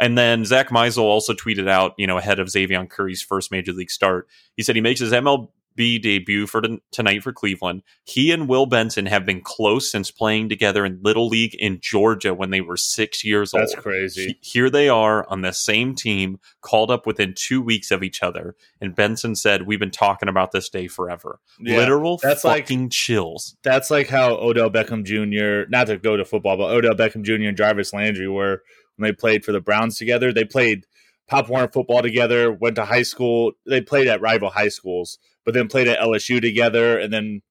And 0.00 0.16
then 0.16 0.44
Zach 0.46 0.70
Meisel 0.70 1.02
also 1.02 1.34
tweeted 1.34 1.68
out, 1.68 1.92
you 1.98 2.06
know, 2.06 2.16
ahead 2.18 2.40
of 2.40 2.48
Xavier 2.50 2.84
Curry's 2.86 3.22
first 3.22 3.52
major 3.52 3.72
league 3.72 3.90
start. 3.90 4.26
He 4.56 4.62
said 4.62 4.74
he 4.74 4.80
makes 4.80 4.98
his 5.00 5.12
MLB 5.12 5.46
debut 6.02 6.46
for 6.46 6.62
t- 6.62 6.80
tonight 6.90 7.22
for 7.22 7.32
Cleveland. 7.32 7.82
He 8.04 8.32
and 8.32 8.48
Will 8.48 8.64
Benson 8.66 9.04
have 9.06 9.24
been 9.26 9.40
close 9.42 9.90
since 9.90 10.10
playing 10.10 10.48
together 10.48 10.84
in 10.86 11.00
Little 11.02 11.28
League 11.28 11.54
in 11.54 11.80
Georgia 11.80 12.32
when 12.34 12.48
they 12.50 12.60
were 12.62 12.76
six 12.78 13.22
years 13.24 13.50
That's 13.52 13.60
old. 13.60 13.76
That's 13.76 13.82
crazy. 13.82 14.38
Here 14.40 14.70
they 14.70 14.88
are 14.88 15.26
on 15.28 15.42
the 15.42 15.52
same 15.52 15.94
team, 15.94 16.40
called 16.62 16.90
up 16.90 17.06
within 17.06 17.34
two 17.36 17.60
weeks 17.62 17.90
of 17.90 18.02
each 18.02 18.22
other. 18.22 18.56
And 18.80 18.94
Benson 18.94 19.34
said, 19.36 19.66
We've 19.66 19.78
been 19.78 19.90
talking 19.90 20.28
about 20.30 20.52
this 20.52 20.68
day 20.70 20.88
forever. 20.88 21.40
Yeah, 21.60 21.76
Literal 21.76 22.18
that's 22.22 22.42
like- 22.42 22.68
chills. 22.90 23.56
That's 23.62 23.90
like 23.90 24.08
how 24.08 24.34
Odell 24.36 24.70
Beckham 24.70 25.04
Jr. 25.04 25.68
Not 25.70 25.88
to 25.88 25.98
go 25.98 26.16
to 26.16 26.24
football, 26.24 26.56
but 26.56 26.70
Odell 26.70 26.94
Beckham 26.94 27.22
Jr. 27.22 27.48
and 27.48 27.56
Jarvis 27.56 27.92
Landry 27.92 28.28
were 28.28 28.62
when 29.00 29.10
they 29.10 29.14
played 29.14 29.44
for 29.44 29.52
the 29.52 29.60
Browns 29.60 29.96
together. 29.96 30.32
They 30.32 30.44
played 30.44 30.86
Pop 31.28 31.48
Warner 31.48 31.68
football 31.68 32.02
together. 32.02 32.52
Went 32.52 32.76
to 32.76 32.84
high 32.84 33.02
school. 33.02 33.52
They 33.66 33.80
played 33.80 34.08
at 34.08 34.20
rival 34.20 34.50
high 34.50 34.68
schools, 34.68 35.18
but 35.44 35.54
then 35.54 35.68
played 35.68 35.88
at 35.88 36.00
LSU 36.00 36.40
together, 36.40 36.98
and 36.98 37.12
then 37.12 37.42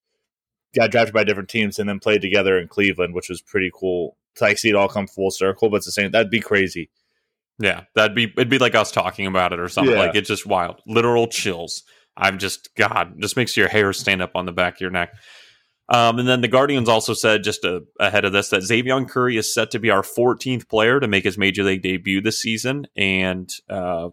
got 0.76 0.92
drafted 0.92 1.14
by 1.14 1.24
different 1.24 1.50
teams, 1.50 1.80
and 1.80 1.90
then 1.90 2.00
played 2.00 2.22
together 2.22 2.58
in 2.58 2.68
Cleveland, 2.68 3.14
which 3.14 3.30
was 3.30 3.42
pretty 3.42 3.72
cool 3.74 4.18
to 4.36 4.44
like 4.44 4.58
see 4.58 4.70
it 4.70 4.76
all 4.76 4.88
come 4.88 5.08
full 5.08 5.32
circle. 5.32 5.70
But 5.70 5.78
it's 5.78 5.86
the 5.86 5.92
same. 5.92 6.12
That'd 6.12 6.30
be 6.30 6.42
crazy. 6.42 6.90
Yeah, 7.58 7.84
that'd 7.96 8.16
be 8.16 8.26
it'd 8.26 8.50
be 8.50 8.60
like 8.60 8.76
us 8.76 8.92
talking 8.92 9.26
about 9.26 9.52
it 9.54 9.60
or 9.60 9.68
something. 9.68 9.94
Yeah. 9.94 10.00
Like 10.00 10.16
it's 10.16 10.30
just 10.30 10.46
wild. 10.46 10.82
Literal 10.86 11.28
chills. 11.28 11.84
I'm 12.16 12.38
just 12.38 12.74
God, 12.76 13.16
just 13.20 13.38
makes 13.38 13.56
your 13.56 13.68
hair 13.68 13.92
stand 13.94 14.22
up 14.22 14.32
on 14.36 14.46
the 14.46 14.52
back 14.52 14.76
of 14.76 14.82
your 14.82 14.92
neck. 14.92 15.14
Um, 15.92 16.20
and 16.20 16.28
then 16.28 16.42
the 16.42 16.48
Guardians 16.48 16.88
also 16.88 17.14
said 17.14 17.44
just 17.44 17.66
uh 17.66 17.82
ahead 18.00 18.24
of 18.24 18.32
this 18.32 18.50
that 18.50 18.62
Xavier 18.62 19.04
Curry 19.06 19.38
is 19.38 19.52
set 19.52 19.72
to 19.72 19.80
be 19.80 19.90
our 19.90 20.04
14th 20.04 20.70
player 20.70 21.00
to 21.00 21.08
make 21.08 21.24
his 21.24 21.38
major 21.38 21.64
league 21.64 21.82
debut 21.82 22.22
this 22.22 22.42
season, 22.42 22.86
and 22.96 23.50
uh, 23.70 24.10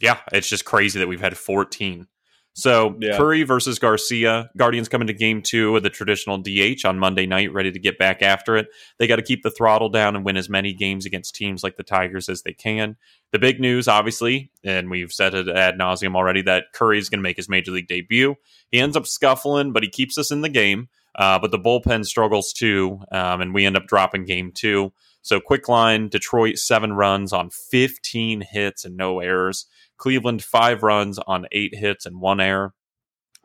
yeah, 0.00 0.18
it's 0.32 0.48
just 0.48 0.64
crazy 0.64 0.98
that 0.98 1.08
we've 1.08 1.20
had 1.20 1.36
14. 1.36 2.06
So 2.54 2.96
Yeah. 3.00 3.16
Curry 3.16 3.42
versus 3.42 3.80
Garcia. 3.80 4.48
Guardians 4.56 4.88
come 4.88 5.00
into 5.00 5.12
game 5.12 5.42
two 5.42 5.72
with 5.72 5.82
the 5.82 5.90
traditional 5.90 6.38
DH 6.38 6.84
on 6.84 6.98
Monday 6.98 7.26
night, 7.26 7.52
ready 7.52 7.72
to 7.72 7.78
get 7.80 7.98
back 7.98 8.22
after 8.22 8.56
it. 8.56 8.68
They 8.98 9.08
got 9.08 9.16
to 9.16 9.22
keep 9.22 9.42
the 9.42 9.50
throttle 9.50 9.88
down 9.88 10.14
and 10.14 10.24
win 10.24 10.36
as 10.36 10.48
many 10.48 10.72
games 10.72 11.04
against 11.04 11.34
teams 11.34 11.64
like 11.64 11.76
the 11.76 11.82
Tigers 11.82 12.28
as 12.28 12.42
they 12.42 12.52
can. 12.52 12.96
The 13.32 13.40
big 13.40 13.60
news, 13.60 13.88
obviously, 13.88 14.50
and 14.62 14.88
we've 14.88 15.12
said 15.12 15.34
it 15.34 15.48
ad 15.48 15.76
nauseum 15.76 16.14
already, 16.14 16.42
that 16.42 16.72
Curry 16.72 16.98
is 16.98 17.08
going 17.08 17.18
to 17.18 17.24
make 17.24 17.36
his 17.36 17.48
major 17.48 17.72
league 17.72 17.88
debut. 17.88 18.36
He 18.70 18.78
ends 18.78 18.96
up 18.96 19.06
scuffling, 19.06 19.72
but 19.72 19.82
he 19.82 19.88
keeps 19.88 20.16
us 20.16 20.30
in 20.30 20.42
the 20.42 20.48
game. 20.48 20.88
Uh, 21.16 21.38
but 21.38 21.50
the 21.50 21.58
bullpen 21.58 22.04
struggles 22.04 22.52
too, 22.52 23.00
um, 23.12 23.40
and 23.40 23.54
we 23.54 23.64
end 23.64 23.76
up 23.76 23.86
dropping 23.86 24.24
game 24.24 24.50
two. 24.52 24.92
So 25.22 25.40
quick 25.40 25.68
line, 25.68 26.08
Detroit 26.08 26.58
seven 26.58 26.92
runs 26.92 27.32
on 27.32 27.50
15 27.50 28.42
hits 28.42 28.84
and 28.84 28.96
no 28.96 29.20
errors. 29.20 29.66
Cleveland 29.96 30.42
five 30.42 30.82
runs 30.82 31.18
on 31.18 31.46
eight 31.52 31.74
hits 31.74 32.06
and 32.06 32.20
one 32.20 32.40
error. 32.40 32.74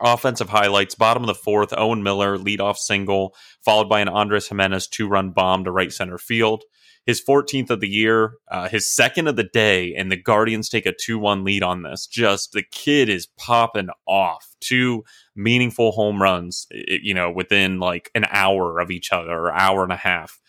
Offensive 0.02 0.48
highlights: 0.48 0.94
bottom 0.94 1.22
of 1.22 1.26
the 1.26 1.34
fourth, 1.34 1.74
Owen 1.76 2.02
Miller 2.02 2.38
leadoff 2.38 2.76
single, 2.76 3.34
followed 3.64 3.88
by 3.88 4.00
an 4.00 4.08
Andres 4.08 4.48
Gimenez 4.48 4.88
two-run 4.88 5.30
bomb 5.30 5.64
to 5.64 5.70
right 5.70 5.92
center 5.92 6.18
field. 6.18 6.64
His 7.06 7.22
14th 7.22 7.70
of 7.70 7.80
the 7.80 7.88
year, 7.88 8.34
uh, 8.50 8.68
his 8.68 8.94
second 8.94 9.26
of 9.26 9.36
the 9.36 9.48
day, 9.52 9.94
and 9.94 10.12
the 10.12 10.16
Guardians 10.16 10.68
take 10.68 10.86
a 10.86 10.92
2-1 10.92 11.44
lead 11.44 11.62
on 11.62 11.82
this. 11.82 12.06
Just 12.06 12.52
the 12.52 12.62
kid 12.62 13.08
is 13.08 13.26
popping 13.38 13.88
off. 14.06 14.54
Two 14.60 15.04
meaningful 15.34 15.92
home 15.92 16.20
runs, 16.20 16.66
you 16.70 17.14
know, 17.14 17.30
within 17.30 17.80
like 17.80 18.10
an 18.14 18.26
hour 18.30 18.78
of 18.80 18.90
each 18.90 19.12
other, 19.12 19.32
or 19.32 19.52
hour 19.52 19.82
and 19.82 19.92
a 19.92 19.96
half. 19.96 20.40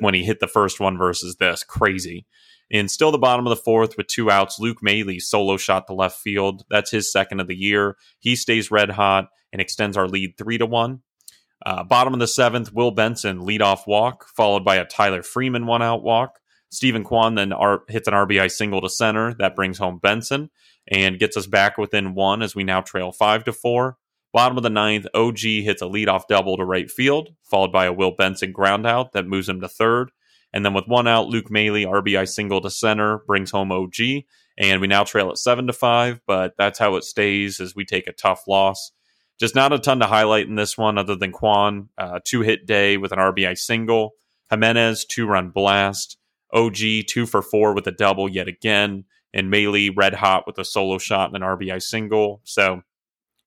When 0.00 0.14
he 0.14 0.24
hit 0.24 0.38
the 0.38 0.46
first 0.46 0.80
one 0.80 0.96
versus 0.98 1.36
this, 1.36 1.64
crazy. 1.64 2.26
And 2.72 2.90
still 2.90 3.12
the 3.12 3.18
bottom 3.18 3.46
of 3.46 3.50
the 3.50 3.62
fourth 3.62 3.96
with 3.96 4.06
two 4.06 4.30
outs, 4.30 4.58
Luke 4.58 4.82
Maile 4.82 5.20
solo 5.20 5.56
shot 5.58 5.86
to 5.86 5.94
left 5.94 6.18
field. 6.20 6.64
That's 6.70 6.90
his 6.90 7.12
second 7.12 7.40
of 7.40 7.46
the 7.46 7.54
year. 7.56 7.96
He 8.18 8.34
stays 8.34 8.70
red 8.70 8.90
hot 8.90 9.28
and 9.52 9.60
extends 9.60 9.96
our 9.96 10.08
lead 10.08 10.38
three 10.38 10.56
to 10.58 10.66
one. 10.66 11.02
Uh, 11.64 11.84
bottom 11.84 12.14
of 12.14 12.20
the 12.20 12.26
seventh, 12.26 12.72
Will 12.72 12.90
Benson 12.90 13.40
leadoff 13.40 13.86
walk, 13.86 14.26
followed 14.34 14.64
by 14.64 14.76
a 14.76 14.84
Tyler 14.84 15.22
Freeman 15.22 15.66
one 15.66 15.82
out 15.82 16.02
walk. 16.02 16.40
Steven 16.70 17.04
Kwan 17.04 17.34
then 17.34 17.52
R- 17.52 17.82
hits 17.88 18.08
an 18.08 18.14
RBI 18.14 18.50
single 18.50 18.80
to 18.80 18.88
center 18.88 19.34
that 19.34 19.54
brings 19.54 19.78
home 19.78 19.98
Benson 20.02 20.50
and 20.88 21.18
gets 21.18 21.36
us 21.36 21.46
back 21.46 21.76
within 21.76 22.14
one 22.14 22.42
as 22.42 22.54
we 22.54 22.64
now 22.64 22.80
trail 22.80 23.12
five 23.12 23.44
to 23.44 23.52
four. 23.52 23.98
Bottom 24.32 24.56
of 24.56 24.62
the 24.62 24.70
ninth, 24.70 25.06
OG 25.12 25.38
hits 25.40 25.82
a 25.82 25.86
leadoff 25.86 26.22
double 26.26 26.56
to 26.56 26.64
right 26.64 26.90
field, 26.90 27.34
followed 27.42 27.70
by 27.70 27.84
a 27.84 27.92
Will 27.92 28.12
Benson 28.12 28.50
ground 28.50 28.86
out 28.86 29.12
that 29.12 29.26
moves 29.26 29.48
him 29.48 29.60
to 29.60 29.68
third. 29.68 30.10
And 30.52 30.64
then 30.64 30.74
with 30.74 30.86
one 30.86 31.08
out, 31.08 31.28
Luke 31.28 31.50
Maile 31.50 31.86
RBI 31.86 32.28
single 32.28 32.60
to 32.60 32.70
center 32.70 33.18
brings 33.26 33.50
home 33.50 33.72
OG, 33.72 33.96
and 34.58 34.80
we 34.80 34.86
now 34.86 35.04
trail 35.04 35.30
at 35.30 35.38
seven 35.38 35.66
to 35.66 35.72
five. 35.72 36.20
But 36.26 36.54
that's 36.58 36.78
how 36.78 36.96
it 36.96 37.04
stays 37.04 37.60
as 37.60 37.74
we 37.74 37.84
take 37.84 38.06
a 38.06 38.12
tough 38.12 38.46
loss. 38.46 38.92
Just 39.40 39.54
not 39.54 39.72
a 39.72 39.78
ton 39.78 39.98
to 40.00 40.06
highlight 40.06 40.46
in 40.46 40.54
this 40.54 40.76
one, 40.76 40.98
other 40.98 41.16
than 41.16 41.32
Kwan, 41.32 41.88
uh, 41.98 42.20
two 42.24 42.42
hit 42.42 42.66
day 42.66 42.96
with 42.96 43.12
an 43.12 43.18
RBI 43.18 43.56
single, 43.58 44.12
Gimenez 44.50 45.04
two 45.04 45.26
run 45.26 45.50
blast, 45.50 46.18
OG 46.52 46.76
two 47.08 47.26
for 47.26 47.42
four 47.42 47.74
with 47.74 47.86
a 47.86 47.92
double 47.92 48.28
yet 48.28 48.46
again, 48.46 49.04
and 49.32 49.50
Maile 49.50 49.92
red 49.96 50.14
hot 50.14 50.46
with 50.46 50.58
a 50.58 50.64
solo 50.64 50.98
shot 50.98 51.32
and 51.32 51.42
an 51.42 51.48
RBI 51.48 51.82
single. 51.82 52.40
So 52.44 52.82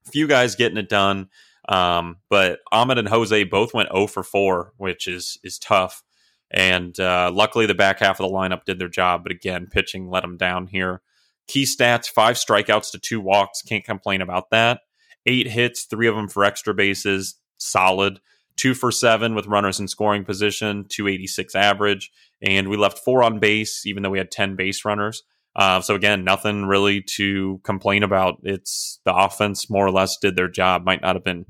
a 0.07 0.11
few 0.11 0.27
guys 0.27 0.55
getting 0.55 0.77
it 0.77 0.89
done. 0.89 1.29
Um, 1.67 2.17
but 2.29 2.59
Amed 2.71 2.99
and 2.99 3.07
Jose 3.07 3.43
both 3.45 3.73
went 3.73 3.89
0 3.91 4.07
for 4.07 4.23
4, 4.23 4.73
which 4.77 5.07
is 5.07 5.39
is 5.43 5.57
tough. 5.57 6.03
And 6.51 6.97
uh, 6.99 7.31
luckily, 7.33 7.65
the 7.65 7.73
back 7.73 7.99
half 7.99 8.19
of 8.19 8.29
the 8.29 8.35
lineup 8.35 8.65
did 8.65 8.79
their 8.79 8.89
job. 8.89 9.23
But 9.23 9.31
again, 9.31 9.67
pitching 9.69 10.09
let 10.09 10.21
them 10.21 10.37
down 10.37 10.67
here. 10.67 11.01
Key 11.47 11.63
stats 11.63 12.09
five 12.09 12.35
strikeouts 12.35 12.91
to 12.91 12.99
two 12.99 13.19
walks. 13.19 13.61
Can't 13.61 13.83
complain 13.83 14.21
about 14.21 14.49
that. 14.51 14.81
Eight 15.25 15.47
hits, 15.47 15.85
three 15.85 16.07
of 16.07 16.15
them 16.15 16.27
for 16.27 16.43
extra 16.43 16.73
bases. 16.73 17.35
Solid. 17.57 18.19
Two 18.57 18.73
for 18.73 18.91
seven 18.91 19.35
with 19.35 19.47
runners 19.47 19.79
in 19.79 19.87
scoring 19.87 20.23
position, 20.23 20.85
286 20.87 21.55
average. 21.55 22.11
And 22.41 22.69
we 22.69 22.77
left 22.77 22.99
four 22.99 23.21
on 23.21 23.39
base, 23.39 23.85
even 23.85 24.01
though 24.01 24.09
we 24.09 24.17
had 24.17 24.31
10 24.31 24.55
base 24.55 24.85
runners. 24.85 25.23
Uh, 25.55 25.81
so 25.81 25.95
again, 25.95 26.23
nothing 26.23 26.65
really 26.65 27.01
to 27.01 27.59
complain 27.63 28.03
about. 28.03 28.39
It's 28.43 28.99
the 29.05 29.15
offense 29.15 29.69
more 29.69 29.85
or 29.85 29.91
less 29.91 30.17
did 30.17 30.35
their 30.35 30.49
job. 30.49 30.85
Might 30.85 31.01
not 31.01 31.15
have 31.15 31.23
been 31.23 31.45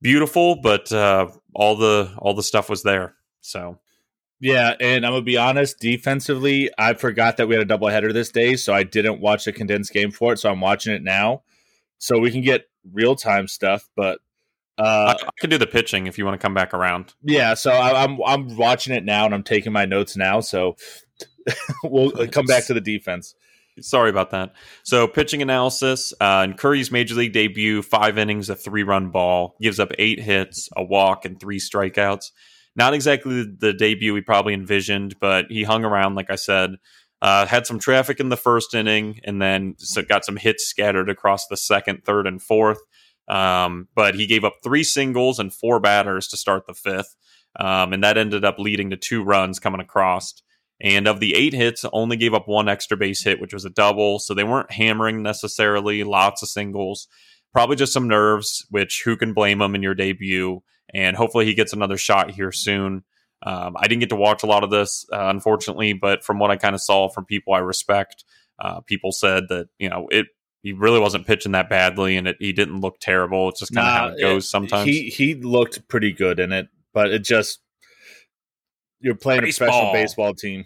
beautiful, 0.00 0.60
but 0.60 0.90
uh, 0.92 1.28
all 1.54 1.76
the 1.76 2.12
all 2.18 2.34
the 2.34 2.42
stuff 2.42 2.68
was 2.68 2.82
there. 2.82 3.14
So 3.48 3.78
Yeah, 4.40 4.74
and 4.80 5.04
I'm 5.04 5.12
gonna 5.12 5.22
be 5.22 5.36
honest. 5.36 5.78
Defensively, 5.80 6.70
I 6.78 6.94
forgot 6.94 7.36
that 7.38 7.48
we 7.48 7.56
had 7.56 7.68
a 7.68 7.78
doubleheader 7.78 8.12
this 8.12 8.30
day, 8.30 8.56
so 8.56 8.72
I 8.72 8.82
didn't 8.82 9.20
watch 9.20 9.44
the 9.44 9.52
condensed 9.52 9.92
game 9.92 10.10
for 10.10 10.32
it. 10.32 10.38
So 10.38 10.50
I'm 10.50 10.60
watching 10.60 10.94
it 10.94 11.02
now, 11.02 11.42
so 11.98 12.18
we 12.18 12.30
can 12.30 12.42
get 12.42 12.68
real 12.92 13.16
time 13.16 13.48
stuff. 13.48 13.88
But 13.96 14.20
I, 14.78 14.82
uh, 14.82 15.14
I 15.20 15.30
could 15.40 15.50
do 15.50 15.58
the 15.58 15.66
pitching 15.66 16.06
if 16.06 16.18
you 16.18 16.24
want 16.24 16.40
to 16.40 16.44
come 16.44 16.54
back 16.54 16.72
around. 16.72 17.14
yeah, 17.22 17.54
so 17.54 17.72
I, 17.72 18.04
I'm 18.04 18.18
I'm 18.24 18.56
watching 18.56 18.94
it 18.94 19.04
now, 19.04 19.24
and 19.24 19.34
I'm 19.34 19.42
taking 19.42 19.72
my 19.72 19.86
notes 19.86 20.16
now. 20.16 20.40
So 20.40 20.76
we'll 21.82 22.28
come 22.28 22.46
back 22.46 22.66
to 22.66 22.74
the 22.74 22.80
defense. 22.80 23.34
Sorry 23.80 24.10
about 24.10 24.30
that. 24.30 24.54
So, 24.82 25.06
pitching 25.06 25.42
analysis 25.42 26.12
uh, 26.20 26.42
in 26.44 26.54
Curry's 26.54 26.90
major 26.90 27.14
league 27.14 27.32
debut, 27.32 27.82
five 27.82 28.18
innings, 28.18 28.50
a 28.50 28.56
three 28.56 28.82
run 28.82 29.10
ball, 29.10 29.56
gives 29.60 29.78
up 29.78 29.92
eight 29.98 30.20
hits, 30.20 30.68
a 30.76 30.82
walk, 30.82 31.24
and 31.24 31.38
three 31.38 31.60
strikeouts. 31.60 32.32
Not 32.78 32.94
exactly 32.94 33.42
the 33.42 33.72
debut 33.72 34.14
we 34.14 34.20
probably 34.20 34.54
envisioned, 34.54 35.16
but 35.18 35.46
he 35.50 35.64
hung 35.64 35.84
around, 35.84 36.14
like 36.14 36.30
I 36.30 36.36
said. 36.36 36.76
Uh, 37.20 37.44
had 37.44 37.66
some 37.66 37.80
traffic 37.80 38.20
in 38.20 38.28
the 38.28 38.36
first 38.36 38.72
inning, 38.72 39.18
and 39.24 39.42
then 39.42 39.74
got 40.08 40.24
some 40.24 40.36
hits 40.36 40.64
scattered 40.64 41.10
across 41.10 41.48
the 41.48 41.56
second, 41.56 42.04
third, 42.04 42.28
and 42.28 42.40
fourth. 42.40 42.78
Um, 43.26 43.88
but 43.96 44.14
he 44.14 44.28
gave 44.28 44.44
up 44.44 44.58
three 44.62 44.84
singles 44.84 45.40
and 45.40 45.52
four 45.52 45.80
batters 45.80 46.28
to 46.28 46.36
start 46.36 46.68
the 46.68 46.72
fifth, 46.72 47.16
um, 47.58 47.92
and 47.92 48.04
that 48.04 48.16
ended 48.16 48.44
up 48.44 48.60
leading 48.60 48.90
to 48.90 48.96
two 48.96 49.24
runs 49.24 49.58
coming 49.58 49.80
across. 49.80 50.40
And 50.80 51.08
of 51.08 51.18
the 51.18 51.34
eight 51.34 51.54
hits, 51.54 51.84
only 51.92 52.16
gave 52.16 52.32
up 52.32 52.46
one 52.46 52.68
extra 52.68 52.96
base 52.96 53.24
hit, 53.24 53.40
which 53.40 53.52
was 53.52 53.64
a 53.64 53.70
double. 53.70 54.20
So 54.20 54.34
they 54.34 54.44
weren't 54.44 54.70
hammering 54.70 55.24
necessarily, 55.24 56.04
lots 56.04 56.44
of 56.44 56.48
singles. 56.48 57.08
Probably 57.52 57.74
just 57.74 57.92
some 57.92 58.06
nerves, 58.06 58.64
which 58.70 59.02
who 59.04 59.16
can 59.16 59.32
blame 59.32 59.60
him 59.60 59.74
in 59.74 59.82
your 59.82 59.96
debut? 59.96 60.62
And 60.94 61.16
hopefully 61.16 61.44
he 61.44 61.54
gets 61.54 61.72
another 61.72 61.96
shot 61.96 62.30
here 62.30 62.52
soon. 62.52 63.04
Um, 63.42 63.76
I 63.78 63.86
didn't 63.86 64.00
get 64.00 64.08
to 64.08 64.16
watch 64.16 64.42
a 64.42 64.46
lot 64.46 64.64
of 64.64 64.70
this, 64.70 65.06
uh, 65.12 65.28
unfortunately, 65.28 65.92
but 65.92 66.24
from 66.24 66.38
what 66.38 66.50
I 66.50 66.56
kind 66.56 66.74
of 66.74 66.80
saw 66.80 67.08
from 67.08 67.24
people 67.24 67.54
I 67.54 67.58
respect, 67.58 68.24
uh, 68.58 68.80
people 68.80 69.12
said 69.12 69.44
that, 69.48 69.68
you 69.78 69.88
know, 69.88 70.08
it 70.10 70.26
he 70.62 70.72
really 70.72 70.98
wasn't 70.98 71.26
pitching 71.26 71.52
that 71.52 71.70
badly 71.70 72.16
and 72.16 72.26
it, 72.26 72.36
he 72.40 72.52
didn't 72.52 72.80
look 72.80 72.98
terrible. 73.00 73.48
It's 73.48 73.60
just 73.60 73.72
kind 73.72 73.86
of 73.86 73.94
how 73.94 74.08
it 74.16 74.20
goes 74.20 74.50
sometimes. 74.50 74.88
He 74.88 75.08
he 75.08 75.34
looked 75.34 75.86
pretty 75.88 76.12
good 76.12 76.40
in 76.40 76.52
it, 76.52 76.68
but 76.92 77.10
it 77.10 77.22
just 77.22 77.60
you're 79.00 79.14
playing 79.14 79.44
a 79.44 79.52
special 79.52 79.92
Baseball. 79.92 79.92
baseball 79.92 80.34
team. 80.34 80.64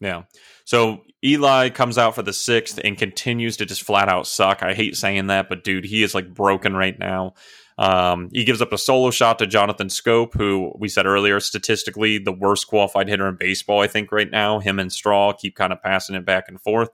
Yeah. 0.00 0.22
So 0.64 1.02
Eli 1.24 1.70
comes 1.70 1.98
out 1.98 2.14
for 2.14 2.22
the 2.22 2.32
sixth 2.32 2.78
and 2.82 2.96
continues 2.96 3.56
to 3.56 3.66
just 3.66 3.82
flat 3.82 4.08
out 4.08 4.26
suck. 4.26 4.62
I 4.62 4.74
hate 4.74 4.96
saying 4.96 5.26
that, 5.28 5.48
but 5.48 5.64
dude, 5.64 5.84
he 5.84 6.02
is 6.02 6.14
like 6.14 6.32
broken 6.32 6.76
right 6.76 6.96
now. 6.96 7.34
Um, 7.78 8.28
he 8.32 8.42
gives 8.42 8.60
up 8.60 8.72
a 8.72 8.78
solo 8.78 9.10
shot 9.10 9.38
to 9.38 9.46
Jonathan 9.46 9.86
Schoop, 9.86 10.34
who 10.34 10.72
we 10.76 10.88
said 10.88 11.06
earlier, 11.06 11.38
statistically 11.38 12.18
the 12.18 12.32
worst 12.32 12.66
qualified 12.66 13.08
hitter 13.08 13.28
in 13.28 13.36
baseball, 13.36 13.80
I 13.80 13.86
think, 13.86 14.10
right 14.10 14.30
now. 14.30 14.58
Him 14.58 14.80
and 14.80 14.92
Straw 14.92 15.32
keep 15.32 15.54
kind 15.54 15.72
of 15.72 15.80
passing 15.80 16.16
it 16.16 16.24
back 16.24 16.48
and 16.48 16.60
forth. 16.60 16.90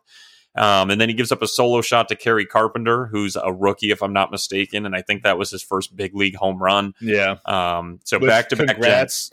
Um, 0.56 0.90
and 0.90 1.00
then 1.00 1.08
he 1.08 1.14
gives 1.14 1.32
up 1.32 1.42
a 1.42 1.48
solo 1.48 1.80
shot 1.80 2.08
to 2.08 2.16
Kerry 2.16 2.46
Carpenter, 2.46 3.06
who's 3.06 3.34
a 3.34 3.52
rookie, 3.52 3.90
if 3.90 4.02
I'm 4.02 4.12
not 4.12 4.30
mistaken, 4.30 4.86
and 4.86 4.94
I 4.94 5.02
think 5.02 5.22
that 5.22 5.38
was 5.38 5.50
his 5.50 5.62
first 5.62 5.96
big 5.96 6.14
league 6.14 6.36
home 6.36 6.62
run. 6.62 6.92
Yeah. 7.00 7.36
Um, 7.46 7.98
so 8.04 8.20
back 8.20 8.50
to 8.50 8.56
back 8.56 8.68
congrats. 8.68 9.30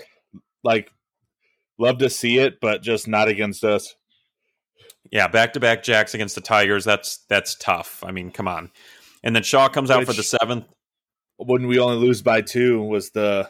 Like, 0.64 0.92
love 1.78 2.00
to 2.00 2.10
see 2.10 2.40
it, 2.40 2.60
but 2.60 2.82
just 2.82 3.08
not 3.08 3.28
against 3.28 3.64
us. 3.64 3.94
Yeah, 5.12 5.28
back 5.28 5.54
to 5.54 5.60
back 5.60 5.84
jacks 5.84 6.14
against 6.14 6.36
the 6.36 6.42
Tigers. 6.42 6.86
That's 6.86 7.18
that's 7.28 7.56
tough. 7.56 8.04
I 8.06 8.12
mean, 8.12 8.32
come 8.32 8.48
on. 8.48 8.72
And 9.24 9.36
then 9.36 9.44
Shaw 9.44 9.68
comes 9.68 9.92
out 9.92 10.06
for 10.06 10.14
the 10.14 10.24
seventh. 10.24 10.66
When 11.46 11.68
we 11.68 11.80
only 11.80 11.98
lose 11.98 12.22
by 12.22 12.42
two 12.42 12.82
was 12.84 13.12
the 13.12 13.50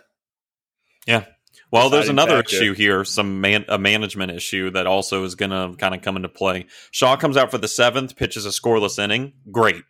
yeah. 1.08 1.26
Well, 1.72 1.90
there's 1.90 2.10
another 2.10 2.38
factor. 2.38 2.58
issue 2.58 2.74
here, 2.74 3.06
some 3.06 3.40
man, 3.40 3.64
a 3.70 3.78
management 3.78 4.32
issue 4.32 4.72
that 4.72 4.88
also 4.88 5.24
is 5.24 5.36
going 5.36 5.52
to 5.52 5.78
kind 5.78 5.96
of 5.96 6.02
come 6.02 6.18
into 6.18 6.28
play. 6.28 6.66
Shaw 6.92 7.16
comes 7.16 7.38
out 7.38 7.50
for 7.50 7.58
the 7.58 7.68
seventh, 7.68 8.18
pitches 8.18 8.46
a 8.46 8.50
scoreless 8.50 9.00
inning. 9.02 9.34
Great. 9.52 9.84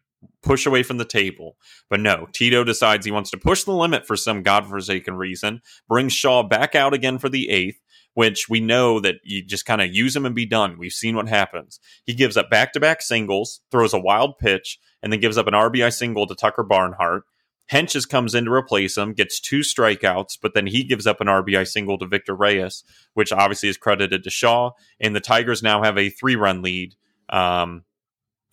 Push 0.43 0.67
away 0.67 0.83
from 0.83 0.97
the 0.97 1.05
table. 1.05 1.57
But 1.89 1.99
no, 1.99 2.27
Tito 2.31 2.63
decides 2.63 3.03
he 3.03 3.11
wants 3.11 3.31
to 3.31 3.37
push 3.37 3.63
the 3.63 3.73
limit 3.73 4.05
for 4.05 4.15
some 4.15 4.43
godforsaken 4.43 5.15
reason, 5.15 5.61
brings 5.87 6.13
Shaw 6.13 6.43
back 6.43 6.75
out 6.75 6.93
again 6.93 7.17
for 7.17 7.29
the 7.29 7.49
eighth, 7.49 7.79
which 8.13 8.47
we 8.47 8.59
know 8.59 8.99
that 8.99 9.15
you 9.23 9.43
just 9.43 9.65
kind 9.65 9.81
of 9.81 9.93
use 9.93 10.15
him 10.15 10.25
and 10.25 10.35
be 10.35 10.45
done. 10.45 10.77
We've 10.77 10.91
seen 10.91 11.15
what 11.15 11.29
happens. 11.29 11.79
He 12.05 12.13
gives 12.13 12.37
up 12.37 12.51
back 12.51 12.73
to 12.73 12.79
back 12.79 13.01
singles, 13.01 13.61
throws 13.71 13.93
a 13.93 13.99
wild 13.99 14.37
pitch, 14.37 14.79
and 15.01 15.11
then 15.11 15.19
gives 15.19 15.37
up 15.37 15.47
an 15.47 15.55
RBI 15.55 15.91
single 15.91 16.27
to 16.27 16.35
Tucker 16.35 16.63
Barnhart. 16.63 17.23
Hentges 17.71 18.07
comes 18.07 18.35
in 18.35 18.45
to 18.45 18.51
replace 18.51 18.97
him, 18.97 19.13
gets 19.13 19.39
two 19.39 19.61
strikeouts, 19.61 20.37
but 20.41 20.53
then 20.53 20.67
he 20.67 20.83
gives 20.83 21.07
up 21.07 21.21
an 21.21 21.27
RBI 21.27 21.67
single 21.67 21.97
to 21.99 22.05
Victor 22.05 22.35
Reyes, 22.35 22.83
which 23.13 23.31
obviously 23.31 23.69
is 23.69 23.77
credited 23.77 24.23
to 24.23 24.29
Shaw. 24.29 24.71
And 24.99 25.15
the 25.15 25.21
Tigers 25.21 25.63
now 25.63 25.81
have 25.81 25.97
a 25.97 26.09
three 26.09 26.35
run 26.35 26.61
lead, 26.61 26.95
um, 27.29 27.83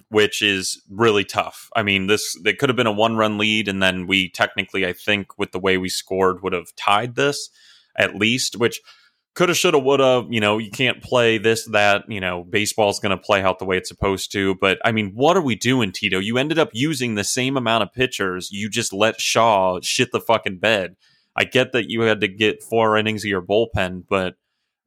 which 0.09 0.41
is 0.41 0.81
really 0.89 1.25
tough. 1.25 1.69
I 1.75 1.83
mean, 1.83 2.07
this 2.07 2.39
it 2.45 2.59
could 2.59 2.69
have 2.69 2.77
been 2.77 2.87
a 2.87 2.93
one 2.93 3.17
run 3.17 3.39
lead, 3.39 3.67
and 3.67 3.83
then 3.83 4.07
we 4.07 4.31
technically, 4.31 4.87
I 4.87 4.93
think, 4.93 5.37
with 5.37 5.51
the 5.51 5.59
way 5.59 5.79
we 5.79 5.89
scored, 5.89 6.43
would 6.43 6.53
have 6.53 6.75
tied 6.77 7.17
this 7.17 7.51
at 7.97 8.15
least, 8.15 8.57
which 8.57 8.81
coulda, 9.39 9.55
shoulda, 9.55 9.79
woulda. 9.79 10.27
You 10.29 10.41
know, 10.41 10.59
you 10.59 10.71
can't 10.71 11.01
play 11.01 11.39
this, 11.39 11.65
that. 11.67 12.05
You 12.09 12.21
know, 12.21 12.43
baseball's 12.43 12.99
going 12.99 13.17
to 13.17 13.23
play 13.23 13.41
out 13.41 13.61
the 13.61 13.65
way 13.65 13.79
it's 13.79 13.89
supposed 13.89 14.33
to. 14.33 14.57
But 14.57 14.79
I 14.85 14.91
mean, 14.91 15.13
what 15.15 15.37
are 15.37 15.43
we 15.43 15.55
doing, 15.55 15.93
Tito? 15.93 16.19
You 16.19 16.39
ended 16.39 16.59
up 16.59 16.71
using 16.73 17.15
the 17.15 17.25
same 17.25 17.57
amount 17.57 17.85
of 17.85 17.93
pitchers. 17.93 18.51
You 18.51 18.69
just 18.69 18.93
let 18.93 19.21
Shaw 19.21 19.79
shit 19.81 20.11
the 20.11 20.21
fucking 20.21 20.59
bed. 20.59 20.97
I 21.37 21.45
get 21.45 21.71
that 21.73 21.89
you 21.89 22.01
had 22.03 22.21
to 22.21 22.29
get 22.29 22.65
four 22.65 22.97
innings 22.97 23.25
of 23.25 23.29
your 23.29 23.41
bullpen, 23.41 24.05
but 24.09 24.35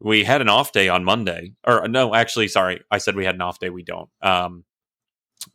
we 0.01 0.25
had 0.25 0.41
an 0.41 0.49
off 0.49 0.73
day 0.73 0.89
on 0.89 1.05
Monday. 1.05 1.53
Or 1.65 1.87
no, 1.87 2.13
actually, 2.13 2.49
sorry, 2.49 2.81
I 2.91 2.97
said 2.97 3.15
we 3.15 3.23
had 3.23 3.35
an 3.35 3.41
off 3.41 3.59
day. 3.59 3.69
We 3.69 3.83
don't. 3.83 4.09
Um, 4.21 4.65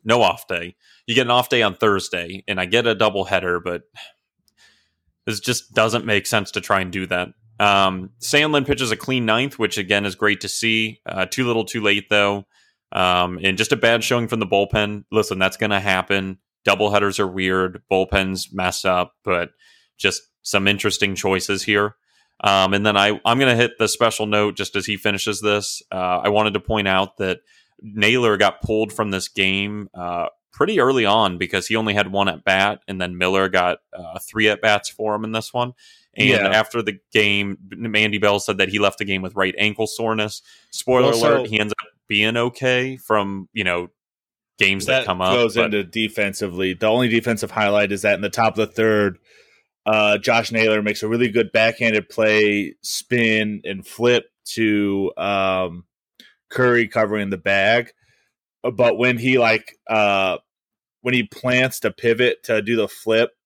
no 0.03 0.23
off 0.23 0.47
day. 0.47 0.75
You 1.05 1.13
get 1.13 1.27
an 1.27 1.31
off 1.31 1.49
day 1.49 1.61
on 1.61 1.75
Thursday, 1.75 2.43
and 2.47 2.59
I 2.59 2.65
get 2.65 2.87
a 2.87 2.95
double 2.95 3.25
header, 3.25 3.59
but 3.59 3.83
this 5.27 5.39
just 5.39 5.73
doesn't 5.73 6.05
make 6.05 6.25
sense 6.25 6.49
to 6.51 6.61
try 6.61 6.81
and 6.81 6.91
do 6.91 7.05
that. 7.05 7.29
Um, 7.59 8.11
Sandlin 8.19 8.65
pitches 8.65 8.91
a 8.91 8.97
clean 8.97 9.25
ninth, 9.25 9.57
which 9.57 9.77
again 9.77 10.05
is 10.05 10.15
great 10.15 10.41
to 10.41 10.49
see. 10.49 10.99
Uh, 11.05 11.25
too 11.25 11.45
little, 11.45 11.65
too 11.65 11.81
late 11.81 12.09
though, 12.09 12.45
um, 12.91 13.39
and 13.41 13.57
just 13.57 13.71
a 13.71 13.77
bad 13.77 14.03
showing 14.03 14.27
from 14.27 14.39
the 14.39 14.47
bullpen. 14.47 15.05
Listen, 15.11 15.39
that's 15.39 15.57
going 15.57 15.71
to 15.71 15.79
happen. 15.79 16.37
Double 16.65 16.91
headers 16.91 17.19
are 17.19 17.27
weird. 17.27 17.81
Bullpens 17.91 18.53
mess 18.53 18.85
up, 18.85 19.13
but 19.23 19.51
just 19.97 20.21
some 20.43 20.67
interesting 20.67 21.15
choices 21.15 21.63
here. 21.63 21.95
Um, 22.41 22.73
and 22.73 22.85
then 22.85 22.95
I, 22.95 23.19
I'm 23.25 23.39
going 23.39 23.51
to 23.51 23.55
hit 23.55 23.79
the 23.79 23.87
special 23.87 24.27
note 24.27 24.55
just 24.55 24.75
as 24.75 24.85
he 24.85 24.95
finishes 24.95 25.41
this. 25.41 25.81
Uh, 25.91 26.21
I 26.23 26.29
wanted 26.29 26.53
to 26.53 26.59
point 26.59 26.87
out 26.87 27.17
that 27.17 27.39
Naylor 27.81 28.37
got 28.37 28.61
pulled 28.61 28.93
from 28.93 29.11
this 29.11 29.27
game 29.27 29.89
uh, 29.93 30.27
pretty 30.51 30.79
early 30.79 31.05
on 31.05 31.37
because 31.37 31.67
he 31.67 31.75
only 31.75 31.93
had 31.93 32.11
one 32.11 32.27
at 32.27 32.43
bat, 32.43 32.81
and 32.87 32.99
then 33.01 33.17
Miller 33.17 33.49
got 33.49 33.79
uh, 33.97 34.19
three 34.19 34.49
at 34.49 34.61
bats 34.61 34.89
for 34.89 35.15
him 35.15 35.23
in 35.23 35.31
this 35.31 35.53
one. 35.53 35.73
And 36.17 36.29
Yeah. 36.29 36.47
after 36.47 36.81
the 36.81 36.97
game, 37.13 37.57
Mandy 37.69 38.17
Bell 38.17 38.39
said 38.39 38.57
that 38.57 38.69
he 38.69 38.79
left 38.79 38.97
the 38.97 39.05
game 39.05 39.21
with 39.21 39.35
right 39.35 39.53
ankle 39.57 39.85
soreness. 39.87 40.41
Spoiler 40.71 41.11
Well, 41.11 41.13
so- 41.13 41.37
alert: 41.37 41.47
he 41.49 41.59
ends 41.59 41.73
up 41.79 41.87
being 42.07 42.35
okay 42.37 42.97
from 42.97 43.47
you 43.53 43.63
know 43.63 43.89
games 44.57 44.87
that, 44.87 45.01
that 45.01 45.05
come 45.05 45.21
up. 45.21 45.33
goes 45.33 45.55
but- 45.55 45.65
into 45.65 45.83
defensively. 45.83 46.73
The 46.73 46.87
only 46.87 47.07
defensive 47.07 47.51
highlight 47.51 47.91
is 47.91 48.01
that 48.01 48.15
in 48.15 48.21
the 48.21 48.29
top 48.31 48.57
of 48.57 48.67
the 48.67 48.73
third, 48.73 49.19
uh, 49.85 50.17
Josh 50.17 50.51
Naylor 50.51 50.81
makes 50.81 51.03
a 51.03 51.07
really 51.07 51.29
good 51.29 51.51
backhanded 51.51 52.09
play, 52.09 52.73
spin 52.81 53.61
and 53.63 53.85
flip 53.85 54.25
to 54.55 55.11
um, 55.17 55.85
Curry 56.49 56.87
covering 56.87 57.29
the 57.29 57.37
bag. 57.37 57.91
But 58.63 58.97
when 58.97 59.19
he 59.19 59.37
like 59.37 59.77
uh, 59.87 60.37
when 61.01 61.13
he 61.13 61.23
plants 61.23 61.79
to 61.81 61.91
pivot 61.91 62.41
to 62.45 62.61
do 62.63 62.75
the 62.75 62.87
flip, 62.87 63.36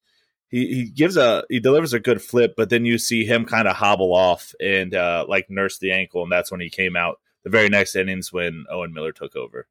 he, 0.51 0.67
he 0.67 0.83
gives 0.83 1.17
a 1.17 1.43
he 1.49 1.59
delivers 1.59 1.93
a 1.93 1.99
good 1.99 2.21
flip, 2.21 2.53
but 2.57 2.69
then 2.69 2.85
you 2.85 2.97
see 2.97 3.25
him 3.25 3.45
kind 3.45 3.67
of 3.67 3.75
hobble 3.77 4.13
off 4.13 4.53
and 4.59 4.93
uh, 4.93 5.25
like 5.27 5.49
nurse 5.49 5.79
the 5.79 5.91
ankle, 5.91 6.23
and 6.23 6.31
that's 6.31 6.51
when 6.51 6.61
he 6.61 6.69
came 6.69 6.95
out. 6.95 7.19
The 7.43 7.49
very 7.49 7.69
next 7.69 7.95
innings 7.95 8.31
when 8.31 8.65
Owen 8.69 8.93
Miller 8.93 9.11
took 9.11 9.35
over. 9.35 9.67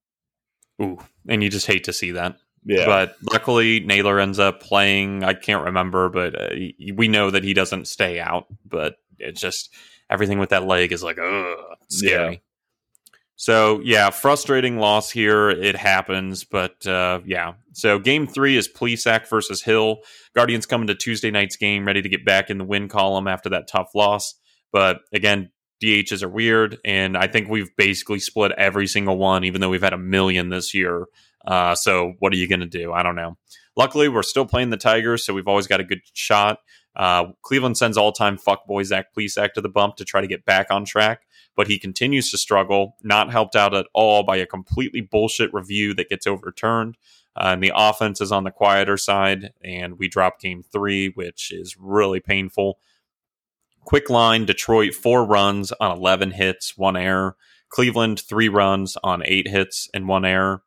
ooh, 0.82 0.98
and 1.28 1.42
you 1.42 1.50
just 1.50 1.66
hate 1.66 1.84
to 1.84 1.92
see 1.92 2.12
that. 2.12 2.36
Yeah, 2.64 2.84
But 2.86 3.16
luckily, 3.32 3.80
Naylor 3.80 4.18
ends 4.18 4.38
up 4.38 4.60
playing. 4.60 5.22
I 5.24 5.34
can't 5.34 5.64
remember, 5.64 6.08
but 6.08 6.34
uh, 6.38 6.54
we 6.94 7.08
know 7.08 7.30
that 7.30 7.44
he 7.44 7.54
doesn't 7.54 7.86
stay 7.88 8.18
out. 8.20 8.46
But 8.66 8.96
it's 9.18 9.40
just 9.40 9.72
everything 10.10 10.38
with 10.38 10.50
that 10.50 10.66
leg 10.66 10.92
is 10.92 11.02
like, 11.02 11.18
ugh, 11.18 11.56
scary. 11.88 12.42
So 13.41 13.80
yeah, 13.82 14.11
frustrating 14.11 14.76
loss 14.76 15.11
here. 15.11 15.49
It 15.49 15.74
happens, 15.74 16.45
but 16.45 16.86
uh, 16.86 17.20
yeah. 17.24 17.55
So 17.72 17.99
game 17.99 18.26
three 18.26 18.59
is 18.59 18.68
Plesac 18.68 19.30
versus 19.30 19.62
Hill. 19.62 20.01
Guardians 20.36 20.66
coming 20.66 20.88
to 20.88 20.95
Tuesday 20.95 21.30
night's 21.30 21.57
game, 21.57 21.86
ready 21.86 22.03
to 22.03 22.09
get 22.11 22.22
back 22.22 22.51
in 22.51 22.59
the 22.59 22.64
win 22.64 22.86
column 22.86 23.26
after 23.26 23.49
that 23.49 23.66
tough 23.66 23.95
loss. 23.95 24.34
But 24.74 25.01
again, 25.14 25.51
DHs 25.82 26.22
are 26.22 26.28
weird, 26.28 26.76
and 26.84 27.16
I 27.16 27.28
think 27.28 27.49
we've 27.49 27.74
basically 27.78 28.18
split 28.18 28.53
every 28.59 28.86
single 28.86 29.16
one, 29.16 29.45
even 29.45 29.62
though 29.62 29.70
we've 29.70 29.80
had 29.80 29.95
a 29.95 29.99
million 29.99 30.51
this 30.51 30.74
year. 30.74 31.07
Uh, 31.47 31.74
so 31.74 32.12
what 32.18 32.34
are 32.34 32.36
you 32.36 32.47
going 32.47 32.61
to 32.61 32.66
do? 32.66 32.93
I 32.93 33.03
don't 33.03 33.16
know. 33.16 33.38
Luckily, 33.74 34.11
we're 34.11 34.22
still 34.22 34.45
playing 34.45 34.68
the 34.68 34.76
Tigers, 34.76 35.24
so 35.24 35.32
we've 35.32 35.49
always 35.49 35.66
got 35.66 35.80
a 35.80 35.84
good 35.84 36.03
shot. 36.12 36.59
Uh, 36.95 37.28
Cleveland 37.41 37.78
sends 37.78 37.97
all-time 37.97 38.36
fuckboy 38.36 38.84
Zach 38.84 39.07
Plesac 39.16 39.55
to 39.55 39.62
the 39.62 39.70
bump 39.70 39.97
to 39.97 40.05
try 40.05 40.20
to 40.20 40.26
get 40.26 40.45
back 40.45 40.66
on 40.70 40.84
track, 40.84 41.22
but 41.61 41.68
he 41.68 41.78
continues 41.78 42.30
to 42.30 42.38
struggle. 42.38 42.96
Not 43.02 43.30
helped 43.30 43.54
out 43.54 43.74
at 43.74 43.84
all 43.92 44.22
by 44.22 44.38
a 44.38 44.46
completely 44.46 45.02
bullshit 45.02 45.52
review 45.52 45.92
that 45.92 46.08
gets 46.08 46.26
overturned. 46.26 46.96
Uh, 47.36 47.50
and 47.52 47.62
the 47.62 47.72
offense 47.76 48.22
is 48.22 48.32
on 48.32 48.44
the 48.44 48.50
quieter 48.50 48.96
side, 48.96 49.52
and 49.62 49.98
we 49.98 50.08
drop 50.08 50.40
game 50.40 50.62
three, 50.62 51.11
which 51.11 51.52
is 51.52 51.76
really 51.78 52.18
painful. 52.18 52.78
Quick 53.84 54.08
line 54.08 54.46
Detroit, 54.46 54.94
four 54.94 55.22
runs 55.22 55.70
on 55.72 55.94
11 55.98 56.30
hits, 56.30 56.78
one 56.78 56.96
error. 56.96 57.36
Cleveland, 57.68 58.20
three 58.20 58.48
runs 58.48 58.96
on 59.04 59.22
eight 59.26 59.46
hits 59.46 59.90
and 59.92 60.08
one 60.08 60.24
error. 60.24 60.62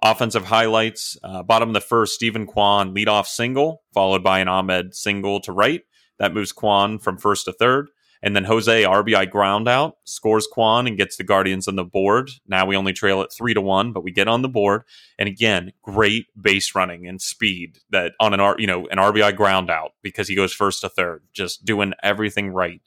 Offensive 0.00 0.44
highlights 0.44 1.18
uh, 1.24 1.42
bottom 1.42 1.70
of 1.70 1.74
the 1.74 1.80
first, 1.80 2.14
Steven 2.14 2.46
Kwan 2.46 2.94
leadoff 2.94 3.26
single, 3.26 3.82
followed 3.92 4.22
by 4.22 4.38
an 4.38 4.46
Amed 4.46 4.94
single 4.94 5.40
to 5.40 5.50
right. 5.50 5.80
That 6.20 6.32
moves 6.32 6.52
Kwan 6.52 7.00
from 7.00 7.18
first 7.18 7.46
to 7.46 7.52
third. 7.52 7.88
And 8.22 8.36
then 8.36 8.44
Jose 8.44 8.82
RBI 8.82 9.30
ground 9.30 9.66
out, 9.66 9.94
scores 10.04 10.46
Kwan 10.46 10.86
and 10.86 10.98
gets 10.98 11.16
the 11.16 11.24
Guardians 11.24 11.66
on 11.66 11.76
the 11.76 11.84
board. 11.84 12.30
Now 12.46 12.66
we 12.66 12.76
only 12.76 12.92
trail 12.92 13.22
at 13.22 13.32
three 13.32 13.54
to 13.54 13.60
one, 13.60 13.92
but 13.92 14.04
we 14.04 14.10
get 14.12 14.28
on 14.28 14.42
the 14.42 14.48
board. 14.48 14.82
And 15.18 15.28
again, 15.28 15.72
great 15.82 16.26
base 16.40 16.74
running 16.74 17.06
and 17.06 17.20
speed 17.20 17.78
that 17.90 18.12
on 18.20 18.34
an 18.34 18.40
R, 18.40 18.56
you 18.58 18.66
know, 18.66 18.86
an 18.88 18.98
RBI 18.98 19.36
ground 19.36 19.70
out 19.70 19.92
because 20.02 20.28
he 20.28 20.36
goes 20.36 20.52
first 20.52 20.82
to 20.82 20.90
third, 20.90 21.22
just 21.32 21.64
doing 21.64 21.94
everything 22.02 22.50
right, 22.50 22.82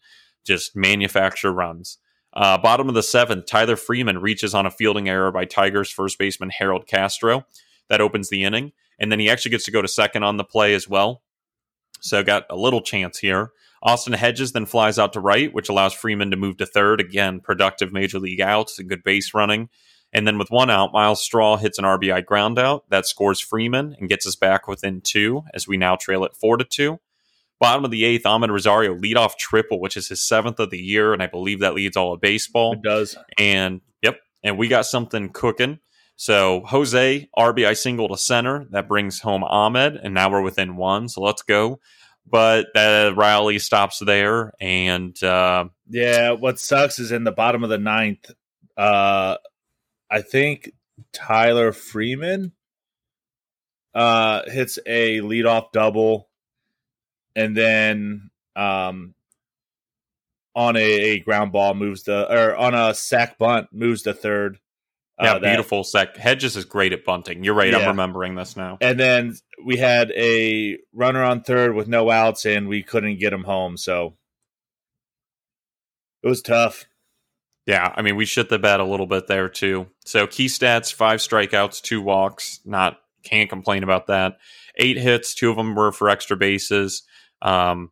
just 0.46 0.76
manufacture 0.76 1.52
runs. 1.52 1.98
Uh, 2.34 2.58
bottom 2.58 2.88
of 2.88 2.96
the 2.96 3.04
seventh, 3.04 3.46
Tyler 3.46 3.76
Freeman 3.76 4.20
reaches 4.20 4.54
on 4.54 4.66
a 4.66 4.72
fielding 4.72 5.10
error 5.10 5.32
by 5.32 5.46
Tigers 5.46 5.92
first 5.92 6.18
baseman 6.20 6.50
Harold 6.52 6.88
Castro. 6.88 7.46
That 7.90 8.02
opens 8.02 8.30
the 8.30 8.44
inning. 8.44 8.72
And 9.00 9.12
then 9.12 9.20
he 9.20 9.30
actually 9.30 9.52
gets 9.52 9.66
to 9.66 9.72
go 9.72 9.82
to 9.82 9.88
second 9.88 10.24
on 10.24 10.38
the 10.38 10.44
play 10.44 10.74
as 10.74 10.88
well. 10.88 11.24
So 12.02 12.24
got 12.24 12.46
a 12.50 12.56
little 12.56 12.82
chance 12.82 13.20
here. 13.20 13.52
Austin 13.84 14.14
Hedges 14.14 14.54
then 14.54 14.66
flies 14.66 14.98
out 14.98 15.14
to 15.14 15.20
right, 15.20 15.54
which 15.54 15.68
allows 15.70 15.94
Freeman 15.94 16.32
to 16.32 16.38
move 16.38 16.58
to 16.58 16.66
third. 16.66 17.02
Again, 17.02 17.42
productive 17.42 17.92
major 17.92 18.18
league 18.18 18.42
outs 18.42 18.80
and 18.80 18.90
good 18.90 19.04
base 19.04 19.34
running. 19.34 19.70
And 20.14 20.26
then 20.26 20.38
with 20.38 20.52
one 20.52 20.70
out, 20.70 20.94
Myles 20.94 21.22
Straw 21.22 21.58
hits 21.58 21.78
an 21.78 21.86
RBI 21.86 22.26
ground 22.26 22.58
out. 22.58 22.90
That 22.90 23.06
scores 23.06 23.40
Freeman 23.42 23.96
and 24.00 24.08
gets 24.08 24.26
us 24.26 24.36
back 24.36 24.68
within 24.68 25.02
two 25.02 25.42
as 25.54 25.68
we 25.68 25.76
now 25.76 25.96
trail 25.98 26.24
at 26.24 26.36
four 26.36 26.56
to 26.56 26.64
two. 26.64 27.00
Bottom 27.60 27.84
of 27.84 27.92
the 27.92 28.06
eighth, 28.06 28.24
Amed 28.24 28.50
Rosario 28.50 28.96
leadoff 28.96 29.38
triple, 29.38 29.80
which 29.80 29.98
is 29.98 30.10
his 30.10 30.26
seventh 30.26 30.60
of 30.60 30.70
the 30.70 30.80
year, 30.80 31.14
and 31.14 31.24
I 31.24 31.28
believe 31.28 31.60
that 31.62 31.74
leads 31.74 31.98
all 31.98 32.14
of 32.14 32.22
baseball. 32.22 32.74
it 32.74 32.84
does. 32.84 33.18
And 33.38 33.82
yep, 34.02 34.20
and 34.44 34.58
we 34.58 34.68
got 34.68 34.86
something 34.86 35.30
cooking. 35.30 35.80
So 36.16 36.62
Jose 36.66 37.28
RBI 37.38 37.76
single 37.76 38.08
to 38.10 38.18
center 38.18 38.68
that 38.72 38.88
brings 38.88 39.22
home 39.22 39.44
Amed, 39.44 40.00
and 40.04 40.14
now 40.14 40.30
we're 40.30 40.42
within 40.42 40.76
one. 40.76 41.10
So 41.10 41.22
let's 41.22 41.42
go. 41.42 41.80
But 42.26 42.76
uh, 42.76 43.14
Riley 43.16 43.60
stops 43.60 44.00
there, 44.00 44.54
and 44.60 45.22
uh, 45.24 45.66
Yeah, 45.88 46.32
what 46.32 46.60
sucks 46.60 47.00
is 47.00 47.12
in 47.12 47.24
the 47.24 47.32
bottom 47.32 47.64
of 47.64 47.70
the 47.70 47.78
ninth. 47.78 48.32
Uh, 48.76 49.38
I 50.10 50.22
think 50.22 50.72
Tyler 51.12 51.72
Freeman 51.72 52.54
uh, 53.94 54.42
hits 54.50 54.80
a 54.86 55.20
leadoff 55.20 55.72
double, 55.72 56.30
and 57.36 57.56
then 57.56 58.30
um, 58.56 59.14
on 60.56 60.76
a, 60.76 60.82
a, 60.82 61.20
ground 61.20 61.52
ball 61.52 61.74
moves 61.74 62.04
the 62.04 62.32
or 62.32 62.56
on 62.56 62.74
a 62.74 62.94
sack 62.94 63.38
bunt 63.38 63.68
moves 63.72 64.04
the 64.04 64.14
third. 64.14 64.60
Yeah, 65.22 65.36
uh, 65.36 65.40
beautiful 65.40 65.84
sec. 65.84 66.18
Hedges 66.18 66.58
is 66.58 66.66
great 66.66 66.92
at 66.92 67.06
bunting. 67.06 67.44
You're 67.44 67.54
right. 67.54 67.72
Yeah. 67.72 67.80
I'm 67.80 67.88
remembering 67.88 68.36
this 68.36 68.58
now. 68.58 68.78
And 68.82 69.00
then 69.00 69.36
we 69.66 69.78
had 69.78 70.12
a 70.12 70.78
runner 70.94 71.24
on 71.24 71.42
third 71.42 71.76
with 71.76 71.88
no 71.88 72.10
outs, 72.10 72.46
and 72.46 72.68
we 72.68 72.84
couldn't 72.84 73.20
get 73.20 73.34
him 73.34 73.44
home. 73.44 73.78
So 73.78 74.16
it 76.22 76.28
was 76.28 76.42
tough. 76.42 76.86
Yeah, 77.66 77.94
I 77.96 78.02
mean, 78.02 78.18
we 78.18 78.26
shit 78.26 78.50
the 78.50 78.60
bed 78.60 78.82
a 78.82 78.86
little 78.86 79.06
bit 79.06 79.28
there 79.28 79.50
too. 79.50 79.88
So 80.06 80.28
key 80.28 80.48
stats: 80.48 80.94
five 80.94 81.20
strikeouts, 81.20 81.82
two 81.82 82.02
walks. 82.02 82.60
Not 82.66 83.00
can't 83.24 83.50
complain 83.50 83.84
about 83.84 84.08
that. 84.08 84.38
Eight 84.78 84.98
hits, 84.98 85.34
two 85.34 85.50
of 85.50 85.56
them 85.56 85.76
were 85.76 85.92
for 85.92 86.10
extra 86.10 86.36
bases. 86.36 87.04
Um, 87.42 87.92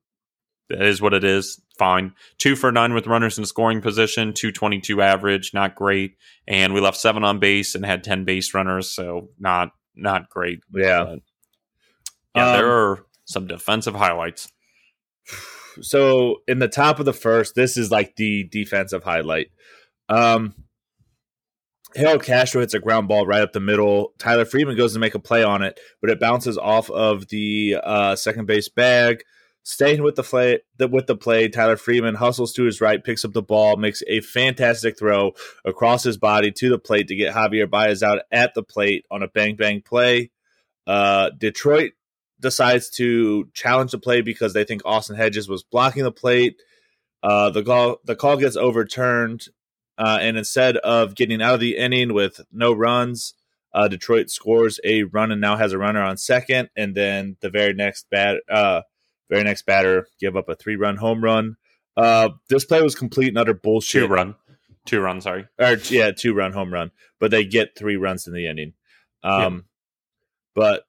that 0.69 0.82
is 0.82 1.01
what 1.01 1.13
it 1.13 1.24
is. 1.24 1.61
Fine. 1.78 2.13
Two 2.38 2.55
for 2.55 2.72
nine 2.72 2.93
with 2.93 3.07
runners 3.07 3.38
in 3.38 3.45
scoring 3.45 3.82
position, 3.82 4.34
222 4.34 5.01
average, 5.01 5.53
not 5.53 5.76
great. 5.76 6.15
And 6.47 6.74
we 6.74 6.82
left 6.82 6.97
seven 6.97 7.24
on 7.24 7.39
base 7.39 7.76
and 7.76 7.86
had 7.86 8.03
10 8.03 8.24
base 8.24 8.53
runners, 8.53 8.89
so 8.89 9.30
not 9.39 9.72
not 9.95 10.30
great. 10.30 10.59
Yeah. 10.74 11.03
But 11.05 11.19
yeah, 12.36 12.52
um, 12.52 12.58
there 12.58 12.72
are 12.72 13.06
some 13.26 13.48
defensive 13.48 13.96
highlights. 13.96 14.52
So 15.82 16.42
in 16.50 16.60
the 16.60 16.68
top 16.68 17.00
of 17.00 17.06
the 17.06 17.14
first, 17.14 17.56
this 17.56 17.78
is 17.78 17.92
like 17.92 18.18
the 18.18 18.44
defensive 18.44 19.06
highlight. 19.06 19.52
Um 20.10 20.54
Harold 21.96 22.24
Castro 22.24 22.62
hits 22.62 22.74
a 22.74 22.80
ground 22.80 23.08
ball 23.08 23.26
right 23.26 23.42
up 23.42 23.54
the 23.54 23.60
middle. 23.60 24.14
Tyler 24.18 24.46
Freeman 24.46 24.78
goes 24.78 24.94
to 24.94 25.00
make 25.00 25.16
a 25.16 25.20
play 25.20 25.44
on 25.44 25.62
it, 25.62 25.80
but 26.02 26.10
it 26.10 26.20
bounces 26.20 26.58
off 26.58 26.90
of 26.90 27.28
the 27.28 27.78
uh, 27.84 28.16
second 28.16 28.46
base 28.46 28.70
bag. 28.70 29.24
Staying 29.64 30.02
with 30.02 30.16
the 30.16 30.24
play, 30.24 30.60
the, 30.78 30.88
with 30.88 31.06
the 31.06 31.16
play, 31.16 31.48
Tyler 31.48 31.78
Freeman 31.78 32.16
hustles 32.16 32.52
to 32.54 32.64
his 32.64 32.82
right, 32.82 33.04
picks 33.04 33.24
up 33.24 33.34
the 33.34 33.44
ball, 33.44 33.78
makes 33.78 34.02
a 34.08 34.22
fantastic 34.22 34.98
throw 34.98 35.34
across 35.66 36.04
his 36.04 36.18
body 36.18 36.52
to 36.52 36.70
the 36.70 36.80
plate 36.80 37.08
to 37.10 37.16
get 37.16 37.36
Javier 37.36 37.70
Baez 37.70 38.02
out 38.02 38.20
at 38.32 38.56
the 38.56 38.64
plate 38.64 39.06
on 39.12 39.22
a 39.22 39.28
bang 39.28 39.56
bang 39.56 39.82
play. 39.82 40.32
Uh, 40.88 41.30
Detroit 41.38 41.92
decides 42.42 42.89
to 42.89 43.50
challenge 43.54 43.92
the 43.92 44.00
play 44.00 44.22
because 44.22 44.54
they 44.54 44.64
think 44.64 44.82
Austin 44.84 45.16
Hedges 45.16 45.48
was 45.48 45.64
blocking 45.64 46.04
the 46.04 46.12
plate. 46.12 46.62
Uh, 47.24 47.50
the 47.52 47.64
call 47.64 47.98
the 48.04 48.16
call 48.16 48.38
gets 48.38 48.56
overturned, 48.56 49.48
uh, 49.98 50.18
and 50.20 50.38
instead 50.38 50.78
of 50.78 51.16
getting 51.16 51.42
out 51.42 51.54
of 51.54 51.60
the 51.60 51.78
inning 51.78 52.14
with 52.14 52.42
no 52.52 52.74
runs, 52.74 53.36
uh, 53.74 53.88
Detroit 53.88 54.30
scores 54.30 54.80
a 54.84 55.04
run 55.04 55.32
and 55.32 55.39
now 55.39 55.56
has 55.56 55.72
a 55.72 55.78
runner 55.78 56.02
on 56.02 56.18
second. 56.18 56.70
And 56.76 56.96
then 56.96 57.38
the 57.42 57.50
very 57.50 57.74
next 57.74 58.10
bat, 58.10 58.42
uh, 58.50 58.82
very 59.30 59.44
next 59.44 59.66
batter 59.66 60.08
give 60.20 60.36
up 60.36 60.50
a 60.50 60.56
three 60.56 60.76
run 60.76 60.98
home 60.98 61.24
run. 61.24 61.58
Uh, 61.96 62.30
this 62.50 62.66
play 62.66 62.82
was 62.82 62.96
complete 62.96 63.30
and 63.30 63.38
utter 63.38 63.54
bullshit. 63.54 64.04
Two 64.04 64.08
run, 64.08 64.36
two 64.86 65.00
run. 65.00 65.22
Sorry, 65.22 65.48
or 65.60 65.74
yeah, 65.89 66.12
two 66.12 66.34
run 66.34 66.54
home 66.54 66.74
run. 66.74 66.92
But 67.20 67.32
they 67.32 67.46
get 67.46 67.78
three 67.78 67.98
runs 67.98 68.28
in 68.28 68.34
the 68.34 68.48
inning. 68.48 68.74
Um, 69.24 69.54
yeah. 69.54 69.62
but 70.56 70.84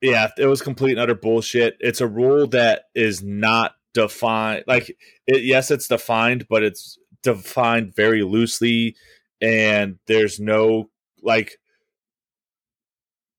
yeah, 0.00 0.28
it 0.38 0.46
was 0.46 0.62
complete 0.62 0.92
and 0.92 1.00
utter 1.00 1.14
bullshit. 1.14 1.76
It's 1.80 2.00
a 2.00 2.06
rule 2.06 2.46
that 2.48 2.84
is 2.94 3.22
not 3.22 3.72
defined. 3.94 4.64
Like, 4.66 4.96
it, 5.26 5.42
yes, 5.42 5.70
it's 5.70 5.88
defined, 5.88 6.46
but 6.48 6.62
it's 6.62 6.98
defined 7.22 7.94
very 7.94 8.22
loosely, 8.22 8.96
and 9.40 9.98
there's 10.06 10.38
no 10.38 10.90
like 11.22 11.58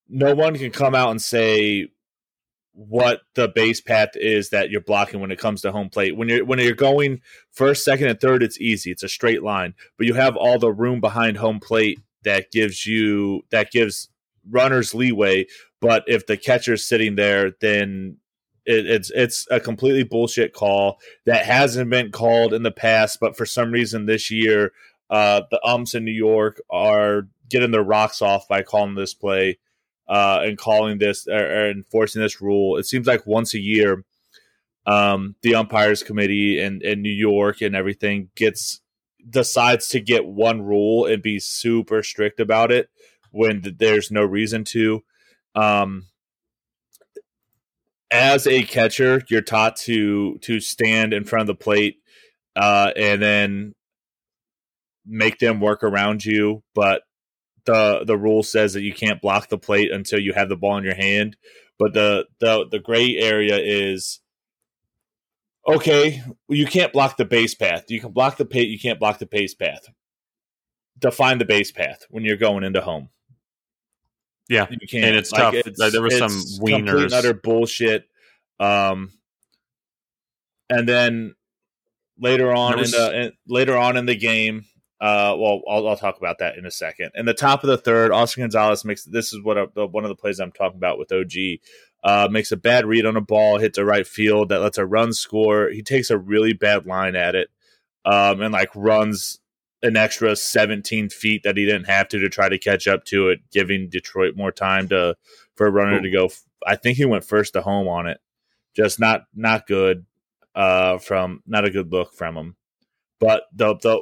no 0.09 0.33
one 0.35 0.57
can 0.57 0.71
come 0.71 0.95
out 0.95 1.11
and 1.11 1.21
say 1.21 1.87
what 2.73 3.21
the 3.35 3.47
base 3.47 3.81
path 3.81 4.09
is 4.15 4.49
that 4.49 4.69
you're 4.69 4.81
blocking 4.81 5.19
when 5.19 5.31
it 5.31 5.39
comes 5.39 5.61
to 5.61 5.71
home 5.71 5.89
plate. 5.89 6.15
When 6.15 6.29
you're 6.29 6.45
when 6.45 6.59
you're 6.59 6.73
going 6.73 7.21
first, 7.51 7.83
second, 7.83 8.07
and 8.07 8.19
third, 8.19 8.41
it's 8.41 8.59
easy. 8.59 8.91
It's 8.91 9.03
a 9.03 9.09
straight 9.09 9.43
line. 9.43 9.75
But 9.97 10.07
you 10.07 10.13
have 10.15 10.35
all 10.35 10.59
the 10.59 10.71
room 10.71 11.01
behind 11.01 11.37
home 11.37 11.59
plate 11.59 11.99
that 12.23 12.51
gives 12.51 12.85
you 12.85 13.43
that 13.51 13.71
gives 13.71 14.09
runners 14.49 14.95
leeway. 14.95 15.45
But 15.81 16.03
if 16.07 16.27
the 16.27 16.37
catcher's 16.37 16.85
sitting 16.85 17.15
there, 17.15 17.51
then 17.61 18.17
it, 18.65 18.85
it's 18.85 19.11
it's 19.11 19.47
a 19.49 19.59
completely 19.59 20.03
bullshit 20.03 20.53
call 20.53 20.99
that 21.25 21.45
hasn't 21.45 21.89
been 21.89 22.11
called 22.11 22.53
in 22.53 22.63
the 22.63 22.71
past. 22.71 23.19
But 23.19 23.37
for 23.37 23.45
some 23.45 23.71
reason 23.71 24.05
this 24.05 24.29
year, 24.29 24.73
uh, 25.09 25.41
the 25.49 25.65
umps 25.65 25.95
in 25.95 26.05
New 26.05 26.11
York 26.11 26.61
are 26.69 27.27
getting 27.49 27.71
their 27.71 27.83
rocks 27.83 28.21
off 28.21 28.47
by 28.47 28.61
calling 28.61 28.95
this 28.95 29.13
play 29.13 29.57
uh, 30.07 30.41
and 30.43 30.57
calling 30.57 30.97
this 30.97 31.27
or, 31.27 31.37
or, 31.37 31.71
enforcing 31.71 32.21
this 32.21 32.41
rule. 32.41 32.77
It 32.77 32.85
seems 32.85 33.07
like 33.07 33.25
once 33.25 33.53
a 33.53 33.59
year, 33.59 34.03
um, 34.85 35.35
the 35.41 35.55
umpires 35.55 36.03
committee 36.03 36.59
in, 36.59 36.81
in 36.83 37.01
New 37.01 37.11
York 37.11 37.61
and 37.61 37.75
everything 37.75 38.29
gets 38.35 38.81
decides 39.29 39.87
to 39.89 39.99
get 39.99 40.25
one 40.25 40.61
rule 40.61 41.05
and 41.05 41.21
be 41.21 41.39
super 41.39 42.01
strict 42.01 42.39
about 42.39 42.71
it 42.71 42.89
when 43.31 43.75
there's 43.77 44.11
no 44.11 44.23
reason 44.23 44.63
to. 44.63 45.03
Um, 45.55 46.05
as 48.11 48.47
a 48.47 48.63
catcher, 48.63 49.21
you're 49.29 49.41
taught 49.41 49.75
to 49.77 50.37
to 50.39 50.59
stand 50.59 51.13
in 51.13 51.25
front 51.25 51.41
of 51.41 51.47
the 51.47 51.63
plate 51.63 51.97
uh, 52.55 52.91
and 52.95 53.21
then 53.21 53.73
make 55.05 55.39
them 55.39 55.59
work 55.59 55.83
around 55.83 56.25
you, 56.25 56.63
but 56.73 57.03
the 57.65 58.03
the 58.05 58.17
rule 58.17 58.43
says 58.43 58.73
that 58.73 58.81
you 58.81 58.93
can't 58.93 59.21
block 59.21 59.49
the 59.49 59.57
plate 59.57 59.91
until 59.91 60.19
you 60.19 60.33
have 60.33 60.49
the 60.49 60.57
ball 60.57 60.77
in 60.77 60.83
your 60.83 60.95
hand. 60.95 61.37
But 61.77 61.93
the 61.93 62.25
the 62.39 62.67
the 62.69 62.79
gray 62.79 63.17
area 63.17 63.57
is 63.57 64.19
okay. 65.67 66.23
You 66.47 66.65
can't 66.65 66.93
block 66.93 67.17
the 67.17 67.25
base 67.25 67.55
path. 67.55 67.85
You 67.89 67.99
can 67.99 68.11
block 68.11 68.37
the 68.37 68.45
pit. 68.45 68.67
You 68.67 68.79
can't 68.79 68.99
block 68.99 69.19
the 69.19 69.25
base 69.25 69.53
path. 69.53 69.87
Define 70.97 71.37
the 71.37 71.45
base 71.45 71.71
path 71.71 72.05
when 72.09 72.23
you're 72.23 72.37
going 72.37 72.63
into 72.63 72.81
home. 72.81 73.09
Yeah, 74.49 74.65
you 74.69 74.87
can't. 74.87 75.05
And 75.05 75.15
it's 75.15 75.31
like, 75.31 75.41
tough. 75.41 75.53
It's, 75.53 75.91
there 75.91 76.01
was 76.01 76.17
some 76.17 76.31
wieners. 76.59 77.13
utter 77.13 77.33
bullshit. 77.33 78.09
Um, 78.59 79.13
and 80.69 80.89
then 80.89 81.35
later 82.19 82.51
on 82.51 82.77
was, 82.77 82.93
in 82.93 82.99
the 82.99 83.21
in, 83.21 83.31
later 83.47 83.77
on 83.77 83.95
in 83.95 84.07
the 84.07 84.15
game, 84.15 84.65
uh, 84.99 85.35
well, 85.37 85.61
I'll, 85.69 85.87
I'll, 85.87 85.97
talk 85.97 86.17
about 86.17 86.39
that 86.39 86.57
in 86.57 86.65
a 86.65 86.71
second. 86.71 87.11
In 87.15 87.25
the 87.25 87.33
top 87.33 87.63
of 87.63 87.69
the 87.69 87.77
third, 87.77 88.11
Oscar 88.11 88.41
Gonzalez 88.41 88.83
makes 88.83 89.05
this 89.05 89.31
is 89.31 89.41
what 89.41 89.57
a, 89.57 89.87
one 89.87 90.03
of 90.03 90.09
the 90.09 90.15
plays 90.15 90.39
I'm 90.39 90.51
talking 90.51 90.77
about 90.77 90.97
with 90.97 91.11
OG. 91.11 91.59
Uh, 92.03 92.27
makes 92.31 92.51
a 92.51 92.57
bad 92.57 92.85
read 92.85 93.05
on 93.05 93.15
a 93.17 93.21
ball, 93.21 93.59
hits 93.59 93.77
a 93.77 93.85
right 93.85 94.07
field 94.07 94.49
that 94.49 94.61
lets 94.61 94.77
a 94.77 94.85
run 94.85 95.13
score. 95.13 95.69
He 95.69 95.83
takes 95.83 96.09
a 96.09 96.17
really 96.17 96.53
bad 96.53 96.85
line 96.85 97.15
at 97.15 97.35
it, 97.35 97.49
um, 98.03 98.41
and 98.41 98.51
like 98.51 98.69
runs 98.75 99.39
an 99.81 99.95
extra 99.95 100.35
17 100.35 101.09
feet 101.09 101.43
that 101.43 101.57
he 101.57 101.65
didn't 101.65 101.87
have 101.87 102.07
to 102.09 102.19
to 102.19 102.29
try 102.29 102.49
to 102.49 102.57
catch 102.57 102.87
up 102.87 103.05
to 103.05 103.29
it, 103.29 103.39
giving 103.51 103.89
Detroit 103.89 104.35
more 104.35 104.51
time 104.51 104.89
to 104.89 105.15
for 105.55 105.67
a 105.67 105.71
runner 105.71 105.97
Ooh. 105.97 106.01
to 106.01 106.11
go. 106.11 106.29
I 106.65 106.75
think 106.75 106.97
he 106.97 107.05
went 107.05 107.23
first 107.23 107.53
to 107.53 107.61
home 107.61 107.87
on 107.87 108.07
it. 108.07 108.19
Just 108.75 108.99
not 108.99 109.25
not 109.33 109.67
good 109.67 110.05
uh, 110.55 110.97
from 110.97 111.43
not 111.47 111.65
a 111.65 111.71
good 111.71 111.91
look 111.91 112.13
from 112.13 112.35
him. 112.35 112.55
But 113.19 113.43
the 113.53 113.75
the 113.75 114.01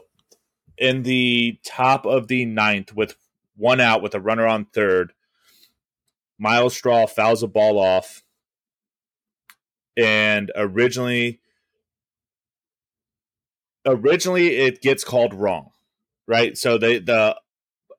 in 0.77 1.03
the 1.03 1.59
top 1.65 2.05
of 2.05 2.27
the 2.27 2.45
ninth 2.45 2.95
with 2.95 3.15
one 3.55 3.79
out 3.79 4.01
with 4.01 4.15
a 4.15 4.19
runner 4.19 4.47
on 4.47 4.65
third. 4.65 5.13
Myles 6.39 6.75
Straw 6.75 7.07
fouls 7.07 7.41
a 7.41 7.47
ball 7.47 7.79
off. 7.79 8.23
And 9.95 10.51
originally 10.55 11.39
originally 13.87 14.57
it 14.57 14.81
gets 14.81 15.03
called 15.03 15.33
wrong. 15.33 15.71
Right? 16.27 16.57
So 16.57 16.77
they 16.77 16.99
the 16.99 17.39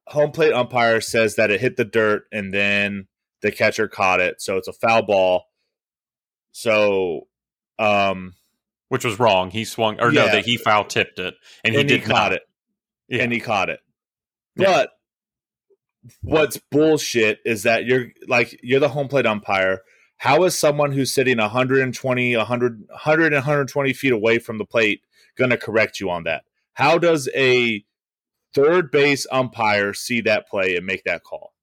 home 0.06 0.32
plate 0.32 0.52
umpire 0.52 1.00
says 1.00 1.36
that 1.36 1.50
it 1.50 1.60
hit 1.60 1.76
the 1.76 1.84
dirt 1.84 2.24
and 2.30 2.52
then 2.52 3.08
the 3.42 3.50
catcher 3.50 3.88
caught 3.88 4.20
it. 4.20 4.40
So 4.40 4.56
it's 4.56 4.68
a 4.68 4.72
foul 4.72 5.02
ball. 5.02 5.44
So 6.52 7.26
um 7.78 8.34
which 8.88 9.04
was 9.04 9.18
wrong. 9.18 9.50
He 9.50 9.64
swung 9.64 10.00
or 10.00 10.12
yeah. 10.12 10.26
no, 10.26 10.32
that 10.32 10.44
he 10.44 10.56
foul 10.56 10.84
tipped 10.84 11.18
it 11.18 11.34
and, 11.64 11.74
and 11.74 11.76
he 11.76 11.84
did 11.84 12.00
he 12.02 12.06
caught 12.06 12.30
not. 12.30 12.32
it 12.32 12.42
yeah. 13.08 13.22
and 13.22 13.32
he 13.32 13.40
caught 13.40 13.70
it. 13.70 13.80
Yeah. 14.56 14.66
But 14.66 14.90
what's 16.22 16.58
bullshit 16.70 17.40
is 17.44 17.64
that 17.64 17.84
you're 17.84 18.08
like 18.26 18.58
you're 18.62 18.80
the 18.80 18.88
home 18.88 19.08
plate 19.08 19.26
umpire. 19.26 19.80
How 20.18 20.44
is 20.44 20.56
someone 20.56 20.90
who's 20.92 21.12
sitting 21.12 21.38
120, 21.38 22.36
100, 22.36 22.84
100 22.88 23.24
and 23.26 23.34
120 23.34 23.92
feet 23.92 24.12
away 24.12 24.38
from 24.40 24.58
the 24.58 24.64
plate 24.64 25.00
going 25.38 25.50
to 25.50 25.56
correct 25.56 26.00
you 26.00 26.10
on 26.10 26.24
that? 26.24 26.44
How 26.74 26.98
does 26.98 27.28
a 27.34 27.84
third 28.54 28.90
base 28.90 29.26
umpire 29.30 29.94
see 29.94 30.20
that 30.22 30.48
play 30.48 30.76
and 30.76 30.84
make 30.84 31.04
that 31.04 31.22
call? 31.24 31.54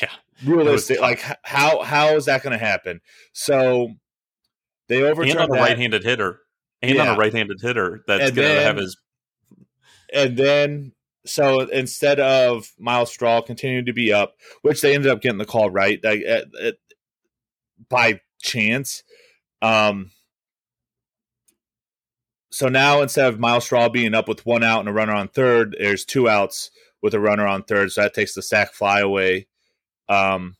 Yeah, 0.00 0.10
realistic. 0.44 1.00
Like 1.00 1.22
how 1.42 1.82
how 1.82 2.16
is 2.16 2.24
that 2.24 2.42
going 2.42 2.58
to 2.58 2.64
happen? 2.64 3.00
So 3.32 3.92
they 4.88 5.02
overturn 5.02 5.38
and 5.38 5.52
on 5.52 5.58
a 5.58 5.60
right-handed 5.60 6.02
hitter, 6.02 6.40
and 6.80 6.94
yeah. 6.94 7.02
on 7.02 7.14
a 7.14 7.18
right-handed 7.18 7.60
hitter 7.60 8.02
that's 8.06 8.30
going 8.30 8.56
to 8.56 8.62
have 8.62 8.76
his 8.76 8.96
and 10.12 10.36
then 10.36 10.92
so 11.24 11.60
instead 11.60 12.20
of 12.20 12.72
Myles 12.78 13.10
Straw 13.10 13.40
continuing 13.42 13.86
to 13.86 13.92
be 13.92 14.12
up, 14.12 14.34
which 14.62 14.80
they 14.80 14.94
ended 14.94 15.10
up 15.10 15.20
getting 15.20 15.38
the 15.38 15.44
call 15.44 15.70
right 15.70 16.00
like, 16.02 16.22
by 17.88 18.20
chance. 18.40 19.02
Um, 19.60 20.10
so 22.52 22.68
now 22.68 23.00
instead 23.00 23.32
of 23.32 23.40
Myles 23.40 23.64
Straw 23.64 23.88
being 23.88 24.14
up 24.14 24.28
with 24.28 24.44
one 24.44 24.62
out 24.62 24.80
and 24.80 24.88
a 24.88 24.92
runner 24.92 25.14
on 25.14 25.28
third, 25.28 25.74
there's 25.78 26.04
two 26.04 26.28
outs 26.28 26.70
with 27.00 27.14
a 27.14 27.20
runner 27.20 27.46
on 27.46 27.62
third. 27.62 27.90
So 27.90 28.02
that 28.02 28.14
takes 28.14 28.34
the 28.34 28.42
sac 28.42 28.74
fly 28.74 29.00
away. 29.00 29.48
Um, 30.08 30.56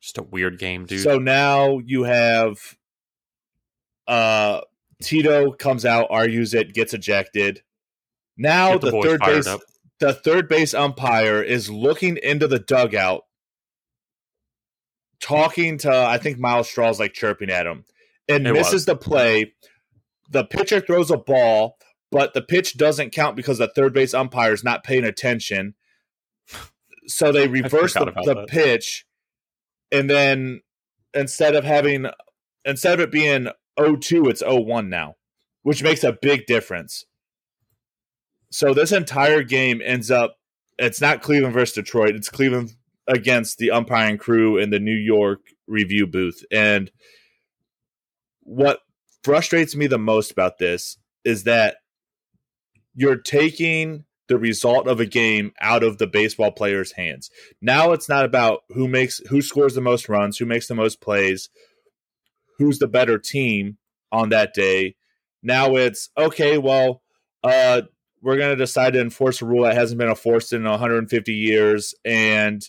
just 0.00 0.18
a 0.18 0.22
weird 0.22 0.58
game, 0.58 0.84
dude. 0.84 1.02
So 1.02 1.18
now 1.18 1.78
you 1.78 2.02
have 2.02 2.76
uh 4.08 4.60
Tito 5.02 5.52
comes 5.52 5.84
out, 5.84 6.08
argues 6.10 6.52
it, 6.52 6.74
gets 6.74 6.94
ejected. 6.94 7.62
Now 8.36 8.76
the, 8.76 8.90
the 8.90 9.02
third 9.02 9.20
base 9.20 9.46
up. 9.46 9.60
the 10.00 10.14
third 10.14 10.48
base 10.48 10.74
umpire 10.74 11.42
is 11.42 11.70
looking 11.70 12.16
into 12.16 12.48
the 12.48 12.58
dugout, 12.58 13.22
talking 15.20 15.78
to 15.78 15.94
I 15.94 16.18
think 16.18 16.38
Myles 16.38 16.68
Straw's 16.68 16.98
like 16.98 17.12
chirping 17.12 17.50
at 17.50 17.66
him, 17.66 17.84
and 18.28 18.46
it 18.46 18.52
misses 18.52 18.72
was. 18.72 18.84
the 18.86 18.96
play. 18.96 19.52
The 20.30 20.44
pitcher 20.44 20.80
throws 20.80 21.10
a 21.10 21.16
ball, 21.16 21.76
but 22.10 22.34
the 22.34 22.42
pitch 22.42 22.76
doesn't 22.76 23.10
count 23.10 23.36
because 23.36 23.58
the 23.58 23.68
third 23.68 23.92
base 23.92 24.14
umpire 24.14 24.52
is 24.52 24.64
not 24.64 24.84
paying 24.84 25.04
attention. 25.04 25.74
So 27.06 27.30
they 27.30 27.46
reverse 27.46 27.94
the, 27.94 28.06
the 28.06 28.46
pitch, 28.48 29.06
and 29.92 30.10
then 30.10 30.62
instead 31.14 31.54
of 31.54 31.64
having 31.64 32.06
instead 32.64 32.94
of 32.94 33.00
it 33.00 33.12
being 33.12 33.46
0-2, 33.78 34.28
it's 34.28 34.42
0-1 34.42 34.88
now, 34.88 35.14
which 35.62 35.84
makes 35.84 36.02
a 36.02 36.18
big 36.20 36.46
difference. 36.46 37.04
So 38.50 38.74
this 38.74 38.90
entire 38.90 39.42
game 39.42 39.80
ends 39.84 40.10
up 40.10 40.36
it's 40.78 41.00
not 41.00 41.22
Cleveland 41.22 41.54
versus 41.54 41.74
Detroit, 41.74 42.16
it's 42.16 42.28
Cleveland 42.28 42.74
against 43.06 43.58
the 43.58 43.70
umpiring 43.70 44.18
crew 44.18 44.58
in 44.58 44.70
the 44.70 44.80
New 44.80 44.96
York 44.96 45.40
review 45.66 46.06
booth. 46.06 46.44
And 46.50 46.90
what 48.42 48.80
frustrates 49.26 49.74
me 49.74 49.88
the 49.88 49.98
most 49.98 50.30
about 50.30 50.58
this 50.58 50.98
is 51.24 51.42
that 51.42 51.78
you're 52.94 53.16
taking 53.16 54.04
the 54.28 54.38
result 54.38 54.86
of 54.86 55.00
a 55.00 55.04
game 55.04 55.50
out 55.60 55.82
of 55.82 55.98
the 55.98 56.06
baseball 56.06 56.52
player's 56.52 56.92
hands. 56.92 57.28
Now 57.60 57.90
it's 57.90 58.08
not 58.08 58.24
about 58.24 58.60
who 58.68 58.86
makes 58.86 59.20
who 59.28 59.42
scores 59.42 59.74
the 59.74 59.80
most 59.80 60.08
runs, 60.08 60.38
who 60.38 60.46
makes 60.46 60.68
the 60.68 60.76
most 60.76 61.00
plays, 61.00 61.50
who's 62.58 62.78
the 62.78 62.86
better 62.86 63.18
team 63.18 63.78
on 64.12 64.28
that 64.28 64.54
day. 64.54 64.94
Now 65.42 65.74
it's 65.74 66.08
okay, 66.16 66.56
well, 66.56 67.02
uh 67.42 67.82
we're 68.22 68.38
going 68.38 68.56
to 68.56 68.64
decide 68.64 68.92
to 68.92 69.00
enforce 69.00 69.42
a 69.42 69.46
rule 69.46 69.64
that 69.64 69.74
hasn't 69.74 69.98
been 69.98 70.08
enforced 70.08 70.52
in 70.52 70.62
150 70.62 71.34
years 71.34 71.96
and 72.04 72.62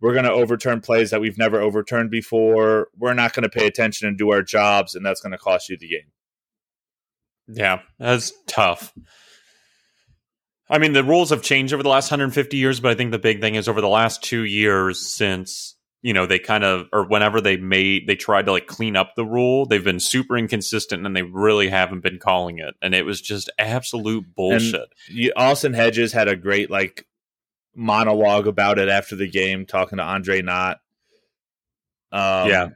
we're 0.00 0.12
going 0.12 0.24
to 0.24 0.32
overturn 0.32 0.80
plays 0.80 1.10
that 1.10 1.20
we've 1.20 1.38
never 1.38 1.60
overturned 1.60 2.10
before. 2.10 2.88
We're 2.96 3.14
not 3.14 3.34
going 3.34 3.42
to 3.42 3.48
pay 3.48 3.66
attention 3.66 4.08
and 4.08 4.16
do 4.16 4.30
our 4.30 4.42
jobs 4.42 4.94
and 4.94 5.04
that's 5.04 5.20
going 5.20 5.32
to 5.32 5.38
cost 5.38 5.68
you 5.68 5.76
the 5.76 5.88
game. 5.88 6.10
Yeah, 7.48 7.80
that's 7.98 8.32
tough. 8.46 8.92
I 10.68 10.78
mean, 10.78 10.92
the 10.92 11.02
rules 11.02 11.30
have 11.30 11.42
changed 11.42 11.74
over 11.74 11.82
the 11.82 11.88
last 11.88 12.10
150 12.10 12.56
years, 12.56 12.78
but 12.78 12.92
I 12.92 12.94
think 12.94 13.10
the 13.10 13.18
big 13.18 13.40
thing 13.40 13.56
is 13.56 13.68
over 13.68 13.80
the 13.80 13.88
last 13.88 14.22
two 14.22 14.44
years 14.44 15.04
since 15.04 15.74
you 16.02 16.14
know 16.14 16.26
they 16.26 16.38
kind 16.38 16.64
of 16.64 16.86
or 16.92 17.04
whenever 17.04 17.40
they 17.40 17.56
made 17.56 18.06
they 18.06 18.16
tried 18.16 18.46
to 18.46 18.52
like 18.52 18.66
clean 18.66 18.96
up 18.96 19.14
the 19.16 19.24
rule 19.24 19.66
they've 19.66 19.84
been 19.84 20.00
super 20.00 20.36
inconsistent 20.36 21.04
and 21.04 21.14
they 21.14 21.22
really 21.22 21.68
haven't 21.68 22.00
been 22.00 22.18
calling 22.18 22.58
it 22.58 22.74
and 22.80 22.94
it 22.94 23.04
was 23.04 23.20
just 23.20 23.50
absolute 23.58 24.34
bullshit 24.34 24.88
you, 25.08 25.30
austin 25.36 25.74
hedges 25.74 26.12
had 26.12 26.28
a 26.28 26.36
great 26.36 26.70
like 26.70 27.06
monologue 27.74 28.46
about 28.46 28.78
it 28.78 28.88
after 28.88 29.16
the 29.16 29.28
game 29.28 29.66
talking 29.66 29.98
to 29.98 30.04
andre 30.04 30.42
knott 30.42 30.78
um, 32.12 32.48
yeah 32.48 32.68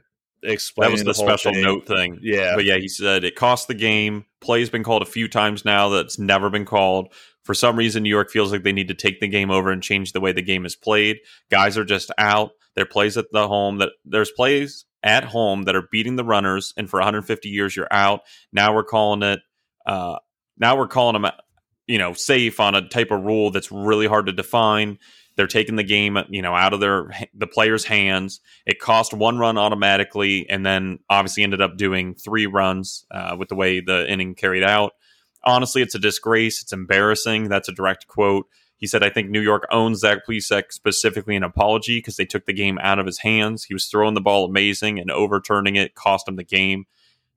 explaining 0.43 0.97
that 0.97 1.05
was 1.07 1.17
the, 1.17 1.23
the 1.23 1.27
special 1.27 1.53
thing. 1.53 1.63
note 1.63 1.87
thing 1.87 2.19
yeah 2.21 2.55
but 2.55 2.65
yeah 2.65 2.77
he 2.77 2.87
said 2.87 3.23
it 3.23 3.35
cost 3.35 3.67
the 3.67 3.73
game 3.73 4.25
play's 4.41 4.69
been 4.69 4.83
called 4.83 5.01
a 5.01 5.05
few 5.05 5.27
times 5.27 5.65
now 5.65 5.89
that's 5.89 6.19
never 6.19 6.49
been 6.49 6.65
called 6.65 7.13
for 7.45 7.53
some 7.53 7.75
reason, 7.75 8.01
New 8.01 8.09
York 8.09 8.31
feels 8.31 8.51
like 8.51 8.63
they 8.63 8.73
need 8.73 8.87
to 8.87 8.95
take 8.95 9.19
the 9.19 9.27
game 9.27 9.51
over 9.51 9.71
and 9.71 9.81
change 9.81 10.11
the 10.11 10.19
way 10.19 10.31
the 10.31 10.41
game 10.41 10.65
is 10.65 10.75
played. 10.75 11.19
Guys 11.51 11.77
are 11.77 11.85
just 11.85 12.11
out. 12.17 12.51
There 12.75 12.87
plays 12.87 13.17
at 13.17 13.31
the 13.31 13.47
home 13.47 13.77
that 13.77 13.91
there's 14.03 14.31
plays 14.31 14.85
at 15.03 15.23
home 15.23 15.63
that 15.63 15.75
are 15.75 15.87
beating 15.91 16.15
the 16.15 16.25
runners, 16.25 16.73
and 16.75 16.89
for 16.89 16.97
150 16.97 17.47
years 17.47 17.75
you're 17.75 17.87
out. 17.91 18.21
Now 18.51 18.73
we're 18.73 18.83
calling 18.83 19.21
it. 19.21 19.39
Uh, 19.85 20.17
now 20.57 20.75
we're 20.75 20.87
calling 20.87 21.21
them, 21.21 21.31
you 21.87 21.97
know, 21.97 22.13
safe 22.13 22.59
on 22.59 22.75
a 22.75 22.87
type 22.87 23.11
of 23.11 23.23
rule 23.23 23.51
that's 23.51 23.71
really 23.71 24.07
hard 24.07 24.25
to 24.27 24.31
define. 24.31 24.97
They're 25.35 25.47
taking 25.47 25.75
the 25.75 25.83
game, 25.83 26.17
you 26.29 26.41
know, 26.41 26.53
out 26.53 26.73
of 26.73 26.79
their 26.79 27.11
the 27.33 27.47
players' 27.47 27.85
hands. 27.85 28.39
It 28.65 28.79
cost 28.79 29.13
one 29.13 29.37
run 29.37 29.57
automatically, 29.57 30.49
and 30.49 30.65
then 30.65 30.99
obviously 31.09 31.43
ended 31.43 31.61
up 31.61 31.77
doing 31.77 32.15
three 32.15 32.45
runs 32.45 33.05
uh, 33.11 33.35
with 33.37 33.49
the 33.49 33.55
way 33.55 33.81
the 33.81 34.09
inning 34.09 34.35
carried 34.35 34.63
out 34.63 34.93
honestly, 35.45 35.81
it's 35.81 35.95
a 35.95 35.99
disgrace. 35.99 36.61
It's 36.61 36.73
embarrassing. 36.73 37.49
That's 37.49 37.69
a 37.69 37.73
direct 37.73 38.07
quote. 38.07 38.47
He 38.77 38.87
said, 38.87 39.03
I 39.03 39.09
think 39.09 39.29
New 39.29 39.41
York 39.41 39.65
owns 39.71 39.99
Zach 39.99 40.25
Plesac 40.27 40.71
specifically 40.71 41.35
an 41.35 41.43
apology 41.43 41.99
because 41.99 42.17
they 42.17 42.25
took 42.25 42.45
the 42.45 42.53
game 42.53 42.77
out 42.81 42.99
of 42.99 43.05
his 43.05 43.19
hands. 43.19 43.63
He 43.63 43.73
was 43.73 43.87
throwing 43.87 44.15
the 44.15 44.21
ball 44.21 44.43
amazing 44.45 44.99
and 44.99 45.09
overturning 45.09 45.75
it 45.77 45.95
cost 45.95 46.27
him 46.27 46.35
the 46.35 46.43
game. 46.43 46.85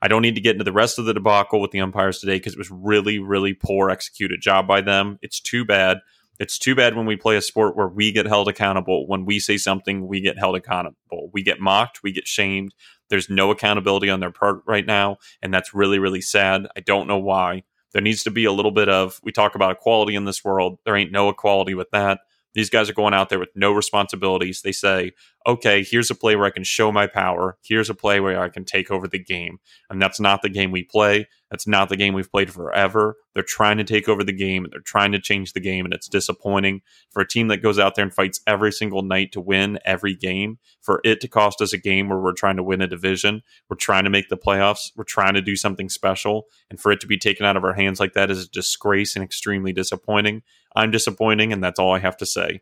I 0.00 0.08
don't 0.08 0.22
need 0.22 0.36
to 0.36 0.40
get 0.40 0.52
into 0.52 0.64
the 0.64 0.72
rest 0.72 0.98
of 0.98 1.06
the 1.06 1.14
debacle 1.14 1.60
with 1.60 1.72
the 1.72 1.80
umpires 1.80 2.20
today 2.20 2.36
because 2.36 2.52
it 2.52 2.58
was 2.58 2.70
really, 2.70 3.18
really 3.18 3.54
poor 3.54 3.90
executed 3.90 4.40
job 4.40 4.66
by 4.66 4.80
them. 4.80 5.18
It's 5.22 5.40
too 5.40 5.64
bad. 5.64 5.98
It's 6.38 6.58
too 6.58 6.76
bad 6.76 6.94
when 6.94 7.06
we 7.06 7.16
play 7.16 7.36
a 7.36 7.42
sport 7.42 7.76
where 7.76 7.88
we 7.88 8.12
get 8.12 8.26
held 8.26 8.46
accountable. 8.46 9.08
When 9.08 9.24
we 9.24 9.40
say 9.40 9.56
something, 9.56 10.06
we 10.06 10.20
get 10.20 10.38
held 10.38 10.54
accountable. 10.54 11.30
We 11.32 11.42
get 11.42 11.58
mocked, 11.60 12.02
we 12.04 12.12
get 12.12 12.28
shamed. 12.28 12.74
There's 13.08 13.28
no 13.28 13.50
accountability 13.50 14.08
on 14.08 14.20
their 14.20 14.30
part 14.30 14.62
right 14.66 14.86
now. 14.86 15.16
And 15.42 15.52
that's 15.52 15.74
really, 15.74 15.98
really 15.98 16.20
sad. 16.20 16.68
I 16.76 16.80
don't 16.80 17.08
know 17.08 17.18
why. 17.18 17.64
There 17.92 18.02
needs 18.02 18.22
to 18.24 18.30
be 18.30 18.44
a 18.44 18.52
little 18.52 18.70
bit 18.70 18.88
of, 18.88 19.18
we 19.24 19.32
talk 19.32 19.54
about 19.54 19.72
equality 19.72 20.14
in 20.14 20.26
this 20.26 20.44
world. 20.44 20.78
There 20.84 20.94
ain't 20.94 21.10
no 21.10 21.28
equality 21.28 21.74
with 21.74 21.90
that. 21.90 22.20
These 22.58 22.70
guys 22.70 22.90
are 22.90 22.94
going 22.94 23.14
out 23.14 23.28
there 23.28 23.38
with 23.38 23.50
no 23.54 23.70
responsibilities. 23.70 24.62
They 24.62 24.72
say, 24.72 25.12
okay, 25.46 25.84
here's 25.84 26.10
a 26.10 26.14
play 26.16 26.34
where 26.34 26.46
I 26.46 26.50
can 26.50 26.64
show 26.64 26.90
my 26.90 27.06
power. 27.06 27.56
Here's 27.62 27.88
a 27.88 27.94
play 27.94 28.18
where 28.18 28.42
I 28.42 28.48
can 28.48 28.64
take 28.64 28.90
over 28.90 29.06
the 29.06 29.22
game. 29.22 29.58
And 29.88 30.02
that's 30.02 30.18
not 30.18 30.42
the 30.42 30.48
game 30.48 30.72
we 30.72 30.82
play. 30.82 31.28
That's 31.52 31.68
not 31.68 31.88
the 31.88 31.96
game 31.96 32.14
we've 32.14 32.30
played 32.30 32.52
forever. 32.52 33.14
They're 33.32 33.44
trying 33.44 33.78
to 33.78 33.84
take 33.84 34.08
over 34.08 34.24
the 34.24 34.32
game. 34.32 34.64
And 34.64 34.72
they're 34.72 34.80
trying 34.80 35.12
to 35.12 35.20
change 35.20 35.52
the 35.52 35.60
game, 35.60 35.84
and 35.84 35.94
it's 35.94 36.08
disappointing 36.08 36.82
for 37.12 37.22
a 37.22 37.28
team 37.28 37.46
that 37.48 37.62
goes 37.62 37.78
out 37.78 37.94
there 37.94 38.02
and 38.02 38.12
fights 38.12 38.40
every 38.46 38.72
single 38.72 39.02
night 39.02 39.30
to 39.32 39.40
win 39.40 39.78
every 39.84 40.16
game. 40.16 40.58
For 40.82 41.00
it 41.04 41.20
to 41.20 41.28
cost 41.28 41.62
us 41.62 41.72
a 41.72 41.78
game 41.78 42.08
where 42.08 42.18
we're 42.18 42.32
trying 42.32 42.56
to 42.56 42.62
win 42.64 42.82
a 42.82 42.88
division, 42.88 43.42
we're 43.70 43.76
trying 43.76 44.02
to 44.02 44.10
make 44.10 44.30
the 44.30 44.36
playoffs, 44.36 44.90
we're 44.96 45.04
trying 45.04 45.34
to 45.34 45.40
do 45.40 45.54
something 45.54 45.88
special, 45.88 46.46
and 46.68 46.80
for 46.80 46.90
it 46.90 46.98
to 47.00 47.06
be 47.06 47.16
taken 47.16 47.46
out 47.46 47.56
of 47.56 47.64
our 47.64 47.74
hands 47.74 48.00
like 48.00 48.14
that 48.14 48.30
is 48.30 48.44
a 48.44 48.50
disgrace 48.50 49.14
and 49.14 49.24
extremely 49.24 49.72
disappointing. 49.72 50.42
I'm 50.78 50.92
disappointing, 50.92 51.52
and 51.52 51.62
that's 51.62 51.80
all 51.80 51.92
I 51.92 51.98
have 51.98 52.16
to 52.18 52.26
say. 52.26 52.60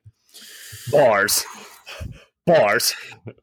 Bars. 0.91 1.45
Bars. 2.47 2.95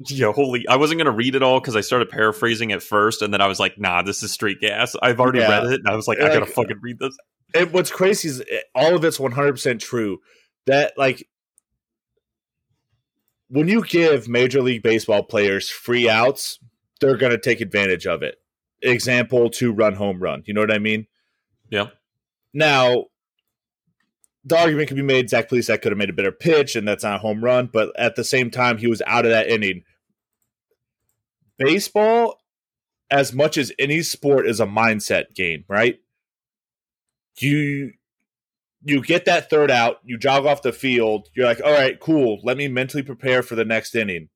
Yeah, 0.08 0.32
holy! 0.32 0.68
I 0.68 0.78
wasn't 0.78 1.00
gonna 1.00 1.12
read 1.12 1.36
it 1.36 1.44
all 1.44 1.60
because 1.60 1.76
I 1.76 1.82
started 1.82 2.10
paraphrasing 2.10 2.72
at 2.72 2.82
first, 2.82 3.22
and 3.22 3.34
then 3.34 3.42
I 3.42 3.48
was 3.48 3.60
like, 3.60 3.78
"Nah, 3.78 4.02
this 4.02 4.24
is 4.24 4.32
straight 4.32 4.62
gas." 4.62 4.96
I've 5.02 5.20
already 5.20 5.40
yeah. 5.40 5.50
read 5.50 5.74
it, 5.74 5.80
and 5.82 5.88
I 5.88 5.96
was 5.96 6.08
like, 6.08 6.20
"I 6.20 6.30
gotta 6.30 6.46
fucking 6.46 6.80
read 6.82 7.00
this." 7.00 7.16
And 7.54 7.72
what's 7.72 7.92
crazy 7.92 8.30
is 8.30 8.42
eh, 8.42 8.62
all 8.74 8.96
of 8.96 9.04
it's 9.04 9.20
one 9.20 9.34
hundred 9.34 9.54
percent 9.54 9.82
true. 9.82 10.20
That 10.66 10.94
like 10.98 11.28
when 13.50 13.68
you 13.68 13.84
give 13.84 14.28
Major 14.28 14.62
League 14.62 14.82
Baseball 14.84 15.22
players 15.22 15.70
free 15.70 16.10
outs, 16.10 16.60
they're 17.00 17.18
gonna 17.18 17.38
take 17.38 17.62
advantage 17.62 18.08
of 18.08 18.24
it. 18.24 18.38
Example: 18.82 19.50
two 19.50 19.74
run 19.74 19.94
home 19.94 20.20
run. 20.20 20.44
You 20.46 20.54
know 20.54 20.62
what 20.62 20.74
I 20.74 20.80
mean? 20.80 21.08
Yeah. 21.70 21.88
Now 22.54 23.08
the 24.46 24.58
argument 24.58 24.90
could 24.90 24.98
be 24.98 25.04
made 25.04 25.30
Zach 25.30 25.50
Plesac 25.50 25.82
could 25.82 25.92
have 25.92 25.98
made 25.98 26.10
a 26.10 26.14
better 26.14 26.32
pitch, 26.32 26.76
and 26.76 26.88
that's 26.88 27.04
not 27.04 27.16
a 27.16 27.20
home 27.20 27.44
run. 27.44 27.70
But 27.72 27.98
at 27.98 28.16
the 28.16 28.24
same 28.24 28.52
time, 28.52 28.78
he 28.78 28.88
was 28.88 29.02
out 29.08 29.26
of 29.26 29.32
that 29.32 29.48
inning. 29.48 29.84
Baseball, 31.58 32.42
as 33.10 33.34
much 33.34 33.58
as 33.58 33.72
any 33.80 34.02
sport, 34.02 34.48
is 34.48 34.60
a 34.60 34.66
mindset 34.66 35.34
game, 35.34 35.64
right? 35.68 36.00
You 37.40 37.94
you 38.86 39.02
get 39.02 39.26
that 39.26 39.50
third 39.50 39.72
out, 39.72 40.00
you 40.04 40.18
jog 40.18 40.46
off 40.46 40.62
the 40.62 40.74
field, 40.74 41.30
you're 41.34 41.46
like, 41.46 41.62
all 41.64 41.72
right, 41.72 41.98
cool. 42.00 42.40
Let 42.44 42.58
me 42.58 42.68
mentally 42.68 43.04
prepare 43.04 43.42
for 43.42 43.56
the 43.56 43.64
next 43.64 43.96
inning. 43.96 44.28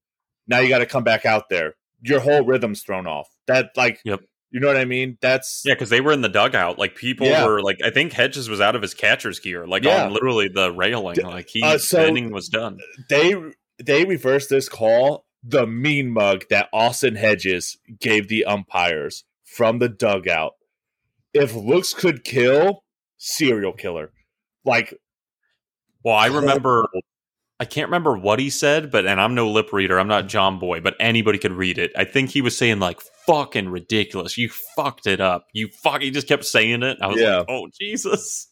Now 0.48 0.60
you 0.60 0.70
got 0.70 0.78
to 0.80 0.86
come 0.86 1.04
back 1.04 1.26
out 1.26 1.50
there. 1.50 1.76
Your 2.02 2.22
whole 2.22 2.46
rhythm's 2.46 2.82
thrown 2.82 3.08
off. 3.08 3.28
That 3.48 3.72
like 3.76 4.00
yep. 4.06 4.22
You 4.50 4.62
know 4.62 4.68
what 4.68 4.78
I 4.78 4.86
mean? 4.86 5.18
That's 5.22 5.62
yeah, 5.66 5.74
because 5.74 5.90
they 5.90 6.00
were 6.00 6.14
in 6.14 6.22
the 6.22 6.30
dugout. 6.30 6.80
Like 6.80 6.96
people 6.96 7.28
yeah. 7.28 7.46
were 7.46 7.62
like, 7.62 7.80
I 7.84 7.90
think 7.90 8.14
Hedges 8.14 8.50
was 8.50 8.62
out 8.62 8.76
of 8.76 8.82
his 8.82 8.94
catcher's 8.94 9.40
gear, 9.40 9.68
like 9.68 9.84
yeah. 9.84 10.06
on 10.06 10.14
literally 10.14 10.48
the 10.48 10.72
railing. 10.72 11.18
Like 11.22 11.50
he 11.50 11.62
uh, 11.62 11.78
so 11.78 12.06
inning 12.06 12.32
was 12.32 12.48
done. 12.48 12.80
They 13.10 13.36
they 13.84 14.06
reversed 14.06 14.50
this 14.50 14.70
call. 14.70 15.26
The 15.44 15.68
mean 15.68 16.12
mug 16.12 16.46
that 16.50 16.70
Austin 16.74 17.16
Hedges 17.16 17.78
gave 18.00 18.28
the 18.28 18.46
umpires 18.46 19.26
from 19.44 19.80
the 19.80 19.90
dugout. 19.90 20.54
If 21.34 21.54
looks 21.54 21.94
could 21.94 22.24
kill, 22.24 22.84
serial 23.18 23.74
killer. 23.74 24.12
Like 24.64 24.94
Well, 26.04 26.16
I 26.16 26.28
remember 26.28 26.88
I 27.60 27.66
can't 27.66 27.88
remember 27.88 28.18
what 28.18 28.40
he 28.40 28.50
said, 28.50 28.92
but 28.92 29.06
and 29.06 29.20
I'm 29.20 29.36
no 29.36 29.50
lip 29.50 29.74
reader, 29.74 30.00
I'm 30.00 30.08
not 30.08 30.28
John 30.28 30.58
Boy, 30.58 30.80
but 30.80 30.96
anybody 31.00 31.38
could 31.38 31.54
read 31.54 31.78
it. 31.78 31.92
I 31.98 32.06
think 32.06 32.30
he 32.30 32.42
was 32.42 32.58
saying 32.58 32.80
like 32.80 33.02
fucking 33.28 33.70
ridiculous. 33.70 34.38
You 34.38 34.50
fucked 34.76 35.06
it 35.06 35.22
up. 35.22 35.46
You 35.54 35.68
fuck 35.68 36.02
he 36.02 36.10
just 36.10 36.28
kept 36.28 36.46
saying 36.46 36.82
it. 36.82 36.98
I 37.02 37.08
was 37.08 37.20
Yeah. 37.22 37.38
like, 37.40 37.46
"Oh, 37.50 37.68
Jesus." 37.80 38.48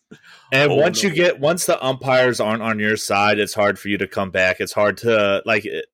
And 0.52 0.72
Oh, 0.72 0.76
once 0.76 1.02
no. 1.04 1.10
you 1.10 1.16
get 1.16 1.40
once 1.40 1.66
the 1.66 1.84
umpires 1.84 2.40
aren't 2.40 2.62
on 2.62 2.78
your 2.80 2.98
side, 2.98 3.40
it's 3.40 3.54
hard 3.54 3.80
for 3.80 3.88
you 3.90 3.98
to 3.98 4.08
come 4.08 4.30
back. 4.32 4.58
It's 4.60 4.74
hard 4.74 4.98
to 5.00 5.42
like 5.46 5.66
it, 5.66 5.86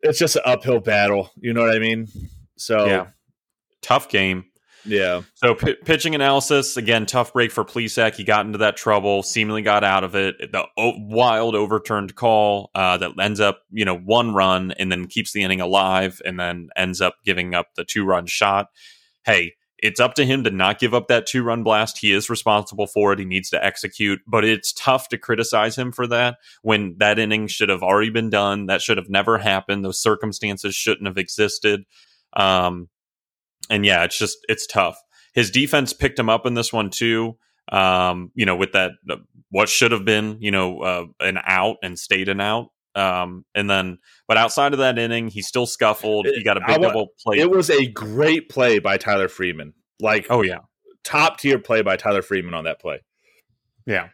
it's 0.00 0.18
just 0.18 0.36
an 0.36 0.42
uphill 0.44 0.80
battle. 0.80 1.30
You 1.36 1.52
know 1.52 1.60
what 1.62 1.74
I 1.74 1.78
mean? 1.78 2.08
So 2.56 2.86
Yeah. 2.86 3.06
Tough 3.82 4.08
game. 4.08 4.44
Yeah. 4.84 5.22
So 5.34 5.54
p- 5.54 5.74
pitching 5.74 6.14
analysis 6.14 6.76
again, 6.76 7.06
tough 7.06 7.32
break 7.32 7.50
for 7.50 7.64
Plesac. 7.64 8.14
He 8.14 8.24
got 8.24 8.46
into 8.46 8.58
that 8.58 8.76
trouble, 8.76 9.22
seemingly 9.22 9.62
got 9.62 9.84
out 9.84 10.04
of 10.04 10.14
it. 10.14 10.52
The 10.52 10.66
o- 10.76 10.98
wild 10.98 11.54
overturned 11.54 12.14
call 12.14 12.70
uh, 12.74 12.96
that 12.98 13.12
ends 13.18 13.40
up, 13.40 13.62
you 13.70 13.84
know, 13.84 13.96
one 13.96 14.34
run 14.34 14.72
and 14.72 14.90
then 14.90 15.06
keeps 15.06 15.32
the 15.32 15.42
inning 15.42 15.60
alive, 15.60 16.20
and 16.24 16.38
then 16.38 16.68
ends 16.76 17.00
up 17.00 17.16
giving 17.24 17.54
up 17.54 17.68
the 17.76 17.84
two 17.84 18.04
run 18.04 18.26
shot. 18.26 18.68
Hey, 19.24 19.54
it's 19.78 20.00
up 20.00 20.14
to 20.14 20.24
him 20.24 20.44
to 20.44 20.50
not 20.50 20.78
give 20.78 20.94
up 20.94 21.08
that 21.08 21.26
two 21.26 21.42
run 21.42 21.62
blast. 21.62 21.98
He 21.98 22.12
is 22.12 22.30
responsible 22.30 22.86
for 22.86 23.12
it. 23.12 23.18
He 23.18 23.24
needs 23.26 23.50
to 23.50 23.62
execute, 23.62 24.20
but 24.26 24.44
it's 24.44 24.72
tough 24.72 25.08
to 25.10 25.18
criticize 25.18 25.76
him 25.76 25.92
for 25.92 26.06
that 26.06 26.36
when 26.62 26.96
that 26.98 27.18
inning 27.18 27.48
should 27.48 27.68
have 27.68 27.82
already 27.82 28.10
been 28.10 28.30
done. 28.30 28.66
That 28.66 28.80
should 28.80 28.96
have 28.96 29.10
never 29.10 29.36
happened. 29.36 29.84
Those 29.84 30.00
circumstances 30.00 30.74
shouldn't 30.74 31.06
have 31.06 31.18
existed. 31.18 31.84
Um, 32.34 32.88
and 33.70 33.84
yeah, 33.84 34.04
it's 34.04 34.18
just 34.18 34.38
it's 34.48 34.66
tough. 34.66 34.96
His 35.34 35.50
defense 35.50 35.92
picked 35.92 36.18
him 36.18 36.28
up 36.28 36.46
in 36.46 36.54
this 36.54 36.72
one 36.72 36.90
too. 36.90 37.36
Um, 37.70 38.30
you 38.34 38.46
know, 38.46 38.56
with 38.56 38.72
that 38.72 38.92
what 39.50 39.68
should 39.68 39.92
have 39.92 40.04
been, 40.04 40.38
you 40.40 40.50
know, 40.50 40.80
uh, 40.80 41.06
an 41.20 41.38
out 41.44 41.76
and 41.82 41.98
stayed 41.98 42.28
an 42.28 42.40
out. 42.40 42.68
Um, 42.94 43.44
and 43.54 43.68
then, 43.68 43.98
but 44.28 44.36
outside 44.36 44.72
of 44.72 44.78
that 44.78 44.98
inning, 44.98 45.28
he 45.28 45.42
still 45.42 45.66
scuffled. 45.66 46.26
He 46.26 46.44
got 46.44 46.58
a 46.58 46.62
I 46.62 46.74
big 46.74 46.80
wa- 46.80 46.88
double 46.88 47.08
play. 47.24 47.38
It 47.38 47.50
was 47.50 47.70
a 47.70 47.86
great 47.86 48.48
play 48.48 48.78
by 48.78 48.96
Tyler 48.96 49.28
Freeman. 49.28 49.74
Like 50.00 50.26
oh 50.30 50.42
yeah, 50.42 50.58
top 51.02 51.38
tier 51.38 51.58
play 51.58 51.82
by 51.82 51.96
Tyler 51.96 52.22
Freeman 52.22 52.54
on 52.54 52.64
that 52.64 52.80
play. 52.80 53.00
Yeah. 53.86 54.08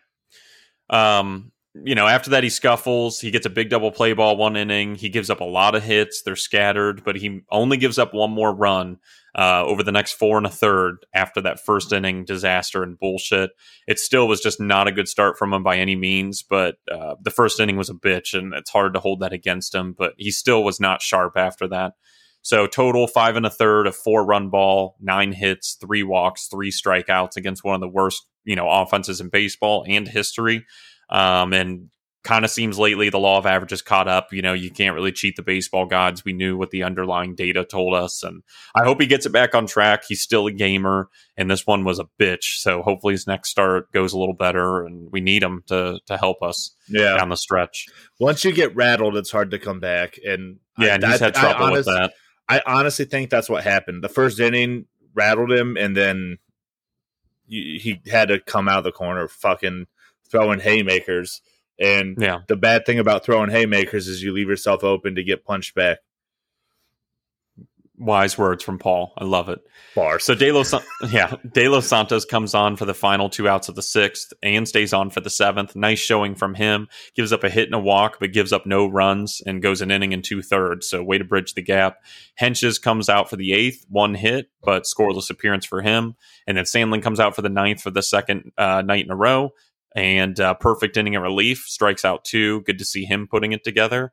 Um, 0.88 1.53
you 1.74 1.94
know, 1.94 2.07
after 2.07 2.30
that 2.30 2.42
he 2.42 2.51
scuffles, 2.51 3.20
he 3.20 3.30
gets 3.30 3.46
a 3.46 3.51
big 3.51 3.70
double 3.70 3.92
play 3.92 4.12
ball 4.12 4.36
one 4.36 4.57
inning. 4.57 4.96
He 4.96 5.09
gives 5.09 5.30
up 5.30 5.40
a 5.40 5.44
lot 5.44 5.74
of 5.74 5.84
hits. 5.84 6.22
They're 6.22 6.36
scattered, 6.36 7.05
but 7.05 7.16
he 7.16 7.42
only 7.51 7.76
gives 7.76 7.98
up 7.98 8.12
one 8.12 8.30
more 8.30 8.53
run 8.53 8.98
uh, 9.36 9.64
over 9.64 9.82
the 9.82 9.92
next 9.92 10.12
four 10.12 10.36
and 10.36 10.46
a 10.46 10.50
third 10.50 11.06
after 11.14 11.40
that 11.40 11.60
first 11.60 11.92
inning 11.92 12.24
disaster 12.24 12.82
and 12.82 12.98
bullshit. 12.98 13.50
It 13.86 13.98
still 13.98 14.26
was 14.26 14.40
just 14.40 14.60
not 14.60 14.88
a 14.88 14.92
good 14.92 15.08
start 15.08 15.38
from 15.38 15.52
him 15.52 15.62
by 15.62 15.76
any 15.76 15.96
means, 15.96 16.42
but 16.42 16.76
uh, 16.90 17.14
the 17.22 17.30
first 17.30 17.60
inning 17.60 17.76
was 17.76 17.90
a 17.90 17.94
bitch, 17.94 18.36
and 18.36 18.54
it's 18.54 18.70
hard 18.70 18.94
to 18.94 19.00
hold 19.00 19.20
that 19.20 19.32
against 19.32 19.74
him. 19.74 19.94
But 19.96 20.14
he 20.16 20.30
still 20.30 20.64
was 20.64 20.80
not 20.80 21.02
sharp 21.02 21.36
after 21.36 21.68
that. 21.68 21.94
So 22.42 22.66
total 22.66 23.06
five 23.06 23.36
and 23.36 23.44
a 23.44 23.50
third, 23.50 23.86
a 23.86 23.92
four 23.92 24.24
run 24.24 24.48
ball, 24.48 24.96
nine 25.00 25.32
hits, 25.32 25.76
three 25.80 26.02
walks, 26.02 26.48
three 26.48 26.70
strikeouts 26.70 27.36
against 27.36 27.64
one 27.64 27.74
of 27.74 27.80
the 27.80 27.88
worst, 27.88 28.26
you 28.44 28.56
know, 28.56 28.68
offenses 28.68 29.20
in 29.20 29.28
baseball 29.28 29.84
and 29.86 30.08
history. 30.08 30.64
Um, 31.10 31.52
and 31.52 31.90
kind 32.22 32.44
of 32.44 32.50
seems 32.50 32.78
lately 32.78 33.08
the 33.08 33.18
law 33.18 33.38
of 33.38 33.46
averages 33.46 33.80
caught 33.80 34.06
up. 34.06 34.32
You 34.32 34.42
know, 34.42 34.52
you 34.52 34.70
can't 34.70 34.94
really 34.94 35.10
cheat 35.12 35.36
the 35.36 35.42
baseball 35.42 35.86
gods. 35.86 36.24
We 36.24 36.32
knew 36.34 36.56
what 36.56 36.70
the 36.70 36.82
underlying 36.82 37.34
data 37.34 37.64
told 37.64 37.94
us, 37.94 38.22
and 38.22 38.42
I 38.74 38.84
hope 38.84 39.00
he 39.00 39.06
gets 39.06 39.24
it 39.26 39.32
back 39.32 39.54
on 39.54 39.66
track. 39.66 40.04
He's 40.06 40.20
still 40.20 40.46
a 40.46 40.52
gamer, 40.52 41.08
and 41.36 41.50
this 41.50 41.66
one 41.66 41.84
was 41.84 41.98
a 41.98 42.08
bitch. 42.20 42.58
So 42.60 42.82
hopefully 42.82 43.14
his 43.14 43.26
next 43.26 43.48
start 43.50 43.90
goes 43.92 44.12
a 44.12 44.18
little 44.18 44.34
better, 44.34 44.84
and 44.84 45.10
we 45.10 45.20
need 45.20 45.42
him 45.42 45.62
to 45.68 45.98
to 46.06 46.16
help 46.18 46.42
us 46.42 46.74
Yeah. 46.88 47.16
down 47.16 47.30
the 47.30 47.36
stretch. 47.36 47.86
Once 48.18 48.44
you 48.44 48.52
get 48.52 48.74
rattled, 48.76 49.16
it's 49.16 49.30
hard 49.30 49.50
to 49.52 49.58
come 49.58 49.80
back. 49.80 50.18
And 50.24 50.58
Yeah, 50.78 50.88
I, 50.88 50.94
and 50.96 51.04
he's 51.06 51.22
I- 51.22 51.24
had 51.26 51.34
trouble 51.34 51.64
honest- 51.64 51.86
with 51.88 51.96
that. 51.96 52.12
I 52.48 52.60
honestly 52.66 53.04
think 53.04 53.30
that's 53.30 53.48
what 53.48 53.62
happened. 53.64 54.02
The 54.04 54.08
first 54.08 54.40
inning 54.40 54.86
rattled 55.14 55.52
him, 55.52 55.76
and 55.76 55.96
then 55.96 56.38
he 57.48 58.00
had 58.10 58.28
to 58.28 58.38
come 58.40 58.68
out 58.68 58.78
of 58.78 58.84
the 58.84 58.92
corner, 58.92 59.26
fucking 59.28 59.86
throwing 60.30 60.60
haymakers. 60.60 61.40
And 61.80 62.16
Yeah. 62.20 62.40
the 62.46 62.56
bad 62.56 62.84
thing 62.86 62.98
about 62.98 63.24
throwing 63.24 63.50
haymakers 63.50 64.06
is 64.06 64.22
you 64.22 64.32
leave 64.32 64.48
yourself 64.48 64.84
open 64.84 65.14
to 65.14 65.24
get 65.24 65.44
punched 65.44 65.74
back. 65.74 65.98
Wise 67.96 68.38
words 68.38 68.64
from 68.64 68.78
Paul. 68.78 69.12
I 69.18 69.24
love 69.24 69.50
it. 69.50 69.60
Bar. 69.94 70.20
So 70.20 70.34
De 70.34 70.50
Los, 70.52 70.72
yeah, 71.10 71.34
De 71.52 71.68
Los 71.68 71.86
Santos 71.86 72.24
comes 72.24 72.54
on 72.54 72.76
for 72.76 72.86
the 72.86 72.94
final 72.94 73.28
two 73.28 73.46
outs 73.46 73.68
of 73.68 73.74
the 73.74 73.82
sixth 73.82 74.32
and 74.42 74.66
stays 74.66 74.94
on 74.94 75.10
for 75.10 75.20
the 75.20 75.28
seventh. 75.28 75.76
Nice 75.76 75.98
showing 75.98 76.34
from 76.34 76.54
him. 76.54 76.88
Gives 77.14 77.30
up 77.30 77.44
a 77.44 77.50
hit 77.50 77.66
and 77.66 77.74
a 77.74 77.78
walk, 77.78 78.16
but 78.18 78.32
gives 78.32 78.54
up 78.54 78.64
no 78.64 78.86
runs 78.86 79.42
and 79.44 79.60
goes 79.60 79.82
an 79.82 79.90
inning 79.90 80.14
and 80.14 80.24
two 80.24 80.40
thirds. 80.40 80.88
So 80.88 81.02
way 81.02 81.18
to 81.18 81.24
bridge 81.24 81.52
the 81.52 81.60
gap. 81.60 81.98
Hentges 82.40 82.80
comes 82.80 83.10
out 83.10 83.28
for 83.28 83.36
the 83.36 83.52
eighth, 83.52 83.84
one 83.90 84.14
hit, 84.14 84.48
but 84.62 84.84
scoreless 84.84 85.28
appearance 85.28 85.66
for 85.66 85.82
him. 85.82 86.14
And 86.46 86.56
then 86.56 86.64
Sandlin 86.64 87.02
comes 87.02 87.20
out 87.20 87.36
for 87.36 87.42
the 87.42 87.50
ninth 87.50 87.82
for 87.82 87.90
the 87.90 88.02
second 88.02 88.52
uh, 88.56 88.80
night 88.80 89.04
in 89.04 89.10
a 89.10 89.16
row. 89.16 89.50
And 89.97 90.38
uh, 90.38 90.55
perfect 90.55 90.97
inning 90.97 91.16
of 91.16 91.22
relief, 91.22 91.64
strikes 91.66 92.05
out 92.05 92.24
two. 92.24 92.62
Good 92.62 92.78
to 92.78 92.84
see 92.84 93.05
him 93.05 93.26
putting 93.28 93.53
it 93.53 93.64
together. 93.64 94.12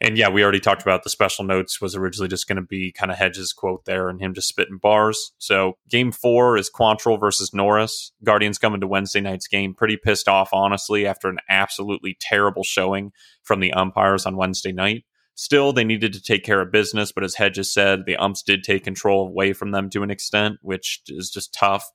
And 0.00 0.18
yeah, 0.18 0.28
we 0.28 0.42
already 0.42 0.60
talked 0.60 0.82
about 0.82 1.02
the 1.02 1.10
special 1.10 1.44
notes 1.44 1.80
was 1.80 1.94
originally 1.94 2.28
just 2.28 2.48
going 2.48 2.56
to 2.56 2.62
be 2.62 2.92
kind 2.92 3.12
of 3.12 3.16
Hedges' 3.16 3.52
quote 3.52 3.84
there 3.84 4.08
and 4.08 4.20
him 4.20 4.34
just 4.34 4.48
spitting 4.48 4.78
bars. 4.78 5.32
So 5.38 5.74
game 5.88 6.10
four 6.10 6.58
is 6.58 6.70
Quantrill 6.70 7.18
versus 7.18 7.54
Norris. 7.54 8.12
Guardians 8.24 8.58
coming 8.58 8.80
to 8.80 8.86
Wednesday 8.86 9.20
night's 9.20 9.46
game 9.46 9.72
pretty 9.72 9.96
pissed 9.96 10.28
off, 10.28 10.50
honestly, 10.52 11.06
after 11.06 11.28
an 11.28 11.38
absolutely 11.48 12.16
terrible 12.20 12.64
showing 12.64 13.12
from 13.42 13.60
the 13.60 13.72
umpires 13.72 14.26
on 14.26 14.36
Wednesday 14.36 14.72
night. 14.72 15.04
Still, 15.36 15.72
they 15.72 15.84
needed 15.84 16.12
to 16.12 16.22
take 16.22 16.44
care 16.44 16.60
of 16.60 16.70
business, 16.70 17.10
but 17.10 17.24
as 17.24 17.36
Hedges 17.36 17.72
said, 17.72 18.00
the 18.04 18.16
umps 18.16 18.42
did 18.42 18.62
take 18.62 18.84
control 18.84 19.26
away 19.26 19.52
from 19.52 19.70
them 19.70 19.90
to 19.90 20.02
an 20.02 20.10
extent, 20.10 20.58
which 20.62 21.02
is 21.08 21.30
just 21.30 21.54
tough. 21.54 21.90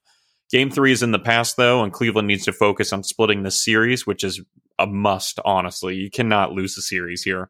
Game 0.51 0.71
three 0.71 0.91
is 0.91 1.03
in 1.03 1.11
the 1.11 1.19
past, 1.19 1.57
though, 1.57 1.83
and 1.83 1.93
Cleveland 1.93 2.27
needs 2.27 2.45
to 2.45 2.53
focus 2.53 2.91
on 2.91 3.03
splitting 3.03 3.43
the 3.43 3.51
series, 3.51 4.07
which 4.07 4.23
is 4.23 4.41
a 4.79 4.87
must, 4.87 5.39
honestly. 5.45 5.95
You 5.95 6.09
cannot 6.09 6.53
lose 6.53 6.75
the 6.75 6.81
series 6.81 7.21
here. 7.21 7.49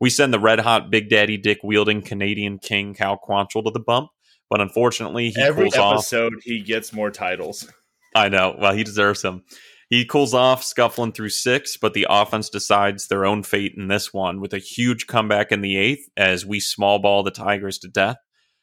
We 0.00 0.10
send 0.10 0.32
the 0.32 0.38
red 0.38 0.60
hot 0.60 0.90
Big 0.90 1.10
Daddy 1.10 1.36
Dick 1.36 1.58
wielding 1.62 2.02
Canadian 2.02 2.58
King 2.58 2.94
Cal 2.94 3.18
Quantrill 3.18 3.64
to 3.64 3.70
the 3.70 3.80
bump, 3.80 4.10
but 4.48 4.60
unfortunately 4.60 5.30
he 5.30 5.42
Every 5.42 5.64
cools 5.64 5.76
off. 5.76 5.94
episode, 5.94 6.34
he 6.42 6.60
gets 6.60 6.92
more 6.92 7.10
titles. 7.10 7.70
I 8.14 8.28
know. 8.28 8.56
Well, 8.58 8.72
he 8.74 8.84
deserves 8.84 9.22
them. 9.22 9.44
He 9.90 10.04
cools 10.04 10.34
off, 10.34 10.62
scuffling 10.62 11.12
through 11.12 11.30
six, 11.30 11.76
but 11.76 11.94
the 11.94 12.06
offense 12.08 12.48
decides 12.48 13.08
their 13.08 13.24
own 13.24 13.42
fate 13.42 13.74
in 13.76 13.88
this 13.88 14.12
one 14.12 14.40
with 14.40 14.52
a 14.54 14.58
huge 14.58 15.06
comeback 15.06 15.50
in 15.50 15.62
the 15.62 15.76
eighth 15.76 16.08
as 16.16 16.46
we 16.46 16.60
small 16.60 16.98
ball 16.98 17.22
the 17.22 17.30
Tigers 17.30 17.78
to 17.80 17.88
death. 17.88 18.16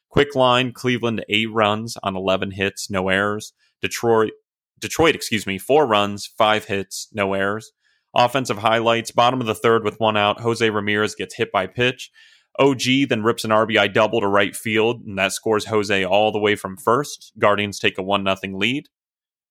Quick 0.10 0.36
line, 0.36 0.72
Cleveland 0.72 1.26
eight 1.28 1.52
runs 1.52 1.98
on 2.02 2.16
eleven 2.16 2.52
hits, 2.52 2.90
no 2.90 3.10
errors. 3.10 3.54
Detroit, 3.86 4.32
Detroit, 4.80 5.14
excuse 5.14 5.46
me, 5.46 5.60
four 5.60 5.86
runs, 5.86 6.26
five 6.26 6.66
hits, 6.66 7.08
no 7.14 7.34
errors. 7.34 7.72
Offensive 8.16 8.58
highlights, 8.58 9.12
bottom 9.12 9.42
of 9.42 9.46
the 9.46 9.54
third 9.54 9.84
with 9.84 10.00
one 10.00 10.18
out. 10.18 10.42
Jose 10.42 10.68
Ramirez 10.68 11.14
gets 11.14 11.36
hit 11.36 11.52
by 11.52 11.68
pitch. 11.68 12.10
OG 12.58 12.82
then 13.10 13.22
rips 13.22 13.44
an 13.44 13.52
RBI 13.52 13.94
double 13.94 14.22
to 14.22 14.28
right 14.28 14.56
field, 14.56 15.02
and 15.06 15.20
that 15.20 15.34
scores 15.34 15.66
Jose 15.66 16.04
all 16.04 16.32
the 16.32 16.40
way 16.40 16.56
from 16.56 16.78
first. 16.78 17.32
Guardians 17.38 17.78
take 17.78 18.00
a 18.00 18.02
1 18.02 18.26
0 18.26 18.58
lead. 18.58 18.88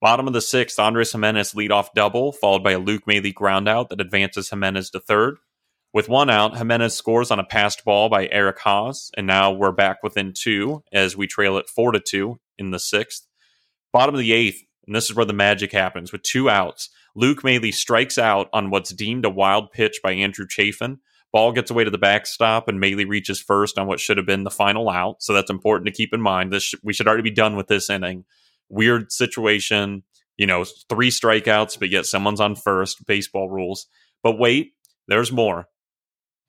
Bottom 0.01 0.26
of 0.26 0.32
the 0.32 0.41
sixth, 0.41 0.80
Andres 0.80 1.12
Gimenez 1.12 1.53
leadoff 1.53 1.89
double, 1.95 2.32
followed 2.32 2.64
by 2.64 2.72
a 2.72 2.78
Luke 2.80 3.07
Maile 3.07 3.22
groundout 3.32 3.91
that 3.91 4.01
advances 4.01 4.51
Gimenez 4.51 4.91
to 4.91 5.01
third. 5.01 5.37
With 5.93 6.09
one 6.09 6.28
out, 6.28 6.57
Gimenez 6.57 6.95
scores 6.95 7.30
on 7.30 7.39
a 7.39 7.45
passed 7.45 7.85
ball 7.85 8.09
by 8.09 8.28
Eric 8.32 8.59
Haas, 8.59 9.12
and 9.16 9.28
now 9.28 9.53
we're 9.53 9.70
back 9.70 10.03
within 10.03 10.32
two 10.37 10.82
as 10.93 11.16
we 11.16 11.28
trail 11.28 11.57
it 11.57 11.68
four 11.68 11.93
to 11.93 12.01
two 12.01 12.41
in 12.59 12.72
the 12.72 12.80
sixth. 12.80 13.28
Bottom 13.95 14.17
of 14.17 14.19
the 14.19 14.33
eighth, 14.33 14.61
and 14.89 14.97
this 14.97 15.09
is 15.09 15.15
where 15.15 15.25
the 15.25 15.33
magic 15.33 15.71
happens. 15.71 16.11
With 16.11 16.25
two 16.25 16.51
outs, 16.51 16.91
Luke 17.15 17.45
Maile 17.45 17.71
strikes 17.71 18.19
out 18.19 18.49
on 18.53 18.71
what's 18.71 18.93
deemed 18.93 19.25
a 19.25 19.31
wild 19.31 19.71
pitch 19.71 20.01
by 20.03 20.11
Andrew 20.11 20.47
Chafin. 20.49 20.99
Ball 21.33 21.53
gets 21.53 21.71
away 21.71 21.85
to 21.85 21.93
the 21.93 21.97
backstop, 21.97 22.67
and 22.67 22.81
Maile 22.81 23.07
reaches 23.07 23.41
first 23.41 23.79
on 23.79 23.87
what 23.87 24.01
should 24.01 24.17
have 24.17 24.27
been 24.27 24.43
the 24.43 24.51
final 24.51 24.91
out. 24.91 25.23
So 25.23 25.33
that's 25.33 25.49
important 25.49 25.87
to 25.87 25.93
keep 25.93 26.13
in 26.13 26.21
mind. 26.21 26.53
This 26.53 26.65
sh- 26.65 26.75
we 26.83 26.93
should 26.93 27.07
already 27.07 27.23
be 27.23 27.31
done 27.31 27.55
with 27.55 27.69
this 27.69 27.89
inning. 27.89 28.25
Weird 28.69 29.13
situation, 29.13 30.03
you 30.37 30.49
know, 30.49 30.65
three 30.89 31.11
strikeouts, 31.11 31.79
but 31.79 31.89
yet 31.89 32.05
someone's 32.05 32.41
on 32.41 32.57
first. 32.57 33.07
Baseball 33.07 33.49
rules. 33.49 33.87
But 34.25 34.41
wait, 34.41 34.73
there's 35.07 35.31
more. 35.31 35.69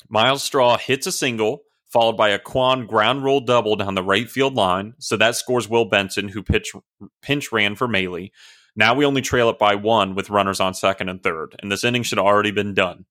Myles 0.09 0.41
Straw 0.41 0.79
hits 0.79 1.05
a 1.05 1.11
single, 1.11 1.61
followed 1.95 2.17
by 2.17 2.27
a 2.27 2.39
Kwan 2.39 2.85
ground 2.87 3.23
rule 3.23 3.39
double 3.39 3.77
down 3.77 3.95
the 3.95 4.03
right 4.03 4.29
field 4.29 4.53
line. 4.53 4.95
So 4.99 5.15
that 5.15 5.37
scores 5.37 5.69
Will 5.69 5.85
Benson, 5.85 6.27
who 6.27 6.43
pitch 6.43 6.73
pinch 7.21 7.53
ran 7.53 7.75
for 7.75 7.87
Maile. 7.87 8.27
Now 8.75 8.93
we 8.93 9.05
only 9.05 9.21
trail 9.21 9.49
it 9.49 9.57
by 9.57 9.75
one 9.75 10.13
with 10.13 10.29
runners 10.29 10.59
on 10.59 10.73
second 10.73 11.07
and 11.07 11.23
third, 11.23 11.55
and 11.59 11.71
this 11.71 11.85
inning 11.85 12.03
should 12.03 12.17
have 12.17 12.27
already 12.27 12.51
been 12.51 12.73
done. 12.73 13.05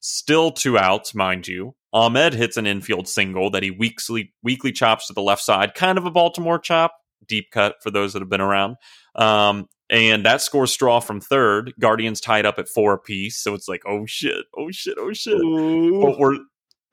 Still 0.00 0.50
two 0.50 0.76
outs, 0.76 1.14
mind 1.14 1.48
you. 1.48 1.76
Amed 1.94 2.34
hits 2.34 2.58
an 2.58 2.66
infield 2.66 3.08
single 3.08 3.50
that 3.52 3.62
he 3.62 3.70
weakly 3.70 4.34
weakly 4.42 4.70
chops 4.70 5.06
to 5.06 5.14
the 5.14 5.22
left 5.22 5.40
side, 5.40 5.72
kind 5.72 5.96
of 5.96 6.04
a 6.04 6.10
Baltimore 6.10 6.58
chop, 6.58 6.92
deep 7.26 7.46
cut 7.50 7.76
for 7.82 7.90
those 7.90 8.12
that 8.12 8.20
have 8.20 8.28
been 8.28 8.42
around. 8.42 8.76
Um, 9.14 9.66
and 9.88 10.26
that 10.26 10.42
scores 10.42 10.74
straw 10.74 11.00
from 11.00 11.22
third. 11.22 11.72
Guardians 11.80 12.20
tied 12.20 12.44
up 12.44 12.58
at 12.58 12.68
four 12.68 12.92
apiece, 12.92 13.38
so 13.38 13.54
it's 13.54 13.66
like, 13.66 13.80
oh 13.86 14.04
shit, 14.04 14.44
oh 14.58 14.70
shit, 14.70 14.98
oh 15.00 15.14
shit. 15.14 15.40
Ooh. 15.40 16.02
But 16.02 16.18
we're 16.18 16.36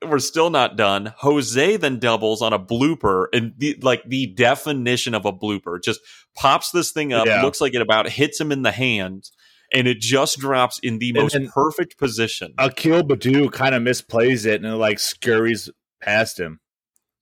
we're 0.06 0.18
still 0.18 0.50
not 0.50 0.76
done. 0.76 1.14
Jose 1.18 1.76
then 1.76 1.98
doubles 1.98 2.42
on 2.42 2.52
a 2.52 2.58
blooper, 2.58 3.26
and 3.32 3.54
the, 3.58 3.78
like 3.82 4.02
the 4.06 4.26
definition 4.26 5.14
of 5.14 5.24
a 5.24 5.32
blooper, 5.32 5.82
just 5.82 6.00
pops 6.36 6.70
this 6.70 6.90
thing 6.92 7.12
up. 7.12 7.26
Yeah. 7.26 7.42
Looks 7.42 7.60
like 7.60 7.74
it 7.74 7.80
about 7.82 8.08
hits 8.08 8.40
him 8.40 8.52
in 8.52 8.62
the 8.62 8.72
hand, 8.72 9.30
and 9.72 9.88
it 9.88 10.00
just 10.00 10.38
drops 10.38 10.78
in 10.82 10.98
the 10.98 11.10
And 11.10 11.18
most 11.18 11.36
perfect 11.54 11.98
position. 11.98 12.54
Akil 12.58 13.02
Baddoo 13.02 13.50
kind 13.52 13.74
of 13.74 13.82
misplays 13.82 14.46
it 14.46 14.62
and 14.62 14.66
it 14.72 14.76
like 14.76 14.98
scurries 14.98 15.70
past 16.02 16.38
him. 16.38 16.60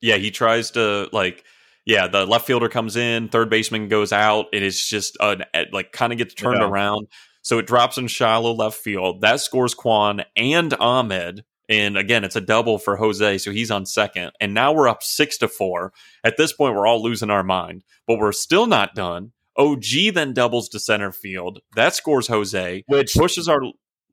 yeah, 0.01 0.16
he 0.16 0.31
tries 0.31 0.70
to 0.73 1.09
like. 1.12 1.45
Yeah, 1.85 2.07
the 2.07 2.25
left 2.27 2.47
fielder 2.47 2.68
comes 2.68 2.95
in, 2.95 3.29
third 3.29 3.51
baseman 3.51 3.89
goes 3.89 4.12
out, 4.12 4.47
and 4.53 4.62
it's 4.62 4.89
just 4.89 5.16
an 5.18 5.43
eh, 5.53 5.64
like 5.73 5.91
kind 5.91 6.12
of 6.12 6.18
gets 6.18 6.33
turned 6.33 6.61
Yeah. 6.61 6.68
around. 6.68 7.09
So 7.43 7.59
it 7.59 7.66
drops 7.66 7.99
in 7.99 8.07
shallow 8.07 8.53
left 8.55 8.77
field. 8.79 9.20
That 9.23 9.41
scores 9.41 9.75
Kwan 9.75 10.23
and 10.37 10.70
Amed. 10.75 11.41
And 11.68 11.96
again, 11.96 12.24
it's 12.24 12.36
a 12.36 12.40
double 12.40 12.78
for 12.78 12.96
Jose, 12.96 13.38
so 13.38 13.50
he's 13.50 13.70
on 13.70 13.86
second. 13.86 14.32
And 14.40 14.52
now 14.52 14.72
we're 14.72 14.88
up 14.88 15.02
six 15.02 15.38
to 15.38 15.48
four. 15.48 15.92
At 16.24 16.36
this 16.36 16.52
point, 16.52 16.74
we're 16.74 16.86
all 16.86 17.02
losing 17.02 17.30
our 17.30 17.42
mind, 17.44 17.84
but 18.06 18.18
we're 18.18 18.32
still 18.32 18.66
not 18.66 18.94
done. 18.94 19.32
OG 19.56 20.14
then 20.14 20.32
doubles 20.32 20.68
to 20.70 20.78
center 20.80 21.12
field. 21.12 21.60
That 21.76 21.94
scores 21.94 22.26
Jose, 22.26 22.84
Which 22.86 23.14
pushes 23.14 23.48
our 23.48 23.60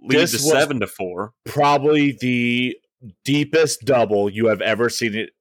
lead 0.02 0.20
to 0.20 0.28
seven 0.28 0.80
to 0.82 0.88
four. 0.88 1.34
probably 1.46 2.18
the 2.20 2.78
deepest 3.24 3.82
double 3.86 4.30
you 4.30 4.48
have 4.48 4.62
ever 4.62 4.90
seen 4.90 5.16
it 5.16 5.32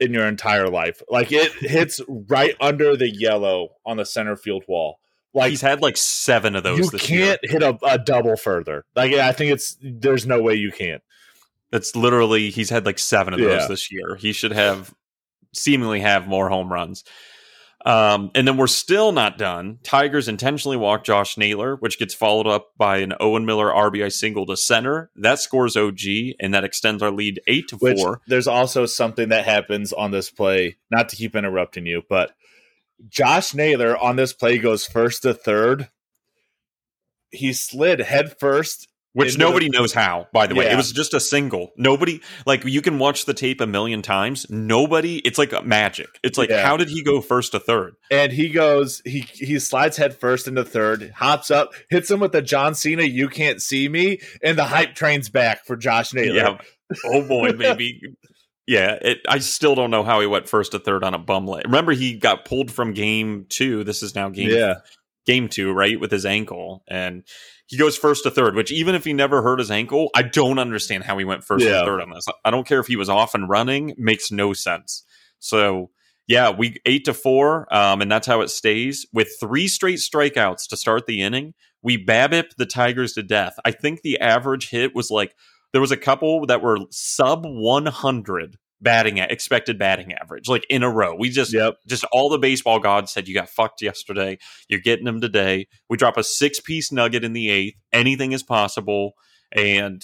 in 0.00 0.12
your 0.12 0.26
entire 0.26 0.68
life. 0.68 1.02
Like 1.08 1.32
it 1.32 1.52
hits 1.52 2.00
right 2.08 2.54
under 2.60 2.96
the 2.96 3.08
yellow 3.08 3.70
on 3.84 3.96
the 3.96 4.04
center 4.04 4.36
field 4.36 4.64
wall. 4.68 4.98
Like 5.34 5.50
He's 5.50 5.60
had 5.60 5.80
like 5.80 5.96
seven 5.96 6.54
of 6.56 6.62
those 6.62 6.92
you 6.92 6.98
can't 6.98 7.40
hit 7.42 7.62
a, 7.62 7.78
a 7.84 7.98
double 7.98 8.36
further. 8.36 8.84
Like 8.94 9.12
I 9.14 9.32
think 9.32 9.52
it's 9.52 9.76
there's 9.80 10.26
no 10.26 10.42
way 10.42 10.54
you 10.54 10.70
can. 10.70 11.00
That's 11.72 11.96
literally 11.96 12.50
he's 12.50 12.70
had 12.70 12.86
like 12.86 12.98
seven 13.00 13.34
of 13.34 13.40
those 13.40 13.62
Yeah. 13.62 13.66
this 13.66 13.90
year. 13.90 14.14
He 14.14 14.32
should 14.32 14.52
have 14.52 14.94
seemingly 15.52 16.00
have 16.00 16.28
more 16.28 16.48
home 16.48 16.72
runs. 16.72 17.02
Um, 17.84 18.30
and 18.36 18.46
then 18.46 18.56
we're 18.56 18.68
still 18.68 19.10
not 19.10 19.38
done. 19.38 19.80
Tigers 19.82 20.28
intentionally 20.28 20.76
walk 20.76 21.02
Josh 21.02 21.36
Naylor, 21.36 21.74
which 21.74 21.98
gets 21.98 22.14
followed 22.14 22.46
up 22.46 22.68
by 22.76 22.98
an 22.98 23.12
Owen 23.18 23.44
Miller 23.44 23.72
RBI 23.72 24.12
single 24.12 24.46
to 24.46 24.56
center. 24.56 25.10
That 25.16 25.40
scores 25.40 25.76
OG, 25.76 26.34
and 26.38 26.54
that 26.54 26.62
extends 26.62 27.02
our 27.02 27.10
lead 27.10 27.40
eight 27.48 27.66
to 27.68 27.76
Which 27.78 27.98
four. 27.98 28.20
there's 28.28 28.46
also 28.46 28.86
something 28.86 29.30
that 29.30 29.46
happens 29.46 29.92
on 29.92 30.12
this 30.12 30.30
play. 30.30 30.76
Not 30.92 31.08
to 31.08 31.16
keep 31.16 31.34
interrupting 31.34 31.84
you, 31.86 32.02
but 32.08 32.30
Josh 33.08 33.52
Naylor 33.52 33.96
on 33.96 34.14
this 34.14 34.32
play 34.32 34.58
goes 34.58 34.86
first 34.86 35.22
to 35.22 35.34
third. 35.34 35.88
He 37.30 37.52
slid 37.52 37.98
head 38.00 38.38
first. 38.38 38.86
Which 39.14 39.28
into 39.34 39.38
the- 39.38 39.44
nobody 39.44 39.68
knows 39.68 39.92
how, 39.92 40.28
by 40.32 40.46
the 40.46 40.54
way. 40.54 40.64
Yeah. 40.64 40.72
It 40.72 40.76
was 40.76 40.90
just 40.92 41.12
a 41.12 41.20
single. 41.20 41.72
Nobody, 41.76 42.20
like, 42.46 42.64
you 42.64 42.80
can 42.80 42.98
watch 42.98 43.26
the 43.26 43.34
tape 43.34 43.60
a 43.60 43.66
million 43.66 44.00
times. 44.00 44.46
Nobody, 44.48 45.18
it's 45.18 45.36
like 45.38 45.52
magic. 45.66 46.08
It's 46.22 46.38
like, 46.38 46.48
Yeah. 46.48 46.64
how 46.66 46.76
did 46.78 46.88
he 46.88 47.02
go 47.02 47.20
first 47.20 47.52
to 47.52 47.60
third? 47.60 47.94
and 48.10 48.32
he 48.32 48.48
goes 48.48 49.00
he 49.04 49.20
he 49.34 49.58
slides 49.58 49.96
head 49.96 50.14
first 50.16 50.46
into 50.48 50.64
third 50.64 51.12
hops 51.16 51.50
up 51.50 51.72
hits 51.88 52.10
him 52.10 52.20
with 52.20 52.32
the 52.32 52.42
john 52.42 52.74
cena 52.74 53.02
you 53.04 53.26
can't 53.28 53.62
see 53.62 53.88
me 53.88 54.18
and 54.42 54.58
the 54.58 54.64
hype 54.64 54.94
train's 54.94 55.30
back 55.30 55.64
for 55.64 55.76
josh 55.76 56.12
naylor 56.12 56.34
Yeah. 56.36 56.58
Oh 57.06 57.26
boy, 57.26 57.52
maybe. 57.52 58.00
yeah, 58.66 58.98
it, 59.00 59.18
I 59.26 59.38
still 59.38 59.74
don't 59.74 59.90
know 59.90 60.02
how 60.02 60.20
he 60.20 60.26
went 60.26 60.46
first 60.48 60.72
to 60.72 60.78
third 60.78 61.04
on 61.04 61.14
a 61.14 61.18
bum 61.18 61.46
leg. 61.46 61.64
Remember, 61.64 61.92
he 61.92 62.14
got 62.18 62.44
pulled 62.44 62.70
from 62.70 62.92
game 62.92 63.46
two. 63.48 63.82
This 63.84 64.02
is 64.02 64.14
now 64.14 64.28
game 64.28 64.50
yeah 64.50 64.74
game 65.26 65.48
two, 65.48 65.72
right, 65.72 65.98
with 66.00 66.10
his 66.10 66.26
ankle, 66.26 66.82
and 66.88 67.22
he 67.72 67.78
goes 67.78 67.96
first 67.96 68.22
to 68.22 68.30
third. 68.30 68.54
Which 68.54 68.70
even 68.70 68.94
if 68.94 69.04
he 69.04 69.12
never 69.12 69.42
hurt 69.42 69.58
his 69.58 69.70
ankle, 69.70 70.10
I 70.14 70.22
don't 70.22 70.60
understand 70.60 71.02
how 71.04 71.18
he 71.18 71.24
went 71.24 71.42
first 71.42 71.64
Yeah. 71.64 71.80
to 71.80 71.84
third 71.86 72.00
on 72.02 72.10
this. 72.10 72.26
I 72.44 72.50
don't 72.52 72.66
care 72.66 72.78
if 72.78 72.86
he 72.86 72.96
was 72.96 73.08
off 73.08 73.34
and 73.34 73.48
running; 73.48 73.94
makes 73.98 74.30
no 74.30 74.52
sense. 74.52 75.02
So. 75.40 75.90
Yeah, 76.28 76.50
we 76.50 76.76
eight 76.86 77.04
to 77.06 77.14
four, 77.14 77.66
um, 77.74 78.00
and 78.00 78.10
that's 78.10 78.28
how 78.28 78.42
it 78.42 78.48
stays. 78.48 79.04
With 79.12 79.28
three 79.40 79.66
straight 79.66 79.98
strikeouts 79.98 80.68
to 80.68 80.76
start 80.76 81.06
the 81.06 81.20
inning, 81.20 81.52
we 81.82 82.02
babip 82.02 82.54
the 82.56 82.64
Tigers 82.64 83.12
to 83.14 83.24
death. 83.24 83.54
I 83.64 83.72
think 83.72 84.02
the 84.02 84.20
average 84.20 84.70
hit 84.70 84.94
was 84.94 85.10
like 85.10 85.34
there 85.72 85.80
was 85.80 85.90
a 85.90 85.96
couple 85.96 86.46
that 86.46 86.62
were 86.62 86.78
sub 86.90 87.44
100 87.44 88.56
batting 88.82 89.20
at 89.20 89.30
expected 89.30 89.78
batting 89.78 90.12
average, 90.12 90.48
like 90.48 90.66
in 90.68 90.82
a 90.82 90.90
row. 90.90 91.14
We 91.14 91.30
just 91.30 91.54
yep 91.54 91.76
just 91.86 92.04
all 92.12 92.28
the 92.28 92.38
baseball 92.38 92.78
gods 92.78 93.12
said 93.12 93.28
you 93.28 93.34
got 93.34 93.48
fucked 93.48 93.80
yesterday. 93.80 94.38
You're 94.68 94.80
getting 94.80 95.04
them 95.04 95.20
today. 95.20 95.68
We 95.88 95.96
drop 95.96 96.16
a 96.16 96.24
six 96.24 96.60
piece 96.60 96.92
nugget 96.92 97.24
in 97.24 97.32
the 97.32 97.48
eighth. 97.48 97.76
Anything 97.92 98.32
is 98.32 98.42
possible, 98.42 99.12
and 99.52 100.02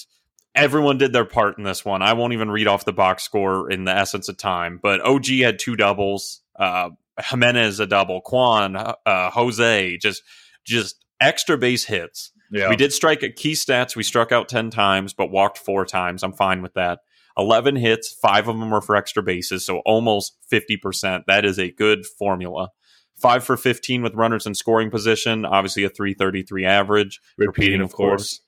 everyone 0.55 0.99
did 0.99 1.13
their 1.13 1.25
part 1.25 1.59
in 1.59 1.65
this 1.65 1.85
one. 1.85 2.03
I 2.03 2.13
won't 2.15 2.33
even 2.33 2.51
read 2.51 2.69
off 2.69 2.85
the 2.85 2.93
box 2.93 3.25
score 3.25 3.71
in 3.71 3.85
the 3.85 3.97
essence 3.97 4.29
of 4.29 4.37
time, 4.37 4.79
but 4.83 5.01
OG 5.01 5.27
had 5.27 5.59
two 5.59 5.77
doubles. 5.77 6.41
Uh, 6.59 6.91
Gimenez 7.21 7.81
a 7.81 7.87
double. 7.87 8.21
Kwan, 8.21 8.77
uh, 8.77 9.31
Jose, 9.31 9.99
just 9.99 10.23
just 10.65 11.05
extra 11.21 11.59
base 11.59 11.85
hits. 11.85 12.33
yeah 12.51 12.69
We 12.69 12.77
did 12.77 12.93
strike 12.93 13.23
at 13.23 13.37
key 13.37 13.53
stats. 13.53 13.97
We 13.97 14.03
struck 14.03 14.33
out 14.33 14.49
10 14.49 14.71
times, 14.71 15.15
but 15.15 15.31
walked 15.31 15.59
four 15.59 15.85
times. 15.85 16.23
I'm 16.23 16.33
fine 16.33 16.63
with 16.63 16.75
that. 16.75 17.01
11 17.39 17.77
hits, 17.77 18.13
five 18.13 18.49
of 18.49 18.59
them 18.59 18.71
were 18.71 18.81
for 18.81 18.97
extra 18.97 19.23
bases, 19.23 19.65
so 19.65 19.79
almost 19.87 20.37
50%. 20.53 21.25
That 21.27 21.45
is 21.45 21.59
a 21.59 21.71
good 21.71 22.05
formula. 22.05 22.71
Five 23.17 23.45
for 23.45 23.57
15 23.57 24.03
with 24.03 24.15
runners 24.15 24.47
in 24.47 24.55
scoring 24.55 24.91
position, 24.91 25.45
obviously 25.45 25.85
a 25.85 25.89
333 25.89 26.65
average. 26.65 27.21
repeating 27.37 27.81
of 27.81 27.93
course 27.93 28.41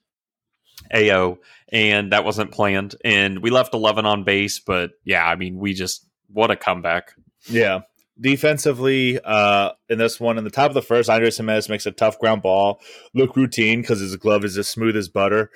AO, 0.94 1.38
and 1.72 2.12
that 2.12 2.24
wasn't 2.24 2.50
planned. 2.52 2.96
And 3.04 3.42
we 3.42 3.50
left 3.50 3.74
11 3.74 4.06
on 4.06 4.24
base, 4.24 4.58
but 4.58 4.92
yeah, 5.04 5.24
I 5.24 5.36
mean, 5.36 5.58
we 5.58 5.74
just, 5.74 6.06
what 6.28 6.50
a 6.50 6.56
comeback. 6.56 7.14
yeah 7.48 7.80
defensively 8.20 9.18
uh 9.24 9.70
in 9.88 9.96
this 9.96 10.20
one 10.20 10.36
in 10.36 10.44
the 10.44 10.50
top 10.50 10.68
of 10.70 10.74
the 10.74 10.82
first 10.82 11.08
andres 11.08 11.38
gimenez 11.38 11.70
makes 11.70 11.86
a 11.86 11.90
tough 11.90 12.18
ground 12.18 12.42
ball 12.42 12.78
look 13.14 13.34
routine 13.34 13.80
because 13.80 14.00
his 14.00 14.14
glove 14.16 14.44
is 14.44 14.58
as 14.58 14.68
smooth 14.68 14.94
as 14.94 15.08
butter 15.08 15.50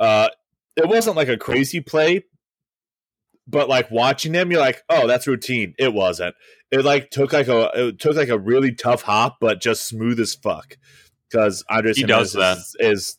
uh 0.00 0.28
it 0.76 0.88
wasn't 0.88 1.14
like 1.14 1.28
a 1.28 1.36
crazy 1.36 1.80
play 1.80 2.24
but 3.48 3.68
like 3.68 3.90
watching 3.90 4.34
him 4.34 4.50
you're 4.50 4.60
like 4.60 4.82
oh 4.88 5.06
that's 5.06 5.26
routine 5.26 5.74
it 5.78 5.92
wasn't 5.92 6.34
it 6.70 6.84
like 6.84 7.10
took 7.10 7.32
like 7.32 7.48
a 7.48 7.70
it 7.74 7.98
took 7.98 8.16
like 8.16 8.28
a 8.28 8.38
really 8.38 8.72
tough 8.72 9.02
hop 9.02 9.38
but 9.40 9.60
just 9.60 9.86
smooth 9.88 10.20
as 10.20 10.34
fuck 10.34 10.76
because 11.28 11.64
andres 11.70 11.96
He 11.96 12.02
gimenez 12.02 12.32
does 12.32 12.58
is, 12.58 12.76
is 12.80 13.18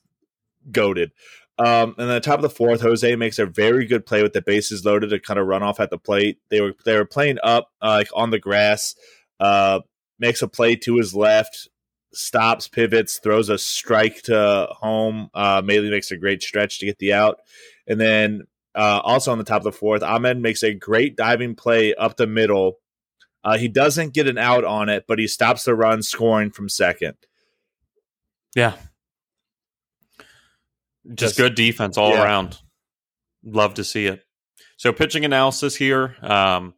goaded 0.72 1.12
um, 1.60 1.94
and 1.98 2.08
then 2.08 2.16
the 2.16 2.22
top 2.22 2.38
of 2.38 2.42
the 2.42 2.50
fourth, 2.50 2.80
Jose 2.80 3.18
makes 3.18 3.38
a 3.38 3.46
very 3.46 3.86
good 3.86 4.06
play 4.06 4.24
with 4.24 4.32
the 4.32 4.42
bases 4.42 4.86
loaded 4.86 5.10
to 5.10 5.20
kind 5.20 5.38
of 5.38 5.46
run 5.46 5.62
off 5.62 5.82
at 5.82 5.90
the 5.90 5.98
plate. 5.98 6.40
They 6.50 6.62
were 6.62 6.74
they 6.86 6.96
were 6.96 7.04
playing 7.04 7.38
up 7.44 7.70
uh, 7.82 7.96
like 7.98 8.08
on 8.16 8.30
the 8.30 8.40
grass. 8.40 8.96
Uh, 9.42 9.82
makes 10.20 10.42
a 10.42 10.48
play 10.48 10.78
to 10.78 10.96
his 10.96 11.14
left, 11.14 11.68
stops, 12.14 12.70
pivots, 12.70 13.20
throws 13.20 13.50
a 13.50 13.58
strike 13.58 14.22
to 14.24 14.68
home. 14.72 15.30
Uh, 15.34 15.62
Maile 15.64 15.90
makes 15.92 16.12
a 16.12 16.18
great 16.18 16.42
stretch 16.42 16.80
to 16.80 16.86
get 16.86 17.00
the 17.00 17.12
out, 17.12 17.40
and 17.88 18.00
then 18.00 18.44
uh, 18.80 19.02
also 19.04 19.32
on 19.34 19.38
the 19.38 19.44
top 19.44 19.58
of 19.58 19.64
the 19.66 19.72
fourth, 19.74 20.02
Amed 20.02 20.40
makes 20.40 20.64
a 20.64 20.74
great 20.74 21.18
diving 21.18 21.54
play 21.54 21.94
up 21.94 22.16
the 22.16 22.26
middle. 22.26 22.78
Uh, 23.44 23.58
he 23.58 23.68
doesn't 23.68 24.14
get 24.14 24.28
an 24.28 24.38
out 24.38 24.64
on 24.64 24.88
it, 24.88 25.04
but 25.06 25.20
he 25.20 25.28
stops 25.28 25.64
the 25.64 25.76
run, 25.76 26.02
scoring 26.02 26.50
from 26.50 26.70
second. 26.70 27.16
Yeah. 28.56 28.76
Just 31.08 31.18
Just- 31.18 31.38
good 31.38 31.56
defense 31.56 31.98
all 31.98 32.12
yeah. 32.12 32.24
around. 32.24 32.58
Love 33.44 33.74
to 33.74 33.84
see 33.84 34.06
it. 34.06 34.24
So 34.78 34.94
pitching 34.94 35.26
analysis 35.26 35.76
here. 35.76 36.16
Um, 36.22 36.74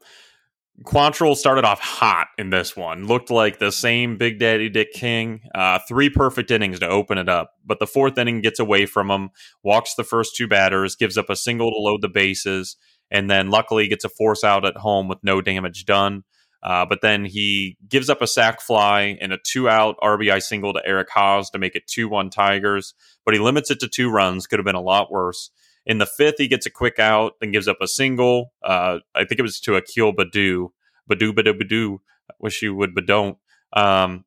Quantrill 0.83 1.35
started 1.35 1.63
off 1.63 1.79
hot 1.79 2.27
in 2.37 2.49
this 2.49 2.75
one. 2.75 3.05
Looked 3.05 3.29
like 3.29 3.59
the 3.59 3.71
same 3.71 4.17
Big 4.17 4.39
Daddy 4.39 4.69
Dick 4.69 4.93
King. 4.93 5.41
Uh, 5.53 5.79
three 5.87 6.09
perfect 6.09 6.49
innings 6.49 6.79
to 6.79 6.87
open 6.87 7.17
it 7.17 7.29
up. 7.29 7.53
But 7.65 7.79
the 7.79 7.87
fourth 7.87 8.17
inning 8.17 8.41
gets 8.41 8.59
away 8.59 8.85
from 8.85 9.11
him, 9.11 9.29
walks 9.63 9.93
the 9.95 10.03
first 10.03 10.35
two 10.35 10.47
batters, 10.47 10.95
gives 10.95 11.17
up 11.17 11.29
a 11.29 11.35
single 11.35 11.69
to 11.71 11.77
load 11.77 12.01
the 12.01 12.09
bases, 12.09 12.77
and 13.11 13.29
then 13.29 13.49
luckily 13.49 13.87
gets 13.87 14.05
a 14.05 14.09
force 14.09 14.43
out 14.43 14.65
at 14.65 14.77
home 14.77 15.07
with 15.07 15.19
no 15.23 15.41
damage 15.41 15.85
done. 15.85 16.23
Uh, 16.63 16.85
but 16.85 17.01
then 17.01 17.25
he 17.25 17.77
gives 17.87 18.09
up 18.09 18.21
a 18.21 18.27
sac 18.27 18.61
fly 18.61 19.17
and 19.19 19.33
a 19.33 19.37
two 19.43 19.67
out 19.67 19.95
RBI 20.01 20.41
single 20.41 20.73
to 20.73 20.81
Eric 20.85 21.09
Haas 21.09 21.49
to 21.51 21.59
make 21.59 21.75
it 21.75 21.87
2 21.87 22.07
1 22.07 22.29
Tigers, 22.29 22.93
but 23.25 23.33
he 23.33 23.39
limits 23.39 23.71
it 23.71 23.79
to 23.79 23.87
two 23.87 24.11
runs. 24.11 24.45
Could 24.45 24.59
have 24.59 24.65
been 24.65 24.75
a 24.75 24.81
lot 24.81 25.11
worse. 25.11 25.49
In 25.85 25.97
the 25.97 26.05
fifth, 26.05 26.35
he 26.37 26.47
gets 26.47 26.65
a 26.65 26.69
quick 26.69 26.99
out, 26.99 27.33
then 27.39 27.51
gives 27.51 27.67
up 27.67 27.77
a 27.81 27.87
single. 27.87 28.53
Uh, 28.63 28.99
I 29.15 29.25
think 29.25 29.39
it 29.39 29.43
was 29.43 29.59
to 29.61 29.75
Akil 29.75 30.13
Baddoo. 30.13 30.69
Badu, 31.09 31.33
Badu, 31.33 31.59
Badu. 31.59 31.97
Wish 32.39 32.61
you 32.61 32.75
would, 32.75 32.93
but 32.93 33.05
don't. 33.05 33.37
Um, 33.73 34.25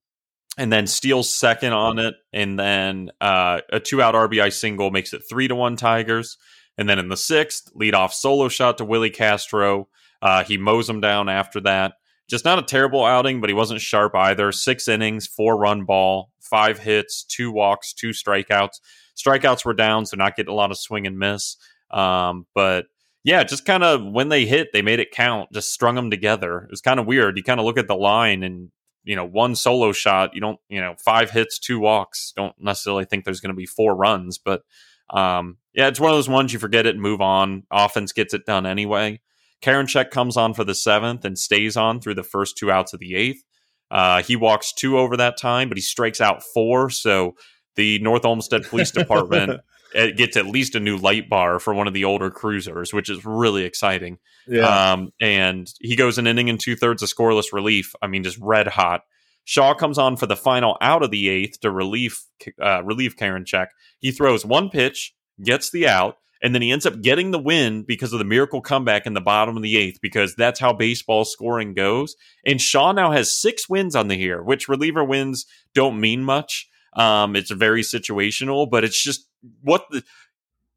and 0.57 0.73
then 0.73 0.87
steals 0.87 1.33
second 1.33 1.73
on 1.73 1.99
it, 1.99 2.15
and 2.33 2.59
then 2.59 3.11
uh, 3.21 3.61
a 3.73 3.81
two 3.81 4.01
out 4.01 4.15
RBI 4.15 4.53
single 4.53 4.91
makes 4.91 5.13
it 5.13 5.23
3 5.29 5.49
to 5.49 5.55
1 5.55 5.77
Tigers. 5.77 6.37
And 6.77 6.89
then 6.89 6.99
in 6.99 7.09
the 7.09 7.17
sixth, 7.17 7.71
lead 7.75 7.95
off 7.95 8.13
solo 8.13 8.49
shot 8.49 8.79
to 8.79 8.85
Willi 8.85 9.11
Castro. 9.11 9.89
Uh, 10.21 10.45
he 10.45 10.57
mows 10.57 10.89
him 10.89 11.01
down 11.01 11.29
after 11.29 11.61
that. 11.61 11.95
Just 12.29 12.45
not 12.45 12.59
a 12.59 12.63
terrible 12.63 13.05
outing, 13.05 13.41
but 13.41 13.51
he 13.51 13.55
wasn't 13.55 13.81
sharp 13.81 14.15
either. 14.15 14.53
Six 14.53 14.89
innings, 14.89 15.27
four 15.27 15.57
run 15.57 15.85
ball, 15.85 16.31
five 16.41 16.79
hits, 16.79 17.25
two 17.25 17.53
walks, 17.53 17.93
two 17.93 18.11
strikeouts. 18.11 18.81
Strikeouts 19.17 19.65
were 19.65 19.75
down, 19.75 20.07
so 20.07 20.17
not 20.17 20.37
getting 20.37 20.53
a 20.53 20.57
lot 20.57 20.71
of 20.71 20.79
swing 20.79 21.07
and 21.07 21.19
miss. 21.19 21.57
Um, 21.91 22.47
but 22.55 22.87
yeah, 23.23 23.45
just 23.45 23.65
kind 23.65 23.85
of 23.85 24.05
when 24.05 24.29
they 24.29 24.47
hit, 24.47 24.69
they 24.73 24.83
made 24.83 25.01
it 25.01 25.11
count, 25.11 25.51
just 25.53 25.73
strung 25.73 25.95
them 25.95 26.11
together. 26.11 26.59
It 26.59 26.71
was 26.71 26.81
kind 26.81 27.01
of 27.01 27.07
weird. 27.07 27.37
You 27.37 27.43
kind 27.43 27.61
of 27.61 27.67
look 27.67 27.79
at 27.79 27.89
the 27.89 27.95
line 27.95 28.43
and, 28.43 28.71
you 29.05 29.17
know, 29.17 29.25
one 29.25 29.55
solo 29.55 29.93
shot, 29.93 30.35
you 30.35 30.41
don't, 30.41 30.59
you 30.69 30.81
know, 30.81 30.95
five 30.99 31.31
hits, 31.31 31.59
two 31.59 31.79
walks. 31.79 32.33
Don't 32.35 32.55
necessarily 32.59 33.05
think 33.05 33.25
there's 33.25 33.41
going 33.41 33.55
to 33.55 33.57
be 33.57 33.67
four 33.67 33.95
runs, 33.95 34.39
but 34.39 34.63
um, 35.11 35.59
yeah, 35.75 35.89
it's 35.89 36.01
one 36.01 36.11
of 36.11 36.17
those 36.17 36.29
ones 36.29 36.53
you 36.53 36.59
forget 36.59 36.87
it 36.87 36.95
and 36.95 37.03
move 37.03 37.21
on. 37.21 37.65
Offense 37.71 38.13
gets 38.13 38.35
it 38.35 38.47
done 38.47 38.67
anyway. 38.67 39.21
Karinchak 39.65 40.11
comes 40.11 40.37
on 40.37 40.53
for 40.53 40.65
the 40.65 40.75
seventh 40.75 41.25
and 41.25 41.39
stays 41.39 41.77
on 41.77 42.01
through 42.01 42.15
the 42.15 42.23
first 42.23 42.59
two 42.59 42.71
outs 42.71 42.93
of 42.93 43.01
the 43.01 43.15
eighth. 43.15 43.43
Uh, 43.91 44.23
he 44.23 44.37
walks 44.37 44.73
two 44.73 44.99
over 44.99 45.17
that 45.17 45.39
time, 45.39 45.69
but 45.69 45.79
he 45.79 45.83
strikes 45.83 46.21
out 46.21 46.43
four. 46.43 46.91
So 46.91 47.35
the 47.77 47.99
North 48.01 48.25
Olmsted 48.25 48.65
Police 48.65 48.91
Department 48.93 49.61
gets 49.95 50.37
at 50.37 50.47
least 50.47 50.75
a 50.75 50.81
new 50.81 50.97
light 50.97 51.31
bar 51.31 51.59
for 51.59 51.73
one 51.73 51.87
of 51.87 51.95
the 51.95 52.05
older 52.05 52.31
cruisers, 52.31 52.93
which 52.93 53.09
is 53.09 53.25
really 53.25 53.65
exciting. 53.65 54.19
Yeah. 54.47 54.93
Um, 54.93 55.13
and 55.21 55.67
he 55.81 55.97
goes 55.97 56.19
an 56.19 56.27
inning 56.27 56.51
and 56.51 56.61
two 56.61 56.77
thirds 56.77 57.03
of 57.03 57.09
scoreless 57.09 57.53
relief. 57.53 57.95
I 58.03 58.09
mean, 58.09 58.25
just 58.25 58.39
red 58.41 58.67
hot. 58.67 59.03
Shaw 59.45 59.75
comes 59.75 59.99
on 59.99 60.17
for 60.17 60.27
the 60.27 60.37
final 60.37 60.77
out 60.81 61.03
of 61.03 61.11
the 61.11 61.29
eighth 61.29 61.61
to 61.61 61.71
relieve 61.71 62.19
uh, 62.61 62.83
relieve 62.83 63.17
Karinchak. 63.17 63.69
He 64.01 64.11
throws 64.11 64.45
one 64.45 64.71
pitch, 64.71 65.15
gets 65.43 65.71
the 65.71 65.87
out, 65.87 66.17
and 66.45 66.55
then 66.55 66.61
he 66.61 66.71
ends 66.71 66.85
up 66.85 67.01
getting 67.01 67.31
the 67.31 67.39
win 67.39 67.85
because 67.85 68.13
of 68.13 68.19
the 68.19 68.25
miracle 68.25 68.61
comeback 68.61 69.07
in 69.07 69.15
the 69.15 69.23
bottom 69.23 69.57
of 69.57 69.63
the 69.63 69.79
eighth, 69.79 69.99
because 70.03 70.35
that's 70.35 70.61
how 70.61 70.75
baseball 70.75 71.25
scoring 71.25 71.73
goes. 71.73 72.17
And 72.45 72.61
Shaw 72.61 72.93
now 72.93 73.13
has 73.13 73.33
six 73.33 73.67
wins 73.67 73.97
on 73.97 74.09
the 74.09 74.17
year, 74.17 74.43
which 74.43 74.69
reliever 74.69 75.03
wins 75.03 75.47
don't 75.75 75.99
mean 75.99 76.23
much. 76.23 76.69
Um, 76.93 77.35
it's 77.35 77.51
very 77.51 77.81
situational, 77.81 78.71
but 78.71 78.85
it's 78.85 79.03
just 79.03 79.27
what 79.63 79.87
the. 79.91 80.05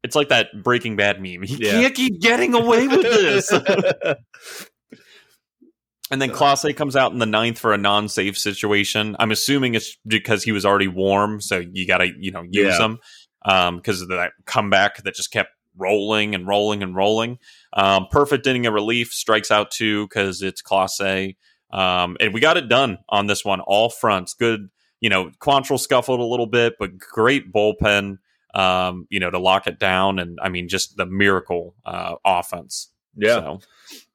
It's 0.02 0.16
like 0.16 0.30
that 0.30 0.46
Breaking 0.62 0.96
Bad 0.96 1.20
meme. 1.20 1.42
He 1.42 1.56
yeah. 1.56 1.72
can't 1.72 1.94
keep 1.94 2.18
getting 2.20 2.54
away 2.54 2.88
with 2.88 3.02
this. 3.02 3.52
and 6.10 6.22
then 6.22 6.30
Clase 6.30 6.74
comes 6.76 6.96
out 6.96 7.12
in 7.12 7.18
the 7.18 7.26
ninth 7.26 7.58
for 7.58 7.74
a 7.74 7.78
non-safe 7.78 8.38
situation. 8.38 9.16
I'm 9.18 9.32
assuming 9.32 9.74
it's 9.74 9.98
because 10.06 10.44
he 10.44 10.52
was 10.52 10.64
already 10.64 10.88
warm, 10.88 11.42
so 11.42 11.62
you 11.72 11.86
got 11.86 11.98
to 11.98 12.10
you 12.18 12.30
know 12.30 12.42
use 12.48 12.78
yeah. 12.78 12.86
him 12.86 12.98
because 13.44 14.00
um, 14.00 14.04
of 14.04 14.08
that 14.08 14.32
comeback 14.46 15.02
that 15.02 15.14
just 15.14 15.30
kept 15.30 15.50
rolling 15.78 16.34
and 16.34 16.46
rolling 16.46 16.82
and 16.82 16.94
rolling. 16.94 17.38
Um, 17.72 18.06
perfect 18.10 18.46
inning 18.46 18.66
of 18.66 18.74
relief, 18.74 19.12
strikes 19.12 19.50
out 19.50 19.70
two 19.70 20.06
because 20.06 20.42
it's 20.42 20.62
Clase. 20.62 21.36
Um, 21.70 22.16
and 22.20 22.34
we 22.34 22.40
got 22.40 22.56
it 22.56 22.68
done 22.68 22.98
on 23.08 23.26
this 23.26 23.44
one, 23.44 23.60
all 23.60 23.90
fronts. 23.90 24.34
Good, 24.34 24.70
you 25.00 25.10
know, 25.10 25.30
Quantrill 25.40 25.78
scuffled 25.78 26.20
a 26.20 26.24
little 26.24 26.46
bit, 26.46 26.74
but 26.78 26.98
great 26.98 27.52
bullpen, 27.52 28.18
um, 28.54 29.06
you 29.10 29.20
know, 29.20 29.30
to 29.30 29.38
lock 29.38 29.66
it 29.66 29.78
down. 29.78 30.18
And 30.18 30.38
I 30.42 30.48
mean, 30.48 30.68
just 30.68 30.96
the 30.96 31.06
miracle 31.06 31.74
uh, 31.84 32.16
offense. 32.24 32.88
Yeah. 33.14 33.40
So. 33.40 33.60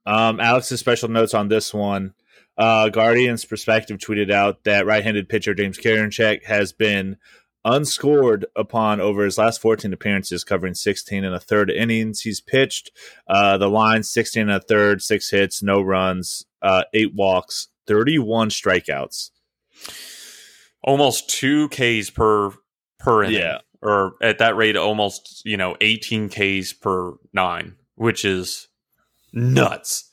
Um, 0.05 0.39
Alex's 0.39 0.79
special 0.79 1.09
notes 1.09 1.33
on 1.33 1.47
this 1.47 1.73
one. 1.73 2.13
Uh, 2.57 2.89
Guardian's 2.89 3.45
perspective 3.45 3.97
tweeted 3.97 4.31
out 4.31 4.63
that 4.65 4.85
right-handed 4.85 5.27
pitcher 5.27 5.55
James 5.55 5.79
Karinchak 5.79 6.43
has 6.43 6.71
been 6.71 7.17
unscored 7.65 8.45
upon 8.55 8.99
over 8.99 9.23
his 9.23 9.37
last 9.37 9.61
14 9.61 9.93
appearances, 9.93 10.43
covering 10.43 10.73
16 10.73 11.23
and 11.23 11.35
a 11.35 11.39
third 11.39 11.69
innings. 11.69 12.21
He's 12.21 12.41
pitched 12.41 12.91
uh, 13.27 13.57
the 13.57 13.69
line 13.69 14.03
16 14.03 14.41
and 14.43 14.51
a 14.51 14.59
third, 14.59 15.01
six 15.01 15.29
hits, 15.29 15.63
no 15.63 15.81
runs, 15.81 16.45
uh, 16.61 16.83
eight 16.93 17.13
walks, 17.13 17.69
31 17.87 18.49
strikeouts. 18.49 19.31
Almost 20.83 21.29
two 21.29 21.69
Ks 21.69 22.09
per 22.09 22.51
per 22.99 23.23
inning. 23.23 23.39
Yeah. 23.39 23.59
Or 23.81 24.13
at 24.21 24.37
that 24.37 24.55
rate, 24.55 24.77
almost, 24.77 25.41
you 25.45 25.57
know, 25.57 25.75
18 25.81 26.29
Ks 26.29 26.73
per 26.73 27.13
nine, 27.33 27.75
which 27.95 28.23
is 28.23 28.69
nuts. 29.33 30.09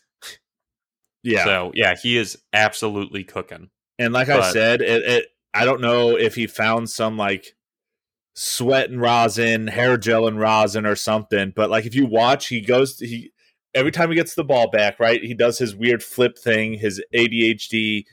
Yeah. 1.22 1.44
So, 1.44 1.72
yeah, 1.74 1.94
he 2.00 2.16
is 2.16 2.38
absolutely 2.52 3.24
cooking. 3.24 3.70
And 3.98 4.12
like 4.12 4.28
but, 4.28 4.40
I 4.40 4.52
said, 4.52 4.80
it, 4.80 5.02
it 5.02 5.26
I 5.52 5.64
don't 5.64 5.80
know 5.80 6.16
if 6.16 6.34
he 6.34 6.46
found 6.46 6.90
some 6.90 7.16
like 7.16 7.54
sweat 8.34 8.90
and 8.90 9.00
rosin, 9.00 9.66
hair 9.66 9.96
gel 9.96 10.26
and 10.26 10.38
rosin 10.38 10.86
or 10.86 10.96
something, 10.96 11.52
but 11.54 11.70
like 11.70 11.86
if 11.86 11.94
you 11.94 12.06
watch, 12.06 12.48
he 12.48 12.60
goes 12.60 12.98
he 12.98 13.32
every 13.74 13.92
time 13.92 14.10
he 14.10 14.16
gets 14.16 14.34
the 14.34 14.44
ball 14.44 14.70
back, 14.70 15.00
right? 15.00 15.22
He 15.22 15.34
does 15.34 15.58
his 15.58 15.74
weird 15.74 16.02
flip 16.02 16.38
thing, 16.38 16.74
his 16.74 17.02
ADHD 17.14 18.04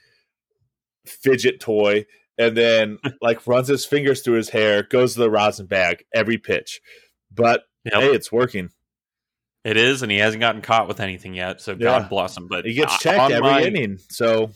fidget 1.05 1.59
toy, 1.59 2.05
and 2.37 2.55
then 2.57 2.97
like 3.21 3.45
runs 3.47 3.67
his 3.67 3.85
fingers 3.85 4.21
through 4.21 4.35
his 4.35 4.49
hair, 4.49 4.83
goes 4.83 5.13
to 5.13 5.19
the 5.19 5.29
rosin 5.29 5.67
bag 5.67 6.03
every 6.13 6.37
pitch. 6.37 6.81
But 7.33 7.63
yep. 7.85 7.95
hey, 7.95 8.07
it's 8.13 8.31
working. 8.31 8.69
It 9.63 9.75
is, 9.75 10.01
and 10.01 10.09
he 10.09 10.17
hasn't 10.17 10.39
gotten 10.39 10.61
caught 10.61 10.87
with 10.87 11.01
anything 11.01 11.33
yet. 11.33 11.59
So 11.59 11.75
God 11.75 12.03
yeah. 12.03 12.07
bless 12.07 12.37
him. 12.37 12.47
But 12.47 12.65
he 12.65 12.73
gets 12.73 12.97
checked 12.99 13.31
every 13.31 13.41
my, 13.41 13.63
inning. 13.63 13.99
So 14.09 14.51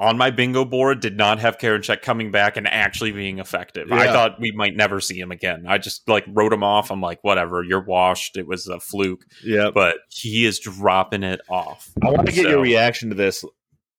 on 0.00 0.16
my 0.16 0.30
bingo 0.30 0.64
board 0.64 1.00
did 1.00 1.18
not 1.18 1.38
have 1.40 1.58
Karinchak 1.58 2.00
coming 2.00 2.30
back 2.30 2.56
and 2.56 2.66
actually 2.66 3.12
being 3.12 3.38
effective. 3.38 3.88
Yeah. 3.90 3.96
I 3.96 4.06
thought 4.06 4.40
we 4.40 4.50
might 4.50 4.74
never 4.74 4.98
see 4.98 5.20
him 5.20 5.30
again. 5.30 5.66
I 5.68 5.76
just 5.76 6.08
like 6.08 6.24
wrote 6.26 6.54
him 6.54 6.64
off. 6.64 6.90
I'm 6.90 7.02
like, 7.02 7.22
whatever, 7.22 7.62
you're 7.62 7.84
washed. 7.84 8.38
It 8.38 8.46
was 8.46 8.66
a 8.66 8.80
fluke. 8.80 9.26
Yeah. 9.44 9.70
But 9.72 9.96
he 10.08 10.46
is 10.46 10.58
dropping 10.58 11.22
it 11.22 11.42
off. 11.50 11.90
I 12.02 12.10
want 12.10 12.26
to 12.26 12.32
get 12.32 12.44
so, 12.44 12.50
your 12.50 12.62
reaction 12.62 13.10
to 13.10 13.14
this 13.14 13.44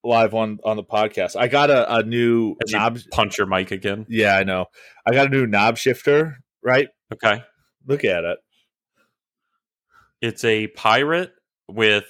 live 0.02 0.34
on 0.34 0.58
on 0.64 0.76
the 0.76 0.82
podcast. 0.82 1.36
I 1.36 1.46
got 1.46 1.70
a, 1.70 1.98
a 1.98 2.02
new 2.02 2.56
knob 2.68 2.98
punch 3.12 3.38
your 3.38 3.46
mic 3.46 3.70
again. 3.70 4.04
Yeah, 4.08 4.36
I 4.36 4.42
know. 4.42 4.66
I 5.06 5.12
got 5.12 5.28
a 5.28 5.30
new 5.30 5.46
knob 5.46 5.78
shifter, 5.78 6.38
right? 6.64 6.88
Okay. 7.12 7.44
Look 7.86 8.04
at 8.04 8.24
it. 8.24 8.38
It's 10.20 10.42
a 10.42 10.66
pirate 10.66 11.30
with 11.68 12.04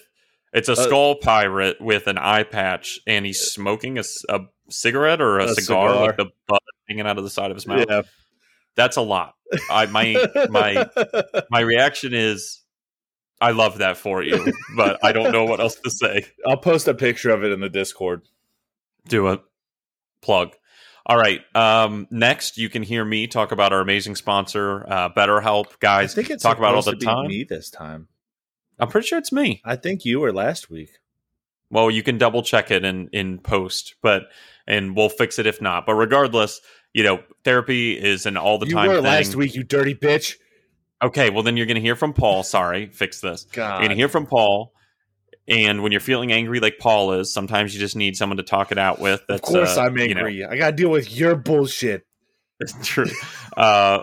it's 0.53 0.69
a 0.69 0.73
uh, 0.73 0.77
skull 0.77 1.15
pirate 1.17 1.81
with 1.81 2.07
an 2.07 2.19
eye 2.19 2.43
patch, 2.43 3.01
and 3.07 3.25
he's 3.25 3.41
smoking 3.41 3.99
a, 3.99 4.05
a 4.29 4.41
cigarette 4.69 5.21
or 5.21 5.39
a, 5.39 5.45
a 5.45 5.55
cigar, 5.55 5.91
cigar, 5.91 6.07
with 6.09 6.17
the 6.17 6.27
butt 6.47 6.63
hanging 6.89 7.07
out 7.07 7.19
of 7.19 7.25
the 7.25 7.31
side 7.31 7.51
of 7.51 7.57
his 7.57 7.67
mouth. 7.67 7.87
Yeah. 7.89 8.03
That's 8.75 8.97
a 8.97 9.03
lot. 9.03 9.35
I 9.71 9.87
my 9.87 10.17
my 10.49 10.89
my 11.51 11.61
reaction 11.61 12.15
is 12.15 12.63
I 13.41 13.51
love 13.51 13.79
that 13.79 13.97
for 13.97 14.23
you, 14.23 14.53
but 14.77 14.99
I 15.03 15.13
don't 15.13 15.33
know 15.33 15.45
what 15.45 15.61
else 15.61 15.77
to 15.77 15.91
say. 15.91 16.27
I'll 16.47 16.57
post 16.57 16.89
a 16.89 16.95
picture 16.95 17.31
of 17.31 17.45
it 17.45 17.53
in 17.53 17.61
the 17.61 17.69
Discord. 17.69 18.23
Do 19.09 19.29
it. 19.29 19.41
Plug. 20.23 20.53
All 21.05 21.17
right. 21.17 21.41
Um, 21.55 22.07
next, 22.11 22.57
you 22.57 22.69
can 22.69 22.85
hear 22.85 23.05
me 23.05 23.27
talk 23.27 23.51
about 23.51 23.73
our 23.73 23.81
amazing 23.81 24.15
sponsor, 24.15 24.87
uh, 24.89 25.09
BetterHelp. 25.11 25.81
Guys, 25.81 26.13
I 26.13 26.15
think 26.15 26.31
it's 26.31 26.43
talk 26.43 26.59
about 26.59 26.77
all 26.77 26.83
the 26.83 26.95
time. 26.95 27.27
Me 27.27 27.45
this 27.45 27.71
time. 27.71 28.07
I'm 28.83 28.89
pretty 28.89 29.07
sure 29.07 29.19
it's 29.19 29.31
me. 29.31 29.63
I 29.65 29.77
think 29.77 30.05
you 30.05 30.19
were 30.19 30.33
last 30.33 30.69
week. 30.69 30.91
Well, 31.71 31.89
you 31.89 32.03
can 32.03 32.19
double 32.19 32.43
check 32.43 32.73
it 32.73 32.85
in 32.85 33.09
in 33.13 33.39
post, 33.39 33.95
but 34.03 34.25
and 34.67 34.97
we'll 34.97 35.09
fix 35.09 35.39
it 35.39 35.47
if 35.47 35.63
not. 35.63 35.87
But 35.87 35.95
regardless, 35.95 36.61
you 36.93 37.05
know, 37.05 37.23
therapy 37.45 37.93
is 37.93 38.27
an 38.27 38.37
all 38.37 38.59
the 38.59 38.67
time. 38.67 38.87
You 38.87 38.91
were 38.91 38.97
thing. 38.97 39.05
last 39.05 39.37
week, 39.37 39.55
you 39.55 39.63
dirty 39.63 39.95
bitch. 39.95 40.35
Okay, 41.01 41.31
well 41.31 41.45
then 41.45 41.57
you're 41.57 41.67
going 41.67 41.77
to 41.77 41.81
hear 41.81 41.95
from 41.95 42.13
Paul. 42.13 42.43
Sorry, 42.43 42.89
fix 42.89 43.21
this. 43.21 43.45
God. 43.53 43.69
You're 43.69 43.79
going 43.79 43.91
to 43.91 43.95
hear 43.97 44.09
from 44.09 44.27
Paul. 44.27 44.73
And 45.47 45.85
when 45.85 45.93
you're 45.93 46.01
feeling 46.01 46.33
angry 46.33 46.59
like 46.59 46.79
Paul 46.81 47.13
is, 47.13 47.33
sometimes 47.33 47.75
you 47.75 47.79
just 47.81 47.95
need 47.95 48.17
someone 48.17 48.39
to 48.39 48.43
talk 48.43 48.73
it 48.73 48.79
out 48.79 48.99
with. 48.99 49.23
That's, 49.29 49.41
of 49.41 49.43
course, 49.43 49.77
uh, 49.77 49.83
I'm 49.83 49.99
angry. 49.99 50.35
You 50.35 50.45
know, 50.45 50.51
I 50.51 50.57
got 50.57 50.71
to 50.71 50.77
deal 50.77 50.91
with 50.91 51.15
your 51.17 51.37
bullshit. 51.37 52.05
It's 52.59 52.75
true. 52.87 53.07
uh, 53.57 54.03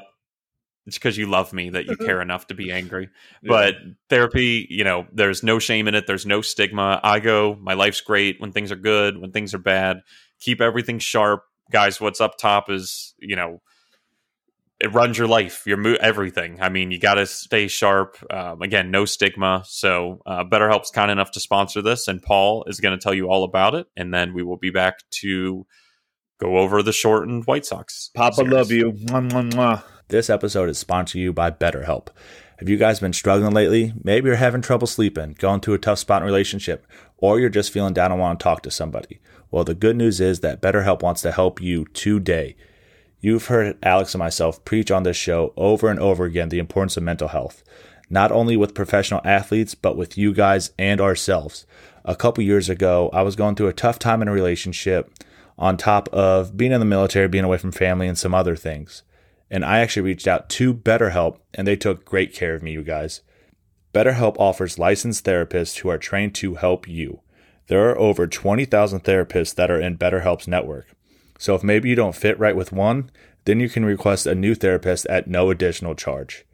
it's 0.90 0.98
because 0.98 1.20
you 1.20 1.28
love 1.28 1.54
me 1.54 1.70
that 1.70 1.86
you 1.86 1.96
care 1.96 2.20
enough 2.20 2.48
to 2.48 2.56
be 2.56 2.72
angry. 2.72 3.10
Yeah. 3.44 3.50
But 3.50 3.76
therapy, 4.10 4.66
you 4.72 4.84
know, 4.84 5.06
there's 5.14 5.44
no 5.44 5.60
shame 5.60 5.88
in 5.88 5.94
it. 5.94 6.08
There's 6.08 6.26
no 6.26 6.42
stigma. 6.42 7.00
I 7.04 7.20
go, 7.20 7.56
my 7.62 7.76
life's 7.76 8.02
great 8.02 8.42
when 8.42 8.52
things 8.52 8.72
are 8.72 8.76
good, 8.76 9.20
when 9.20 9.32
things 9.32 9.54
are 9.54 9.60
bad. 9.60 10.02
Keep 10.40 10.62
everything 10.62 10.98
sharp, 10.98 11.44
guys. 11.72 12.02
What's 12.02 12.20
up 12.20 12.40
top 12.40 12.72
is, 12.72 13.14
you 13.20 13.36
know, 13.36 13.62
it 14.80 14.92
runs 14.96 15.16
your 15.16 15.28
life, 15.28 15.62
your 15.68 15.78
mo- 15.78 15.98
everything. 16.02 16.60
I 16.60 16.70
mean, 16.70 16.90
you 16.90 16.98
got 16.98 17.16
to 17.16 17.28
stay 17.28 17.68
sharp. 17.68 18.18
Um, 18.32 18.64
again, 18.64 18.90
no 18.90 19.06
stigma. 19.06 19.62
So, 19.68 20.24
uh, 20.26 20.44
BetterHelp's 20.46 20.90
kind 20.90 21.12
enough 21.12 21.30
to 21.32 21.40
sponsor 21.40 21.84
this, 21.84 22.08
and 22.08 22.20
Paul 22.20 22.64
is 22.66 22.80
going 22.80 22.98
to 22.98 23.02
tell 23.02 23.14
you 23.14 23.30
all 23.30 23.44
about 23.44 23.76
it, 23.76 23.86
and 23.96 24.12
then 24.12 24.34
we 24.34 24.42
will 24.42 24.58
be 24.58 24.72
back 24.72 25.08
to 25.22 25.68
go 26.40 26.58
over 26.58 26.82
the 26.82 26.94
shortened 26.94 27.46
White 27.46 27.68
Sox. 27.68 28.10
Papa, 28.16 28.38
series. 28.38 28.52
love 28.52 28.72
you. 28.72 28.94
Mwah, 28.94 29.30
mwah, 29.30 29.52
mwah. 29.52 29.84
This 30.10 30.28
episode 30.32 30.70
is 30.70 30.80
sponsored 30.80 31.22
you 31.22 31.32
by 31.32 31.52
BetterHelp. 31.52 32.08
Have 32.58 32.68
you 32.68 32.78
guys 32.78 33.00
been 33.00 33.14
struggling 33.14 33.54
lately? 33.54 33.94
Maybe 34.04 34.26
you're 34.26 34.38
having 34.38 34.64
trouble 34.64 34.88
sleeping, 34.88 35.36
going 35.38 35.60
through 35.60 35.76
a 35.76 35.78
tough 35.78 36.00
spot 36.00 36.24
in 36.24 36.24
a 36.24 36.26
relationship, 36.26 36.88
or 37.18 37.40
you're 37.40 37.48
just 37.48 37.72
feeling 37.72 37.94
down 37.94 38.12
and 38.12 38.20
want 38.20 38.40
to 38.40 38.44
talk 38.44 38.64
to 38.64 38.72
somebody. 38.72 39.20
Well, 39.52 39.64
the 39.64 39.76
good 39.76 39.96
news 39.96 40.20
is 40.20 40.40
that 40.40 40.64
BetterHelp 40.64 41.04
wants 41.04 41.22
to 41.22 41.32
help 41.32 41.62
you 41.62 41.86
today. 41.94 42.56
You've 43.20 43.46
heard 43.46 43.78
Alex 43.84 44.16
and 44.16 44.20
myself 44.20 44.66
preach 44.66 44.90
on 44.90 45.04
this 45.04 45.16
show 45.16 45.54
over 45.56 45.90
and 45.90 46.00
over 46.00 46.26
again 46.26 46.50
the 46.50 46.58
importance 46.58 46.98
of 46.98 47.04
mental 47.04 47.28
health. 47.28 47.64
not 48.10 48.32
only 48.32 48.58
with 48.58 48.74
professional 48.74 49.22
athletes, 49.24 49.76
but 49.76 49.96
with 49.96 50.18
you 50.18 50.34
guys 50.34 50.72
and 50.80 51.00
ourselves. 51.00 51.66
A 52.04 52.16
couple 52.16 52.44
years 52.44 52.70
ago, 52.70 53.10
I 53.14 53.22
was 53.22 53.36
going 53.36 53.56
through 53.56 53.68
a 53.68 53.74
tough 53.74 54.00
time 54.00 54.22
in 54.22 54.28
a 54.28 54.34
relationship 54.34 55.12
on 55.58 55.78
top 55.78 56.10
of 56.10 56.58
being 56.58 56.72
in 56.72 56.80
the 56.80 56.86
military, 56.86 57.28
being 57.28 57.44
away 57.44 57.58
from 57.58 57.72
family, 57.72 58.08
and 58.08 58.18
some 58.18 58.34
other 58.34 58.56
things. 58.56 59.04
And 59.52 59.66
I 59.66 59.80
actually 59.80 60.04
reached 60.04 60.28
out 60.28 60.50
to 60.50 60.74
BetterHelp, 60.74 61.40
and 61.54 61.68
they 61.68 61.76
took 61.76 62.06
great 62.06 62.34
care 62.34 62.54
of 62.54 62.64
me, 62.64 62.72
you 62.72 62.84
guys. 62.84 63.22
BetterHelp 63.94 64.36
offers 64.38 64.78
licensed 64.78 65.26
therapists 65.26 65.80
who 65.80 65.90
are 65.90 65.98
trained 65.98 66.36
to 66.36 66.56
help 66.56 66.88
you. 66.88 67.22
There 67.68 67.90
are 67.90 67.98
over 67.98 68.28
20,000 68.28 69.04
therapists 69.04 69.56
that 69.56 69.72
are 69.72 69.80
in 69.80 69.98
BetterHelp's 69.98 70.48
network. 70.48 70.88
So 71.40 71.56
if 71.56 71.64
maybe 71.64 71.90
you 71.90 71.96
don't 71.96 72.16
fit 72.16 72.38
right 72.40 72.56
with 72.56 72.72
one, 72.72 73.10
then 73.46 73.60
you 73.60 73.70
can 73.70 73.86
request 73.86 74.28
a 74.28 74.36
new 74.36 74.54
therapist 74.54 75.06
at 75.08 75.28
no 75.28 75.50
additional 75.50 75.96
charge. 75.96 76.46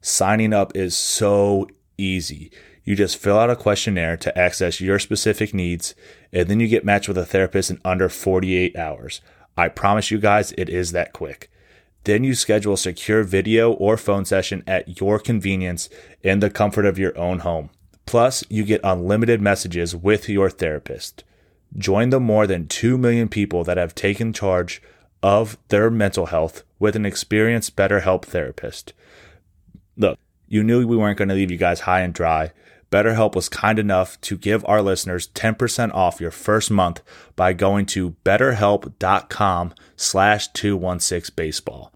Signing 0.00 0.52
up 0.52 0.76
is 0.76 0.96
so 0.96 1.66
easy. 1.96 2.52
You 2.84 2.94
just 2.94 3.16
fill 3.16 3.38
out 3.38 3.50
a 3.50 3.56
questionnaire 3.56 4.16
to 4.18 4.38
access 4.38 4.80
your 4.80 4.98
specific 4.98 5.54
needs, 5.54 5.94
and 6.32 6.48
then 6.48 6.60
you 6.60 6.68
get 6.68 6.84
matched 6.84 7.08
with 7.08 7.16
a 7.16 7.24
therapist 7.24 7.70
in 7.70 7.80
under 7.84 8.08
48 8.08 8.76
hours. 8.76 9.22
I 9.56 9.68
promise 9.68 10.10
you 10.10 10.18
guys, 10.18 10.52
it 10.58 10.68
is 10.68 10.92
that 10.92 11.12
quick. 11.12 11.50
Then 12.04 12.22
you 12.22 12.34
schedule 12.34 12.74
a 12.74 12.78
secure 12.78 13.22
video 13.22 13.72
or 13.72 13.96
phone 13.96 14.24
session 14.24 14.62
at 14.66 15.00
your 15.00 15.18
convenience 15.18 15.88
in 16.22 16.40
the 16.40 16.50
comfort 16.50 16.86
of 16.86 16.98
your 16.98 17.16
own 17.18 17.40
home. 17.40 17.70
Plus, 18.06 18.44
you 18.50 18.64
get 18.64 18.80
unlimited 18.84 19.40
messages 19.40 19.96
with 19.96 20.28
your 20.28 20.50
therapist. 20.50 21.24
Join 21.76 22.10
the 22.10 22.20
more 22.20 22.46
than 22.46 22.68
2 22.68 22.98
million 22.98 23.28
people 23.28 23.64
that 23.64 23.78
have 23.78 23.94
taken 23.94 24.32
charge 24.32 24.82
of 25.22 25.56
their 25.68 25.90
mental 25.90 26.26
health 26.26 26.62
with 26.78 26.94
an 26.94 27.06
experienced 27.06 27.74
BetterHelp 27.76 28.24
therapist. 28.26 28.92
Look, 29.96 30.18
you 30.46 30.62
knew 30.62 30.86
we 30.86 30.96
weren't 30.96 31.16
going 31.18 31.30
to 31.30 31.34
leave 31.34 31.50
you 31.50 31.56
guys 31.56 31.80
high 31.80 32.00
and 32.00 32.12
dry. 32.12 32.52
BetterHelp 32.90 33.34
was 33.34 33.48
kind 33.48 33.78
enough 33.78 34.20
to 34.20 34.36
give 34.36 34.64
our 34.66 34.82
listeners 34.82 35.28
10% 35.28 35.92
off 35.94 36.20
your 36.20 36.30
first 36.30 36.70
month 36.70 37.00
by 37.34 37.52
going 37.52 37.86
to 37.86 38.10
betterhelp.com 38.24 39.74
slash 39.96 40.52
216baseball. 40.52 41.93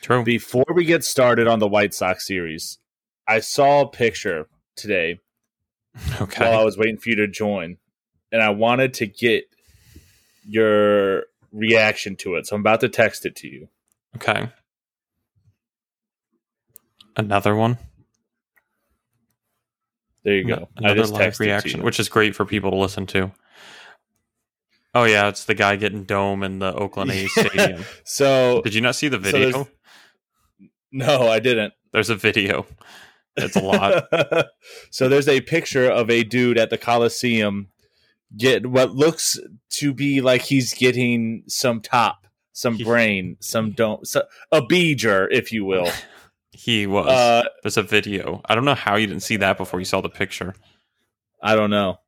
True. 0.00 0.22
Before 0.22 0.66
we 0.72 0.84
get 0.84 1.02
started 1.02 1.48
on 1.48 1.58
the 1.58 1.66
White 1.66 1.92
Sox 1.92 2.24
series, 2.24 2.78
I 3.26 3.40
saw 3.40 3.80
a 3.80 3.88
picture 3.88 4.46
today 4.76 5.18
Okay. 6.20 6.44
while 6.48 6.60
I 6.60 6.64
was 6.64 6.76
waiting 6.78 6.98
for 6.98 7.08
you 7.10 7.16
to 7.16 7.26
join, 7.28 7.78
and 8.30 8.42
I 8.42 8.50
wanted 8.50 8.94
to 8.94 9.06
get 9.06 9.44
your 10.48 11.24
reaction 11.52 12.16
to 12.16 12.34
it. 12.36 12.46
So 12.46 12.54
I'm 12.56 12.60
about 12.60 12.80
to 12.82 12.88
text 12.88 13.24
it 13.26 13.34
to 13.36 13.48
you. 13.48 13.68
okay. 14.16 14.50
Another 17.16 17.56
one. 17.56 17.78
There 20.22 20.34
you 20.36 20.44
go. 20.46 20.68
Another 20.76 21.06
live 21.06 21.20
texted 21.20 21.26
it 21.28 21.34
to 21.36 21.42
reaction, 21.44 21.82
which 21.82 21.98
is 22.00 22.08
great 22.08 22.34
for 22.34 22.44
people 22.44 22.70
to 22.72 22.76
listen 22.76 23.06
to. 23.06 23.30
Oh 24.94 25.04
yeah, 25.04 25.28
it's 25.28 25.44
the 25.44 25.54
guy 25.54 25.76
getting 25.76 26.04
dome 26.04 26.42
in 26.42 26.58
the 26.58 26.74
Oakland 26.74 27.10
A's 27.12 27.30
stadium. 27.36 27.84
So 28.04 28.60
Did 28.62 28.74
you 28.74 28.80
not 28.80 28.96
see 28.96 29.08
the 29.08 29.18
video? 29.18 29.50
there's- 29.50 29.66
no, 30.92 31.28
I 31.28 31.38
didn't. 31.40 31.74
there's 31.92 32.10
a 32.10 32.16
video. 32.16 32.66
It's 33.36 33.56
a 33.56 33.60
lot. 33.60 34.08
so 34.90 35.08
there's 35.08 35.28
a 35.28 35.40
picture 35.40 35.90
of 35.90 36.10
a 36.10 36.24
dude 36.24 36.58
at 36.58 36.70
the 36.70 36.78
Coliseum 36.78 37.68
get 38.36 38.66
what 38.66 38.94
looks 38.94 39.38
to 39.70 39.92
be 39.92 40.20
like 40.20 40.42
he's 40.42 40.74
getting 40.74 41.44
some 41.46 41.80
top, 41.80 42.26
some 42.52 42.74
He- 42.74 42.84
brain, 42.84 43.36
some 43.40 43.72
don't, 43.72 44.06
so, 44.06 44.22
a 44.50 44.62
beeger, 44.62 45.28
if 45.30 45.52
you 45.52 45.64
will. 45.64 45.90
he 46.50 46.86
was. 46.86 47.06
Uh, 47.06 47.44
there's 47.62 47.76
a 47.76 47.82
video. 47.82 48.40
I 48.46 48.54
don't 48.54 48.64
know 48.64 48.74
how 48.74 48.96
you 48.96 49.06
didn't 49.06 49.22
see 49.22 49.36
that 49.36 49.58
before 49.58 49.78
you 49.78 49.84
saw 49.84 50.00
the 50.00 50.08
picture. 50.08 50.54
I 51.42 51.54
don't 51.54 51.70
know. 51.70 51.98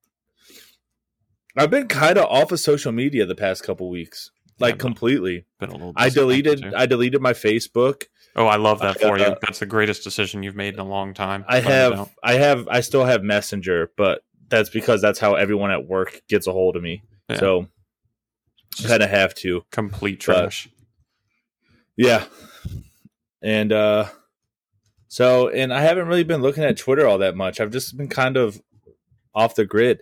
I've 1.56 1.70
been 1.70 1.88
kind 1.88 2.18
of 2.18 2.26
off 2.26 2.52
of 2.52 2.60
social 2.60 2.92
media 2.92 3.26
the 3.26 3.34
past 3.34 3.64
couple 3.64 3.90
weeks, 3.90 4.30
like 4.60 4.78
completely. 4.78 5.44
Been 5.59 5.70
a 5.70 5.72
little. 5.72 5.92
I 5.96 6.09
deleted. 6.09 6.72
I 6.72 6.86
deleted 6.86 7.20
my 7.20 7.32
Facebook. 7.32 8.05
Oh, 8.39 8.47
I 8.47 8.56
love 8.56 8.81
that 8.81 9.01
for 9.01 9.19
you. 9.19 9.24
uh, 9.24 9.35
That's 9.43 9.59
the 9.59 9.66
greatest 9.66 10.02
decision 10.05 10.43
you've 10.43 10.56
made 10.56 10.74
in 10.74 10.81
a 10.81 10.85
long 10.85 11.12
time. 11.12 11.44
I 11.48 11.60
have. 11.60 12.10
I 12.23 12.35
have. 12.35 12.66
I 12.69 12.81
still 12.81 13.05
have 13.05 13.23
Messenger, 13.23 13.90
but 13.97 14.23
that's 14.48 14.70
because 14.70 15.02
that's 15.02 15.19
how 15.19 15.35
everyone 15.35 15.70
at 15.70 15.86
work 15.86 16.23
gets 16.28 16.47
a 16.47 16.52
hold 16.52 16.77
of 16.77 16.82
me. 16.82 17.02
Yeah. 17.28 17.36
So 17.36 17.69
kind 18.86 19.02
of 19.02 19.10
have 19.10 19.35
to. 19.36 19.65
complete 19.70 20.20
trash. 20.20 20.69
Yeah. 21.97 22.24
And 23.43 23.73
uh 23.73 24.06
so 25.09 25.48
and 25.48 25.73
I 25.73 25.81
haven't 25.82 26.06
really 26.06 26.24
been 26.24 26.43
looking 26.43 26.65
at 26.65 26.77
Twitter 26.77 27.06
all 27.06 27.19
that 27.19 27.36
much. 27.36 27.60
I've 27.60 27.70
just 27.70 27.97
been 27.97 28.09
kind 28.09 28.36
of 28.36 28.60
off 29.35 29.55
the 29.55 29.65
grid. 29.66 30.01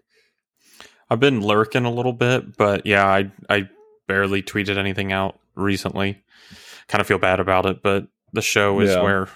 I've 1.09 1.21
been 1.21 1.41
lurking 1.41 1.85
a 1.85 1.91
little 1.91 2.13
bit, 2.13 2.57
but 2.57 2.87
yeah, 2.87 3.07
I 3.07 3.31
I 3.49 3.69
barely 4.07 4.43
tweeted 4.43 4.77
anything 4.77 5.13
out 5.13 5.39
recently. 5.55 6.23
Kind 6.89 7.01
of 7.01 7.07
feel 7.07 7.19
bad 7.19 7.41
about 7.41 7.67
it, 7.67 7.83
but 7.83 8.07
the 8.33 8.43
show 8.43 8.81
is 8.81 8.91
Yeah. 8.91 9.03
where 9.03 9.29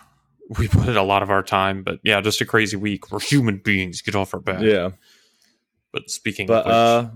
we 0.58 0.68
put 0.68 0.88
in 0.88 0.96
a 0.96 1.02
lot 1.02 1.22
of 1.22 1.30
our 1.30 1.42
time. 1.42 1.82
But 1.82 2.00
yeah, 2.02 2.20
just 2.20 2.40
a 2.40 2.44
crazy 2.46 2.76
week. 2.76 3.10
We're 3.10 3.20
human 3.20 3.58
beings. 3.58 4.02
Get 4.02 4.14
off 4.14 4.34
our 4.34 4.40
back. 4.40 4.62
Yeah. 4.62 4.90
But 5.92 6.10
speaking 6.10 6.46
But 6.46 6.66
of 6.66 6.66
which, 6.66 6.72
uh 6.74 7.10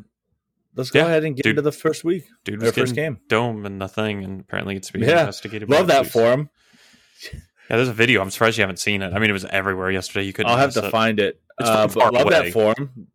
let's 0.76 0.90
go 0.90 1.00
Yeah, 1.00 1.06
ahead 1.06 1.24
and 1.24 1.36
get 1.36 1.42
dude. 1.44 1.50
into 1.50 1.62
the 1.62 1.72
first 1.72 2.04
week. 2.04 2.24
dude 2.44 2.60
was 2.60 2.72
first 2.72 2.94
game. 2.94 3.20
dome 3.28 3.64
and 3.66 3.80
the 3.80 3.88
thing, 3.88 4.24
and 4.24 4.40
apparently 4.40 4.76
it's 4.76 4.90
being 4.90 5.04
Yeah. 5.04 5.20
investigated. 5.20 5.68
by 5.68 5.76
Love 5.78 5.86
that 5.88 5.96
police. 6.10 6.12
for 6.12 6.32
him. 6.32 6.50
Yeah, 7.70 7.76
there's 7.76 7.88
a 7.88 7.94
video. 7.94 8.20
I'm 8.20 8.28
surprised 8.28 8.58
you 8.58 8.62
haven't 8.62 8.76
seen 8.78 9.00
it. 9.00 9.14
I 9.14 9.18
mean, 9.18 9.30
it 9.30 9.32
was 9.32 9.46
everywhere 9.46 9.90
yesterday. 9.90 10.26
You 10.26 10.34
couldn't. 10.34 10.50
I'll 10.52 10.58
have 10.58 10.74
to 10.74 10.86
it. 10.86 10.90
find 10.90 11.18
it. 11.18 11.40
It's 11.58 11.66
Uh, 11.66 11.86
but 11.86 12.12
love 12.12 12.26
away. 12.26 12.30
that 12.42 12.52
for 12.52 12.74
him. 12.76 13.08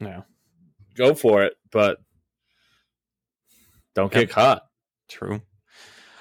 Yeah, 0.00 0.22
Go 0.94 1.16
for 1.16 1.42
it, 1.42 1.54
but 1.72 1.98
don't 3.96 4.12
Yep. 4.14 4.20
get 4.28 4.30
caught. 4.30 4.62
true. 5.08 5.42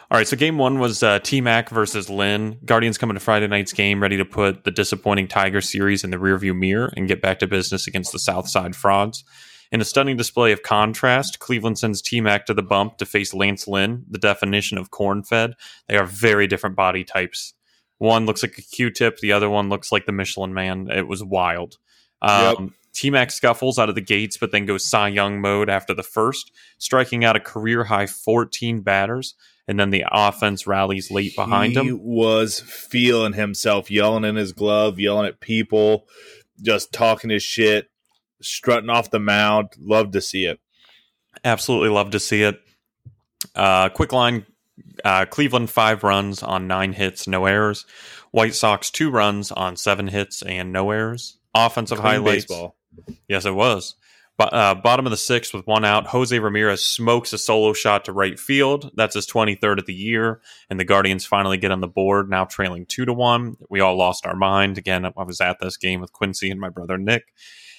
All 0.09 0.17
right, 0.17 0.27
so 0.27 0.37
game 0.37 0.57
one 0.57 0.79
was 0.79 1.03
uh, 1.03 1.19
T 1.19 1.41
Mac 1.41 1.69
versus 1.69 2.09
Lynn. 2.09 2.59
Guardians 2.63 2.97
coming 2.97 3.15
to 3.15 3.19
Friday 3.19 3.47
night's 3.47 3.73
game, 3.73 4.01
ready 4.01 4.15
to 4.15 4.23
put 4.23 4.63
the 4.63 4.71
disappointing 4.71 5.27
Tiger 5.27 5.59
series 5.59 6.05
in 6.05 6.11
the 6.11 6.17
rearview 6.17 6.55
mirror 6.55 6.93
and 6.95 7.09
get 7.09 7.21
back 7.21 7.39
to 7.39 7.47
business 7.47 7.87
against 7.87 8.13
the 8.13 8.19
Southside 8.19 8.73
Frauds. 8.73 9.25
In 9.69 9.81
a 9.81 9.85
stunning 9.85 10.15
display 10.15 10.53
of 10.53 10.63
contrast, 10.63 11.39
Cleveland 11.39 11.77
sends 11.77 12.01
T 12.01 12.21
Mac 12.21 12.45
to 12.45 12.53
the 12.53 12.63
bump 12.63 12.99
to 12.99 13.05
face 13.05 13.33
Lance 13.33 13.67
Lynn, 13.67 14.05
the 14.09 14.17
definition 14.17 14.77
of 14.77 14.91
corn 14.91 15.23
fed. 15.23 15.55
They 15.89 15.97
are 15.97 16.05
very 16.05 16.47
different 16.47 16.77
body 16.77 17.03
types. 17.03 17.53
One 17.97 18.25
looks 18.25 18.43
like 18.43 18.57
a 18.57 18.61
Q 18.61 18.91
tip, 18.91 19.17
the 19.17 19.33
other 19.33 19.49
one 19.49 19.67
looks 19.67 19.91
like 19.91 20.05
the 20.05 20.13
Michelin 20.13 20.53
man. 20.53 20.89
It 20.89 21.09
was 21.09 21.21
wild. 21.21 21.79
Um, 22.21 22.75
T 22.97 23.11
Mac 23.11 23.29
scuffles 23.29 23.77
out 23.77 23.89
of 23.89 23.95
the 23.95 24.01
gates, 24.01 24.37
but 24.37 24.51
then 24.51 24.65
goes 24.65 24.83
Cy 24.83 25.09
Young 25.09 25.39
mode 25.39 25.69
after 25.69 25.93
the 25.93 26.01
first, 26.01 26.51
striking 26.79 27.23
out 27.23 27.35
a 27.35 27.39
career 27.39 27.83
high 27.83 28.07
14 28.07 28.81
batters. 28.81 29.35
And 29.67 29.79
then 29.79 29.91
the 29.91 30.03
offense 30.09 30.65
rallies 30.65 31.11
late 31.11 31.35
behind 31.35 31.73
he 31.73 31.79
him. 31.79 31.85
He 31.85 31.91
was 31.91 32.59
feeling 32.59 33.33
himself, 33.33 33.91
yelling 33.91 34.23
in 34.23 34.35
his 34.35 34.51
glove, 34.51 34.99
yelling 34.99 35.27
at 35.27 35.39
people, 35.39 36.07
just 36.59 36.91
talking 36.91 37.29
his 37.29 37.43
shit, 37.43 37.91
strutting 38.41 38.89
off 38.89 39.11
the 39.11 39.19
mound. 39.19 39.73
Love 39.77 40.09
to 40.13 40.21
see 40.21 40.45
it. 40.45 40.59
Absolutely 41.43 41.89
love 41.89 42.09
to 42.11 42.19
see 42.19 42.41
it. 42.41 42.59
Uh, 43.53 43.89
quick 43.89 44.11
line 44.11 44.43
uh, 45.05 45.25
Cleveland, 45.25 45.69
five 45.69 46.03
runs 46.03 46.41
on 46.41 46.65
nine 46.65 46.93
hits, 46.93 47.27
no 47.27 47.45
errors. 47.45 47.85
White 48.31 48.55
Sox, 48.55 48.89
two 48.89 49.11
runs 49.11 49.51
on 49.51 49.75
seven 49.75 50.07
hits 50.07 50.41
and 50.41 50.71
no 50.71 50.89
errors. 50.89 51.37
Offensive 51.53 51.99
Clean 51.99 52.13
highlights. 52.13 52.45
baseball. 52.45 52.76
Yes, 53.27 53.45
it 53.45 53.55
was. 53.55 53.95
But 54.37 54.53
uh, 54.53 54.75
bottom 54.75 55.07
of 55.07 55.09
the 55.09 55.17
sixth 55.17 55.51
with 55.51 55.65
one 55.65 55.83
out, 55.83 56.05
Jose 56.07 56.37
Ramirez 56.37 56.83
smokes 56.83 57.33
a 57.33 57.39
solo 57.39 57.73
shot 57.73 58.05
to 58.05 58.13
right 58.13 58.39
field. 58.39 58.91
That's 58.95 59.15
his 59.15 59.25
23rd 59.25 59.79
of 59.79 59.87
the 59.87 59.95
year, 59.95 60.41
and 60.69 60.79
the 60.79 60.85
Guardians 60.85 61.25
finally 61.25 61.57
get 61.57 61.71
on 61.71 61.81
the 61.81 61.87
board, 61.87 62.29
now 62.29 62.45
trailing 62.45 62.85
two 62.85 63.03
to 63.05 63.13
one. 63.13 63.57
We 63.69 63.79
all 63.79 63.97
lost 63.97 64.27
our 64.27 64.35
mind. 64.35 64.77
Again, 64.77 65.05
I 65.05 65.23
was 65.23 65.41
at 65.41 65.57
this 65.59 65.75
game 65.75 66.01
with 66.01 66.13
Quincy 66.13 66.51
and 66.51 66.59
my 66.59 66.69
brother 66.69 66.99
Nick, 66.99 67.33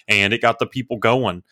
and 0.09 0.32
it 0.32 0.43
got 0.43 0.59
the 0.59 0.66
people 0.66 0.97
going. 0.97 1.45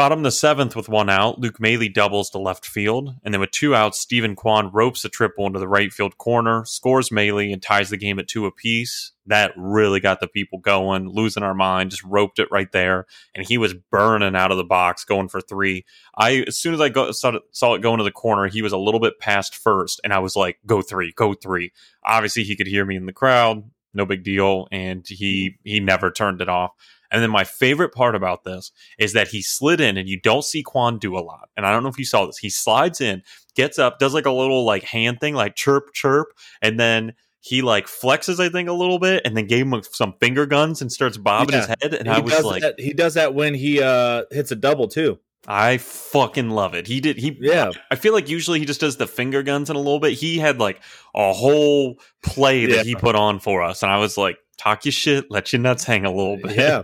Bottom 0.00 0.20
of 0.20 0.24
the 0.24 0.30
seventh 0.30 0.74
with 0.74 0.88
one 0.88 1.10
out, 1.10 1.38
Luke 1.38 1.60
Maile 1.60 1.86
doubles 1.92 2.30
to 2.30 2.38
left 2.38 2.64
field, 2.64 3.16
and 3.22 3.34
then 3.34 3.40
with 3.42 3.50
two 3.50 3.74
outs, 3.74 4.00
Steven 4.00 4.34
Kwan 4.34 4.70
ropes 4.72 5.04
a 5.04 5.10
triple 5.10 5.44
into 5.44 5.58
the 5.58 5.68
right 5.68 5.92
field 5.92 6.16
corner, 6.16 6.64
scores 6.64 7.12
Maile, 7.12 7.52
and 7.52 7.60
ties 7.60 7.90
the 7.90 7.98
game 7.98 8.18
at 8.18 8.26
two 8.26 8.46
apiece. 8.46 9.12
That 9.26 9.52
really 9.58 10.00
got 10.00 10.20
the 10.20 10.26
people 10.26 10.58
going, 10.58 11.06
losing 11.10 11.42
our 11.42 11.52
mind, 11.52 11.90
just 11.90 12.02
roped 12.02 12.38
it 12.38 12.48
right 12.50 12.72
there, 12.72 13.04
and 13.34 13.46
he 13.46 13.58
was 13.58 13.74
burning 13.74 14.34
out 14.34 14.50
of 14.50 14.56
the 14.56 14.64
box, 14.64 15.04
going 15.04 15.28
for 15.28 15.42
three. 15.42 15.84
I 16.16 16.44
as 16.48 16.56
soon 16.56 16.72
as 16.72 16.80
I 16.80 16.88
go, 16.88 17.12
saw, 17.12 17.36
it, 17.36 17.42
saw 17.52 17.74
it 17.74 17.82
go 17.82 17.92
into 17.92 18.04
the 18.04 18.10
corner, 18.10 18.48
he 18.48 18.62
was 18.62 18.72
a 18.72 18.78
little 18.78 19.00
bit 19.00 19.18
past 19.18 19.54
first, 19.54 20.00
and 20.02 20.14
I 20.14 20.20
was 20.20 20.34
like, 20.34 20.60
"Go 20.64 20.80
three, 20.80 21.12
go 21.12 21.34
three. 21.34 21.72
Obviously, 22.02 22.44
he 22.44 22.56
could 22.56 22.68
hear 22.68 22.86
me 22.86 22.96
in 22.96 23.04
the 23.04 23.12
crowd, 23.12 23.64
no 23.92 24.06
big 24.06 24.24
deal, 24.24 24.66
and 24.72 25.06
he 25.06 25.58
he 25.62 25.78
never 25.78 26.10
turned 26.10 26.40
it 26.40 26.48
off. 26.48 26.70
And 27.10 27.22
then 27.22 27.30
my 27.30 27.44
favorite 27.44 27.92
part 27.92 28.14
about 28.14 28.44
this 28.44 28.72
is 28.98 29.12
that 29.14 29.28
he 29.28 29.42
slid 29.42 29.80
in 29.80 29.96
and 29.96 30.08
you 30.08 30.20
don't 30.20 30.44
see 30.44 30.62
Kwan 30.62 30.98
do 30.98 31.16
a 31.16 31.20
lot. 31.20 31.48
And 31.56 31.66
I 31.66 31.72
don't 31.72 31.82
know 31.82 31.88
if 31.88 31.98
you 31.98 32.04
saw 32.04 32.26
this. 32.26 32.38
He 32.38 32.50
slides 32.50 33.00
in, 33.00 33.22
gets 33.54 33.78
up, 33.78 33.98
does 33.98 34.14
like 34.14 34.26
a 34.26 34.32
little 34.32 34.64
like 34.64 34.84
hand 34.84 35.20
thing, 35.20 35.34
like 35.34 35.56
chirp, 35.56 35.92
chirp, 35.92 36.28
and 36.62 36.78
then 36.78 37.14
he 37.40 37.62
like 37.62 37.86
flexes, 37.86 38.38
I 38.38 38.50
think, 38.50 38.68
a 38.68 38.72
little 38.72 38.98
bit, 38.98 39.22
and 39.24 39.36
then 39.36 39.46
gave 39.46 39.66
him 39.66 39.82
some 39.92 40.14
finger 40.20 40.46
guns 40.46 40.82
and 40.82 40.92
starts 40.92 41.16
bobbing 41.16 41.54
yeah. 41.54 41.66
his 41.66 41.68
head. 41.68 41.94
And 41.94 42.06
he 42.06 42.14
I 42.14 42.18
was 42.20 42.44
like, 42.44 42.62
that, 42.62 42.78
he 42.78 42.92
does 42.92 43.14
that 43.14 43.34
when 43.34 43.54
he 43.54 43.82
uh 43.82 44.24
hits 44.30 44.50
a 44.50 44.56
double 44.56 44.88
too. 44.88 45.18
I 45.48 45.78
fucking 45.78 46.50
love 46.50 46.74
it. 46.74 46.86
He 46.86 47.00
did. 47.00 47.16
He 47.16 47.36
yeah. 47.40 47.70
I 47.90 47.96
feel 47.96 48.12
like 48.12 48.28
usually 48.28 48.58
he 48.58 48.66
just 48.66 48.80
does 48.80 48.98
the 48.98 49.06
finger 49.06 49.42
guns 49.42 49.70
in 49.70 49.76
a 49.76 49.78
little 49.78 49.98
bit. 49.98 50.12
He 50.12 50.38
had 50.38 50.60
like 50.60 50.82
a 51.14 51.32
whole 51.32 51.98
play 52.22 52.66
that 52.66 52.76
yeah. 52.76 52.82
he 52.82 52.94
put 52.94 53.16
on 53.16 53.40
for 53.40 53.62
us, 53.62 53.82
and 53.82 53.90
I 53.90 53.98
was 53.98 54.18
like, 54.18 54.36
talk 54.58 54.84
your 54.84 54.92
shit, 54.92 55.30
let 55.30 55.52
your 55.52 55.62
nuts 55.62 55.84
hang 55.84 56.04
a 56.04 56.12
little 56.12 56.36
bit. 56.36 56.56
Yeah. 56.56 56.82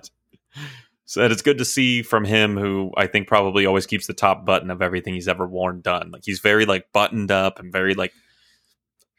So 1.08 1.24
it's 1.24 1.42
good 1.42 1.58
to 1.58 1.64
see 1.64 2.02
from 2.02 2.24
him, 2.24 2.56
who 2.56 2.90
I 2.96 3.06
think 3.06 3.28
probably 3.28 3.64
always 3.64 3.86
keeps 3.86 4.08
the 4.08 4.12
top 4.12 4.44
button 4.44 4.72
of 4.72 4.82
everything 4.82 5.14
he's 5.14 5.28
ever 5.28 5.46
worn 5.46 5.80
done. 5.80 6.10
Like 6.10 6.22
he's 6.24 6.40
very 6.40 6.66
like 6.66 6.92
buttoned 6.92 7.30
up 7.30 7.60
and 7.60 7.72
very 7.72 7.94
like 7.94 8.12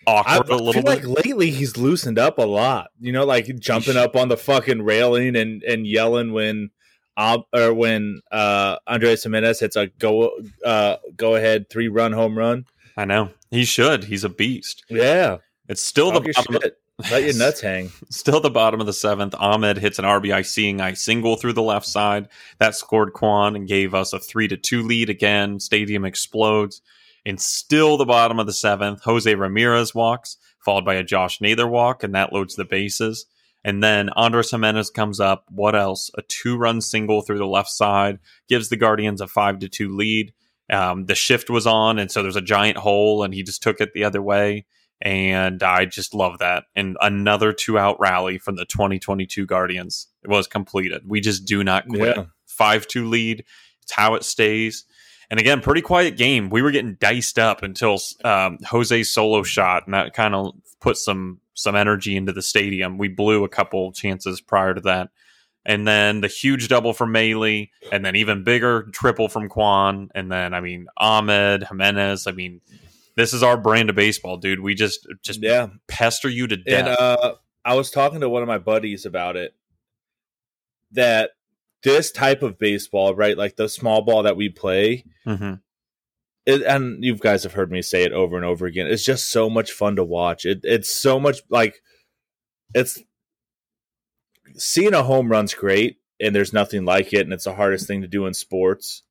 awkward 0.06 0.52
I, 0.52 0.56
a 0.56 0.58
little 0.58 0.84
bit. 0.84 1.06
Like 1.06 1.26
lately, 1.26 1.50
he's 1.50 1.78
loosened 1.78 2.20
up 2.20 2.40
a 2.40 2.44
lot. 2.44 2.90
You 3.00 3.14
know, 3.14 3.26
like 3.26 3.48
jumping 3.60 3.96
up 3.96 4.18
on 4.18 4.28
the 4.28 4.36
fucking 4.36 4.82
railing 4.82 5.38
and 5.38 5.64
and 5.64 5.88
yelling 5.88 6.34
when, 6.34 6.72
um, 7.16 7.44
or 7.54 7.74
when 7.74 8.20
uh 8.34 8.76
Andres 8.86 9.24
Gimenez 9.24 9.62
hits 9.62 9.78
a 9.78 9.88
go 9.88 10.32
uh 10.66 10.98
go 11.16 11.36
ahead 11.36 11.70
three 11.70 11.88
run 11.88 12.12
home 12.12 12.38
run. 12.38 12.66
I 12.98 13.06
know 13.06 13.32
he 13.50 13.64
should. 13.64 14.04
He's 14.04 14.26
a 14.26 14.30
beast. 14.30 14.84
Yeah, 14.90 15.38
it's 15.70 15.82
still 15.82 16.12
Talk 16.12 16.26
the 16.26 16.34
bottom. 16.34 16.72
Let 17.12 17.24
your 17.24 17.36
nuts 17.36 17.62
hang. 17.62 17.92
Still 18.10 18.40
the 18.40 18.50
bottom 18.50 18.80
of 18.80 18.88
the 18.88 18.94
seventh. 18.94 19.34
Amed 19.34 19.78
hits 19.78 20.00
an 20.00 20.06
RBI 20.06 20.46
seeing 20.46 20.82
eye 20.82 20.94
single 20.94 21.36
through 21.36 21.54
the 21.54 21.62
left 21.62 21.86
side. 21.86 22.28
That 22.58 22.76
scored 22.76 23.14
Kwan 23.14 23.56
and 23.56 23.68
gave 23.68 23.94
us 23.94 24.14
a 24.14 24.20
three 24.20 24.48
to 24.48 24.58
two 24.58 24.82
lead 24.82 25.10
again. 25.10 25.60
Stadium 25.60 26.06
explodes. 26.06 26.82
And 27.24 27.40
still 27.40 27.98
the 27.98 28.06
bottom 28.06 28.40
of 28.40 28.48
the 28.48 28.54
seventh. 28.54 29.04
Jose 29.04 29.34
Ramirez 29.34 29.94
walks, 29.94 30.38
followed 30.60 30.86
by 30.86 30.96
a 30.96 31.04
Josh 31.04 31.40
Naylor 31.40 31.68
walk, 31.68 32.04
and 32.04 32.16
that 32.16 32.34
loads 32.34 32.56
the 32.56 32.66
bases. 32.66 33.26
And 33.64 33.84
then 33.84 34.10
Andres 34.12 34.50
Gimenez 34.50 34.90
comes 34.90 35.20
up. 35.20 35.46
What 35.50 35.76
else? 35.76 36.10
A 36.18 36.24
two 36.24 36.58
run 36.58 36.82
single 36.82 37.22
through 37.22 37.40
the 37.40 37.46
left 37.46 37.70
side 37.70 38.18
gives 38.48 38.70
the 38.70 38.78
Guardians 38.78 39.22
a 39.22 39.28
five 39.28 39.60
to 39.60 39.68
two 39.68 39.96
lead. 39.96 40.34
Um, 40.72 41.06
the 41.06 41.16
shift 41.16 41.50
was 41.50 41.68
on, 41.68 42.00
and 42.00 42.12
so 42.12 42.24
there's 42.24 42.36
a 42.36 42.42
giant 42.42 42.78
hole, 42.78 43.24
and 43.24 43.34
he 43.34 43.44
just 43.44 43.62
took 43.62 43.82
it 43.82 43.94
the 43.94 44.04
other 44.04 44.22
way 44.22 44.66
and 45.02 45.62
I 45.62 45.86
just 45.86 46.14
love 46.14 46.40
that. 46.40 46.66
And 46.76 46.98
another 47.02 47.54
two 47.54 47.78
out 47.78 48.00
rally 48.00 48.38
from 48.38 48.56
the 48.56 48.66
2022 48.66 49.46
Guardians 49.46 50.08
was 50.26 50.48
completed. 50.48 51.04
We 51.06 51.22
just 51.22 51.46
do 51.46 51.64
not 51.64 51.88
quit. 51.88 52.18
5 52.48 52.82
yeah. 52.82 52.86
2 52.88 53.08
lead. 53.08 53.46
It's 53.84 53.92
how 53.92 54.16
it 54.16 54.24
stays. 54.24 54.86
And 55.30 55.40
again, 55.40 55.62
pretty 55.62 55.82
quiet 55.82 56.18
game. 56.18 56.50
We 56.50 56.62
were 56.62 56.72
getting 56.72 56.96
diced 56.96 57.38
up 57.38 57.62
until 57.62 58.00
um, 58.24 58.60
Jose's 58.64 59.12
solo 59.12 59.44
shot, 59.44 59.86
and 59.86 59.94
that 59.94 60.14
kind 60.14 60.34
of 60.34 60.56
put 60.80 60.98
some 60.98 61.42
some 61.54 61.76
energy 61.76 62.16
into 62.16 62.32
the 62.32 62.42
stadium. 62.42 62.98
We 62.98 63.08
blew 63.08 63.44
a 63.44 63.50
couple 63.50 63.92
chances 63.92 64.40
prior 64.40 64.74
to 64.74 64.82
that. 64.82 65.10
And 65.66 65.86
then 65.86 66.22
the 66.22 66.30
huge 66.30 66.70
double 66.70 66.94
from 66.94 67.12
Maile, 67.12 67.66
and 67.92 68.06
then 68.06 68.16
even 68.16 68.46
bigger 68.46 68.84
triple 68.94 69.28
from 69.28 69.50
Kwan. 69.50 70.10
And 70.16 70.32
then, 70.32 70.54
I 70.54 70.62
mean, 70.62 70.88
Amed, 70.98 71.68
Gimenez. 71.68 72.26
I 72.26 72.32
mean, 72.32 72.62
this 73.18 73.34
is 73.34 73.42
our 73.42 73.58
brand 73.58 73.90
of 73.90 73.96
baseball, 73.96 74.38
dude. 74.38 74.62
We 74.62 74.76
just 74.76 75.08
just 75.24 75.42
yeah 75.42 75.68
pester 75.88 76.30
you 76.30 76.48
to 76.48 76.56
death. 76.56 76.88
And 76.88 76.98
uh, 76.98 77.36
I 77.66 77.74
was 77.74 77.90
talking 77.90 78.22
to 78.22 78.30
one 78.30 78.44
of 78.44 78.48
my 78.48 78.60
buddies 78.60 79.06
about 79.06 79.36
it. 79.36 79.56
That 80.92 81.32
this 81.84 82.12
type 82.12 82.44
of 82.44 82.60
baseball, 82.60 83.16
right, 83.16 83.38
like 83.38 83.56
the 83.56 83.68
small 83.68 84.04
ball 84.04 84.24
that 84.24 84.38
we 84.38 84.50
play, 84.50 85.04
mm-hmm. 85.26 85.56
it, 86.46 86.62
and 86.62 87.04
you 87.04 87.16
guys 87.16 87.44
have 87.44 87.54
heard 87.54 87.72
me 87.72 87.82
say 87.82 88.04
it 88.04 88.14
over 88.14 88.38
and 88.38 88.46
over 88.46 88.68
again. 88.68 88.88
It's 88.88 89.04
just 89.04 89.32
so 89.32 89.50
much 89.50 89.72
fun 89.72 89.96
to 89.96 90.04
watch. 90.04 90.46
It, 90.46 90.60
it's 90.64 90.90
so 90.90 91.20
much 91.20 91.42
like 91.50 91.82
it's 92.76 93.00
seeing 94.56 94.94
a 94.94 95.04
home 95.04 95.30
run's 95.30 95.56
great, 95.56 95.98
and 96.22 96.36
there's 96.36 96.54
nothing 96.54 96.86
like 96.86 97.14
it, 97.14 97.22
and 97.22 97.34
it's 97.34 97.46
the 97.46 97.56
hardest 97.56 97.88
thing 97.88 98.02
to 98.02 98.08
do 98.08 98.28
in 98.28 98.36
sports 98.36 99.02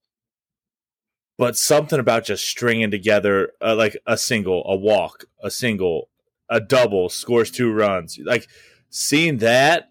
but 1.39 1.57
something 1.57 1.99
about 1.99 2.25
just 2.25 2.45
stringing 2.45 2.91
together 2.91 3.53
uh, 3.61 3.75
like 3.75 3.97
a 4.07 4.17
single, 4.17 4.65
a 4.67 4.77
walk, 4.77 5.25
a 5.43 5.51
single, 5.51 6.09
a 6.49 6.61
double, 6.61 7.09
scores 7.09 7.51
two 7.51 7.73
runs. 7.73 8.19
Like 8.23 8.49
seeing 8.91 9.39
that, 9.39 9.91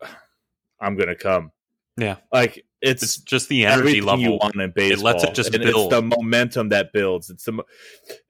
I'm 0.80 0.96
gonna 0.96 1.16
come. 1.16 1.52
Yeah, 1.96 2.16
like 2.32 2.64
it's, 2.80 3.02
it's 3.02 3.16
just 3.18 3.48
the 3.48 3.66
energy 3.66 4.00
level 4.00 4.20
you 4.20 4.32
want 4.32 4.56
in 4.56 4.70
baseball. 4.70 4.98
It 4.98 5.04
lets 5.04 5.24
it 5.24 5.34
just 5.34 5.54
and 5.54 5.62
build. 5.62 5.92
It's 5.92 6.00
the 6.00 6.02
momentum 6.02 6.70
that 6.70 6.92
builds. 6.92 7.30
It's 7.30 7.44
the 7.44 7.62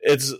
it's 0.00 0.34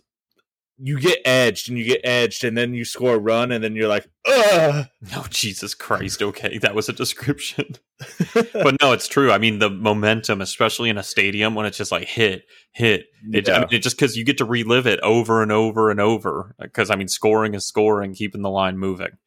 you 0.79 0.99
get 0.99 1.21
edged 1.25 1.69
and 1.69 1.79
you 1.79 1.85
get 1.85 2.01
edged 2.03 2.43
and 2.43 2.59
then 2.59 2.75
you 2.75 2.85
score 2.85 3.15
a 3.15 3.19
run 3.19 3.53
and 3.53 3.63
then 3.63 3.77
you're 3.77 3.89
like, 3.89 4.09
ugh. 4.27 4.87
Oh, 5.15 5.27
Jesus 5.31 5.75
Christ. 5.75 6.21
Okay. 6.21 6.59
That 6.59 6.75
was 6.75 6.89
a 6.89 6.93
description. 6.93 7.77
but 8.35 8.77
no, 8.81 8.93
it's 8.93 9.07
true. 9.07 9.31
I 9.31 9.39
mean, 9.39 9.61
the 9.61 9.71
momentum, 9.71 10.41
especially 10.41 10.91
in 10.91 10.99
a 10.99 11.03
stadium 11.03 11.55
when 11.55 11.67
it's 11.67 11.79
just 11.79 11.93
like 11.93 12.09
hit, 12.09 12.45
hit, 12.73 13.07
it, 13.33 13.47
yeah. 13.47 13.57
I 13.57 13.59
mean, 13.61 13.69
it 13.71 13.83
just 13.83 13.97
because 13.97 14.17
you 14.17 14.25
get 14.25 14.39
to 14.39 14.45
relive 14.45 14.87
it 14.87 15.01
over 15.01 15.43
and 15.43 15.53
over 15.53 15.91
and 15.91 16.01
over. 16.01 16.57
Because, 16.61 16.91
I 16.91 16.97
mean, 16.97 17.09
scoring 17.09 17.55
is 17.55 17.65
scoring, 17.65 18.15
keeping 18.15 18.43
the 18.43 18.51
line 18.51 18.77
moving. 18.77 19.19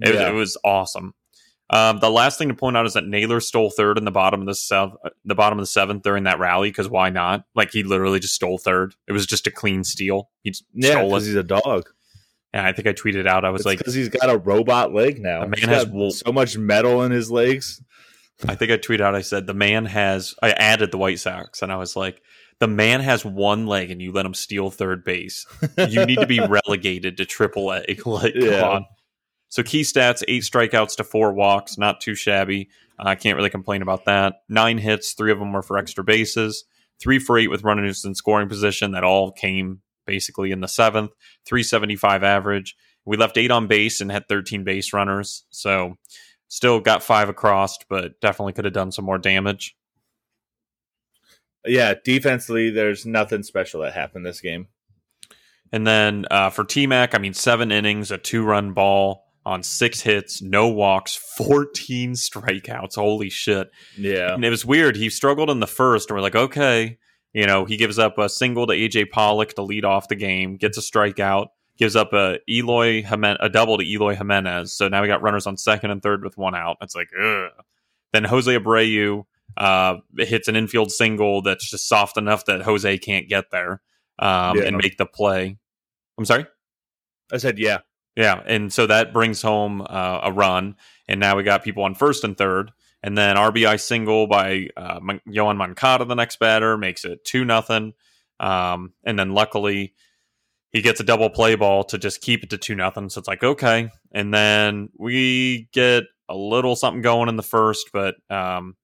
It, 0.00 0.14
yeah. 0.14 0.30
it 0.30 0.32
was 0.32 0.56
awesome. 0.64 1.14
Um, 1.70 1.98
the 1.98 2.10
last 2.10 2.38
thing 2.38 2.48
to 2.48 2.54
point 2.54 2.76
out 2.76 2.86
is 2.86 2.92
that 2.92 3.06
Naylor 3.06 3.40
stole 3.40 3.70
third 3.70 3.96
in 3.96 4.04
the 4.04 4.10
bottom 4.10 4.40
of 4.40 4.46
the 4.46 4.54
seventh, 4.54 4.96
the 5.24 5.34
bottom 5.34 5.58
of 5.58 5.62
the 5.62 5.66
seventh 5.66 6.02
during 6.02 6.24
that 6.24 6.38
rally. 6.38 6.70
Because 6.70 6.88
why 6.88 7.10
not? 7.10 7.44
Like 7.54 7.72
he 7.72 7.82
literally 7.82 8.20
just 8.20 8.34
stole 8.34 8.58
third. 8.58 8.94
It 9.08 9.12
was 9.12 9.26
just 9.26 9.46
a 9.46 9.50
clean 9.50 9.82
steal. 9.82 10.30
He 10.42 10.54
yeah, 10.74 11.02
because 11.02 11.26
he's 11.26 11.34
a 11.34 11.42
dog. 11.42 11.88
And 12.52 12.64
I 12.64 12.72
think 12.72 12.86
I 12.86 12.92
tweeted 12.92 13.26
out. 13.26 13.44
I 13.44 13.50
was 13.50 13.62
it's 13.62 13.66
like, 13.66 13.78
because 13.78 13.94
he's 13.94 14.08
got 14.08 14.30
a 14.30 14.38
robot 14.38 14.94
leg 14.94 15.20
now. 15.20 15.40
The 15.40 15.48
man 15.48 15.58
he's 15.58 15.68
has 15.68 16.18
so 16.20 16.32
much 16.32 16.56
metal 16.56 17.02
in 17.02 17.10
his 17.10 17.30
legs. 17.30 17.82
I 18.46 18.54
think 18.54 18.70
I 18.70 18.76
tweeted 18.76 19.00
out. 19.00 19.14
I 19.14 19.22
said 19.22 19.46
the 19.46 19.54
man 19.54 19.86
has. 19.86 20.34
I 20.42 20.50
added 20.50 20.90
the 20.90 20.98
White 20.98 21.18
Sox, 21.18 21.62
and 21.62 21.72
I 21.72 21.76
was 21.76 21.96
like, 21.96 22.20
the 22.60 22.68
man 22.68 23.00
has 23.00 23.24
one 23.24 23.66
leg, 23.66 23.90
and 23.90 24.00
you 24.00 24.12
let 24.12 24.26
him 24.26 24.34
steal 24.34 24.70
third 24.70 25.04
base. 25.04 25.46
You 25.76 26.04
need 26.06 26.18
to 26.18 26.26
be 26.26 26.40
relegated 26.66 27.16
to 27.16 27.24
Triple 27.24 27.72
A. 27.72 27.84
Like, 28.06 28.34
yeah. 28.34 28.60
come 28.60 28.70
on. 28.70 28.86
So 29.54 29.62
key 29.62 29.82
stats: 29.82 30.24
eight 30.26 30.42
strikeouts 30.42 30.96
to 30.96 31.04
four 31.04 31.32
walks, 31.32 31.78
not 31.78 32.00
too 32.00 32.16
shabby. 32.16 32.68
I 32.98 33.12
uh, 33.12 33.14
can't 33.14 33.36
really 33.36 33.50
complain 33.50 33.82
about 33.82 34.04
that. 34.06 34.42
Nine 34.48 34.78
hits, 34.78 35.12
three 35.12 35.30
of 35.30 35.38
them 35.38 35.52
were 35.52 35.62
for 35.62 35.78
extra 35.78 36.02
bases. 36.02 36.64
Three 36.98 37.20
for 37.20 37.38
eight 37.38 37.46
with 37.46 37.62
runners 37.62 38.04
in 38.04 38.16
scoring 38.16 38.48
position. 38.48 38.90
That 38.90 39.04
all 39.04 39.30
came 39.30 39.80
basically 40.08 40.50
in 40.50 40.60
the 40.60 40.66
seventh. 40.66 41.12
375 41.46 42.24
average. 42.24 42.76
We 43.04 43.16
left 43.16 43.38
eight 43.38 43.52
on 43.52 43.68
base 43.68 44.00
and 44.00 44.10
had 44.10 44.26
13 44.26 44.64
base 44.64 44.92
runners. 44.92 45.44
So 45.50 45.98
still 46.48 46.80
got 46.80 47.04
five 47.04 47.28
across, 47.28 47.78
but 47.88 48.20
definitely 48.20 48.54
could 48.54 48.64
have 48.64 48.74
done 48.74 48.90
some 48.90 49.04
more 49.04 49.18
damage. 49.18 49.76
Yeah, 51.64 51.94
defensively, 52.04 52.70
there's 52.70 53.06
nothing 53.06 53.44
special 53.44 53.82
that 53.82 53.92
happened 53.92 54.26
this 54.26 54.40
game. 54.40 54.66
And 55.70 55.86
then 55.86 56.26
uh, 56.28 56.50
for 56.50 56.64
T 56.64 56.88
Mac, 56.88 57.14
I 57.14 57.18
mean, 57.18 57.34
seven 57.34 57.70
innings, 57.70 58.10
a 58.10 58.18
two 58.18 58.42
run 58.42 58.72
ball, 58.72 59.23
on 59.46 59.62
six 59.62 60.00
hits, 60.00 60.40
no 60.40 60.68
walks, 60.68 61.16
14 61.36 62.12
strikeouts. 62.12 62.94
Holy 62.94 63.30
shit. 63.30 63.70
Yeah. 63.98 64.34
And 64.34 64.44
it 64.44 64.50
was 64.50 64.64
weird. 64.64 64.96
He 64.96 65.10
struggled 65.10 65.50
in 65.50 65.60
the 65.60 65.66
first, 65.66 66.10
and 66.10 66.16
we're 66.16 66.22
like, 66.22 66.36
okay. 66.36 66.98
You 67.32 67.46
know, 67.46 67.64
he 67.64 67.76
gives 67.76 67.98
up 67.98 68.16
a 68.16 68.28
single 68.28 68.66
to 68.68 68.72
AJ 68.72 69.10
Pollock 69.10 69.54
to 69.54 69.62
lead 69.62 69.84
off 69.84 70.08
the 70.08 70.14
game, 70.14 70.56
gets 70.56 70.78
a 70.78 70.80
strikeout, 70.80 71.48
gives 71.76 71.96
up 71.96 72.12
a 72.12 72.38
Eloy 72.48 73.02
Jimenez, 73.02 73.38
a 73.40 73.48
double 73.48 73.76
to 73.78 73.84
Eloy 73.84 74.14
Jimenez. 74.14 74.72
So 74.72 74.88
now 74.88 75.02
we 75.02 75.08
got 75.08 75.20
runners 75.20 75.46
on 75.46 75.56
second 75.56 75.90
and 75.90 76.02
third 76.02 76.22
with 76.22 76.38
one 76.38 76.54
out. 76.54 76.76
It's 76.80 76.94
like, 76.94 77.08
ugh. 77.20 77.50
Then 78.12 78.24
Jose 78.24 78.56
Abreu 78.56 79.24
uh, 79.56 79.96
hits 80.16 80.46
an 80.46 80.54
infield 80.54 80.92
single 80.92 81.42
that's 81.42 81.68
just 81.68 81.88
soft 81.88 82.16
enough 82.16 82.44
that 82.44 82.62
Jose 82.62 82.98
can't 82.98 83.28
get 83.28 83.50
there 83.50 83.82
um, 84.20 84.56
yeah. 84.56 84.64
and 84.64 84.76
make 84.76 84.96
the 84.96 85.06
play. 85.06 85.58
I'm 86.16 86.24
sorry? 86.24 86.46
I 87.32 87.38
said, 87.38 87.58
yeah. 87.58 87.78
Yeah, 88.16 88.40
and 88.46 88.72
so 88.72 88.86
that 88.86 89.12
brings 89.12 89.42
home 89.42 89.80
uh, 89.82 90.20
a 90.22 90.32
run, 90.32 90.76
and 91.08 91.18
now 91.18 91.36
we 91.36 91.42
got 91.42 91.64
people 91.64 91.82
on 91.82 91.94
first 91.94 92.22
and 92.22 92.36
third, 92.36 92.70
and 93.02 93.18
then 93.18 93.36
RBI 93.36 93.80
single 93.80 94.26
by 94.26 94.68
uh, 94.76 95.00
Yoan 95.28 95.56
Moncada, 95.56 96.04
the 96.04 96.14
next 96.14 96.38
batter, 96.38 96.78
makes 96.78 97.04
it 97.04 97.24
two 97.24 97.44
nothing. 97.44 97.92
Um, 98.40 98.92
and 99.04 99.18
then 99.18 99.32
luckily 99.32 99.94
he 100.70 100.82
gets 100.82 101.00
a 101.00 101.04
double 101.04 101.30
play 101.30 101.54
ball 101.54 101.84
to 101.84 101.98
just 101.98 102.20
keep 102.20 102.42
it 102.42 102.50
to 102.50 102.58
two 102.58 102.74
nothing. 102.74 103.08
So 103.08 103.18
it's 103.18 103.28
like 103.28 103.42
okay, 103.42 103.90
and 104.12 104.32
then 104.32 104.90
we 104.98 105.68
get 105.72 106.04
a 106.28 106.36
little 106.36 106.76
something 106.76 107.02
going 107.02 107.28
in 107.28 107.36
the 107.36 107.42
first, 107.42 107.90
but 107.92 108.14
um, 108.30 108.76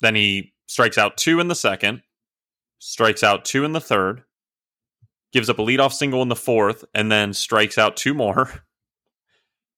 then 0.00 0.14
he 0.14 0.52
strikes 0.66 0.98
out 0.98 1.16
two 1.16 1.40
in 1.40 1.48
the 1.48 1.54
second, 1.54 2.02
strikes 2.78 3.22
out 3.22 3.44
two 3.44 3.64
in 3.64 3.72
the 3.72 3.80
third, 3.80 4.22
gives 5.32 5.48
up 5.50 5.58
a 5.58 5.62
leadoff 5.62 5.92
single 5.92 6.22
in 6.22 6.28
the 6.28 6.36
fourth, 6.36 6.84
and 6.94 7.10
then 7.10 7.32
strikes 7.32 7.78
out 7.78 7.96
two 7.96 8.14
more. 8.14 8.50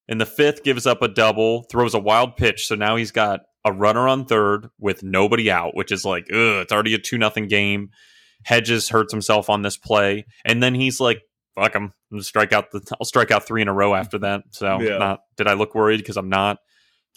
In 0.07 0.19
the 0.19 0.27
fifth, 0.27 0.65
gives 0.65 0.87
up 0.87 1.01
a 1.01 1.09
double, 1.09 1.63
throws 1.71 1.95
a 1.95 1.99
wild 1.99 2.37
pitch. 2.37 2.67
So 2.67 2.75
now 2.75 2.97
he's 2.97 3.11
got 3.11 3.41
a 3.65 3.73
runner 3.73 4.07
on 4.07 4.27
third 4.27 4.69
with 4.79 5.03
nobody 5.03 5.51
out, 5.51 5.75
which 5.75 5.91
is 5.91 6.05
like, 6.05 6.25
ugh, 6.31 6.61
it's 6.61 6.73
already 6.73 6.93
a 6.93 6.99
two 6.99 7.17
nothing 7.17 7.49
game. 7.49 7.89
Hedges 8.43 8.91
hurts 8.91 9.15
himself 9.15 9.49
on 9.49 9.63
this 9.63 9.79
play, 9.79 10.27
and 10.45 10.63
then 10.63 10.75
he's 10.75 11.01
like, 11.01 11.23
"Fuck 11.55 11.75
him, 11.75 11.95
I'm 12.13 12.21
strike 12.21 12.53
out 12.53 12.71
the. 12.71 12.83
I'll 13.01 13.07
strike 13.07 13.31
out 13.31 13.47
three 13.47 13.63
in 13.63 13.69
a 13.69 13.73
row 13.73 13.95
after 13.95 14.19
that." 14.19 14.43
So, 14.51 14.79
Yeah. 14.83 14.99
not 14.99 15.21
did 15.39 15.47
I 15.49 15.55
look 15.55 15.75
worried 15.75 15.97
because 16.01 16.19
I'm 16.19 16.29
not. 16.29 16.59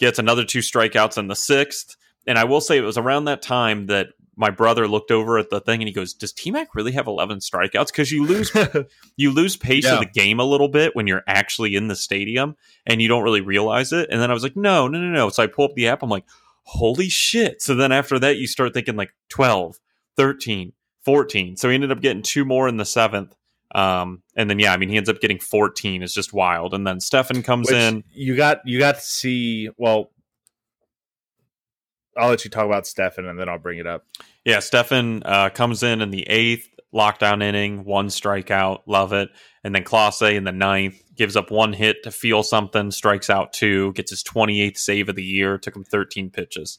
Gets 0.00 0.18
another 0.18 0.46
two 0.46 0.60
strikeouts 0.60 1.18
in 1.18 1.26
the 1.28 1.36
sixth, 1.36 1.94
and 2.26 2.38
I 2.38 2.44
will 2.44 2.62
say 2.62 2.78
it 2.78 2.82
was 2.82 2.96
around 2.96 3.26
that 3.26 3.42
time 3.42 3.88
that 3.88 4.06
my 4.38 4.50
brother 4.50 4.86
looked 4.88 5.10
over 5.10 5.36
at 5.36 5.50
the 5.50 5.60
thing 5.60 5.80
and 5.82 5.88
he 5.88 5.92
goes, 5.92 6.14
"Does 6.14 6.32
T 6.32 6.50
Mac 6.50 6.74
really 6.74 6.92
have 6.92 7.06
11 7.06 7.40
strikeouts?" 7.40 7.88
Because 7.88 8.10
you 8.12 8.24
lose 8.24 8.52
you 9.16 9.30
lose 9.32 9.56
pace 9.56 9.84
Yeah. 9.84 9.94
of 9.94 10.00
the 10.00 10.06
game 10.06 10.38
a 10.40 10.44
little 10.44 10.68
bit 10.68 10.94
when 10.96 11.06
you're 11.06 11.24
actually 11.26 11.74
in 11.74 11.88
the 11.88 11.96
stadium 11.96 12.56
and 12.86 13.02
you 13.02 13.08
don't 13.08 13.22
really 13.24 13.40
realize 13.40 13.92
it. 13.92 14.08
And 14.10 14.20
then 14.22 14.30
I 14.30 14.34
was 14.34 14.42
like, 14.42 14.56
no, 14.56 14.88
no, 14.88 14.98
no, 15.00 15.08
no. 15.10 15.28
So 15.28 15.42
I 15.42 15.46
pull 15.48 15.64
up 15.66 15.74
the 15.74 15.88
app. 15.88 16.02
I'm 16.02 16.08
like, 16.08 16.24
holy 16.62 17.08
shit. 17.08 17.60
So 17.60 17.74
then 17.74 17.92
after 17.92 18.18
that, 18.20 18.36
you 18.38 18.46
start 18.46 18.72
thinking 18.74 18.96
like 18.96 19.10
12, 19.30 19.76
13, 20.16 20.72
14. 21.04 21.56
So 21.56 21.68
he 21.68 21.74
ended 21.74 21.90
up 21.92 22.00
getting 22.00 22.22
two 22.22 22.44
more 22.44 22.68
in 22.68 22.76
the 22.76 22.84
seventh. 22.84 23.34
Um, 23.74 24.22
and 24.36 24.48
then, 24.48 24.58
yeah, 24.58 24.72
I 24.72 24.76
mean, 24.78 24.88
he 24.88 24.96
ends 24.96 25.08
up 25.10 25.20
getting 25.20 25.38
14. 25.38 26.02
It's 26.02 26.14
just 26.14 26.32
wild. 26.32 26.72
And 26.74 26.86
then 26.86 27.00
Stephan 27.00 27.42
comes 27.42 27.66
Which 27.68 27.76
in. 27.76 28.04
you 28.14 28.34
got 28.36 28.60
you 28.66 28.78
got 28.78 28.94
to 28.96 29.00
see. 29.02 29.68
Well, 29.76 30.10
I'll 32.18 32.30
let 32.30 32.44
you 32.44 32.50
talk 32.50 32.66
about 32.66 32.86
Stephan, 32.86 33.26
and 33.26 33.38
then 33.38 33.48
I'll 33.48 33.58
bring 33.58 33.78
it 33.78 33.86
up. 33.86 34.04
Yeah, 34.44 34.58
Stephan 34.60 35.22
uh, 35.24 35.50
comes 35.50 35.82
in 35.82 36.02
in 36.02 36.10
the 36.10 36.28
eighth 36.28 36.68
lockdown 36.94 37.42
inning, 37.42 37.84
one 37.84 38.08
strikeout, 38.08 38.82
love 38.86 39.12
it. 39.12 39.30
And 39.62 39.74
then 39.74 39.84
Clase 39.84 40.34
in 40.34 40.44
the 40.44 40.52
ninth 40.52 41.00
gives 41.14 41.36
up 41.36 41.50
one 41.50 41.72
hit 41.72 42.02
to 42.04 42.10
feel 42.10 42.42
something, 42.42 42.90
strikes 42.90 43.28
out 43.28 43.52
two, 43.52 43.92
gets 43.92 44.10
his 44.10 44.22
28th 44.22 44.78
save 44.78 45.08
of 45.08 45.16
the 45.16 45.22
year, 45.22 45.58
took 45.58 45.76
him 45.76 45.84
13 45.84 46.30
pitches. 46.30 46.78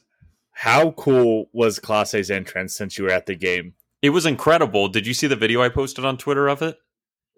How 0.52 0.90
cool 0.92 1.46
was 1.52 1.78
Clase's 1.78 2.30
entrance 2.30 2.74
since 2.74 2.98
you 2.98 3.04
were 3.04 3.10
at 3.10 3.26
the 3.26 3.34
game? 3.34 3.74
It 4.02 4.10
was 4.10 4.26
incredible. 4.26 4.88
Did 4.88 5.06
you 5.06 5.14
see 5.14 5.26
the 5.26 5.36
video 5.36 5.62
I 5.62 5.68
posted 5.68 6.04
on 6.04 6.16
Twitter 6.16 6.48
of 6.48 6.62
it? 6.62 6.76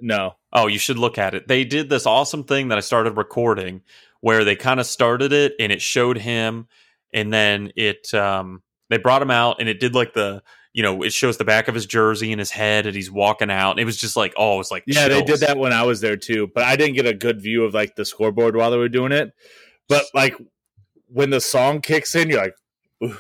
No. 0.00 0.36
Oh, 0.52 0.66
you 0.66 0.78
should 0.78 0.98
look 0.98 1.18
at 1.18 1.34
it. 1.34 1.48
They 1.48 1.64
did 1.64 1.88
this 1.88 2.06
awesome 2.06 2.44
thing 2.44 2.68
that 2.68 2.78
I 2.78 2.80
started 2.80 3.16
recording 3.16 3.82
where 4.20 4.44
they 4.44 4.56
kind 4.56 4.80
of 4.80 4.86
started 4.86 5.32
it 5.32 5.54
and 5.60 5.70
it 5.70 5.82
showed 5.82 6.18
him 6.18 6.68
and 7.12 7.32
then 7.32 7.72
it 7.76 8.12
um 8.14 8.62
they 8.90 8.98
brought 8.98 9.22
him 9.22 9.30
out 9.30 9.56
and 9.60 9.68
it 9.68 9.80
did 9.80 9.94
like 9.94 10.14
the 10.14 10.43
you 10.74 10.82
know, 10.82 11.02
it 11.02 11.12
shows 11.12 11.36
the 11.36 11.44
back 11.44 11.68
of 11.68 11.74
his 11.74 11.84
jersey 11.84 12.32
and 12.32 12.39
his 12.39 12.51
head 12.51 12.86
and 12.86 12.97
he's 12.97 13.10
walking 13.10 13.51
out. 13.51 13.72
And 13.72 13.80
it 13.80 13.84
was 13.84 13.98
just 13.98 14.16
like, 14.16 14.32
oh, 14.39 14.55
it 14.55 14.59
was 14.59 14.70
like 14.70 14.84
Yeah, 14.86 15.09
they 15.09 15.22
did 15.22 15.40
that 15.40 15.59
when 15.59 15.70
I 15.72 15.82
was 15.82 16.01
there 16.01 16.16
too, 16.16 16.51
but 16.55 16.64
I 16.64 16.76
didn't 16.76 16.94
get 16.94 17.06
a 17.06 17.12
good 17.12 17.43
view 17.43 17.64
of 17.64 17.74
like 17.74 17.94
the 17.94 18.06
scoreboard 18.06 18.56
while 18.56 18.70
they 18.70 18.78
were 18.78 18.89
doing 18.89 19.12
it. 19.12 19.32
But 19.89 20.06
like 20.14 20.34
when 21.09 21.28
the 21.28 21.40
song 21.43 21.82
kicks 21.82 22.14
in, 22.14 22.30
you're 22.30 22.40
like, 22.40 22.55
ooh. 23.05 23.18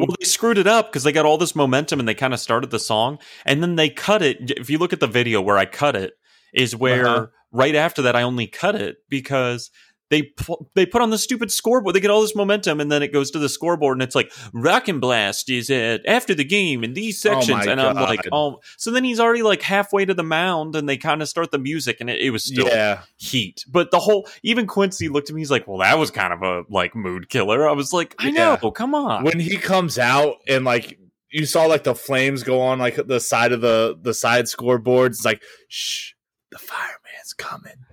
Well, 0.00 0.16
they 0.18 0.24
screwed 0.24 0.58
it 0.58 0.66
up 0.66 0.90
because 0.90 1.04
they 1.04 1.12
got 1.12 1.26
all 1.26 1.38
this 1.38 1.54
momentum 1.54 2.00
and 2.00 2.08
they 2.08 2.14
kind 2.14 2.34
of 2.34 2.40
started 2.40 2.70
the 2.70 2.80
song, 2.80 3.18
and 3.44 3.62
then 3.62 3.76
they 3.76 3.88
cut 3.90 4.22
it. 4.22 4.50
If 4.50 4.70
you 4.70 4.78
look 4.78 4.92
at 4.92 4.98
the 5.00 5.06
video 5.06 5.40
where 5.40 5.58
I 5.58 5.66
cut 5.66 5.94
it, 5.94 6.14
is 6.52 6.74
where 6.74 7.06
Uh-huh. 7.06 7.26
right 7.52 7.76
after 7.76 8.02
that 8.02 8.16
I 8.16 8.22
only 8.22 8.48
cut 8.48 8.74
it 8.74 8.96
because 9.08 9.70
they 10.10 10.32
they 10.74 10.84
put 10.84 11.02
on 11.02 11.10
the 11.10 11.18
stupid 11.18 11.50
scoreboard. 11.50 11.94
They 11.94 12.00
get 12.00 12.10
all 12.10 12.20
this 12.20 12.34
momentum, 12.34 12.80
and 12.80 12.90
then 12.90 13.02
it 13.02 13.12
goes 13.12 13.30
to 13.32 13.38
the 13.38 13.48
scoreboard, 13.48 13.96
and 13.96 14.02
it's 14.02 14.14
like 14.14 14.32
Rock 14.52 14.88
and 14.88 15.00
Blast 15.00 15.48
is 15.48 15.70
at 15.70 16.04
after 16.06 16.34
the 16.34 16.44
game 16.44 16.84
in 16.84 16.94
these 16.94 17.24
Oh 17.24 17.34
sections, 17.34 17.66
my 17.66 17.72
and 17.72 17.80
I'm 17.80 17.94
like, 17.94 18.26
oh, 18.32 18.60
so 18.76 18.90
then 18.90 19.04
he's 19.04 19.20
already 19.20 19.42
like 19.42 19.62
halfway 19.62 20.04
to 20.04 20.14
the 20.14 20.22
mound, 20.22 20.76
and 20.76 20.88
they 20.88 20.96
kind 20.96 21.22
of 21.22 21.28
start 21.28 21.52
the 21.52 21.58
music, 21.58 21.98
and 22.00 22.10
it, 22.10 22.20
it 22.20 22.30
was 22.30 22.44
still 22.44 22.66
yeah, 22.66 23.02
heat. 23.16 23.64
But 23.68 23.90
the 23.90 24.00
whole 24.00 24.28
even 24.42 24.66
Quincy 24.66 25.08
looked 25.08 25.30
at 25.30 25.34
me, 25.34 25.40
he's 25.40 25.50
like, 25.50 25.68
well, 25.68 25.78
that 25.78 25.98
was 25.98 26.10
kind 26.10 26.32
of 26.32 26.42
a 26.42 26.64
like 26.68 26.94
mood 26.94 27.28
killer. 27.28 27.68
I 27.68 27.72
was 27.72 27.92
like, 27.92 28.14
I 28.18 28.30
know, 28.30 28.56
come 28.72 28.94
on. 28.94 29.24
when 29.24 29.38
he 29.38 29.56
comes 29.56 29.98
out 29.98 30.36
and 30.48 30.64
like 30.64 30.98
you 31.30 31.46
saw 31.46 31.66
like 31.66 31.84
the 31.84 31.94
flames 31.94 32.42
go 32.42 32.60
on 32.60 32.78
like 32.78 32.96
the 33.06 33.20
side 33.20 33.52
of 33.52 33.60
the 33.60 33.98
the 34.00 34.14
side 34.14 34.46
scoreboards, 34.46 35.10
it's 35.10 35.24
like 35.24 35.42
shh, 35.68 36.12
the 36.50 36.58
fireman's 36.58 37.32
coming, 37.36 37.86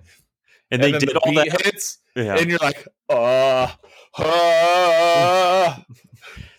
and 0.70 0.82
they 0.82 0.92
then 0.92 1.00
did 1.00 1.10
the 1.10 1.18
all 1.18 1.34
that. 1.34 1.64
hits, 1.64 1.98
Yeah. 2.18 2.36
and 2.36 2.50
you're 2.50 2.58
like, 2.58 2.86
uh, 3.08 3.68
uh. 4.18 5.76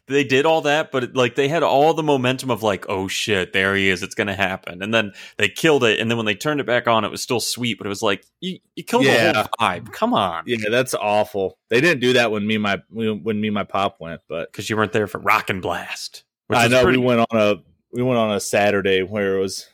they 0.07 0.23
did 0.23 0.45
all 0.45 0.61
that, 0.61 0.91
but 0.91 1.15
like 1.15 1.35
they 1.35 1.47
had 1.47 1.63
all 1.63 1.93
the 1.93 2.03
momentum 2.03 2.49
of 2.49 2.63
like, 2.63 2.85
oh 2.87 3.07
shit, 3.07 3.53
there 3.53 3.75
he 3.75 3.89
is, 3.89 4.01
it's 4.01 4.15
gonna 4.15 4.35
happen, 4.35 4.81
and 4.81 4.93
then 4.93 5.11
they 5.37 5.49
killed 5.49 5.83
it, 5.83 5.99
and 5.99 6.09
then 6.09 6.17
when 6.17 6.25
they 6.25 6.35
turned 6.35 6.59
it 6.59 6.65
back 6.65 6.87
on, 6.87 7.03
it 7.03 7.11
was 7.11 7.21
still 7.21 7.39
sweet, 7.39 7.77
but 7.77 7.85
it 7.85 7.89
was 7.89 8.01
like 8.01 8.25
you, 8.39 8.59
you 8.75 8.83
killed 8.83 9.03
the 9.03 9.33
whole 9.33 9.43
vibe. 9.59 9.91
Come 9.91 10.13
on, 10.13 10.43
Yeah, 10.47 10.69
that's 10.69 10.93
awful. 10.93 11.57
They 11.69 11.81
didn't 11.81 11.99
do 11.99 12.13
that 12.13 12.31
when 12.31 12.47
me 12.47 12.55
and 12.55 12.63
my 12.63 12.81
when 12.89 13.41
me 13.41 13.49
and 13.49 13.53
my 13.53 13.65
pop 13.65 13.99
went, 13.99 14.21
but 14.27 14.51
because 14.51 14.69
you 14.69 14.77
weren't 14.77 14.93
there 14.93 15.07
for 15.07 15.19
Rock 15.19 15.49
and 15.49 15.61
Blast. 15.61 16.23
Which 16.47 16.57
I 16.57 16.67
know 16.67 16.83
pretty, 16.83 16.97
we 16.97 17.05
went 17.05 17.27
on 17.29 17.39
a 17.39 17.55
we 17.91 18.01
went 18.01 18.17
on 18.17 18.31
a 18.31 18.39
Saturday 18.39 19.03
where 19.03 19.37
it 19.37 19.39
was 19.39 19.67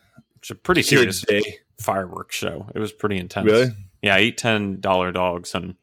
a 0.49 0.55
pretty 0.55 0.81
serious 0.81 1.21
day. 1.21 1.59
fireworks 1.79 2.35
show. 2.35 2.67
It 2.75 2.79
was 2.79 2.91
pretty 2.91 3.17
intense. 3.17 3.45
Really? 3.45 3.67
Yeah, 4.01 4.15
I 4.15 4.19
ate 4.19 4.37
ten 4.37 4.79
dollar 4.79 5.11
dogs 5.11 5.55
and 5.55 5.75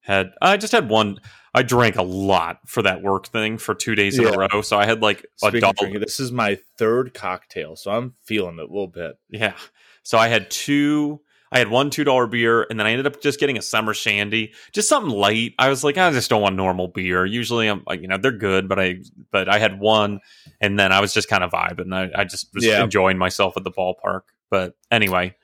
had 0.00 0.30
I 0.40 0.56
just 0.56 0.72
had 0.72 0.88
one. 0.88 1.18
I 1.54 1.62
drank 1.62 1.96
a 1.96 2.02
lot 2.02 2.60
for 2.66 2.82
that 2.82 3.02
work 3.02 3.26
thing 3.28 3.58
for 3.58 3.74
two 3.74 3.94
days 3.94 4.18
in 4.18 4.24
Yeah. 4.24 4.30
a 4.34 4.38
row, 4.38 4.62
so 4.62 4.78
I 4.78 4.86
had 4.86 5.00
like 5.02 5.20
a 5.20 5.26
Speaking 5.48 5.56
of 5.56 5.60
dollar. 5.62 5.74
drinking, 5.78 6.00
this 6.00 6.20
is 6.20 6.30
my 6.30 6.58
third 6.76 7.14
cocktail, 7.14 7.74
so 7.76 7.90
I'm 7.90 8.14
feeling 8.24 8.58
it 8.58 8.62
a 8.62 8.66
little 8.66 8.86
bit. 8.86 9.18
Yeah. 9.30 9.54
So 10.02 10.18
I 10.18 10.28
had 10.28 10.50
two. 10.50 11.20
I 11.50 11.58
had 11.58 11.68
one 11.70 11.88
two 11.88 12.04
dollar 12.04 12.26
beer, 12.26 12.66
and 12.68 12.78
then 12.78 12.86
I 12.86 12.90
ended 12.90 13.06
up 13.06 13.22
just 13.22 13.40
getting 13.40 13.56
a 13.56 13.62
summer 13.62 13.94
shandy, 13.94 14.52
just 14.72 14.86
something 14.88 15.10
light. 15.10 15.54
I 15.58 15.70
was 15.70 15.82
like, 15.82 15.96
I 15.96 16.10
just 16.10 16.28
don't 16.28 16.42
want 16.42 16.56
normal 16.56 16.88
beer. 16.88 17.24
Usually, 17.24 17.66
I'm 17.68 17.82
like, 17.86 18.02
you 18.02 18.08
know, 18.08 18.18
they're 18.18 18.32
good, 18.32 18.68
but 18.68 18.78
I 18.78 18.96
but 19.32 19.48
I 19.48 19.58
had 19.58 19.80
one, 19.80 20.20
and 20.60 20.78
then 20.78 20.92
I 20.92 21.00
was 21.00 21.14
just 21.14 21.28
kind 21.28 21.42
of 21.42 21.50
vibing. 21.50 21.94
I, 21.94 22.20
I 22.20 22.24
just 22.24 22.48
was 22.54 22.64
Yeah. 22.66 22.84
enjoying 22.84 23.16
myself 23.16 23.56
at 23.56 23.64
the 23.64 23.70
ballpark. 23.70 24.22
But 24.50 24.74
anyway, 24.90 25.34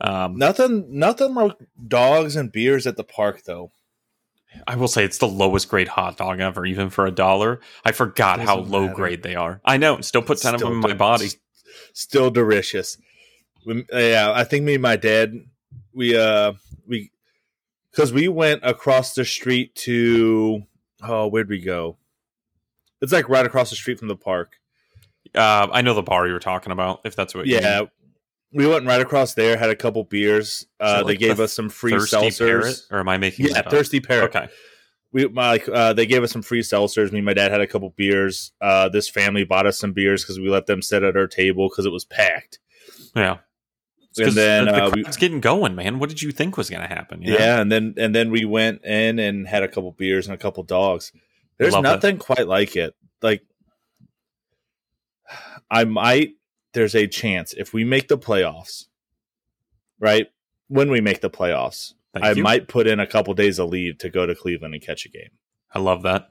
um, 0.00 0.36
Nothing, 0.36 0.86
nothing 0.98 1.34
like 1.34 1.52
dogs 1.86 2.36
and 2.36 2.50
beers 2.52 2.86
at 2.86 2.96
the 2.96 3.04
park, 3.04 3.42
though. 3.44 3.72
I 4.68 4.76
will 4.76 4.88
say 4.88 5.04
it's 5.04 5.18
the 5.18 5.26
lowest 5.28 5.68
grade 5.68 5.88
hot 5.88 6.16
dog 6.16 6.40
ever, 6.40 6.64
even 6.64 6.88
for 6.90 7.06
a 7.06 7.10
dollar. 7.10 7.60
I 7.84 7.92
forgot 7.92 8.38
how 8.40 8.58
low 8.58 8.82
matter. 8.82 8.94
grade 8.94 9.22
they 9.22 9.34
are. 9.34 9.60
I 9.64 9.76
know, 9.78 10.00
still 10.00 10.22
put 10.22 10.38
ten 10.40 10.54
of 10.54 10.60
them 10.60 10.74
in 10.74 10.78
my 10.80 10.94
body. 10.94 11.28
Still 11.92 12.30
delicious. 12.30 12.96
We- 13.66 13.84
Yeah, 13.92 14.32
I 14.34 14.44
think 14.44 14.64
me 14.64 14.74
and 14.74 14.82
my 14.82 14.96
dad, 14.96 15.34
we 15.92 16.16
uh, 16.16 16.52
we 16.86 17.10
because 17.90 18.12
we 18.12 18.28
went 18.28 18.60
across 18.64 19.14
the 19.14 19.24
street 19.24 19.74
to 19.76 20.62
oh, 21.02 21.26
where'd 21.26 21.48
we 21.48 21.60
go? 21.60 21.96
It's 23.00 23.12
like 23.12 23.28
right 23.28 23.44
across 23.44 23.70
the 23.70 23.76
street 23.76 23.98
from 23.98 24.08
the 24.08 24.16
park. 24.16 24.56
Uh, 25.34 25.66
I 25.72 25.82
know 25.82 25.94
the 25.94 26.02
bar 26.02 26.26
you 26.28 26.32
were 26.32 26.38
talking 26.38 26.70
about. 26.72 27.00
If 27.04 27.16
that's 27.16 27.34
what, 27.34 27.46
you 27.46 27.56
Yeah. 27.56 27.82
We 28.54 28.66
went 28.66 28.86
right 28.86 29.00
across 29.00 29.34
there, 29.34 29.56
had 29.58 29.70
a 29.70 29.76
couple 29.76 30.04
beers. 30.04 30.66
Uh, 30.80 30.98
that 30.98 31.06
they 31.08 31.16
gave 31.16 31.36
the 31.38 31.44
us 31.44 31.52
some 31.52 31.68
free 31.68 31.92
parrot, 31.92 32.08
seltzers. 32.08 32.84
or 32.90 33.00
am 33.00 33.08
I 33.08 33.18
making 33.18 33.46
Yeah, 33.46 33.54
that 33.54 33.66
up? 33.66 33.72
thirsty 33.72 34.00
parrot. 34.00 34.34
Okay. 34.34 34.48
we 35.12 35.28
my, 35.28 35.50
like 35.50 35.68
uh, 35.68 35.92
they 35.92 36.06
gave 36.06 36.22
us 36.22 36.32
some 36.32 36.42
free 36.42 36.60
seltzers. 36.62 37.12
Me 37.12 37.18
and 37.18 37.26
my 37.26 37.34
dad 37.34 37.50
had 37.50 37.60
a 37.60 37.66
couple 37.66 37.90
beers. 37.90 38.52
Uh, 38.60 38.88
this 38.88 39.08
family 39.08 39.44
bought 39.44 39.66
us 39.66 39.78
some 39.78 39.92
beers 39.92 40.22
because 40.24 40.38
we 40.40 40.48
let 40.48 40.66
them 40.66 40.80
sit 40.82 41.02
at 41.02 41.16
our 41.16 41.26
table 41.26 41.68
because 41.68 41.86
it 41.86 41.92
was 41.92 42.04
packed. 42.04 42.58
Yeah. 43.14 43.38
It's 44.16 44.20
And 44.20 44.32
then, 44.36 44.64
the, 44.66 44.72
the 44.72 44.84
uh, 44.84 44.90
we- 44.94 45.02
getting 45.18 45.40
going, 45.40 45.74
man. 45.74 45.98
What 45.98 46.08
did 46.08 46.22
you 46.22 46.30
think 46.30 46.56
was 46.56 46.70
going 46.70 46.82
to 46.82 46.88
happen? 46.88 47.20
you 47.22 47.32
Yeah. 47.34 47.56
know? 47.56 47.62
and 47.62 47.72
then 47.72 47.94
and 47.96 48.14
then 48.14 48.30
we 48.30 48.44
went 48.44 48.84
in 48.84 49.18
and 49.18 49.48
had 49.48 49.64
a 49.64 49.68
couple 49.68 49.90
beers 49.90 50.26
and 50.26 50.34
a 50.34 50.38
couple 50.38 50.62
dogs. 50.62 51.10
There's 51.58 51.72
Love 51.72 51.82
nothing 51.82 52.18
quite 52.18 52.46
like 52.46 52.76
it. 52.76 52.94
Like 53.22 53.42
I 55.70 55.84
might. 55.84 56.32
There's 56.74 56.94
a 56.94 57.06
chance 57.06 57.52
if 57.54 57.72
we 57.72 57.84
make 57.84 58.08
the 58.08 58.18
playoffs, 58.18 58.84
right? 59.98 60.26
When 60.68 60.90
we 60.90 61.00
make 61.00 61.20
the 61.20 61.30
playoffs, 61.30 61.94
Thank 62.12 62.24
I 62.26 62.32
you. 62.32 62.42
might 62.42 62.68
put 62.68 62.86
in 62.86 63.00
a 63.00 63.06
couple 63.06 63.32
days 63.34 63.58
of 63.58 63.68
leave 63.70 63.98
to 63.98 64.08
go 64.10 64.26
to 64.26 64.34
Cleveland 64.34 64.74
and 64.74 64.82
catch 64.82 65.06
a 65.06 65.08
game. 65.08 65.30
I 65.72 65.78
love 65.78 66.02
that. 66.02 66.28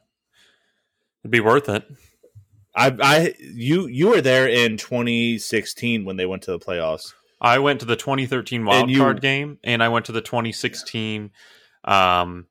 It'd 1.23 1.31
be 1.31 1.39
worth 1.39 1.69
it. 1.69 1.85
I, 2.75 2.95
I, 3.01 3.35
you, 3.39 3.87
you 3.87 4.09
were 4.09 4.21
there 4.21 4.47
in 4.47 4.77
2016 4.77 6.05
when 6.05 6.17
they 6.17 6.25
went 6.25 6.41
to 6.43 6.51
the 6.51 6.59
playoffs. 6.59 7.13
I 7.39 7.59
went 7.59 7.81
to 7.81 7.85
the 7.85 7.95
2013 7.95 8.65
wild 8.65 8.89
you- 8.89 8.97
card 8.99 9.21
game, 9.21 9.59
and 9.63 9.83
I 9.83 9.89
went 9.89 10.05
to 10.07 10.11
the 10.11 10.21
2016 10.21 11.31
um, 11.85 12.47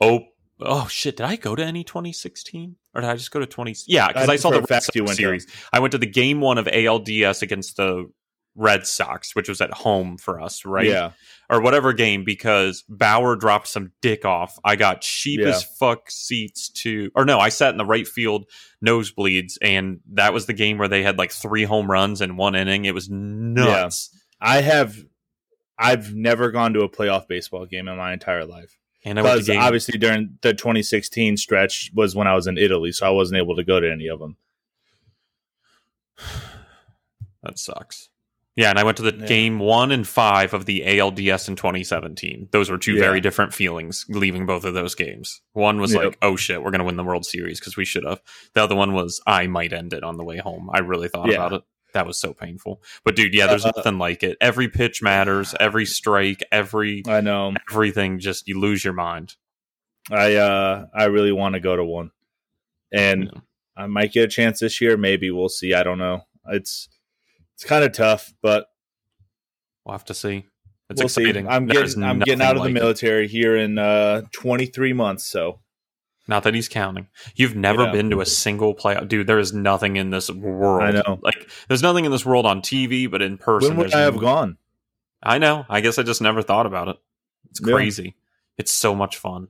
op- 0.00 0.26
Oh 0.62 0.88
shit! 0.88 1.16
Did 1.16 1.24
I 1.24 1.36
go 1.36 1.54
to 1.54 1.64
any 1.64 1.84
2016 1.84 2.76
or 2.94 3.00
did 3.00 3.10
I 3.10 3.14
just 3.16 3.30
go 3.30 3.40
to 3.40 3.46
20? 3.46 3.74
Yeah, 3.86 4.08
because 4.08 4.28
I 4.28 4.32
I, 4.34 4.36
saw 4.36 4.50
the 4.50 4.62
Red 4.62 4.82
Sox 4.82 5.16
series. 5.16 5.46
I 5.72 5.80
went 5.80 5.92
to 5.92 5.98
the 5.98 6.06
game 6.06 6.40
one 6.40 6.58
of 6.58 6.66
ALDS 6.66 7.42
against 7.42 7.76
the 7.76 8.10
Red 8.56 8.86
Sox, 8.86 9.34
which 9.36 9.48
was 9.48 9.60
at 9.60 9.72
home 9.72 10.18
for 10.18 10.40
us, 10.40 10.64
right? 10.64 10.86
Yeah. 10.86 11.12
or 11.48 11.60
whatever 11.60 11.92
game 11.92 12.24
because 12.24 12.82
Bauer 12.88 13.36
dropped 13.36 13.68
some 13.68 13.92
dick 14.02 14.24
off. 14.24 14.58
I 14.64 14.76
got 14.76 15.00
cheap 15.00 15.40
Yeah. 15.40 15.48
as 15.50 15.62
fuck 15.62 16.10
seats 16.10 16.68
to, 16.82 17.10
or 17.14 17.24
no, 17.24 17.38
I 17.38 17.48
sat 17.48 17.70
in 17.70 17.78
the 17.78 17.84
right 17.84 18.06
field 18.06 18.46
nosebleeds, 18.84 19.56
and 19.62 20.00
that 20.12 20.32
was 20.32 20.46
the 20.46 20.52
game 20.52 20.78
where 20.78 20.88
they 20.88 21.02
had 21.02 21.16
like 21.18 21.30
three 21.32 21.64
home 21.64 21.90
runs 21.90 22.20
in 22.20 22.36
one 22.36 22.54
inning. 22.56 22.84
It 22.86 22.94
was 22.94 23.08
nuts. 23.08 24.10
I 24.40 24.62
have 24.62 24.96
I've 25.78 26.14
never 26.14 26.50
gone 26.50 26.74
to 26.74 26.82
a 26.82 26.88
playoff 26.88 27.26
baseball 27.28 27.66
game 27.66 27.88
in 27.88 27.96
my 27.96 28.12
entire 28.12 28.44
life. 28.44 28.78
And 29.04 29.18
I 29.18 29.22
went 29.22 29.48
obviously 29.50 29.98
during 29.98 30.38
the 30.42 30.52
2016 30.52 31.36
stretch 31.38 31.90
was 31.94 32.14
when 32.14 32.26
I 32.26 32.34
was 32.34 32.46
in 32.46 32.58
Italy, 32.58 32.92
so 32.92 33.06
I 33.06 33.10
wasn't 33.10 33.38
able 33.38 33.56
to 33.56 33.64
go 33.64 33.80
to 33.80 33.90
any 33.90 34.08
of 34.08 34.18
them. 34.20 34.36
That 37.42 37.58
sucks. 37.58 38.10
Yeah, 38.54 38.68
and 38.68 38.78
I 38.78 38.84
went 38.84 38.98
to 38.98 39.02
the 39.02 39.16
Yeah. 39.16 39.24
game 39.26 39.58
one 39.58 39.90
and 39.90 40.06
five 40.06 40.52
of 40.52 40.66
the 40.66 40.82
ALDS 40.84 41.48
in 41.48 41.56
2017. 41.56 42.48
Those 42.52 42.68
were 42.68 42.76
two 42.76 42.92
Yeah. 42.94 43.00
very 43.00 43.18
different 43.22 43.54
feelings 43.54 44.04
leaving 44.10 44.44
both 44.44 44.64
of 44.66 44.74
those 44.74 44.94
games. 44.94 45.40
One 45.54 45.80
was 45.80 45.94
Yep. 45.94 46.04
like, 46.04 46.18
oh 46.20 46.36
shit, 46.36 46.62
we're 46.62 46.70
going 46.70 46.80
to 46.80 46.84
win 46.84 46.96
the 46.96 47.04
World 47.04 47.24
Series 47.24 47.58
because 47.58 47.78
we 47.78 47.86
should 47.86 48.04
have. 48.04 48.20
The 48.52 48.62
other 48.62 48.74
one 48.76 48.92
was, 48.92 49.22
I 49.26 49.46
might 49.46 49.72
end 49.72 49.94
it 49.94 50.02
on 50.02 50.18
the 50.18 50.24
way 50.24 50.36
home. 50.36 50.68
I 50.74 50.80
really 50.80 51.08
thought 51.08 51.28
Yeah. 51.30 51.36
about 51.46 51.52
it. 51.54 51.62
That 51.92 52.06
was 52.06 52.18
so 52.18 52.32
painful. 52.34 52.82
But 53.04 53.16
dude, 53.16 53.34
yeah, 53.34 53.46
there's 53.46 53.64
Uh, 53.64 53.72
nothing 53.76 53.98
like 53.98 54.22
it. 54.22 54.36
Every 54.40 54.68
pitch 54.68 55.02
matters, 55.02 55.54
every 55.60 55.86
strike, 55.86 56.42
every 56.52 57.02
I 57.06 57.20
know. 57.20 57.54
everything 57.70 58.18
just 58.18 58.46
you 58.48 58.58
lose 58.60 58.84
your 58.84 58.94
mind. 58.94 59.36
I 60.10 60.34
uh 60.36 60.86
I 60.94 61.04
really 61.04 61.32
want 61.32 61.54
to 61.54 61.60
go 61.60 61.76
to 61.76 61.84
one. 61.84 62.10
And 62.92 63.24
Yeah. 63.24 63.40
I 63.76 63.86
might 63.86 64.12
get 64.12 64.24
a 64.24 64.28
chance 64.28 64.60
this 64.60 64.80
year, 64.80 64.96
maybe 64.96 65.30
we'll 65.30 65.48
see. 65.48 65.72
I 65.74 65.82
don't 65.82 65.98
know. 65.98 66.22
It's 66.48 66.88
it's 67.54 67.64
kind 67.64 67.84
of 67.84 67.92
tough, 67.92 68.32
but 68.42 68.66
We'll 69.84 69.92
have 69.94 70.04
to 70.06 70.14
see. 70.14 70.46
It's 70.90 71.00
we'll 71.00 71.06
exciting. 71.06 71.44
see. 71.46 71.50
I'm 71.50 71.66
There's 71.66 71.94
getting 71.94 72.08
I'm 72.08 72.18
getting 72.18 72.42
out 72.42 72.56
of 72.56 72.62
the 72.62 72.68
like 72.68 72.76
it. 72.76 72.80
military 72.80 73.28
here 73.28 73.56
in 73.56 73.78
uh 73.78 74.22
23 74.32 74.92
months, 74.92 75.24
so 75.26 75.60
Not 76.30 76.44
that 76.44 76.54
he's 76.54 76.68
counting. 76.68 77.08
You've 77.34 77.56
never 77.56 77.82
Yeah. 77.86 77.90
been 77.92 78.10
to 78.10 78.20
a 78.20 78.24
single 78.26 78.72
playoff, 78.72 79.08
dude. 79.08 79.26
There 79.26 79.40
is 79.40 79.52
nothing 79.52 79.96
in 79.96 80.10
this 80.10 80.30
world. 80.30 80.80
I 80.80 80.92
know. 80.92 81.18
Like, 81.22 81.50
there's 81.66 81.82
nothing 81.82 82.04
in 82.04 82.12
this 82.12 82.24
world 82.24 82.46
on 82.46 82.62
TV, 82.62 83.10
but 83.10 83.20
in 83.20 83.36
person, 83.36 83.70
when 83.76 83.86
would 83.86 83.94
I 83.94 84.02
have 84.02 84.16
gone? 84.16 84.56
I 85.20 85.38
know. 85.38 85.66
I 85.68 85.80
guess 85.80 85.98
I 85.98 86.04
just 86.04 86.22
never 86.22 86.40
thought 86.40 86.66
about 86.66 86.86
it. 86.86 86.96
It's 87.50 87.60
Yeah. 87.60 87.74
crazy. 87.74 88.14
It's 88.56 88.70
so 88.70 88.94
much 88.94 89.16
fun. 89.16 89.48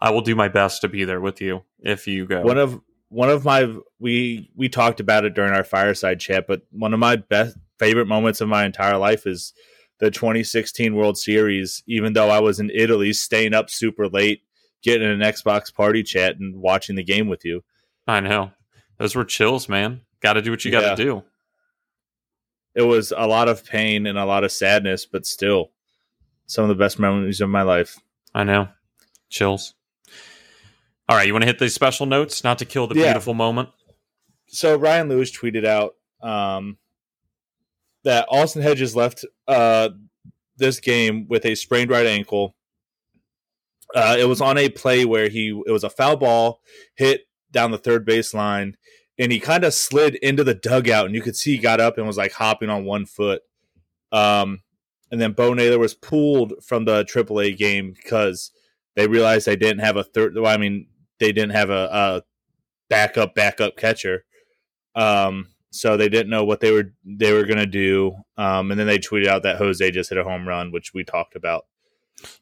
I 0.00 0.08
will 0.10 0.22
do 0.22 0.34
my 0.34 0.48
best 0.48 0.80
to 0.80 0.88
be 0.88 1.04
there 1.04 1.20
with 1.20 1.42
you 1.42 1.64
if 1.82 2.06
you 2.06 2.24
go. 2.24 2.40
One 2.40 2.56
of 2.58 2.80
one 3.10 3.28
of 3.28 3.44
my 3.44 3.70
we 3.98 4.50
we 4.56 4.70
talked 4.70 5.00
about 5.00 5.26
it 5.26 5.34
during 5.34 5.52
our 5.52 5.64
fireside 5.64 6.20
chat, 6.20 6.46
but 6.48 6.62
one 6.70 6.94
of 6.94 7.00
my 7.00 7.16
best 7.16 7.56
favorite 7.78 8.06
moments 8.06 8.40
of 8.40 8.48
my 8.48 8.64
entire 8.64 8.96
life 8.96 9.26
is 9.26 9.52
the 9.98 10.10
2016 10.10 10.94
World 10.94 11.18
Series. 11.18 11.82
Even 11.86 12.14
though 12.14 12.30
I 12.30 12.38
was 12.40 12.58
in 12.60 12.70
Italy, 12.70 13.12
staying 13.12 13.52
up 13.52 13.68
super 13.68 14.08
late, 14.08 14.42
getting 14.82 15.08
an 15.08 15.20
Xbox 15.20 15.72
party 15.74 16.02
chat 16.02 16.36
and 16.38 16.56
watching 16.56 16.96
the 16.96 17.02
game 17.04 17.28
with 17.28 17.44
you. 17.44 17.62
I 18.06 18.20
know. 18.20 18.52
Those 18.98 19.14
were 19.14 19.24
chills, 19.24 19.68
man. 19.68 20.00
Got 20.20 20.34
to 20.34 20.42
do 20.42 20.50
what 20.50 20.64
you 20.64 20.70
got 20.70 20.96
to 20.96 21.02
do. 21.04 21.22
It 22.74 22.82
was 22.82 23.12
a 23.16 23.26
lot 23.26 23.48
of 23.48 23.64
pain 23.64 24.06
and 24.06 24.18
a 24.18 24.24
lot 24.24 24.44
of 24.44 24.52
sadness, 24.52 25.04
but 25.06 25.26
still 25.26 25.70
some 26.46 26.62
of 26.64 26.68
the 26.68 26.74
best 26.74 26.98
memories 26.98 27.40
of 27.40 27.48
my 27.50 27.62
life. 27.62 27.98
I 28.34 28.44
know. 28.44 28.68
Chills. 29.30 29.74
All 31.08 31.16
right, 31.16 31.26
you 31.26 31.32
want 31.32 31.42
to 31.42 31.46
hit 31.46 31.58
these 31.58 31.74
special 31.74 32.06
notes, 32.06 32.44
not 32.44 32.58
to 32.58 32.64
kill 32.64 32.86
the 32.86 32.94
Yeah. 32.94 33.06
beautiful 33.06 33.34
moment. 33.34 33.70
so 34.48 34.76
Ryan 34.76 35.08
Lewis 35.08 35.30
tweeted 35.36 35.64
out 35.66 35.94
um, 36.22 36.78
that 38.04 38.26
Austin 38.30 38.62
Hedges 38.62 38.94
left 38.96 39.24
uh, 39.46 39.90
this 40.56 40.80
game 40.80 41.26
with 41.28 41.44
a 41.44 41.54
sprained 41.54 41.90
right 41.90 42.06
ankle. 42.06 42.54
Uh, 43.94 44.16
it 44.18 44.24
was 44.24 44.40
on 44.40 44.58
a 44.58 44.68
play 44.68 45.04
where 45.04 45.28
he 45.28 45.48
it 45.66 45.70
was 45.70 45.84
a 45.84 45.90
foul 45.90 46.16
ball 46.16 46.60
hit 46.96 47.22
down 47.50 47.70
the 47.70 47.78
third 47.78 48.04
base 48.04 48.34
line, 48.34 48.76
and 49.18 49.32
he 49.32 49.40
kind 49.40 49.64
of 49.64 49.72
slid 49.72 50.16
into 50.16 50.44
the 50.44 50.54
dugout, 50.54 51.06
and 51.06 51.14
you 51.14 51.22
could 51.22 51.36
see 51.36 51.52
he 51.52 51.58
got 51.58 51.80
up 51.80 51.96
and 51.98 52.06
was 52.06 52.16
like 52.18 52.32
hopping 52.32 52.68
on 52.70 52.84
one 52.84 53.06
foot. 53.06 53.42
Um, 54.12 54.62
and 55.10 55.20
then 55.20 55.32
Bo 55.32 55.54
Naylor 55.54 55.78
was 55.78 55.94
pulled 55.94 56.52
from 56.62 56.84
the 56.84 57.04
AAA 57.04 57.56
game 57.56 57.92
because 57.92 58.50
they 58.94 59.06
realized 59.06 59.46
they 59.46 59.56
didn't 59.56 59.80
have 59.84 59.96
a 59.96 60.04
third. 60.04 60.34
Well, 60.34 60.46
I 60.52 60.58
mean, 60.58 60.86
they 61.18 61.32
didn't 61.32 61.52
have 61.52 61.70
a, 61.70 61.88
a 61.90 62.22
backup 62.90 63.34
backup 63.34 63.76
catcher. 63.76 64.24
Um, 64.94 65.48
so 65.70 65.96
they 65.96 66.08
didn't 66.08 66.30
know 66.30 66.44
what 66.44 66.60
they 66.60 66.72
were 66.72 66.92
they 67.04 67.32
were 67.32 67.44
gonna 67.44 67.66
do. 67.66 68.14
Um, 68.36 68.70
and 68.70 68.78
then 68.78 68.86
they 68.86 68.98
tweeted 68.98 69.26
out 69.28 69.42
that 69.44 69.56
Jose 69.56 69.90
just 69.92 70.10
hit 70.10 70.18
a 70.18 70.24
home 70.24 70.46
run, 70.46 70.72
which 70.72 70.92
we 70.92 71.04
talked 71.04 71.36
about. 71.36 71.66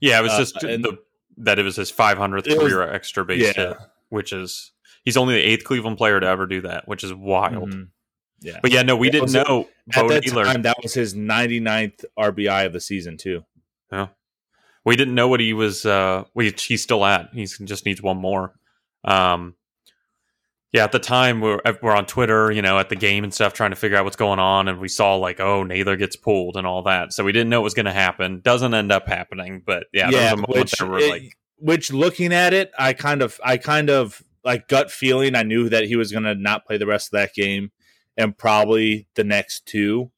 Yeah, 0.00 0.18
it 0.20 0.22
was 0.22 0.32
Uh, 0.32 0.38
just 0.38 0.62
and- 0.64 0.84
the, 0.84 0.98
that 1.38 1.58
it 1.58 1.62
was 1.64 1.76
his 1.76 1.90
500th 1.92 2.46
It 2.46 2.58
was- 2.58 2.72
career 2.72 2.82
extra 2.82 3.24
base 3.24 3.42
Yeah. 3.42 3.52
hit, 3.68 3.76
which 4.08 4.32
is 4.32 4.72
he's 5.04 5.16
only 5.16 5.34
the 5.34 5.42
eighth 5.42 5.64
Cleveland 5.64 5.98
player 5.98 6.18
to 6.20 6.26
ever 6.26 6.46
do 6.46 6.60
that, 6.62 6.86
which 6.88 7.04
is 7.04 7.12
wild. 7.12 7.70
Mhm. 7.72 7.88
Yeah. 8.40 8.58
But 8.62 8.70
yeah, 8.72 8.82
no, 8.82 8.96
we 8.96 9.08
didn't 9.10 9.24
was- 9.24 9.34
know 9.34 9.68
At 9.94 10.08
that 10.08 10.24
time, 10.26 10.62
that 10.62 10.76
was 10.82 10.94
his 10.94 11.14
99th 11.14 12.04
RBI 12.18 12.64
of 12.64 12.72
the 12.72 12.80
season 12.80 13.16
too. 13.16 13.44
Yeah, 13.92 14.08
we 14.84 14.96
didn't 14.96 15.14
know 15.14 15.28
what 15.28 15.40
he 15.40 15.52
was. 15.52 15.86
Uh, 15.86 16.24
we 16.34 16.50
he's 16.58 16.82
still 16.82 17.04
at. 17.04 17.30
He 17.32 17.46
just 17.46 17.86
needs 17.86 18.02
one 18.02 18.16
more. 18.18 18.54
Um, 19.04 19.54
yeah, 20.76 20.84
at 20.84 20.92
the 20.92 20.98
time 20.98 21.40
we're 21.40 21.60
we're 21.82 21.96
on 21.96 22.06
Twitter, 22.06 22.52
you 22.52 22.60
know, 22.62 22.78
at 22.78 22.88
the 22.90 22.96
game 22.96 23.24
and 23.24 23.32
stuff, 23.32 23.52
trying 23.54 23.70
to 23.70 23.76
figure 23.76 23.96
out 23.96 24.04
what's 24.04 24.16
going 24.16 24.38
on, 24.38 24.68
and 24.68 24.78
we 24.78 24.88
saw 24.88 25.14
like, 25.16 25.40
oh, 25.40 25.62
Naylor 25.64 25.96
gets 25.96 26.16
pulled 26.16 26.56
and 26.56 26.66
all 26.66 26.82
that. 26.82 27.12
So 27.12 27.24
we 27.24 27.32
didn't 27.32 27.48
know 27.48 27.60
it 27.60 27.64
was 27.64 27.74
going 27.74 27.86
to 27.86 27.92
happen. 27.92 28.40
Doesn't 28.40 28.74
end 28.74 28.92
up 28.92 29.08
happening, 29.08 29.62
but 29.64 29.86
yeah, 29.92 30.10
a 30.10 30.36
which, 30.36 30.74
it- 30.80 31.10
like, 31.10 31.36
which 31.58 31.92
looking 31.92 32.32
at 32.32 32.52
it, 32.52 32.70
I 32.78 32.92
kind 32.92 33.22
of, 33.22 33.40
I 33.42 33.56
kind 33.56 33.88
of 33.90 34.22
like 34.44 34.68
gut 34.68 34.90
feeling. 34.90 35.34
I 35.34 35.42
knew 35.42 35.68
that 35.70 35.84
he 35.86 35.96
was 35.96 36.12
going 36.12 36.24
to 36.24 36.34
not 36.34 36.66
play 36.66 36.76
the 36.76 36.86
rest 36.86 37.08
of 37.08 37.12
that 37.12 37.32
game 37.34 37.72
and 38.16 38.36
probably 38.36 39.06
the 39.14 39.24
next 39.24 39.64
two. 39.66 40.10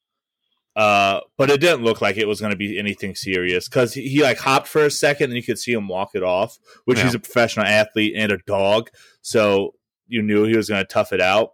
Uh, 0.76 1.20
but 1.36 1.50
it 1.50 1.60
didn't 1.60 1.82
look 1.82 2.00
like 2.00 2.16
it 2.16 2.28
was 2.28 2.40
going 2.40 2.52
to 2.52 2.56
be 2.56 2.78
anything 2.78 3.14
serious 3.14 3.68
because 3.68 3.94
he, 3.94 4.08
he 4.08 4.22
like 4.22 4.38
hopped 4.38 4.68
for 4.68 4.84
a 4.84 4.90
second 4.90 5.24
and 5.30 5.34
you 5.34 5.42
could 5.42 5.58
see 5.58 5.72
him 5.72 5.88
walk 5.88 6.10
it 6.14 6.22
off. 6.22 6.58
Which 6.84 6.98
Yeah. 6.98 7.04
he's 7.04 7.14
a 7.14 7.18
professional 7.18 7.66
athlete 7.66 8.14
and 8.16 8.30
a 8.30 8.38
dog, 8.46 8.90
so 9.22 9.74
you 10.08 10.22
knew 10.22 10.44
he 10.44 10.56
was 10.56 10.68
going 10.68 10.82
to 10.84 10.92
tough 10.92 11.12
it 11.12 11.20
out. 11.20 11.52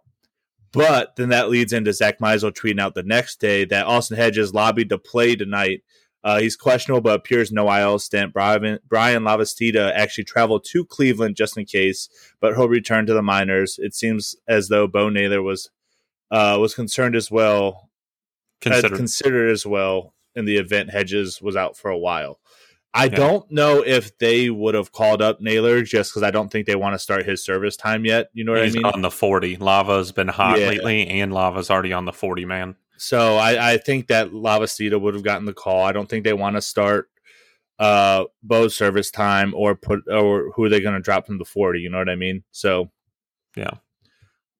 But 0.71 1.15
then 1.15 1.29
that 1.29 1.49
leads 1.49 1.71
into 1.71 1.93
Zach 1.93 2.19
Meisel 2.19 2.51
tweeting 2.51 2.81
out 2.81 2.95
the 2.95 3.03
next 3.03 3.39
day 3.39 3.63
that 3.65 3.85
Austin 3.85 4.17
Hedges 4.17 4.53
lobbied 4.53 4.89
to 4.89 4.97
play 4.97 5.35
tonight. 5.35 5.83
Uh, 6.21 6.39
he's 6.39 6.55
questionable, 6.55 7.01
but 7.01 7.15
appears 7.15 7.51
no 7.51 7.71
IL 7.71 7.99
stint. 7.99 8.33
Brian, 8.33 8.79
Bryan 8.89 9.23
Lavastida 9.23 9.93
actually 9.93 10.23
traveled 10.23 10.65
to 10.71 10.83
Cleveland 10.83 11.35
just 11.35 11.55
in 11.55 11.65
case, 11.65 12.09
but 12.41 12.55
he'll 12.55 12.67
return 12.67 13.05
to 13.05 13.13
the 13.13 13.21
minors. 13.21 13.79
It 13.79 13.93
seems 13.93 14.35
as 14.47 14.67
though 14.67 14.87
Bo 14.87 15.09
Naylor 15.09 15.43
was 15.43 15.69
uh, 16.31 16.57
was 16.59 16.73
concerned 16.73 17.15
as 17.15 17.29
well, 17.29 17.89
considered. 18.59 18.97
considered 18.97 19.51
as 19.51 19.65
well 19.65 20.15
in 20.35 20.45
the 20.45 20.57
event 20.57 20.89
Hedges 20.89 21.41
was 21.41 21.55
out 21.55 21.77
for 21.77 21.89
a 21.89 21.97
while. 21.97 22.39
I 22.95 23.03
Yeah. 23.05 23.09
don't 23.09 23.51
know 23.51 23.83
if 23.85 24.17
they 24.19 24.49
would 24.49 24.73
have 24.73 24.91
called 24.93 25.21
up 25.21 25.41
Naylor 25.41 25.81
just 25.83 26.11
because 26.11 26.23
I 26.23 26.31
don't 26.31 26.49
think 26.49 26.65
they 26.65 26.75
want 26.75 26.93
to 26.95 26.99
start 26.99 27.25
his 27.25 27.43
service 27.43 27.75
time 27.75 28.05
yet. 28.05 28.29
You 28.33 28.45
know 28.45 28.53
what 28.53 28.63
he's 28.63 28.73
I 28.75 28.79
mean? 28.79 28.85
on 28.85 29.01
the 29.01 29.11
forty. 29.11 29.57
Lava's 29.57 30.11
been 30.13 30.29
hot 30.29 30.59
Yeah. 30.59 30.69
lately, 30.69 31.05
and 31.07 31.33
Lava's 31.33 31.69
already 31.69 31.91
on 31.93 32.05
the 32.05 32.13
forty 32.13 32.45
man. 32.45 32.75
So 32.97 33.35
I, 33.35 33.73
I 33.73 33.77
think 33.77 34.07
that 34.07 34.31
Lavastida 34.31 34.99
would 34.99 35.13
have 35.13 35.23
gotten 35.23 35.43
the 35.45 35.53
call. 35.53 35.83
I 35.83 35.91
don't 35.91 36.07
think 36.09 36.23
they 36.23 36.31
want 36.33 36.55
to 36.55 36.61
start 36.61 37.09
uh 37.77 38.23
Bo's 38.41 38.73
service 38.73 39.11
time 39.11 39.53
or 39.53 39.75
put 39.75 39.99
or 40.09 40.51
who 40.55 40.63
are 40.63 40.69
they 40.69 40.79
going 40.79 40.95
to 40.95 41.01
drop 41.01 41.27
from 41.27 41.37
the 41.37 41.43
40, 41.43 41.81
you 41.81 41.89
know 41.89 41.97
what 41.97 42.07
I 42.09 42.15
mean? 42.15 42.43
So 42.51 42.89
Yeah. 43.57 43.71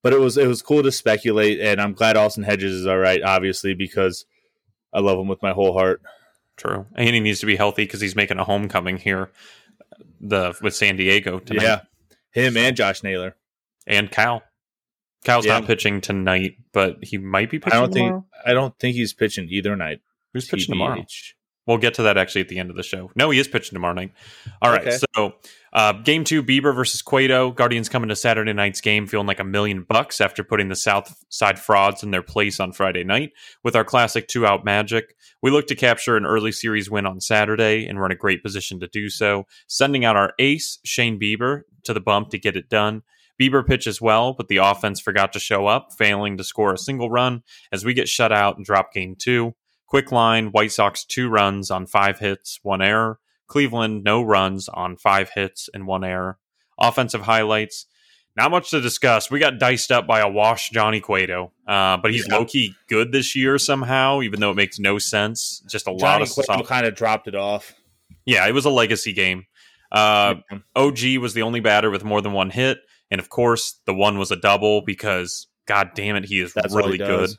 But 0.04 0.12
it 0.12 0.20
was 0.20 0.38
it 0.38 0.48
was 0.48 0.62
cool 0.62 0.84
to 0.84 0.92
speculate 0.92 1.62
and 1.62 1.80
I'm 1.82 1.94
glad 1.94 2.18
Austin 2.18 2.44
Hedges 2.44 2.74
is 2.74 2.86
all 2.86 2.98
right 2.98 3.22
obviously 3.24 3.74
because 3.74 4.26
I 4.92 5.00
love 5.00 5.18
him 5.18 5.30
with 5.30 5.42
my 5.42 5.52
whole 5.54 5.72
heart. 5.72 6.02
True, 6.58 6.86
and 6.96 7.08
he 7.10 7.20
needs 7.20 7.40
to 7.42 7.46
be 7.46 7.56
healthy 7.58 7.84
because 7.84 8.00
he's 8.02 8.16
making 8.16 8.40
a 8.40 8.44
homecoming 8.44 8.98
here, 8.98 9.30
the 10.22 10.54
with 10.62 10.76
San 10.76 10.96
Diego 10.96 11.40
tonight. 11.40 11.64
Yeah. 11.64 11.82
Him 12.32 12.58
and 12.58 12.76
Josh 12.76 13.04
Naylor. 13.04 13.36
and 13.88 14.10
Cal. 14.12 14.44
Cal's 15.24 15.46
Yeah. 15.46 15.60
not 15.60 15.68
pitching 15.68 16.02
tonight, 16.02 16.58
but 16.72 17.04
he 17.04 17.18
might 17.18 17.50
be 17.50 17.60
pitching 17.60 17.78
I 17.78 17.82
don't 17.82 17.94
think. 17.94 18.24
I 18.46 18.54
don't 18.54 18.78
think 18.80 18.96
he's 18.96 19.14
pitching 19.14 19.48
either 19.50 19.76
night. 19.76 20.02
Who's 20.34 20.48
pitching 20.48 20.74
tomorrow? 20.74 21.06
We'll 21.68 21.78
get 21.78 21.96
to 21.96 22.04
that 22.04 22.18
actually 22.18 22.42
at 22.42 22.50
the 22.50 22.60
end 22.60 22.70
of 22.70 22.76
the 22.76 22.84
show. 22.84 23.12
No, 23.16 23.32
he 23.32 23.40
is 23.40 23.48
pitching 23.48 23.76
tomorrow 23.76 23.94
night. 23.94 24.12
All 24.62 24.72
right. 24.72 24.86
Okay. 24.88 24.98
So, 25.16 25.34
uh, 25.74 25.94
game 25.94 26.24
two, 26.24 26.44
Bieber 26.44 26.76
versus 26.76 27.02
Cueto. 27.02 27.52
Guardians 27.52 27.90
coming 27.90 28.10
to 28.10 28.16
Saturday 28.16 28.54
night's 28.54 28.82
game 28.82 29.08
feeling 29.08 29.26
like 29.26 29.40
a 29.40 29.44
million 29.44 29.84
bucks 29.84 30.22
after 30.22 30.44
putting 30.44 30.70
the 30.70 30.76
South 30.76 31.24
Side 31.30 31.60
frauds 31.60 32.04
in 32.04 32.12
their 32.12 32.22
place 32.22 32.60
on 32.60 32.72
Friday 32.72 33.04
night 33.04 33.32
with 33.64 33.76
our 33.76 33.84
classic 33.84 34.28
two 34.28 34.46
out 34.46 34.64
magic. 34.64 35.16
We 35.42 35.50
look 35.50 35.66
to 35.68 35.76
capture 35.76 36.18
an 36.18 36.26
early 36.26 36.52
series 36.52 36.90
win 36.90 37.06
on 37.06 37.20
Saturday, 37.20 37.88
and 37.88 37.98
we're 37.98 38.06
in 38.06 38.12
a 38.12 38.16
great 38.16 38.44
position 38.44 38.80
to 38.82 38.88
do 38.88 39.10
so. 39.10 39.46
Sending 39.68 40.06
out 40.06 40.16
our 40.16 40.34
ace, 40.38 40.80
Shane 40.86 41.20
Bieber, 41.20 41.64
to 41.84 41.94
the 41.94 42.00
bump 42.00 42.30
to 42.30 42.38
get 42.38 42.56
it 42.56 42.70
done. 42.70 43.02
Bieber 43.42 43.66
pitches 43.66 44.00
well, 44.00 44.34
but 44.34 44.48
the 44.48 44.58
offense 44.58 45.02
forgot 45.02 45.34
to 45.34 45.40
show 45.40 45.68
up, 45.68 45.90
failing 45.98 46.38
to 46.38 46.44
score 46.44 46.74
a 46.74 46.78
single 46.78 47.10
run 47.10 47.44
as 47.72 47.84
we 47.84 47.94
get 47.94 48.08
shut 48.08 48.32
out 48.32 48.56
and 48.56 48.66
drop 48.66 48.94
game 48.94 49.16
two. 49.18 49.56
Quick 49.88 50.12
line 50.12 50.48
White 50.48 50.72
Sox 50.72 51.06
two 51.06 51.30
runs 51.30 51.70
on 51.72 51.86
five 51.86 52.20
hits, 52.20 52.60
one 52.64 52.82
error. 52.82 53.20
Cleveland 53.48 54.04
no 54.04 54.22
runs 54.24 54.68
on 54.70 54.98
five 54.98 55.30
hits 55.36 55.70
and 55.74 55.86
one 55.86 56.04
error. 56.04 56.40
Offensive 56.80 57.22
highlights. 57.22 57.86
Not 58.36 58.52
much 58.52 58.72
to 58.72 58.82
discuss. 58.82 59.32
We 59.32 59.40
got 59.40 59.60
diced 59.60 59.92
up 59.92 60.08
by 60.08 60.20
a 60.20 60.28
wash 60.28 60.70
Johnny 60.72 61.00
Cueto, 61.00 61.54
uh, 61.68 61.96
but 61.98 62.12
he's 62.12 62.28
Yeah. 62.28 62.36
low 62.38 62.46
key 62.46 62.74
good 62.90 63.12
this 63.14 63.34
year 63.36 63.58
somehow, 63.58 64.22
even 64.24 64.42
though 64.42 64.52
it 64.52 64.56
makes 64.58 64.78
no 64.78 64.98
sense. 64.98 65.64
Just 65.70 65.88
a 65.88 65.92
lot 65.92 66.22
of 66.22 66.30
Cueto 66.30 66.54
soft- 66.58 66.68
kind 66.68 66.86
of 66.86 66.96
dropped 66.96 67.28
it 67.30 67.36
off. 67.36 67.74
yeah, 68.26 68.46
it 68.48 68.54
was 68.54 68.66
a 68.66 68.70
legacy 68.70 69.14
game. 69.14 69.46
Uh, 69.92 70.36
OG 70.76 71.18
was 71.20 71.34
the 71.34 71.44
only 71.44 71.62
batter 71.62 71.90
with 71.90 72.04
more 72.04 72.22
than 72.22 72.34
one 72.34 72.50
hit, 72.50 72.80
and 73.10 73.20
of 73.22 73.30
course, 73.30 73.80
the 73.86 73.94
one 73.94 74.18
was 74.18 74.32
a 74.32 74.36
double 74.36 74.82
because, 74.82 75.48
god 75.68 75.92
damn 75.96 76.18
it, 76.18 76.26
he 76.26 76.40
is 76.40 76.52
That's 76.54 76.76
really 76.76 76.98
good. 76.98 77.30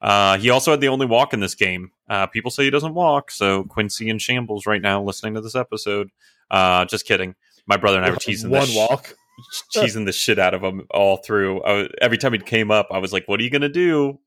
Uh, 0.00 0.38
he 0.38 0.50
also 0.50 0.70
had 0.70 0.80
the 0.80 0.88
only 0.88 1.06
walk 1.06 1.32
in 1.34 1.40
this 1.40 1.54
game. 1.54 1.90
Uh, 2.08 2.26
people 2.26 2.50
say 2.50 2.64
he 2.64 2.70
doesn't 2.70 2.94
walk, 2.94 3.30
so 3.30 3.64
Quincy 3.64 4.08
in 4.08 4.18
shambles 4.18 4.66
right 4.66 4.80
now 4.80 5.02
listening 5.02 5.34
to 5.34 5.40
this 5.40 5.54
episode. 5.54 6.08
Uh, 6.50 6.84
just 6.86 7.06
kidding. 7.06 7.34
My 7.66 7.76
brother 7.76 7.98
and 7.98 8.06
I 8.06 8.10
were 8.10 8.16
teasing 8.16 8.50
one 8.50 8.62
the 8.62 8.66
sh- 8.66 8.76
walk. 8.76 9.14
teasing 9.72 10.04
the 10.06 10.12
shit 10.12 10.38
out 10.38 10.54
of 10.54 10.62
him 10.62 10.86
all 10.90 11.18
through. 11.18 11.62
I 11.62 11.72
was, 11.72 11.88
every 12.00 12.18
time 12.18 12.32
he 12.32 12.38
came 12.38 12.70
up, 12.70 12.88
I 12.90 12.98
was 12.98 13.12
like, 13.12 13.28
"What 13.28 13.40
are 13.40 13.42
you 13.42 13.50
gonna 13.50 13.68
do?" 13.68 14.18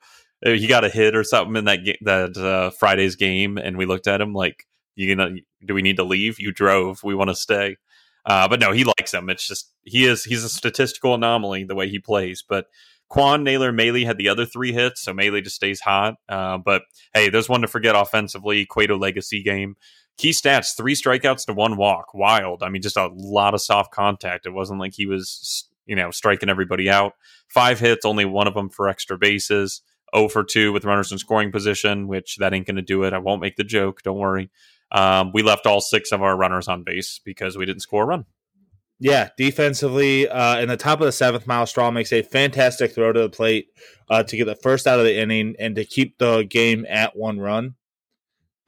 Uh, 0.45 0.51
He 0.51 0.67
got 0.67 0.83
a 0.83 0.89
hit 0.89 1.15
or 1.15 1.23
something 1.23 1.55
in 1.55 1.65
that 1.65 1.83
ga- 1.83 1.99
that 2.01 2.37
uh, 2.37 2.69
Friday's 2.71 3.15
game, 3.15 3.57
and 3.57 3.77
we 3.77 3.85
looked 3.85 4.07
at 4.07 4.21
him 4.21 4.33
like, 4.33 4.65
"You 4.95 5.15
gonna? 5.15 5.35
Do 5.65 5.73
we 5.73 5.81
need 5.81 5.97
to 5.97 6.03
leave? 6.03 6.39
You 6.39 6.51
drove. 6.51 7.03
We 7.03 7.15
want 7.15 7.29
to 7.31 7.35
stay." 7.35 7.77
Uh, 8.25 8.47
but 8.47 8.59
no, 8.59 8.71
he 8.71 8.85
likes 8.85 9.13
him. 9.13 9.29
It's 9.29 9.47
just 9.47 9.71
he 9.83 10.05
is 10.05 10.23
he's 10.23 10.43
a 10.43 10.49
statistical 10.49 11.13
anomaly 11.15 11.65
the 11.65 11.75
way 11.75 11.89
he 11.89 11.99
plays. 11.99 12.43
But 12.47 12.67
Kwan, 13.09 13.43
Naylor, 13.43 13.71
Maile 13.71 14.05
had 14.05 14.17
the 14.17 14.30
other 14.30 14.45
three 14.45 14.73
hits, 14.73 15.01
so 15.03 15.13
Maile 15.13 15.39
just 15.41 15.55
stays 15.55 15.81
hot. 15.81 16.15
Uh, 16.27 16.57
but 16.57 16.84
hey, 17.13 17.30
there's 17.30 17.49
one 17.49 17.61
to 17.61 17.67
forget 17.67 17.95
offensively. 17.95 18.65
Cueto 18.65 18.97
legacy 18.97 19.43
game. 19.43 19.75
Key 20.17 20.31
stats: 20.31 20.75
three 20.75 20.95
strikeouts 20.95 21.45
to 21.45 21.53
one 21.53 21.77
walk. 21.77 22.13
Wild. 22.13 22.63
I 22.63 22.69
mean, 22.69 22.81
just 22.81 22.97
a 22.97 23.09
lot 23.13 23.53
of 23.53 23.61
soft 23.61 23.91
contact. 23.91 24.45
It 24.45 24.53
wasn't 24.53 24.80
like 24.80 24.93
he 24.95 25.05
was, 25.05 25.69
you 25.85 25.95
know, 25.95 26.11
striking 26.11 26.49
everybody 26.49 26.89
out. 26.89 27.13
Five 27.49 27.80
hits, 27.80 28.05
only 28.05 28.25
one 28.25 28.47
of 28.47 28.53
them 28.53 28.69
for 28.69 28.88
extra 28.88 29.17
bases. 29.17 29.81
0 30.15 30.30
for 30.30 30.43
2 30.43 30.71
with 30.71 30.85
runners 30.85 31.11
in 31.11 31.17
scoring 31.17 31.51
position, 31.51 32.07
which 32.07 32.38
that 32.38 32.53
ain't 32.53 32.67
going 32.67 32.75
to 32.75 32.84
do 32.84 33.03
it. 33.03 33.13
I 33.13 33.17
won't 33.17 33.41
make 33.41 33.55
the 33.55 33.63
joke. 33.63 34.03
Don't 34.03 34.19
worry. 34.19 34.51
Um, 34.91 35.31
we 35.34 35.41
left 35.41 35.65
all 35.65 35.81
six 35.81 36.11
of 36.11 36.21
our 36.21 36.38
runners 36.38 36.67
on 36.67 36.84
base 36.84 37.19
because 37.23 37.57
we 37.57 37.65
didn't 37.65 37.81
score 37.81 38.03
a 38.03 38.05
run. 38.05 38.25
Yeah, 39.03 39.31
defensively, 39.38 40.30
uh, 40.30 40.61
in 40.61 40.69
the 40.69 40.77
top 40.77 41.01
of 41.01 41.05
the 41.05 41.11
seventh, 41.11 41.45
Myles 41.45 41.71
Straw 41.71 41.91
makes 41.91 42.13
a 42.13 42.21
fantastic 42.21 42.95
throw 42.95 43.11
to 43.11 43.19
the 43.19 43.30
plate 43.30 43.67
uh, 44.09 44.23
to 44.23 44.38
get 44.38 44.45
the 44.45 44.55
first 44.55 44.88
out 44.88 44.97
of 44.97 45.03
the 45.03 45.19
inning 45.19 45.55
and 45.59 45.75
to 45.75 45.84
keep 45.84 46.17
the 46.19 46.43
game 46.43 46.85
at 46.88 47.13
one 47.13 47.38
run. 47.38 47.75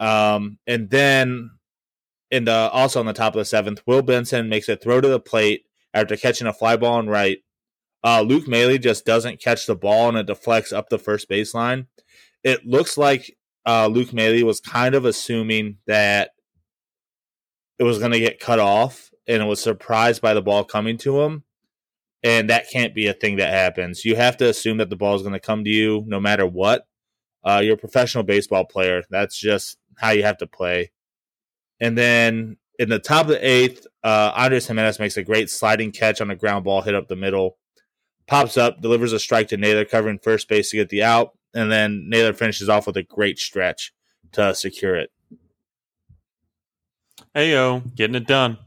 Um, 0.01 0.57
and 0.67 0.89
then, 0.89 1.51
in 2.31 2.43
the 2.43 2.51
also 2.51 2.99
on 2.99 3.05
the 3.05 3.13
top 3.13 3.33
of 3.33 3.39
the 3.39 3.45
seventh, 3.45 3.81
Will 3.87 4.01
Benson 4.01 4.49
makes 4.49 4.67
a 4.67 4.75
throw 4.75 4.99
to 4.99 5.07
the 5.07 5.21
plate 5.21 5.67
after 5.93 6.17
catching 6.17 6.47
a 6.47 6.53
fly 6.53 6.75
ball 6.75 6.99
and 6.99 7.09
right. 7.09 7.37
Uh, 8.03 8.19
Luke 8.19 8.45
Maile 8.45 8.77
just 8.77 9.05
doesn't 9.05 9.41
catch 9.41 9.65
the 9.65 9.75
ball 9.75 10.09
and 10.09 10.17
it 10.17 10.27
deflects 10.27 10.73
up 10.73 10.89
the 10.89 10.99
first 10.99 11.29
baseline. 11.29 11.87
It 12.43 12.67
looks 12.67 12.97
like 12.97 13.37
uh, 13.65 13.87
Luke 13.87 14.11
Maile 14.11 14.45
was 14.45 14.59
kind 14.59 14.95
of 14.95 15.05
assuming 15.05 15.77
that 15.87 16.31
it 17.79 17.83
was 17.83 17.99
going 17.99 18.11
to 18.11 18.19
get 18.19 18.41
cut 18.41 18.59
off 18.59 19.11
and 19.27 19.47
was 19.47 19.61
surprised 19.61 20.21
by 20.21 20.33
the 20.33 20.41
ball 20.41 20.63
coming 20.63 20.97
to 20.99 21.21
him. 21.21 21.43
And 22.23 22.49
that 22.49 22.69
can't 22.71 22.95
be 22.95 23.07
a 23.07 23.13
thing 23.13 23.37
that 23.37 23.53
happens. 23.53 24.03
You 24.03 24.15
have 24.15 24.37
to 24.37 24.49
assume 24.49 24.77
that 24.77 24.89
the 24.89 24.95
ball 24.95 25.15
is 25.15 25.21
going 25.21 25.33
to 25.33 25.39
come 25.39 25.63
to 25.63 25.69
you 25.69 26.03
no 26.07 26.19
matter 26.19 26.45
what. 26.47 26.87
Uh, 27.43 27.61
you're 27.63 27.75
a 27.75 27.77
professional 27.77 28.23
baseball 28.23 28.65
player. 28.65 29.03
That's 29.11 29.37
just 29.37 29.77
how 29.97 30.11
you 30.11 30.23
have 30.23 30.39
to 30.39 30.47
play. 30.47 30.91
And 31.79 31.95
then 31.97 32.57
in 32.79 32.89
the 32.89 32.99
top 32.99 33.25
of 33.25 33.33
the 33.33 33.47
eighth, 33.47 33.85
uh, 34.03 34.31
Andres 34.35 34.67
Gimenez 34.67 34.99
makes 34.99 35.17
a 35.17 35.23
great 35.23 35.49
sliding 35.49 35.91
catch 35.91 36.19
on 36.21 36.31
a 36.31 36.35
ground 36.35 36.65
ball 36.65 36.81
hit 36.81 36.95
up 36.95 37.07
the 37.07 37.15
middle. 37.15 37.57
Pops 38.27 38.57
up, 38.57 38.81
delivers 38.81 39.13
a 39.13 39.19
strike 39.19 39.49
to 39.49 39.57
Naylor, 39.57 39.85
covering 39.85 40.17
first 40.17 40.49
base 40.49 40.71
to 40.71 40.77
get 40.77 40.89
the 40.89 41.03
out. 41.03 41.37
And 41.53 41.71
then 41.71 42.09
Naylor 42.09 42.33
finishes 42.33 42.69
off 42.69 42.87
with 42.87 42.97
a 42.97 43.03
great 43.03 43.37
stretch 43.37 43.93
to 44.31 44.55
secure 44.55 44.95
it. 44.95 45.11
Heyo, 47.35 47.95
getting 47.95 48.15
it 48.15 48.25
done. 48.25 48.57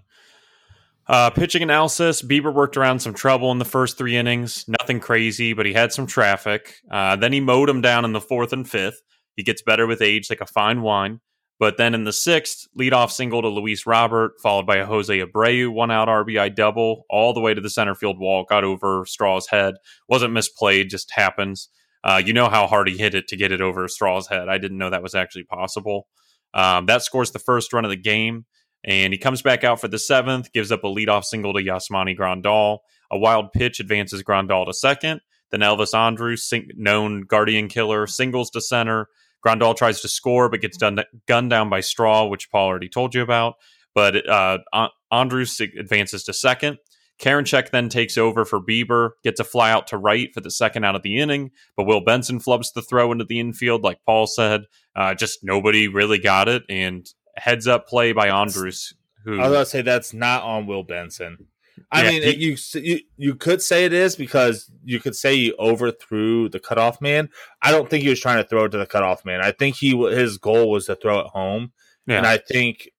Uh, 1.09 1.31
pitching 1.31 1.63
analysis: 1.63 2.23
Bieber 2.23 2.53
worked 2.53 2.77
around 2.77 3.01
some 3.01 3.15
trouble 3.15 3.51
in 3.51 3.59
the 3.59 3.65
first 3.65 3.97
three 3.97 4.17
innings. 4.17 4.65
Nothing 4.81 5.01
crazy, 5.01 5.55
but 5.55 5.67
he 5.67 5.73
had 5.73 5.93
some 5.93 6.07
traffic. 6.07 6.75
Uh, 6.91 7.17
then 7.17 7.33
he 7.33 7.41
mowed 7.41 7.69
him 7.69 7.81
down 7.81 8.05
in 8.05 8.13
the 8.13 8.21
fourth 8.21 8.53
and 8.53 8.69
fifth. 8.69 9.01
He 9.37 9.43
gets 9.43 9.63
better 9.63 9.87
with 9.87 10.03
age, 10.03 10.29
like 10.29 10.41
a 10.41 10.47
fine 10.47 10.83
wine. 10.83 11.21
But 11.59 11.77
then 11.77 11.95
in 11.95 12.05
the 12.05 12.13
sixth, 12.13 12.69
leadoff 12.79 13.11
single 13.11 13.43
to 13.43 13.49
Luis 13.49 13.85
Robert, 13.87 14.33
followed 14.41 14.67
by 14.67 14.77
a 14.77 14.87
Jose 14.87 15.19
Abreu 15.19 15.73
one 15.73 15.91
out 15.91 16.09
RBI 16.09 16.55
double, 16.55 17.05
all 17.11 17.33
the 17.33 17.41
way 17.41 17.53
to 17.53 17.61
the 17.61 17.71
center 17.71 17.95
field 17.95 18.19
wall, 18.19 18.45
got 18.49 18.63
over 18.63 19.05
Straw's 19.05 19.49
head. 19.49 19.75
Wasn't 20.09 20.33
misplayed, 20.33 20.89
just 20.89 21.11
happens. 21.13 21.69
Uh, 22.05 22.23
you 22.25 22.33
know 22.33 22.49
how 22.49 22.69
hard 22.69 22.89
he 22.89 22.97
hit 22.97 23.15
it 23.15 23.27
to 23.29 23.37
get 23.37 23.51
it 23.51 23.61
over 23.61 23.89
Straw's 23.89 24.29
head. 24.29 24.49
I 24.49 24.59
didn't 24.59 24.79
know 24.79 24.91
that 24.91 25.03
was 25.03 25.17
actually 25.17 25.45
possible. 25.45 26.07
Um, 26.55 26.87
that 26.87 27.03
scores 27.03 27.33
the 27.33 27.41
first 27.41 27.73
run 27.73 27.85
of 27.85 27.91
the 27.91 27.97
game. 27.97 28.47
And 28.85 29.13
he 29.13 29.19
comes 29.19 29.43
back 29.43 29.65
out 29.65 29.81
for 29.81 29.89
the 29.89 29.99
seventh, 29.99 30.53
gives 30.53 30.71
up 30.71 30.85
a 30.85 30.89
leadoff 30.89 31.25
single 31.25 31.53
to 31.53 31.61
Yasmani 31.61 32.17
Grandal. 32.17 32.79
A 33.11 33.19
wild 33.19 33.53
pitch 33.53 33.81
advances 33.81 34.23
Grandal 34.23 34.67
to 34.67 34.73
second. 34.73 35.21
Then 35.51 35.61
Elvis 35.61 35.95
Andrus, 35.95 36.45
sing- 36.45 36.71
known 36.77 37.23
Guardian 37.23 37.69
killer, 37.69 38.07
singles 38.07 38.51
to 38.51 38.61
center. 38.61 39.09
Grandal 39.45 39.77
tries 39.77 40.01
to 40.03 40.09
score, 40.09 40.49
but 40.49 40.61
gets 40.61 40.77
done 40.77 41.01
gunned 41.27 41.51
down 41.51 41.71
by 41.71 41.81
Straw, 41.81 42.27
which 42.27 42.51
Paul 42.51 42.67
already 42.67 42.89
told 42.89 43.15
you 43.15 43.23
about. 43.23 43.55
But 43.95 44.29
uh, 44.29 44.59
An- 44.73 44.91
Andrus 45.11 45.59
advances 45.61 46.25
to 46.25 46.33
second. 46.33 46.79
Karinchak 47.19 47.71
then 47.71 47.89
takes 47.89 48.17
over 48.17 48.45
for 48.45 48.61
Bieber, 48.61 49.11
gets 49.25 49.41
a 49.41 49.45
fly 49.45 49.73
out 49.73 49.89
to 49.89 49.99
right 49.99 50.33
for 50.33 50.41
the 50.41 50.53
second 50.53 50.85
out 50.85 50.95
of 50.95 51.03
the 51.03 51.19
inning, 51.19 51.51
but 51.77 51.85
Will 51.85 52.01
Benson 52.01 52.39
flubs 52.39 52.73
the 52.73 52.83
throw 52.83 53.11
into 53.11 53.25
the 53.25 53.41
infield, 53.41 53.83
like 53.83 53.99
Paul 54.07 54.29
said. 54.29 54.67
Uh, 54.95 55.15
just 55.15 55.41
nobody 55.43 55.89
really 55.89 56.19
got 56.19 56.49
it, 56.49 56.63
and 56.69 57.07
heads 57.39 57.67
up 57.67 57.87
play 57.89 58.13
by 58.13 58.29
Andrus, 58.29 58.95
who 59.25 59.41
I 59.41 59.49
was 59.49 59.69
to 59.69 59.71
say 59.79 59.83
that's 59.83 60.13
not 60.13 60.43
on 60.43 60.67
Will 60.67 60.83
Benson. 60.85 61.47
I 61.93 62.03
Yeah, 62.03 62.11
mean, 62.11 62.23
he- 62.23 62.29
it, 62.29 62.37
you, 62.39 62.57
you 62.83 63.01
you 63.17 63.35
could 63.35 63.63
say 63.63 63.85
it 63.85 63.93
is 63.93 64.17
because 64.17 64.71
you 64.85 64.99
could 65.01 65.15
say 65.17 65.37
he 65.37 65.53
overthrew 65.59 66.49
the 66.49 66.59
cutoff 66.59 67.01
man. 67.01 67.29
I 67.63 67.71
don't 67.71 67.89
think 67.89 68.03
he 68.03 68.11
was 68.11 68.21
trying 68.21 68.43
to 68.43 68.49
throw 68.49 68.65
it 68.65 68.71
to 68.71 68.79
the 68.79 68.87
cutoff 68.87 69.25
man. 69.25 69.41
I 69.41 69.53
think 69.53 69.77
he 69.77 69.97
his 70.11 70.39
goal 70.39 70.71
was 70.71 70.87
to 70.87 70.97
throw 70.97 71.21
it 71.21 71.27
home, 71.29 71.73
yeah, 72.07 72.19
and 72.19 72.27
I 72.27 72.39
think 72.39 72.91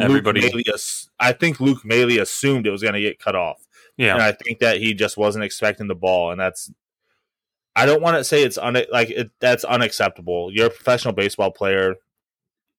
Everybody- 0.00 0.42
Luke 0.42 0.54
Maile, 0.66 0.76
I 1.18 1.32
think 1.32 1.60
Luke 1.60 1.84
Maile 1.84 2.20
assumed 2.20 2.66
it 2.66 2.70
was 2.70 2.82
going 2.82 2.94
to 2.94 3.00
get 3.00 3.18
cut 3.18 3.34
off, 3.34 3.66
yeah. 3.96 4.12
and 4.14 4.22
I 4.22 4.32
think 4.32 4.58
that 4.58 4.78
he 4.78 4.92
just 4.94 5.16
wasn't 5.16 5.44
expecting 5.44 5.86
the 5.88 5.94
ball, 5.94 6.30
and 6.30 6.40
that's. 6.40 6.70
I 7.76 7.86
don't 7.86 8.02
want 8.02 8.16
to 8.16 8.24
say 8.24 8.42
it's 8.42 8.58
un- 8.58 8.76
like 8.90 9.10
it, 9.10 9.30
that's 9.40 9.62
unacceptable. 9.64 10.50
You're 10.52 10.66
a 10.66 10.70
professional 10.70 11.14
baseball 11.14 11.52
player. 11.52 11.94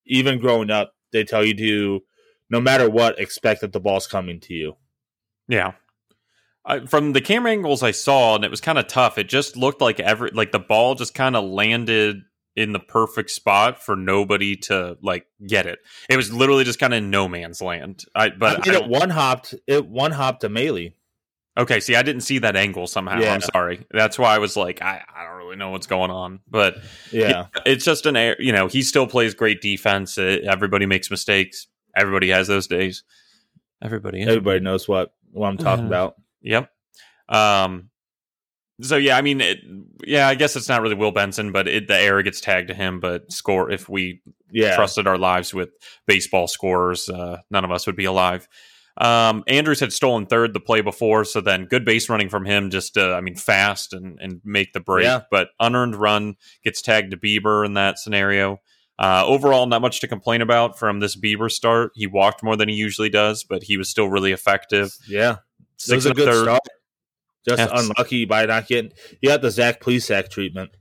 Even 0.10 0.40
growing 0.40 0.70
up, 0.70 0.94
they 1.14 1.24
tell 1.24 1.46
you 1.46 1.54
to, 1.56 2.02
no 2.50 2.60
matter 2.60 2.90
what, 2.90 3.20
expect 3.20 3.62
that 3.62 3.72
the 3.72 3.80
ball's 3.80 4.08
coming 4.08 4.40
to 4.42 4.54
you. 4.54 4.76
Yeah. 5.48 5.74
I, 6.66 6.86
from 6.86 7.14
the 7.14 7.22
camera 7.22 7.52
angles 7.52 7.82
I 7.82 7.92
saw, 7.92 8.36
and 8.36 8.44
it 8.44 8.52
was 8.52 8.62
kind 8.62 8.78
of 8.78 8.88
tough. 8.88 9.18
It 9.18 9.30
just 9.30 9.56
looked 9.56 9.82
like 9.82 10.00
every 10.00 10.32
like 10.32 10.52
the 10.52 10.60
ball 10.60 10.96
just 10.96 11.16
kind 11.16 11.36
of 11.36 11.46
landed 11.46 12.22
in 12.56 12.74
the 12.74 12.80
perfect 12.80 13.32
spot 13.32 13.82
for 13.82 13.96
nobody 13.96 14.56
to 14.58 14.98
like 15.02 15.26
get 15.48 15.66
it. 15.66 15.80
It 16.10 16.18
was 16.18 16.34
literally 16.34 16.66
just 16.66 16.80
kind 16.80 16.94
of 16.94 17.02
no 17.02 17.28
man's 17.28 17.62
land. 17.62 18.04
I 18.14 18.30
but 18.30 18.68
I 18.68 18.72
I 18.72 18.76
it 18.76 18.88
one 18.88 19.10
hopped. 19.10 19.56
It 19.66 19.88
one 19.88 20.12
hopped 20.12 20.42
to 20.42 20.50
Maile. 20.50 20.90
Okay, 21.58 21.80
see, 21.80 21.96
I 21.96 22.02
didn't 22.04 22.22
see 22.22 22.40
that 22.40 22.56
angle 22.56 22.88
somehow. 22.88 23.20
Yeah. 23.20 23.34
I'm 23.34 23.42
sorry. 23.42 23.86
That's 23.92 24.18
why 24.18 24.36
I 24.36 24.38
was 24.40 24.56
like, 24.56 24.82
I, 24.82 25.04
I 25.16 25.26
don't 25.26 25.38
really 25.38 25.56
know 25.58 25.72
what's 25.72 25.88
going 25.88 26.12
on, 26.12 26.40
but 26.50 26.78
Yeah, 27.12 27.48
it's 27.66 27.84
just 27.86 28.06
an 28.06 28.16
air. 28.16 28.36
You 28.40 28.52
know, 28.54 28.68
he 28.68 28.82
still 28.82 29.08
plays 29.08 29.34
great 29.34 29.62
defense. 29.62 30.18
Uh, 30.18 30.40
everybody 30.44 30.86
makes 30.86 31.10
mistakes. 31.12 31.68
Everybody 31.96 32.30
has 32.30 32.48
those 32.48 32.68
days. 32.68 33.04
Everybody. 33.82 34.22
everybody 34.24 34.60
knows 34.60 34.88
what 34.88 35.14
what 35.32 35.48
I'm 35.48 35.58
talking 35.58 35.86
Mhm. 35.86 35.88
about. 35.88 36.16
Yep. 36.42 36.70
Um, 37.30 37.90
so 38.82 38.96
yeah, 38.96 39.18
I 39.18 39.22
mean, 39.22 39.42
it, 39.42 39.60
yeah, 40.06 40.28
I 40.28 40.36
guess 40.36 40.56
it's 40.56 40.70
not 40.70 40.82
really 40.82 40.96
Will 40.96 41.12
Benson, 41.12 41.52
but 41.52 41.68
it, 41.68 41.88
the 41.88 41.98
error 41.98 42.24
gets 42.24 42.40
tagged 42.42 42.70
to 42.70 42.74
him. 42.74 43.00
But 43.00 43.32
score 43.32 43.70
if 43.72 43.88
we 43.90 44.22
Yeah. 44.52 44.76
trusted 44.76 45.06
our 45.08 45.18
lives 45.18 45.54
with 45.54 45.70
baseball 46.08 46.48
scores, 46.48 47.10
uh, 47.10 47.42
none 47.52 47.64
of 47.66 47.72
us 47.72 47.86
would 47.88 47.96
be 47.96 48.06
alive. 48.06 48.48
Um, 49.00 49.44
Andrus 49.48 49.80
had 49.80 49.94
stolen 49.94 50.26
third 50.26 50.54
the 50.54 50.60
play 50.60 50.82
before, 50.82 51.24
so 51.24 51.40
then 51.40 51.66
good 51.66 51.86
base 51.86 52.10
running 52.10 52.28
from 52.30 52.46
him, 52.46 52.70
just 52.70 52.98
uh, 52.98 53.14
I 53.14 53.22
mean, 53.22 53.36
fast 53.36 53.94
and 53.94 54.18
and 54.20 54.42
make 54.44 54.74
the 54.74 54.82
break. 54.82 55.06
Yeah. 55.06 55.22
But 55.32 55.50
unearned 55.60 55.96
run 55.96 56.36
gets 56.64 56.82
tagged 56.82 57.12
to 57.12 57.18
Bieber 57.18 57.66
in 57.66 57.76
that 57.76 57.98
scenario. 57.98 58.58
Uh, 58.98 59.24
overall, 59.26 59.66
not 59.66 59.82
much 59.82 60.02
to 60.02 60.08
complain 60.10 60.42
about 60.42 60.78
from 60.78 61.00
this 61.00 61.16
Bieber 61.16 61.50
start. 61.50 61.92
He 61.96 62.06
walked 62.08 62.44
more 62.44 62.58
than 62.58 62.68
he 62.68 62.76
usually 62.76 63.10
does, 63.10 63.46
but 63.46 63.64
he 63.64 63.78
was 63.78 63.90
still 63.90 64.10
really 64.10 64.34
effective. 64.34 64.94
Yeah. 65.08 65.32
It 65.32 65.38
Six 65.78 66.04
was 66.04 66.06
a 66.08 66.14
good 66.14 66.26
third. 66.26 66.44
start. 66.44 66.62
Just 67.48 67.72
unlucky 67.74 68.26
by 68.26 68.46
not 68.46 68.68
getting. 68.68 68.92
You 69.22 69.30
got 69.30 69.42
the 69.42 69.50
Zach 69.50 69.80
Plesac 69.80 70.30
treatment. 70.30 70.72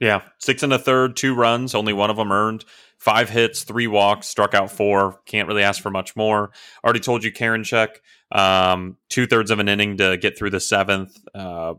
Yeah, 0.00 0.22
six 0.38 0.62
and 0.62 0.72
a 0.72 0.78
third, 0.78 1.14
two 1.14 1.34
runs, 1.34 1.74
only 1.74 1.92
one 1.92 2.10
of 2.10 2.16
them 2.16 2.32
earned. 2.32 2.64
Five 3.00 3.30
hits, 3.30 3.64
three 3.64 3.86
walks, 3.86 4.28
struck 4.28 4.52
out 4.52 4.70
four. 4.70 5.20
Can't 5.24 5.48
really 5.48 5.62
ask 5.62 5.82
for 5.82 5.90
much 5.90 6.14
more. 6.14 6.52
Already 6.84 7.00
told 7.00 7.24
you, 7.24 7.32
Karinchak. 7.32 7.96
Um, 8.30 8.98
two 9.08 9.26
thirds 9.26 9.50
of 9.50 9.58
an 9.58 9.70
inning 9.70 9.96
to 9.96 10.18
get 10.18 10.36
through 10.36 10.50
the 10.50 10.60
seventh. 10.60 11.16
Uh, 11.34 11.74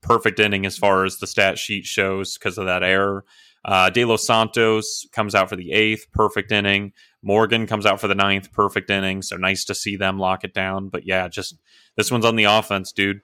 perfect 0.00 0.40
inning 0.40 0.64
as 0.64 0.78
far 0.78 1.04
as 1.04 1.18
the 1.18 1.26
stat 1.26 1.58
sheet 1.58 1.84
shows 1.84 2.38
because 2.38 2.56
of 2.56 2.64
that 2.64 2.82
error. 2.82 3.24
Uh, 3.64 3.90
De 3.90 4.04
Los 4.04 4.26
Santos 4.26 5.06
comes 5.12 5.34
out 5.34 5.50
for 5.50 5.56
the 5.56 5.72
eighth, 5.72 6.10
perfect 6.10 6.50
inning. 6.50 6.92
Morgan 7.22 7.66
comes 7.66 7.84
out 7.84 8.00
for 8.00 8.08
the 8.08 8.14
ninth, 8.14 8.50
perfect 8.50 8.90
inning. 8.90 9.20
So 9.20 9.36
nice 9.36 9.64
to 9.66 9.74
see 9.74 9.96
them 9.96 10.18
lock 10.18 10.42
it 10.42 10.54
down. 10.54 10.88
But 10.88 11.06
yeah, 11.06 11.28
just 11.28 11.56
this 11.96 12.10
one's 12.10 12.24
on 12.24 12.36
the 12.36 12.44
offense, 12.44 12.92
dude. 12.92 13.20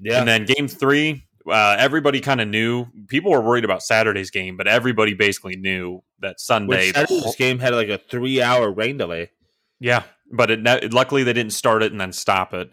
Yeah. 0.00 0.20
And 0.20 0.26
then 0.26 0.46
game 0.46 0.66
three, 0.66 1.26
uh, 1.48 1.76
everybody 1.78 2.20
kind 2.20 2.40
of 2.40 2.48
knew. 2.48 2.86
People 3.08 3.30
were 3.30 3.40
worried 3.40 3.64
about 3.64 3.82
Saturday's 3.82 4.30
game, 4.30 4.56
but 4.56 4.66
everybody 4.66 5.14
basically 5.14 5.56
knew 5.56 6.02
that 6.20 6.40
Sunday. 6.40 6.88
Which 6.88 6.94
Saturday's 6.94 7.36
game 7.38 7.58
had 7.58 7.74
like 7.74 7.88
a 7.88 7.98
three 7.98 8.42
hour 8.42 8.70
rain 8.70 8.96
delay. 8.96 9.30
yeah, 9.78 10.04
but 10.30 10.50
it, 10.50 10.92
luckily 10.92 11.24
they 11.24 11.32
didn't 11.32 11.52
start 11.52 11.82
it 11.82 11.92
and 11.92 12.00
then 12.00 12.12
stop 12.12 12.54
it. 12.54 12.70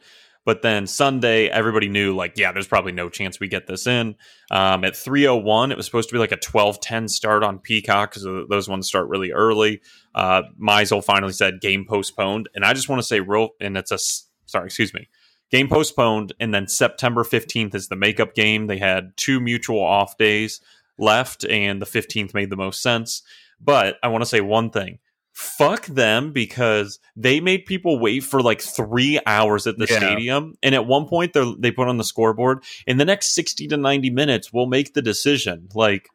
But 0.48 0.61
then 0.61 0.88
Sunday, 0.88 1.49
everybody 1.49 1.89
knew 1.89 2.15
like, 2.15 2.38
yeah, 2.38 2.53
there's 2.53 2.69
probably 2.69 2.94
no 2.94 3.10
chance 3.10 3.38
we 3.38 3.49
get 3.49 3.68
this 3.68 3.85
in. 3.85 4.15
Um, 4.49 4.85
at 4.85 4.94
3:01, 4.94 5.72
it 5.72 5.77
was 5.77 5.85
supposed 5.85 6.07
to 6.07 6.14
be 6.14 6.19
like 6.19 6.31
a 6.31 6.38
12:10 6.38 7.10
start 7.10 7.44
on 7.44 7.60
Peacock 7.60 8.11
because 8.11 8.23
those 8.49 8.69
ones 8.69 8.88
start 8.88 9.10
really 9.10 9.34
early. 9.34 9.81
Uh, 10.15 10.44
Meisel 10.57 11.03
finally 11.03 11.34
said 11.34 11.60
game 11.60 11.85
postponed, 11.85 12.48
and 12.56 12.64
I 12.64 12.73
just 12.73 12.88
want 12.88 13.02
to 13.02 13.06
say 13.06 13.19
real, 13.19 13.49
and 13.60 13.77
it's 13.77 13.91
a 13.91 13.99
sorry, 14.45 14.68
excuse 14.68 14.94
me, 14.94 15.10
game 15.52 15.68
postponed, 15.69 16.34
and 16.40 16.53
then 16.53 16.68
September 16.68 17.24
15th 17.24 17.74
is 17.76 17.88
the 17.88 17.95
makeup 17.95 18.34
game. 18.36 18.68
They 18.68 18.78
had 18.78 19.15
two 19.18 19.40
mutual 19.40 19.82
off 19.82 20.18
days 20.18 20.61
left, 20.98 21.45
and 21.45 21.82
the 21.82 21.86
15th 21.86 22.34
made 22.34 22.49
the 22.49 22.56
most 22.57 22.82
sense. 22.82 23.22
But 23.60 23.98
I 24.03 24.07
want 24.10 24.22
to 24.24 24.30
say 24.30 24.41
one 24.41 24.69
thing. 24.69 24.99
Fuck 25.34 25.86
them 25.86 26.32
because 26.34 26.99
they 27.15 27.40
made 27.40 27.65
people 27.68 27.99
wait 27.99 28.24
for 28.24 28.41
like 28.41 28.60
three 28.60 29.19
hours 29.28 29.68
at 29.68 29.78
the 29.78 29.86
Yeah. 29.88 29.98
stadium. 29.98 30.56
And 30.64 30.74
at 30.74 30.88
one 30.88 31.06
point, 31.07 31.34
they 31.34 31.53
they 31.60 31.72
put 31.72 31.88
on 31.88 31.98
the 31.98 32.03
scoreboard, 32.03 32.64
in 32.88 32.98
the 32.98 33.06
next 33.06 33.36
60 33.36 33.68
to 33.68 33.78
90 33.78 34.10
minutes, 34.10 34.52
we'll 34.52 34.65
make 34.65 34.95
the 34.95 35.02
decision. 35.02 35.69
Like, 35.76 36.10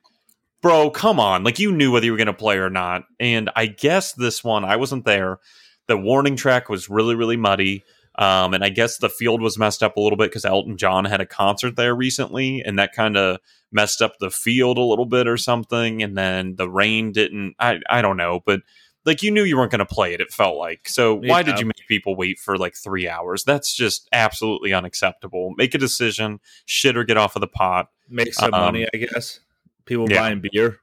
bro, 0.60 0.90
come 0.90 1.20
on. 1.20 1.44
Like, 1.44 1.60
you 1.60 1.70
knew 1.70 1.92
whether 1.92 2.04
you 2.04 2.10
were 2.12 2.16
going 2.18 2.26
to 2.26 2.32
play 2.32 2.56
or 2.58 2.70
not. 2.70 3.04
And 3.20 3.48
I 3.54 3.66
guess 3.66 4.12
this 4.12 4.42
one, 4.42 4.64
I 4.64 4.74
wasn't 4.76 5.04
there. 5.04 5.38
The 5.86 5.96
warning 5.96 6.34
track 6.36 6.68
was 6.68 6.88
really, 6.88 7.14
really 7.14 7.36
muddy. 7.36 7.84
Um, 8.16 8.52
and 8.54 8.62
I 8.62 8.68
guess 8.68 8.98
the 8.98 9.08
field 9.08 9.40
was 9.40 9.58
messed 9.58 9.82
up 9.82 9.96
a 9.96 10.00
little 10.00 10.18
bit 10.18 10.30
because 10.30 10.44
Elton 10.44 10.76
John 10.76 11.04
had 11.06 11.20
a 11.20 11.26
concert 11.26 11.76
there 11.76 11.94
recently, 11.94 12.60
and 12.62 12.78
that 12.78 12.92
kind 12.92 13.16
of 13.16 13.38
messed 13.70 14.02
up 14.02 14.18
the 14.18 14.30
field 14.30 14.76
a 14.76 14.82
little 14.82 15.06
bit 15.06 15.26
or 15.26 15.36
something. 15.38 16.02
And 16.02 16.16
then 16.16 16.56
the 16.56 16.68
rain 16.68 17.12
didn't. 17.12 17.54
I 17.58 17.80
I 17.88 18.02
don't 18.02 18.18
know, 18.18 18.40
but 18.44 18.60
like 19.06 19.22
you 19.22 19.30
knew 19.30 19.42
you 19.42 19.56
weren't 19.56 19.70
going 19.72 19.78
to 19.80 19.86
play 19.86 20.12
it. 20.12 20.20
It 20.20 20.30
felt 20.30 20.56
like. 20.58 20.88
So 20.88 21.14
why 21.14 21.38
Yeah. 21.38 21.42
did 21.42 21.58
you 21.60 21.66
make 21.66 21.88
people 21.88 22.14
wait 22.14 22.38
for 22.38 22.56
like 22.58 22.76
three 22.76 23.08
hours? 23.08 23.44
That's 23.44 23.74
just 23.74 24.08
absolutely 24.12 24.72
unacceptable. 24.72 25.54
Make 25.56 25.74
a 25.74 25.78
decision. 25.78 26.38
Shit 26.66 26.96
or 26.96 27.02
get 27.04 27.16
off 27.16 27.34
of 27.34 27.40
the 27.40 27.48
pot. 27.48 27.88
Make 28.08 28.32
some 28.34 28.52
Um, 28.54 28.60
money, 28.60 28.86
I 28.94 28.98
guess. 28.98 29.40
People 29.86 30.08
yeah. 30.10 30.20
buying 30.20 30.42
beer. 30.52 30.78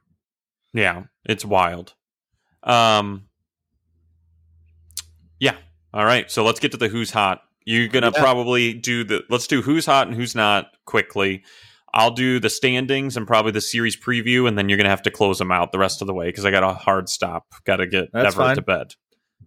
Yeah, 0.74 1.04
it's 1.24 1.44
wild. 1.44 1.94
Um, 2.62 3.28
yeah. 5.38 5.56
All 5.92 6.04
right. 6.04 6.30
So 6.30 6.44
let's 6.44 6.60
get 6.60 6.72
to 6.72 6.78
the 6.78 6.88
who's 6.88 7.10
hot. 7.10 7.42
You're 7.64 7.88
gonna 7.88 8.12
Yeah. 8.14 8.20
probably 8.22 8.72
do 8.72 9.04
the. 9.04 9.22
Let's 9.28 9.46
do 9.46 9.62
who's 9.62 9.86
hot 9.86 10.06
and 10.06 10.16
who's 10.16 10.34
not 10.34 10.68
quickly. 10.86 11.42
I'll 11.92 12.12
do 12.12 12.38
the 12.38 12.48
standings 12.50 13.16
and 13.16 13.26
probably 13.26 13.50
the 13.52 13.60
series 13.60 13.96
preview, 13.96 14.46
and 14.46 14.56
then 14.56 14.68
you're 14.68 14.78
gonna 14.78 14.88
have 14.90 15.02
to 15.02 15.10
close 15.10 15.38
them 15.38 15.50
out 15.50 15.72
the 15.72 15.78
rest 15.78 16.00
of 16.00 16.06
the 16.06 16.14
way 16.14 16.26
because 16.26 16.44
I 16.44 16.50
got 16.50 16.62
a 16.62 16.72
hard 16.72 17.08
stop. 17.08 17.46
Got 17.64 17.76
to 17.76 17.86
get 17.86 18.10
That's 18.12 18.28
Everett 18.34 18.46
fine. 18.48 18.56
to 18.56 18.62
bed. 18.62 18.94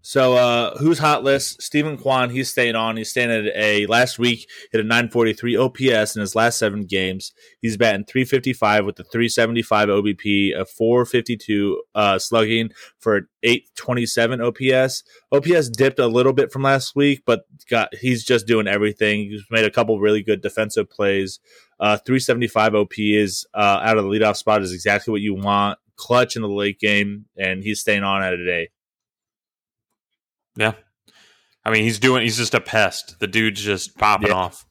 So 0.05 0.34
uh 0.34 0.77
who's 0.80 0.99
hot 0.99 1.23
list? 1.23 1.61
Steven 1.61 1.97
Kwan, 1.97 2.30
he's 2.30 2.49
staying 2.49 2.75
on. 2.75 2.97
He's 2.97 3.09
staying 3.09 3.31
at 3.31 3.45
a 3.55 3.85
last 3.85 4.19
week 4.19 4.49
hit 4.73 4.81
a 4.81 4.84
943 4.84 5.55
OPS 5.55 6.15
in 6.17 6.19
his 6.19 6.35
last 6.35 6.59
seven 6.59 6.81
games. 6.81 7.31
He's 7.61 7.77
batting 7.77 8.03
355 8.03 8.85
with 8.85 8.99
a 8.99 9.05
375 9.05 9.88
OBP, 9.88 10.59
a 10.59 10.65
452 10.65 11.81
uh 11.95 12.19
slugging 12.19 12.71
for 12.99 13.15
an 13.15 13.27
827 13.43 14.41
OPS. 14.41 15.03
OPS 15.31 15.69
dipped 15.69 15.99
a 15.99 16.07
little 16.07 16.34
bit 16.34 16.51
from 16.51 16.63
last 16.63 16.97
week, 16.97 17.23
but 17.25 17.45
got 17.69 17.95
he's 17.95 18.25
just 18.25 18.45
doing 18.45 18.67
everything. 18.67 19.30
He's 19.30 19.45
made 19.49 19.63
a 19.63 19.71
couple 19.71 19.97
really 20.01 20.21
good 20.21 20.41
defensive 20.41 20.89
plays. 20.89 21.39
Uh 21.80 21.95
375 21.95 22.75
OP 22.75 22.93
is 22.97 23.45
uh 23.53 23.80
out 23.81 23.97
of 23.97 24.03
the 24.03 24.09
leadoff 24.09 24.35
spot 24.35 24.63
is 24.63 24.73
exactly 24.73 25.13
what 25.13 25.21
you 25.21 25.34
want. 25.34 25.80
Clutch 25.95 26.35
in 26.35 26.41
the 26.41 26.49
late 26.49 26.80
game, 26.80 27.25
and 27.38 27.63
he's 27.63 27.80
staying 27.80 28.03
on 28.03 28.21
at 28.21 28.34
a 28.34 28.45
day. 28.45 28.69
Yeah. 30.55 30.73
I 31.65 31.71
mean, 31.71 31.84
he's 31.84 31.99
doing. 31.99 32.23
He's 32.23 32.38
just 32.38 32.53
a 32.53 32.61
pest. 32.61 33.19
The 33.19 33.27
dude's 33.27 33.61
just 33.61 33.97
popping 33.97 34.27
Yeah. 34.30 34.34
off. 34.35 34.65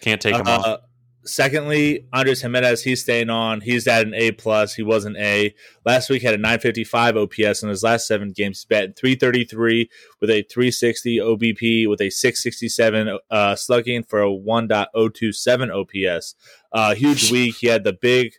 Can't 0.00 0.20
take 0.20 0.34
him 0.36 0.46
off. 0.46 0.66
Uh, 0.66 0.78
secondly, 1.24 2.06
Andres 2.12 2.40
Gimenez, 2.42 2.82
he's 2.84 3.02
staying 3.02 3.28
on. 3.28 3.60
He's 3.60 3.86
at 3.86 4.06
an 4.06 4.14
A 4.14 4.30
plus. 4.32 4.74
He 4.74 4.82
was 4.82 5.04
an 5.04 5.16
A. 5.18 5.54
Last 5.84 6.08
week 6.08 6.22
had 6.22 6.34
a 6.34 6.38
955 6.38 7.16
OPS 7.16 7.62
in 7.62 7.68
his 7.68 7.82
last 7.82 8.06
seven 8.06 8.32
games. 8.32 8.58
He's 8.60 8.64
batting 8.64 8.94
333 8.94 9.90
with 10.20 10.30
a 10.30 10.42
360 10.42 11.18
OBP 11.18 11.88
with 11.88 12.00
a 12.00 12.10
667 12.10 13.18
uh, 13.30 13.56
slugging 13.56 14.02
for 14.04 14.22
a 14.22 14.28
1.027 14.30 15.70
OPS. 15.70 16.34
Uh, 16.72 16.94
huge 16.94 17.30
week. 17.30 17.56
He 17.56 17.66
had 17.68 17.84
the 17.84 17.92
big 17.92 18.32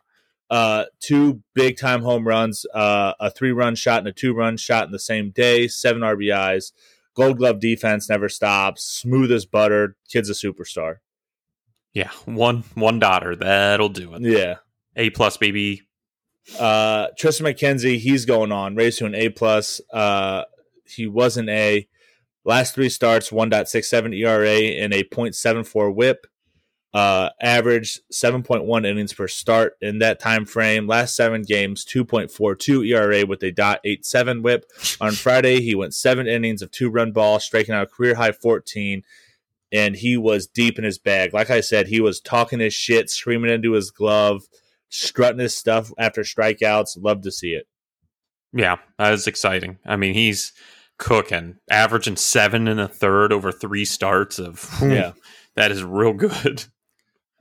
uh, 0.50 0.86
two 1.00 1.42
big 1.54 1.78
time 1.78 2.02
home 2.02 2.28
runs, 2.28 2.66
uh, 2.74 3.14
a 3.20 3.30
three 3.30 3.52
run 3.52 3.76
shot 3.76 4.00
and 4.00 4.08
a 4.08 4.14
two 4.14 4.34
run 4.34 4.58
shot 4.58 4.86
in 4.86 4.92
the 4.92 5.00
same 5.00 5.32
day, 5.32 5.68
seven 5.68 6.02
RBIs. 6.02 6.72
Gold 7.16 7.40
glove 7.40 7.60
defense 7.60 8.10
never 8.10 8.30
stops. 8.30 8.84
Smooth 8.84 9.32
as 9.32 9.46
butter. 9.46 9.96
Kid's 10.08 10.30
a 10.30 10.34
superstar. 10.34 10.98
yeah, 11.94 12.12
one 12.26 12.64
one 12.76 13.00
daughter. 13.00 13.36
That'll 13.36 13.90
do 13.90 14.14
it. 14.14 14.22
Yeah. 14.22 14.58
A 14.96 15.10
plus, 15.10 15.38
baby. 15.38 15.82
Uh, 16.60 17.08
Triston 17.20 17.42
McKenzie, 17.42 18.00
he's 18.00 18.26
going 18.26 18.52
on, 18.52 18.76
raised 18.76 19.00
to 19.00 19.06
an 19.06 19.16
A 19.16 19.30
plus. 19.30 19.82
Uh, 19.92 20.44
he 20.86 21.08
was 21.08 21.38
an 21.38 21.50
A. 21.50 21.88
Last 22.46 22.74
three 22.74 22.88
starts, 22.90 23.30
1.67 23.30 24.16
ERA 24.18 24.50
and 24.82 24.94
a 24.94 25.04
0.74 25.04 25.94
WHIP. 25.94 26.26
Uh, 26.94 27.30
average 27.42 28.00
7.1 28.12 28.86
innings 28.86 29.14
per 29.14 29.28
start 29.28 29.74
in 29.82 30.00
that 30.00 30.20
time 30.20 30.46
frame. 30.46 30.88
Last 30.88 31.16
seven 31.16 31.44
games, 31.44 31.86
2.42 31.86 32.88
ERA 32.88 33.26
with 33.26 33.44
a 33.44 33.52
.87 33.52 34.42
WHIP. 34.42 34.66
On 35.02 35.12
Friday, 35.12 35.62
he 35.62 35.76
went 35.76 35.94
seven 35.94 36.28
innings 36.28 36.62
of 36.62 36.72
two 36.72 36.90
run 36.90 37.12
ball, 37.12 37.40
striking 37.40 37.76
out 37.76 37.84
a 37.84 37.88
career 37.88 38.16
high 38.16 38.32
14, 38.32 39.04
and 39.72 39.96
he 39.98 40.18
was 40.18 40.48
deep 40.48 40.80
in 40.80 40.86
his 40.86 40.98
bag. 40.98 41.34
Like 41.34 41.50
I 41.50 41.62
said, 41.62 41.88
he 41.88 42.00
was 42.02 42.20
talking 42.22 42.60
his 42.60 42.74
shit, 42.74 43.10
screaming 43.10 43.52
into 43.52 43.74
his 43.74 43.92
glove, 43.92 44.44
strutting 44.90 45.40
his 45.40 45.56
stuff 45.56 45.92
after 46.00 46.22
strikeouts. 46.22 46.98
Love 47.04 47.22
to 47.24 47.32
see 47.32 47.52
it. 47.52 47.68
Yeah, 48.54 48.78
that 48.98 49.14
is 49.14 49.28
exciting. 49.28 49.78
I 49.86 49.98
mean, 49.98 50.14
he's 50.14 50.54
cooking, 50.98 51.58
averaging 51.70 52.16
seven 52.16 52.68
and 52.68 52.80
a 52.80 52.88
third 52.88 53.32
over 53.34 53.52
three 53.52 53.86
starts 53.86 54.40
of. 54.40 54.68
Yeah. 54.82 55.12
that 55.56 55.72
is 55.72 55.84
real 55.84 56.14
good. 56.14 56.64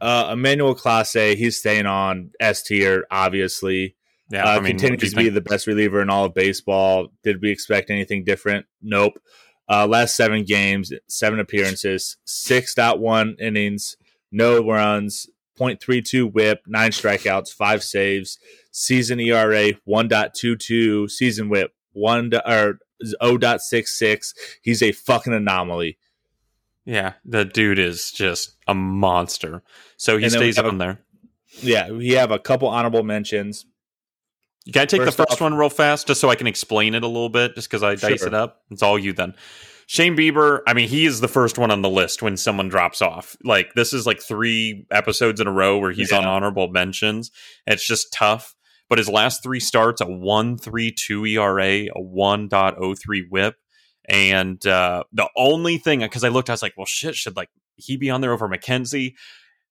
Uh, 0.01 0.31
Emmanuel 0.33 0.75
Clase, 0.75 1.37
he's 1.37 1.59
staying 1.59 1.87
on 1.87 2.31
S 2.41 2.63
tier, 2.63 3.07
obviously. 3.11 3.97
Yeah, 4.31 4.45
uh, 4.45 4.49
I 4.49 4.61
mean, 4.61 4.75
what 4.75 4.79
do 4.81 4.85
you 4.85 4.91
continues 4.91 5.11
to 5.13 5.17
be 5.17 5.29
the 5.29 5.41
best 5.41 5.67
reliever 5.67 6.03
in 6.03 6.11
all 6.11 6.25
of 6.25 6.35
baseball. 6.35 7.09
Did 7.23 7.41
we 7.41 7.51
expect 7.51 7.91
anything 7.91 8.25
different? 8.25 8.67
Nope. 8.83 9.19
Uh, 9.69 9.87
last 9.87 10.17
seven 10.17 10.45
games, 10.45 10.93
seven 11.09 11.41
appearances, 11.41 12.17
6.1 12.27 13.41
innings, 13.41 13.97
no 14.31 14.65
runs, 14.65 15.29
0.32 15.59 16.33
whip, 16.33 16.61
nine 16.67 16.91
strikeouts, 16.91 17.53
five 17.53 17.83
saves, 17.83 18.39
season 18.71 19.19
ERA 19.19 19.73
1.22, 19.89 21.11
season 21.11 21.49
whip 21.49 21.73
1 21.93 22.31
do- 22.31 22.41
or 22.47 22.79
0.66. 23.23 24.35
He's 24.63 24.83
a 24.83 24.93
fucking 24.93 25.33
anomaly. 25.33 25.99
Yeah, 26.87 27.15
the 27.25 27.45
dude 27.45 27.79
is 27.79 28.11
just 28.13 28.53
a 28.67 28.75
monster. 28.75 29.63
So 29.99 30.17
he 30.17 30.25
And 30.25 30.33
then 30.33 30.41
we 30.41 30.53
stays 30.53 30.65
a- 30.65 30.69
on 30.69 30.79
there. 30.79 31.01
Yeah, 31.61 31.91
we 31.91 32.11
have 32.13 32.31
a 32.31 32.39
couple 32.39 32.69
honorable 32.69 33.03
mentions. 33.03 33.67
Can 34.73 34.83
I 34.83 34.87
take 34.87 35.01
First 35.03 35.17
the 35.17 35.25
first 35.25 35.33
off- 35.35 35.41
one 35.41 35.55
real 35.55 35.69
fast, 35.69 36.07
just 36.07 36.21
so 36.21 36.29
I 36.31 36.35
can 36.37 36.47
explain 36.47 36.95
it 36.95 37.03
a 37.03 37.07
little 37.07 37.29
bit, 37.29 37.55
just 37.55 37.69
because 37.69 37.83
I 37.83 37.95
dice 37.97 38.21
Sure. 38.21 38.29
it 38.29 38.35
up? 38.35 38.63
It's 38.71 38.83
all 38.83 38.99
you 38.99 39.13
then. 39.13 39.35
Shane 39.89 40.17
Bieber, 40.17 40.61
I 40.67 40.75
mean, 40.75 40.89
he 40.89 41.07
is 41.07 41.21
the 41.21 41.29
first 41.29 41.59
one 41.59 41.71
on 41.71 41.83
the 41.83 41.89
list 41.91 42.21
when 42.21 42.37
someone 42.37 42.69
drops 42.69 43.01
off. 43.01 43.37
Like, 43.45 43.75
this 43.75 43.93
is 43.93 44.07
like 44.07 44.21
three 44.21 44.85
episodes 44.91 45.41
in 45.41 45.47
a 45.47 45.53
row 45.53 45.79
where 45.79 45.93
he's 45.93 46.13
on 46.13 46.25
honorable 46.25 46.67
mentions. 46.69 47.31
It's 47.67 47.87
just 47.87 48.13
tough. 48.13 48.55
But 48.89 48.99
his 48.99 49.09
last 49.09 49.43
three 49.45 49.61
starts 49.61 50.01
a 50.01 50.07
1.32 50.07 51.27
ERA, 51.27 51.87
a 51.95 52.01
1.03 52.01 53.23
whip. 53.31 53.57
And 54.09 54.65
uh, 54.67 55.05
the 55.13 55.29
only 55.37 55.79
thing, 55.79 56.01
because 56.01 56.25
I 56.25 56.29
looked, 56.29 56.49
I 56.51 56.53
was 56.53 56.63
like, 56.63 56.75
well, 56.77 56.87
shit, 56.87 57.15
should 57.15 57.37
like 57.37 57.51
he 57.77 57.97
be 57.97 58.11
on 58.11 58.21
there 58.21 58.33
over 58.33 58.49
McKenzie? 58.49 59.15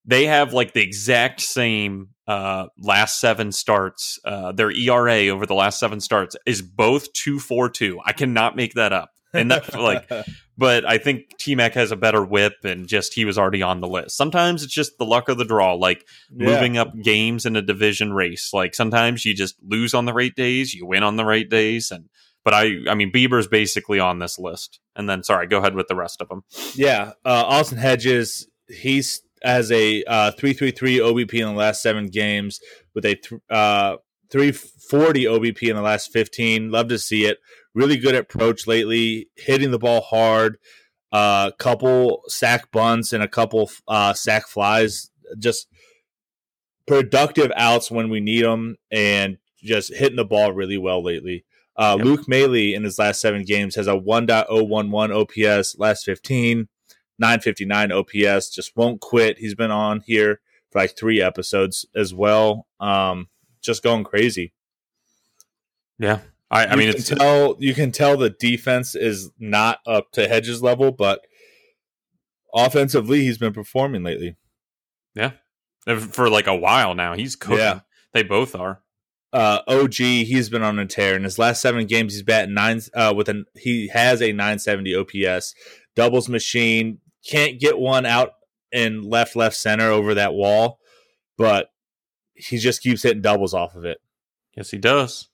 They 0.05 0.25
have 0.25 0.53
like 0.53 0.73
the 0.73 0.81
exact 0.81 1.41
same 1.41 2.09
uh, 2.27 2.67
last 2.77 3.19
seven 3.19 3.51
starts. 3.51 4.19
Uh, 4.23 4.51
their 4.51 4.71
ERA 4.71 5.27
over 5.29 5.45
the 5.45 5.55
last 5.55 5.79
seven 5.79 5.99
starts 5.99 6.35
is 6.45 6.61
both 6.61 7.11
two 7.13 7.39
four 7.39 7.69
two. 7.69 7.99
I 8.05 8.13
cannot 8.13 8.55
make 8.55 8.73
that 8.75 8.93
up. 8.93 9.09
And 9.33 9.51
that 9.51 9.73
like, 9.73 10.09
but 10.57 10.85
I 10.85 10.97
think 10.99 11.37
T 11.39 11.55
Mac 11.55 11.73
has 11.73 11.91
a 11.91 11.95
better 11.95 12.23
whip, 12.23 12.53
and 12.63 12.87
just 12.87 13.13
he 13.15 13.25
was 13.25 13.37
already 13.37 13.61
on 13.63 13.81
the 13.81 13.87
list. 13.87 14.15
Sometimes 14.15 14.63
it's 14.63 14.73
just 14.73 14.97
the 14.97 15.05
luck 15.05 15.27
of 15.27 15.37
the 15.37 15.43
draw, 15.45 15.73
like 15.73 16.05
Yeah. 16.29 16.53
moving 16.53 16.77
up 16.77 16.93
games 17.01 17.45
in 17.45 17.55
a 17.55 17.61
division 17.61 18.13
race. 18.13 18.51
Like 18.53 18.75
sometimes 18.75 19.25
you 19.25 19.33
just 19.33 19.55
lose 19.63 19.93
on 19.93 20.05
the 20.05 20.13
right 20.13 20.33
days, 20.35 20.73
you 20.73 20.85
win 20.85 21.03
on 21.03 21.15
the 21.17 21.25
right 21.25 21.49
days, 21.49 21.89
and 21.91 22.09
but 22.45 22.53
I, 22.53 22.77
I 22.87 22.93
mean, 22.93 23.11
Bieber's 23.11 23.47
basically 23.47 23.99
on 23.99 24.19
this 24.19 24.39
list. 24.39 24.79
And 24.95 25.09
then, 25.09 25.23
sorry, 25.23 25.47
go 25.47 25.57
ahead 25.57 25.75
with 25.75 25.87
the 25.87 25.95
rest 25.95 26.21
of 26.21 26.29
them. 26.29 26.43
Yeah, 26.75 27.13
uh, 27.25 27.43
Austin 27.45 27.79
Hedges, 27.79 28.47
he's 28.69 29.21
has 29.43 29.71
a 29.71 30.03
uh, 30.05 30.31
333 30.31 30.99
OBP 30.99 31.33
in 31.33 31.47
the 31.47 31.53
last 31.53 31.81
seven 31.81 32.07
games 32.07 32.59
with 32.93 33.05
a 33.05 33.15
th- 33.15 33.41
uh, 33.49 33.97
340 34.31 35.25
OBP 35.25 35.69
in 35.69 35.75
the 35.75 35.81
last 35.81 36.11
15. 36.11 36.71
Love 36.71 36.87
to 36.87 36.97
see 36.97 37.25
it. 37.25 37.39
Really 37.73 37.97
good 37.97 38.15
approach 38.15 38.65
lately, 38.65 39.29
hitting 39.35 39.71
the 39.71 39.79
ball 39.79 40.01
hard. 40.01 40.57
A 41.11 41.17
uh, 41.17 41.51
couple 41.51 42.23
sack 42.27 42.71
bunts 42.71 43.13
and 43.13 43.23
a 43.23 43.27
couple 43.27 43.69
uh, 43.87 44.13
sack 44.13 44.47
flies. 44.47 45.11
Just 45.37 45.67
productive 46.87 47.51
outs 47.55 47.89
when 47.89 48.09
we 48.09 48.19
need 48.19 48.43
them, 48.43 48.77
and 48.91 49.37
just 49.57 49.93
hitting 49.93 50.17
the 50.17 50.25
ball 50.25 50.53
really 50.53 50.77
well 50.77 51.03
lately. 51.03 51.45
Uh, 51.77 51.95
Yep. 51.97 52.05
Luke 52.05 52.27
Maile 52.27 52.73
in 52.75 52.83
his 52.83 52.97
last 52.97 53.19
seven 53.19 53.43
games 53.43 53.75
has 53.75 53.87
a 53.87 53.93
1.011 53.93 55.11
OPS 55.13 55.77
last 55.77 56.05
15, 56.05 56.67
959 57.19 57.91
OPS. 57.91 58.49
Just 58.49 58.75
won't 58.75 59.01
quit. 59.01 59.37
He's 59.39 59.55
been 59.55 59.71
on 59.71 60.01
here 60.05 60.39
for 60.71 60.79
like 60.79 60.97
three 60.97 61.21
episodes 61.21 61.85
as 61.95 62.13
well. 62.13 62.67
Um, 62.79 63.27
just 63.61 63.83
going 63.83 64.03
crazy. 64.03 64.53
Yeah. 65.99 66.19
I, 66.51 66.65
I 66.65 66.71
You 66.71 66.77
mean, 66.77 66.89
it's 66.89 67.09
tell 67.09 67.55
you 67.59 67.73
can 67.73 67.91
tell 67.91 68.17
the 68.17 68.29
defense 68.29 68.95
is 68.95 69.31
not 69.39 69.79
up 69.87 70.11
to 70.11 70.27
Hedges 70.27 70.61
level, 70.61 70.91
but 70.91 71.21
offensively 72.53 73.21
he's 73.21 73.37
been 73.37 73.53
performing 73.53 74.03
lately. 74.03 74.35
Yeah. 75.15 75.31
For 76.11 76.29
like 76.29 76.47
a 76.47 76.55
while 76.55 76.95
now. 76.95 77.13
He's 77.13 77.35
cooking. 77.35 77.57
Yeah. 77.57 77.79
They 78.13 78.23
both 78.23 78.55
are. 78.55 78.81
Uh, 79.35 79.61
OG, 79.67 79.95
he's 79.95 80.49
been 80.49 80.63
on 80.63 80.79
a 80.79 80.85
tear. 80.85 81.15
In 81.15 81.25
his 81.25 81.37
last 81.37 81.61
seven 81.61 81.85
games, 81.85 82.13
he's 82.13 82.23
batting 82.23 82.53
nine 82.53 82.79
uh, 82.93 83.13
with 83.15 83.27
an 83.27 83.45
he 83.53 83.89
has 83.89 84.21
a 84.21 84.31
970 84.31 84.95
OPS, 84.95 85.53
doubles 85.93 86.29
machine. 86.29 86.99
Can't 87.29 87.59
get 87.59 87.77
one 87.77 88.05
out 88.05 88.31
in 88.71 89.01
left 89.01 89.35
left 89.35 89.57
center 89.57 89.89
over 89.89 90.13
that 90.13 90.33
wall, 90.33 90.79
but 91.37 91.69
he 92.33 92.57
just 92.57 92.81
keeps 92.81 93.03
hitting 93.03 93.21
doubles 93.21 93.53
off 93.53 93.75
of 93.75 93.83
it. 93.83 93.99
Yes, 94.55 94.71
he 94.71 94.77
does. 94.77 95.27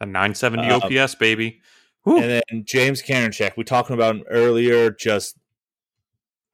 A 0.00 0.06
970 0.06 0.68
Um, 0.68 0.82
OPS, 0.82 1.14
baby. 1.14 1.60
Whew. 2.02 2.20
And 2.20 2.42
then 2.48 2.64
James 2.64 3.02
Karinchak, 3.02 3.56
we 3.56 3.62
talking 3.62 3.94
about 3.94 4.16
him 4.16 4.24
earlier, 4.28 4.90
just 4.90 5.36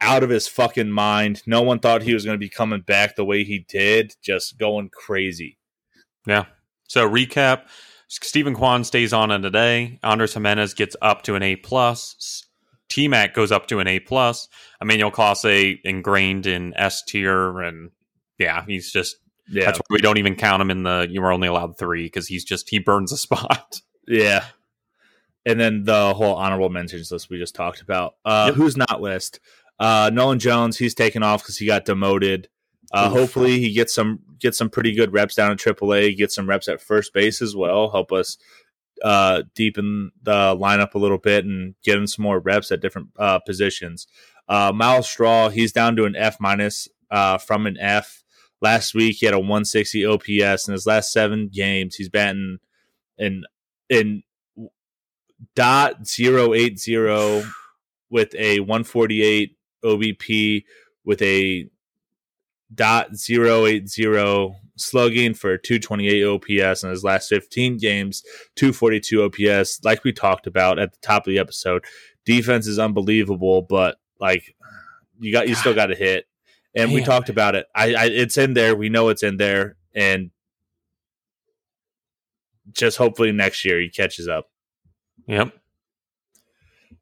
out 0.03 0.23
of 0.23 0.29
his 0.29 0.47
fucking 0.47 0.91
mind. 0.91 1.43
No 1.47 1.63
one 1.63 1.79
thought 1.79 2.03
he 2.03 2.13
was 2.13 2.27
going 2.27 2.35
to 2.35 2.39
be 2.39 2.51
coming 2.51 2.83
back 2.83 3.17
the 3.17 3.25
way 3.25 3.43
he 3.43 3.65
did, 3.69 4.17
just 4.23 4.59
going 4.59 4.91
crazy. 4.91 5.57
Yeah. 6.27 6.45
So 6.91 7.09
recap: 7.09 7.67
Steven 8.09 8.53
Kwan 8.53 8.83
stays 8.83 9.13
on 9.13 9.31
it 9.31 9.39
today. 9.43 10.01
Andres 10.03 10.35
Gimenez 10.35 10.75
gets 10.75 10.97
up 11.01 11.23
to 11.23 11.37
an 11.37 11.43
A 11.45 11.55
plus. 11.55 12.45
T 12.89 13.07
Mac 13.07 13.33
goes 13.33 13.53
up 13.53 13.69
to 13.69 13.79
an 13.79 13.87
A 13.87 14.01
plus. 14.01 14.49
Emmanuel 14.83 15.13
Clase 15.13 15.79
ingrained 15.85 16.49
in 16.49 16.75
S 16.77 17.05
tier, 17.05 17.61
and 17.61 17.93
yeah, 18.39 18.65
he's 18.67 18.91
just 18.91 19.19
Yeah, 19.49 19.67
that's 19.67 19.79
why 19.79 19.85
we 19.89 19.99
don't 19.99 20.19
even 20.19 20.35
count 20.35 20.61
him 20.61 20.69
in 20.73 20.83
the. 20.83 21.07
You 21.09 21.23
were 21.23 21.31
only 21.31 21.47
allowed 21.47 21.79
three 21.79 22.07
because 22.07 22.27
he's 22.27 22.43
just 22.45 22.69
he 22.69 22.81
burns 22.81 23.13
a 23.13 23.17
spot. 23.29 23.81
Yeah. 24.09 24.45
And 25.47 25.61
then 25.61 25.85
the 25.85 26.13
whole 26.13 26.35
honorable 26.35 26.71
mentions 26.71 27.13
list 27.13 27.31
we 27.31 27.39
just 27.39 27.55
talked 27.55 27.83
about. 27.83 28.15
Uh, 28.25 28.47
Yep. 28.49 28.55
Who's 28.57 28.77
not 28.77 29.01
list? 29.01 29.39
Uh, 29.79 30.11
Nolan 30.13 30.41
Jones, 30.41 30.77
he's 30.77 30.97
taken 30.97 31.23
off 31.23 31.45
because 31.45 31.57
he 31.57 31.67
got 31.67 31.85
demoted. 31.85 32.49
Uh, 32.93 33.09
hopefully, 33.09 33.59
he 33.61 33.73
gets 33.73 33.95
some 33.95 34.21
gets 34.41 34.59
some 34.59 34.71
pretty 34.71 34.93
good 34.93 35.13
reps 35.13 35.35
down 35.35 35.53
at 35.53 35.59
AAA. 35.59 36.17
Get 36.17 36.33
some 36.33 36.49
reps 36.49 36.69
at 36.69 36.81
first 36.81 37.13
base 37.13 37.41
as 37.41 37.55
well. 37.55 37.91
Help 37.91 38.13
us 38.13 38.37
uh, 39.03 39.43
deepen 39.55 40.11
the 40.23 40.57
lineup 40.57 40.95
a 40.95 40.99
little 40.99 41.19
bit 41.19 41.45
and 41.45 41.75
get 41.85 41.97
him 41.97 42.07
some 42.07 42.23
more 42.23 42.41
reps 42.41 42.71
at 42.73 42.81
different 42.81 43.09
uh, 43.19 43.39
positions. 43.39 44.07
Uh, 44.49 44.73
Myles 44.75 45.09
Straw, 45.09 45.49
he's 45.49 45.73
down 45.73 45.95
to 45.97 46.05
an 46.05 46.17
F 46.17 46.39
minus 46.41 46.89
uh, 47.11 47.39
from 47.39 47.67
an 47.67 47.77
F. 47.79 48.25
Last 48.61 48.95
week, 48.95 49.17
he 49.21 49.27
had 49.27 49.35
a 49.35 49.39
160 49.39 50.05
OPS. 50.05 50.69
In 50.69 50.73
his 50.73 50.87
last 50.87 51.13
seven 51.13 51.49
games, 51.49 51.95
he's 51.95 52.09
batting 52.09 52.59
in 53.17 53.45
in 53.89 54.23
dot 55.55 56.07
zero 56.07 56.53
eight 56.53 56.79
zero 56.79 57.43
with 58.11 58.35
a 58.35 58.61
148 58.61 59.57
OBP 59.85 60.65
with 61.05 61.23
a 61.23 61.69
dot 62.75 63.17
zero 63.17 63.67
eight 63.67 63.89
zero 63.89 64.57
slugging 64.77 65.35
for 65.35 65.59
228 65.59 66.25
OPS 66.25 66.83
in 66.83 66.91
his 66.91 67.05
last 67.05 67.29
15 67.29 67.77
games, 67.77 68.23
242 68.57 69.25
OPS. 69.25 69.81
Like 69.85 70.05
we 70.05 70.13
talked 70.13 70.47
about 70.47 70.79
at 70.79 70.93
the 70.93 70.99
top 71.03 71.27
of 71.27 71.31
the 71.31 71.39
episode, 71.39 71.85
defense 72.25 72.67
is 72.67 72.79
unbelievable, 72.79 73.63
but 73.63 73.97
like 74.19 74.55
you 75.19 75.33
got 75.33 75.49
you 75.49 75.55
still 75.55 75.75
got 75.75 75.87
to 75.87 75.95
hit. 75.95 76.27
And 76.75 76.93
we 76.93 77.03
talked 77.03 77.29
about 77.29 77.57
it. 77.57 77.67
I, 77.75 77.95
I 77.95 78.05
it's 78.07 78.39
in 78.39 78.55
there. 78.55 78.77
We 78.77 78.91
know 78.91 79.09
it's 79.09 79.25
in 79.25 79.39
there, 79.39 79.77
and 79.93 80.31
just 82.73 82.97
hopefully 82.97 83.33
next 83.33 83.65
year 83.65 83.81
he 83.81 83.89
catches 83.89 84.29
up. 84.29 84.49
Yep. 85.27 85.53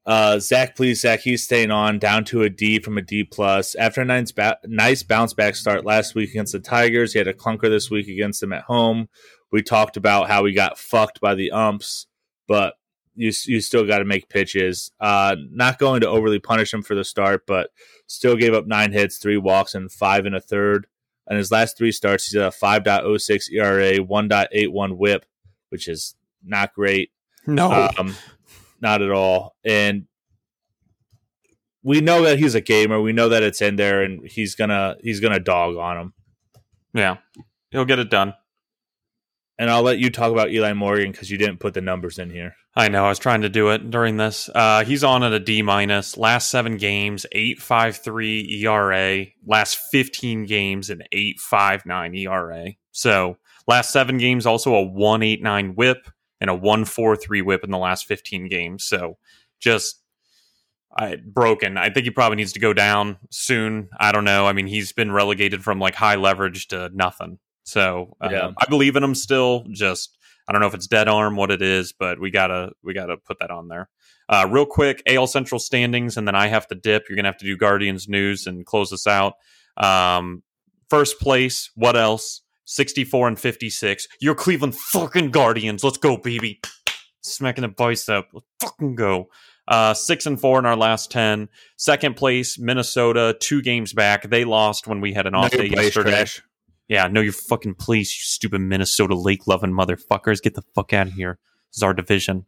Uh, 0.08 0.38
Zach, 0.38 0.74
Plesac, 0.74 1.18
he's 1.18 1.44
staying 1.44 1.70
on 1.70 1.98
down 1.98 2.24
to 2.24 2.40
a 2.40 2.48
D 2.48 2.78
from 2.78 2.96
a 2.96 3.02
D 3.02 3.24
plus. 3.24 3.74
After 3.74 4.00
a 4.00 4.06
nice, 4.06 4.32
ba- 4.32 4.56
nice 4.64 5.02
bounce 5.02 5.34
back 5.34 5.54
start 5.54 5.84
last 5.84 6.14
week 6.14 6.30
against 6.30 6.54
the 6.54 6.60
Tigers, 6.60 7.12
he 7.12 7.18
had 7.18 7.28
a 7.28 7.34
clunker 7.34 7.68
this 7.68 7.90
week 7.90 8.08
against 8.08 8.40
them 8.40 8.54
at 8.54 8.62
home. 8.62 9.10
We 9.52 9.60
talked 9.62 9.98
about 9.98 10.28
how 10.28 10.46
he 10.46 10.54
got 10.54 10.78
fucked 10.78 11.20
by 11.20 11.34
the 11.34 11.50
umps, 11.50 12.06
but 12.46 12.76
you 13.16 13.32
you 13.44 13.60
still 13.60 13.84
got 13.86 13.98
to 13.98 14.06
make 14.06 14.30
pitches. 14.30 14.90
Uh, 14.98 15.36
not 15.50 15.78
going 15.78 16.00
to 16.00 16.08
overly 16.08 16.38
punish 16.38 16.72
him 16.72 16.82
for 16.82 16.94
the 16.94 17.04
start, 17.04 17.44
but 17.46 17.68
still 18.06 18.34
gave 18.34 18.54
up 18.54 18.66
nine 18.66 18.92
hits, 18.92 19.18
three 19.18 19.36
walks, 19.36 19.74
and 19.74 19.92
five 19.92 20.24
and 20.24 20.34
a 20.34 20.40
third. 20.40 20.86
And 21.26 21.36
his 21.36 21.52
last 21.52 21.76
three 21.76 21.92
starts, 21.92 22.28
he's 22.28 22.40
at 22.40 22.54
a 22.54 22.56
5.06 22.56 23.52
ERA, 23.52 23.98
1.81 23.98 24.96
WHIP, 24.96 25.26
which 25.68 25.86
is 25.86 26.14
not 26.42 26.72
great. 26.72 27.10
No. 27.46 27.90
Um, 27.98 28.14
not 28.80 29.02
at 29.02 29.10
all. 29.10 29.56
And 29.64 30.06
we 31.82 32.00
know 32.00 32.22
that 32.22 32.38
he's 32.38 32.54
a 32.54 32.60
gamer. 32.60 33.00
We 33.00 33.12
know 33.12 33.28
that 33.28 33.42
it's 33.42 33.62
in 33.62 33.76
there, 33.76 34.02
and 34.02 34.26
he's 34.26 34.54
gonna 34.54 34.96
he's 35.02 35.20
gonna 35.20 35.40
dog 35.40 35.76
on 35.76 35.96
him. 35.98 36.12
yeah. 36.92 37.16
He'll 37.70 37.84
get 37.84 37.98
it 37.98 38.10
done. 38.10 38.32
And 39.58 39.68
I'll 39.70 39.82
let 39.82 39.98
you 39.98 40.08
talk 40.08 40.32
about 40.32 40.50
Eli 40.50 40.72
Morgan 40.72 41.10
because 41.10 41.30
you 41.30 41.36
didn't 41.36 41.58
put 41.58 41.74
the 41.74 41.80
numbers 41.80 42.18
in 42.18 42.30
here. 42.30 42.54
I 42.76 42.88
know. 42.88 43.04
I 43.04 43.08
was 43.08 43.18
trying 43.18 43.40
to 43.40 43.48
do 43.48 43.70
it 43.70 43.90
during 43.90 44.16
this. 44.16 44.48
Uh, 44.54 44.84
he's 44.84 45.02
on 45.02 45.24
at 45.24 45.32
a 45.32 45.40
D 45.40 45.62
minus. 45.62 46.16
Last 46.16 46.48
seven 46.48 46.76
games, 46.76 47.26
eight 47.32 47.60
five 47.60 47.96
three 47.96 48.62
ERA. 48.64 49.26
Last 49.44 49.78
fifteen 49.90 50.46
games, 50.46 50.90
an 50.90 51.02
eight 51.12 51.40
five 51.40 51.84
nine 51.84 52.14
ERA. 52.14 52.72
So 52.92 53.38
last 53.66 53.90
seven 53.90 54.16
games, 54.18 54.46
also 54.46 54.74
a 54.74 54.82
one 54.82 55.22
eight 55.22 55.42
nine 55.42 55.74
WHIP 55.74 56.08
and 56.40 56.50
a 56.50 56.54
one 56.54 56.84
four 56.84 57.16
three 57.16 57.42
WHIP 57.42 57.64
in 57.64 57.70
the 57.70 57.78
last 57.78 58.06
fifteen 58.06 58.48
games. 58.48 58.84
So 58.84 59.18
just 59.60 60.02
I, 60.96 61.16
broken. 61.16 61.76
I 61.76 61.90
think 61.90 62.04
he 62.04 62.10
probably 62.10 62.36
needs 62.36 62.52
to 62.54 62.60
go 62.60 62.72
down 62.72 63.18
soon. 63.30 63.88
I 64.00 64.10
don't 64.12 64.24
know. 64.24 64.46
I 64.46 64.52
mean, 64.52 64.66
he's 64.66 64.92
been 64.92 65.12
relegated 65.12 65.62
from 65.62 65.78
like 65.78 65.94
high 65.94 66.16
leverage 66.16 66.68
to 66.68 66.90
nothing. 66.94 67.38
So 67.64 68.16
uh, 68.20 68.28
Yeah. 68.30 68.50
I 68.58 68.66
believe 68.66 68.96
in 68.96 69.04
him 69.04 69.14
still. 69.14 69.64
Just 69.70 70.16
I 70.48 70.52
don't 70.52 70.60
know 70.60 70.66
if 70.66 70.74
it's 70.74 70.86
dead 70.86 71.08
arm, 71.08 71.36
what 71.36 71.50
it 71.50 71.60
is, 71.60 71.92
but 71.92 72.18
we 72.18 72.30
gotta 72.30 72.72
we 72.82 72.94
gotta 72.94 73.16
put 73.18 73.38
that 73.40 73.50
on 73.50 73.68
there. 73.68 73.88
Uh, 74.30 74.46
real 74.50 74.66
quick, 74.66 75.02
AL 75.06 75.26
Central 75.26 75.58
standings, 75.58 76.16
and 76.16 76.26
then 76.26 76.34
I 76.34 76.48
have 76.48 76.66
to 76.68 76.74
dip. 76.74 77.08
You're 77.08 77.16
gonna 77.16 77.28
have 77.28 77.38
to 77.38 77.44
do 77.44 77.56
Guardians 77.56 78.08
news 78.08 78.46
and 78.46 78.64
close 78.64 78.92
us 78.92 79.06
out. 79.06 79.34
Um, 79.76 80.42
first 80.88 81.20
place. 81.20 81.70
What 81.74 81.96
else? 81.96 82.42
64 82.68 83.28
and 83.28 83.40
56. 83.40 84.08
Your 84.20 84.34
Cleveland 84.34 84.76
fucking 84.76 85.30
Guardians. 85.30 85.82
Let's 85.82 85.96
go, 85.96 86.18
baby. 86.18 86.60
Smacking 87.22 87.62
the 87.62 87.68
bicep. 87.68 88.26
Let's 88.30 88.46
fucking 88.60 88.94
go. 88.94 89.30
Uh, 89.66 89.94
six 89.94 90.26
and 90.26 90.38
four 90.38 90.58
in 90.58 90.66
our 90.66 90.76
last 90.76 91.10
10. 91.10 91.48
Second 91.78 92.16
place, 92.16 92.58
Minnesota, 92.58 93.34
two 93.40 93.62
games 93.62 93.94
back. 93.94 94.28
They 94.28 94.44
lost 94.44 94.86
when 94.86 95.00
we 95.00 95.14
had 95.14 95.26
an 95.26 95.34
off 95.34 95.52
Know 95.52 95.62
day 95.62 95.68
yesterday. 95.68 96.10
trash. 96.10 96.42
Yeah, 96.88 97.06
know 97.08 97.22
your 97.22 97.32
fucking 97.32 97.74
place, 97.74 98.14
you 98.14 98.22
stupid 98.22 98.60
Minnesota 98.60 99.14
lake 99.14 99.46
loving 99.46 99.72
motherfuckers. 99.72 100.42
Get 100.42 100.54
the 100.54 100.62
fuck 100.74 100.92
out 100.92 101.06
of 101.06 101.14
here. 101.14 101.38
This 101.70 101.78
is 101.78 101.82
our 101.82 101.94
division. 101.94 102.44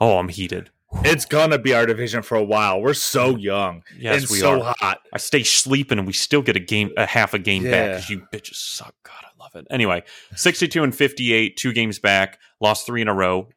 Oh, 0.00 0.18
I'm 0.18 0.28
heated. 0.28 0.70
It's 1.04 1.24
gonna 1.24 1.58
be 1.58 1.72
our 1.72 1.86
division 1.86 2.22
for 2.22 2.36
a 2.36 2.42
while. 2.44 2.80
We're 2.82 2.94
so 2.94 3.36
young 3.36 3.82
Yes, 3.96 4.22
and 4.22 4.30
we 4.30 4.38
so 4.38 4.62
are. 4.62 4.74
hot. 4.78 5.00
I 5.12 5.18
stay 5.18 5.42
sleeping 5.44 5.98
and 5.98 6.06
we 6.06 6.12
still 6.12 6.42
get 6.42 6.56
a 6.56 6.60
game, 6.60 6.90
a 6.96 7.06
half 7.06 7.32
a 7.32 7.38
game 7.38 7.62
back 7.62 7.72
Yeah. 7.72 7.86
because 7.94 8.10
you 8.10 8.26
bitches 8.32 8.56
suck. 8.56 8.94
God, 9.04 9.22
I 9.24 9.42
love 9.42 9.54
it. 9.54 9.66
Anyway, 9.70 10.02
62 10.34 10.82
and 10.82 10.94
58, 10.94 11.56
two 11.56 11.72
games 11.72 11.98
back, 12.00 12.38
lost 12.60 12.86
three 12.86 13.02
in 13.02 13.08
a 13.08 13.14
row. 13.14 13.48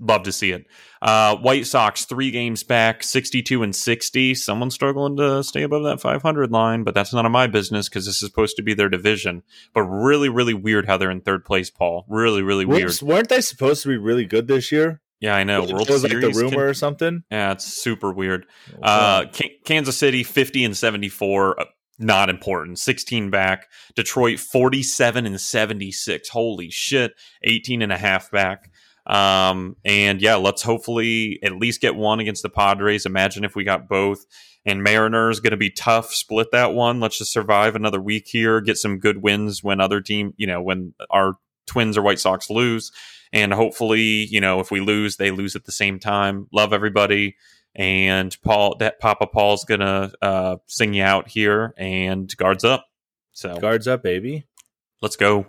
Love 0.00 0.24
to 0.24 0.32
see 0.32 0.50
it. 0.50 0.66
Uh, 1.00 1.36
White 1.36 1.64
Sox, 1.64 2.04
three 2.06 2.32
games 2.32 2.64
back, 2.64 3.04
62 3.04 3.62
and 3.62 3.76
60. 3.76 4.34
Someone's 4.34 4.74
struggling 4.74 5.16
to 5.18 5.44
stay 5.44 5.62
above 5.62 5.84
that 5.84 6.00
500 6.00 6.50
line, 6.50 6.82
but 6.82 6.92
that's 6.94 7.12
none 7.12 7.24
of 7.24 7.30
my 7.30 7.46
business 7.46 7.88
because 7.88 8.06
this 8.06 8.20
is 8.20 8.28
supposed 8.28 8.56
to 8.56 8.62
be 8.64 8.74
their 8.74 8.88
division. 8.88 9.44
But 9.72 9.82
really, 9.82 10.28
really 10.28 10.54
weird 10.54 10.86
how 10.86 10.96
they're 10.96 11.12
in 11.12 11.20
third 11.20 11.44
place, 11.44 11.70
Paul. 11.70 12.04
Really, 12.08 12.42
really 12.42 12.64
weird. 12.64 13.00
Weren't 13.00 13.28
they 13.28 13.40
supposed 13.40 13.82
to 13.84 13.88
be 13.90 13.96
really 13.96 14.24
good 14.24 14.48
this 14.48 14.72
year? 14.72 15.00
Yeah, 15.22 15.34
I 15.34 15.44
know. 15.44 15.62
it 15.64 15.72
World 15.72 15.88
like 15.88 16.00
Series. 16.00 16.36
the 16.36 16.42
rumor 16.42 16.50
can- 16.50 16.60
or 16.60 16.74
something. 16.74 17.22
yeah, 17.30 17.52
it's 17.52 17.64
super 17.64 18.12
weird. 18.12 18.44
Uh, 18.82 19.24
K- 19.32 19.56
Kansas 19.64 19.96
City 19.96 20.22
50 20.24 20.64
and 20.64 20.76
74, 20.76 21.60
uh, 21.60 21.64
not 21.98 22.28
important. 22.28 22.78
16 22.80 23.30
back. 23.30 23.68
Detroit 23.96 24.38
47 24.40 25.24
and 25.24 25.40
76. 25.40 26.28
Holy 26.28 26.68
shit. 26.70 27.12
18 27.44 27.80
and 27.82 27.92
a 27.92 27.96
half 27.98 28.30
back. 28.30 28.70
Um, 29.06 29.76
and 29.84 30.20
yeah, 30.22 30.34
let's 30.36 30.62
hopefully 30.62 31.38
at 31.42 31.56
least 31.56 31.80
get 31.80 31.94
one 31.96 32.20
against 32.20 32.42
the 32.42 32.48
Padres. 32.50 33.06
Imagine 33.06 33.44
if 33.44 33.54
we 33.54 33.64
got 33.64 33.88
both. 33.88 34.24
And 34.64 34.82
Mariners 34.84 35.40
going 35.40 35.50
to 35.52 35.56
be 35.56 35.70
tough. 35.70 36.12
Split 36.14 36.52
that 36.52 36.72
one. 36.72 37.00
Let's 37.00 37.18
just 37.18 37.32
survive 37.32 37.74
another 37.74 38.00
week 38.00 38.28
here. 38.28 38.60
Get 38.60 38.76
some 38.76 38.98
good 38.98 39.20
wins 39.22 39.62
when 39.62 39.80
other 39.80 40.00
team, 40.00 40.34
you 40.36 40.46
know, 40.46 40.62
when 40.62 40.94
our 41.10 41.34
Twins 41.66 41.96
or 41.96 42.02
White 42.02 42.18
Sox 42.20 42.50
lose. 42.50 42.92
And 43.32 43.52
hopefully, 43.52 44.26
you 44.30 44.40
know, 44.40 44.60
if 44.60 44.70
we 44.70 44.80
lose, 44.80 45.16
they 45.16 45.30
lose 45.30 45.56
at 45.56 45.64
the 45.64 45.72
same 45.72 45.98
time. 45.98 46.48
Love 46.52 46.72
everybody 46.72 47.36
and 47.74 48.36
Paul 48.42 48.76
that 48.78 49.00
Papa 49.00 49.26
Paul's 49.26 49.64
gonna 49.64 50.12
uh, 50.20 50.56
sing 50.66 50.92
you 50.92 51.02
out 51.02 51.28
here 51.28 51.72
and 51.76 52.34
guards 52.36 52.64
up. 52.64 52.86
So 53.32 53.56
Guards 53.58 53.88
up, 53.88 54.02
baby. 54.02 54.44
let's 55.00 55.16
go. 55.16 55.46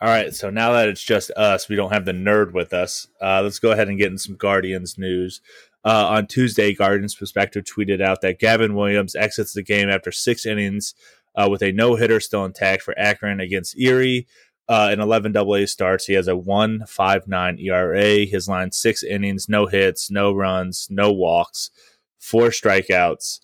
All 0.00 0.08
right, 0.08 0.34
so 0.34 0.50
now 0.50 0.72
that 0.72 0.88
it's 0.88 1.02
just 1.02 1.30
us, 1.32 1.68
we 1.68 1.76
don't 1.76 1.92
have 1.92 2.04
the 2.04 2.12
nerd 2.12 2.52
with 2.52 2.72
us. 2.72 3.06
Uh, 3.22 3.40
let's 3.42 3.58
go 3.58 3.70
ahead 3.70 3.88
and 3.88 3.98
get 3.98 4.10
in 4.10 4.18
some 4.18 4.36
Guardians 4.36 4.98
news. 4.98 5.40
Uh, 5.84 6.06
on 6.08 6.26
Tuesday, 6.26 6.74
Guardians 6.74 7.14
Perspective 7.14 7.64
tweeted 7.64 8.02
out 8.02 8.20
that 8.22 8.38
Gavin 8.38 8.74
Williams 8.74 9.14
exits 9.14 9.52
the 9.52 9.62
game 9.62 9.88
after 9.88 10.10
six 10.10 10.44
innings 10.46 10.94
uh, 11.34 11.48
with 11.50 11.62
a 11.62 11.72
no 11.72 11.96
hitter 11.96 12.20
still 12.20 12.44
intact 12.44 12.82
for 12.82 12.98
Akron 12.98 13.40
against 13.40 13.78
Erie. 13.78 14.26
Uh, 14.66 14.88
in 14.92 15.00
11 15.00 15.36
AA 15.36 15.66
starts, 15.66 16.06
he 16.06 16.14
has 16.14 16.26
a 16.26 16.32
1.59 16.32 17.60
ERA. 17.62 18.24
His 18.24 18.48
line 18.48 18.72
six 18.72 19.02
innings, 19.02 19.48
no 19.48 19.66
hits, 19.66 20.10
no 20.10 20.32
runs, 20.32 20.88
no 20.90 21.12
walks, 21.12 21.70
four 22.18 22.48
strikeouts, 22.48 23.40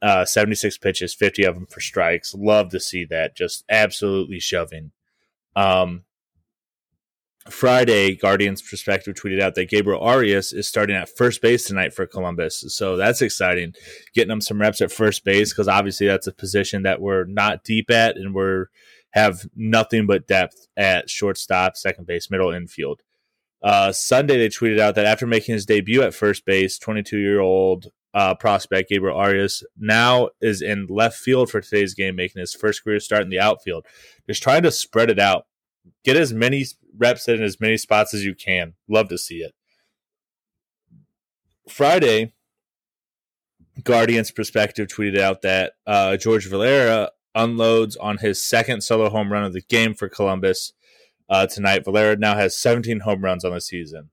uh, 0.00 0.24
76 0.24 0.78
pitches, 0.78 1.14
50 1.14 1.44
of 1.44 1.54
them 1.54 1.66
for 1.66 1.80
strikes. 1.80 2.34
Love 2.34 2.70
to 2.70 2.80
see 2.80 3.04
that. 3.04 3.36
Just 3.36 3.64
absolutely 3.68 4.40
shoving. 4.40 4.92
Um, 5.54 6.04
Friday, 7.50 8.14
Guardians 8.14 8.62
Perspective 8.62 9.14
tweeted 9.14 9.40
out 9.40 9.54
that 9.56 9.68
Gabriel 9.68 10.00
Arias 10.00 10.52
is 10.52 10.68
starting 10.68 10.94
at 10.94 11.08
first 11.08 11.42
base 11.42 11.64
tonight 11.64 11.92
for 11.92 12.06
Columbus. 12.06 12.64
So 12.68 12.96
that's 12.96 13.20
exciting. 13.20 13.74
Getting 14.14 14.30
him 14.30 14.40
some 14.40 14.60
reps 14.60 14.80
at 14.80 14.92
first 14.92 15.24
base 15.24 15.52
because 15.52 15.68
obviously 15.68 16.06
that's 16.06 16.28
a 16.28 16.32
position 16.32 16.82
that 16.84 17.00
we're 17.00 17.24
not 17.24 17.64
deep 17.64 17.90
at 17.90 18.16
and 18.16 18.34
we're 18.34 18.66
have 19.12 19.46
nothing 19.54 20.06
but 20.06 20.26
depth 20.26 20.68
at 20.76 21.10
shortstop, 21.10 21.76
second 21.76 22.06
base, 22.06 22.30
middle 22.30 22.50
infield. 22.50 23.02
Uh, 23.62 23.92
Sunday, 23.92 24.38
they 24.38 24.48
tweeted 24.48 24.80
out 24.80 24.94
that 24.94 25.06
after 25.06 25.26
making 25.26 25.54
his 25.54 25.66
debut 25.66 26.02
at 26.02 26.14
first 26.14 26.44
base, 26.44 26.78
22 26.78 27.18
year 27.18 27.40
old 27.40 27.88
uh, 28.14 28.34
prospect 28.34 28.90
Gabriel 28.90 29.16
Arias 29.16 29.64
now 29.78 30.28
is 30.40 30.60
in 30.60 30.86
left 30.88 31.16
field 31.16 31.50
for 31.50 31.60
today's 31.60 31.94
game, 31.94 32.16
making 32.16 32.40
his 32.40 32.54
first 32.54 32.84
career 32.84 33.00
start 33.00 33.22
in 33.22 33.30
the 33.30 33.40
outfield. 33.40 33.86
Just 34.26 34.42
trying 34.42 34.62
to 34.62 34.70
spread 34.70 35.10
it 35.10 35.18
out. 35.18 35.46
Get 36.04 36.16
as 36.16 36.32
many 36.32 36.64
reps 36.96 37.28
in 37.28 37.42
as 37.42 37.60
many 37.60 37.76
spots 37.76 38.14
as 38.14 38.24
you 38.24 38.34
can. 38.34 38.74
Love 38.88 39.08
to 39.08 39.18
see 39.18 39.36
it. 39.36 39.54
Friday, 41.68 42.34
Guardians 43.82 44.30
Perspective 44.30 44.88
tweeted 44.88 45.18
out 45.18 45.42
that 45.42 45.74
uh, 45.86 46.16
George 46.16 46.48
Valera 46.48 47.10
unloads 47.34 47.96
on 47.96 48.18
his 48.18 48.44
second 48.44 48.82
solo 48.82 49.08
home 49.08 49.32
run 49.32 49.44
of 49.44 49.52
the 49.52 49.62
game 49.62 49.94
for 49.94 50.08
Columbus 50.08 50.72
uh, 51.28 51.46
tonight. 51.46 51.84
Valera 51.84 52.16
now 52.16 52.34
has 52.34 52.58
17 52.58 53.00
home 53.00 53.22
runs 53.24 53.44
on 53.44 53.52
the 53.52 53.60
season. 53.60 54.10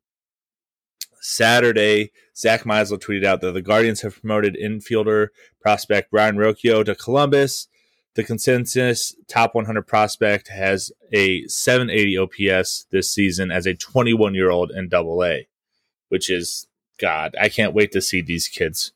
Saturday, 1.22 2.12
Zach 2.36 2.64
Meisel 2.64 2.98
tweeted 2.98 3.26
out 3.26 3.42
that 3.42 3.52
the 3.52 3.62
Guardians 3.62 4.02
have 4.02 4.22
promoted 4.22 4.56
infielder 4.56 5.28
prospect 5.62 6.12
Brayan 6.12 6.38
Rocchio 6.38 6.86
to 6.86 6.96
Columbus. 6.96 7.68
The 8.20 8.26
consensus 8.26 9.16
top 9.30 9.56
100 9.56 9.84
prospect 9.84 10.50
has 10.50 10.92
a 11.14 11.48
780 11.48 12.18
OPS 12.18 12.86
this 12.92 13.10
season 13.10 13.50
as 13.50 13.66
a 13.66 13.74
21 13.74 14.36
year 14.36 14.50
old 14.50 14.72
in 14.72 14.90
Double 14.90 15.24
A, 15.24 15.48
which 16.10 16.30
is 16.30 16.68
God. 17.00 17.34
I 17.40 17.48
can't 17.48 17.74
wait 17.74 17.94
to 17.94 18.02
see 18.02 18.22
these 18.22 18.50
kids. 18.50 18.92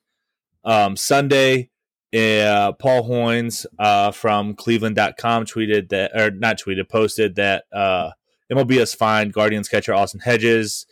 Um, 0.66 0.98
Sunday, 0.98 1.70
uh, 2.14 2.74
Paul 2.74 3.08
Hoynes 3.08 3.66
uh, 3.80 4.12
from 4.12 4.56
Cleveland.com 4.56 5.46
tweeted 5.46 5.88
that, 5.88 6.12
or 6.14 6.30
not 6.30 6.60
tweeted, 6.60 6.90
posted 6.90 7.36
that 7.36 7.64
uh, 7.72 8.12
MLB 8.52 8.78
has 8.80 8.94
fined 8.94 9.32
Guardians 9.32 9.70
catcher 9.70 9.94
Austin 9.94 10.20
Hedges 10.20 10.86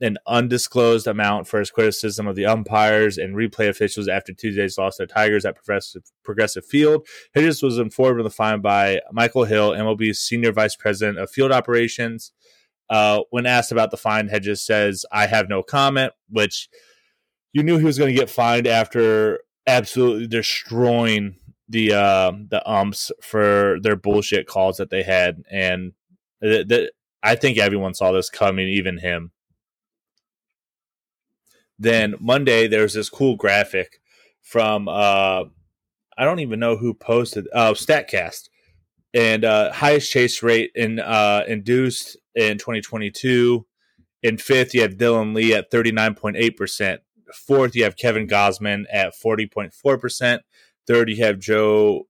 an 0.00 0.18
undisclosed 0.26 1.06
amount 1.06 1.46
for 1.46 1.58
his 1.58 1.70
criticism 1.70 2.26
of 2.26 2.36
the 2.36 2.44
umpires 2.44 3.16
and 3.16 3.34
replay 3.34 3.68
officials 3.68 4.08
after 4.08 4.32
Tuesday's 4.32 4.76
loss 4.76 4.96
to 4.96 5.04
the 5.04 5.12
Tigers 5.12 5.44
at 5.46 5.56
Progressive, 5.56 6.02
Progressive 6.22 6.66
Field. 6.66 7.06
Hedges 7.34 7.62
was 7.62 7.78
informed 7.78 8.20
of 8.20 8.24
the 8.24 8.30
fine 8.30 8.60
by 8.60 9.00
Michael 9.10 9.44
Hill, 9.44 9.70
MLB's 9.70 10.18
senior 10.18 10.52
vice 10.52 10.76
president 10.76 11.18
of 11.18 11.30
field 11.30 11.50
operations. 11.50 12.32
Uh, 12.90 13.22
when 13.30 13.46
asked 13.46 13.72
about 13.72 13.90
the 13.90 13.96
fine, 13.96 14.28
Hedges 14.28 14.64
says, 14.64 15.04
I 15.10 15.26
have 15.26 15.48
no 15.48 15.62
comment, 15.62 16.12
which 16.28 16.68
you 17.52 17.62
knew 17.62 17.78
he 17.78 17.84
was 17.84 17.98
going 17.98 18.14
to 18.14 18.20
get 18.20 18.30
fined 18.30 18.66
after 18.66 19.40
absolutely 19.66 20.26
destroying 20.26 21.36
the 21.68 21.92
uh, 21.94 22.32
the 22.48 22.62
umps 22.70 23.10
for 23.20 23.78
their 23.82 23.96
bullshit 23.96 24.46
calls 24.46 24.76
that 24.76 24.90
they 24.90 25.02
had, 25.02 25.42
and 25.50 25.92
th- 26.42 26.68
th- 26.68 26.90
I 27.22 27.34
think 27.34 27.58
everyone 27.58 27.94
saw 27.94 28.12
this 28.12 28.30
coming, 28.30 28.68
even 28.68 28.98
him. 28.98 29.32
Then 31.78 32.14
Monday, 32.20 32.66
there's 32.66 32.94
this 32.94 33.10
cool 33.10 33.36
graphic 33.36 34.00
from 34.42 34.88
uh, 34.88 35.44
I 36.18 36.24
don't 36.24 36.40
even 36.40 36.60
know 36.60 36.76
who 36.76 36.94
posted 36.94 37.46
uh, 37.52 37.72
Statcast, 37.72 38.48
and 39.12 39.44
uh, 39.44 39.72
highest 39.72 40.10
chase 40.10 40.42
rate 40.42 40.70
in 40.74 41.00
uh, 41.00 41.44
induced 41.46 42.16
in 42.34 42.58
2022. 42.58 43.66
In 44.22 44.38
fifth, 44.38 44.74
you 44.74 44.82
have 44.82 44.96
Dylan 44.96 45.34
Lee 45.34 45.54
at 45.54 45.70
39.8 45.70 46.56
percent. 46.56 47.00
Fourth, 47.34 47.74
you 47.74 47.84
have 47.84 47.96
Kevin 47.96 48.26
Gausman 48.26 48.84
at 48.90 49.14
40.4 49.14 50.00
percent. 50.00 50.42
Third, 50.86 51.10
you 51.10 51.24
have 51.24 51.38
Joe 51.38 52.06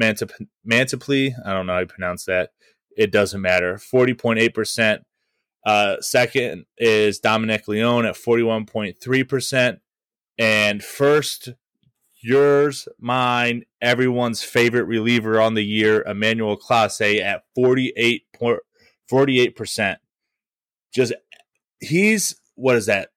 Mantip- 0.00 0.46
Mantiply. 0.70 1.32
I 1.44 1.52
don't 1.52 1.66
know 1.66 1.72
how 1.72 1.78
you 1.80 1.86
pronounce 1.86 2.24
that. 2.26 2.50
It 2.96 3.10
doesn't 3.10 3.40
matter. 3.40 3.74
40.8 3.74 4.54
percent. 4.54 5.02
Uh, 5.64 6.00
second 6.00 6.64
is 6.78 7.18
Dominic 7.18 7.68
Leone 7.68 8.06
at 8.06 8.14
41.3%. 8.14 9.78
And 10.38 10.82
first, 10.82 11.50
yours, 12.22 12.88
mine, 12.98 13.64
everyone's 13.80 14.42
favorite 14.42 14.84
reliever 14.84 15.40
on 15.40 15.54
the 15.54 15.64
year, 15.64 16.02
Emmanuel 16.02 16.56
Clase 16.56 17.20
at 17.20 17.42
48 17.54 18.22
48%. 19.10 19.96
Just, 20.92 21.12
he's, 21.80 22.36
what 22.54 22.76
is 22.76 22.86
that? 22.86 23.10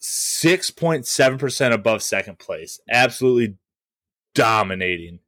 6.7% 0.00 1.72
above 1.72 2.02
second 2.02 2.38
place. 2.38 2.80
Absolutely 2.90 3.56
dominating. 4.34 5.20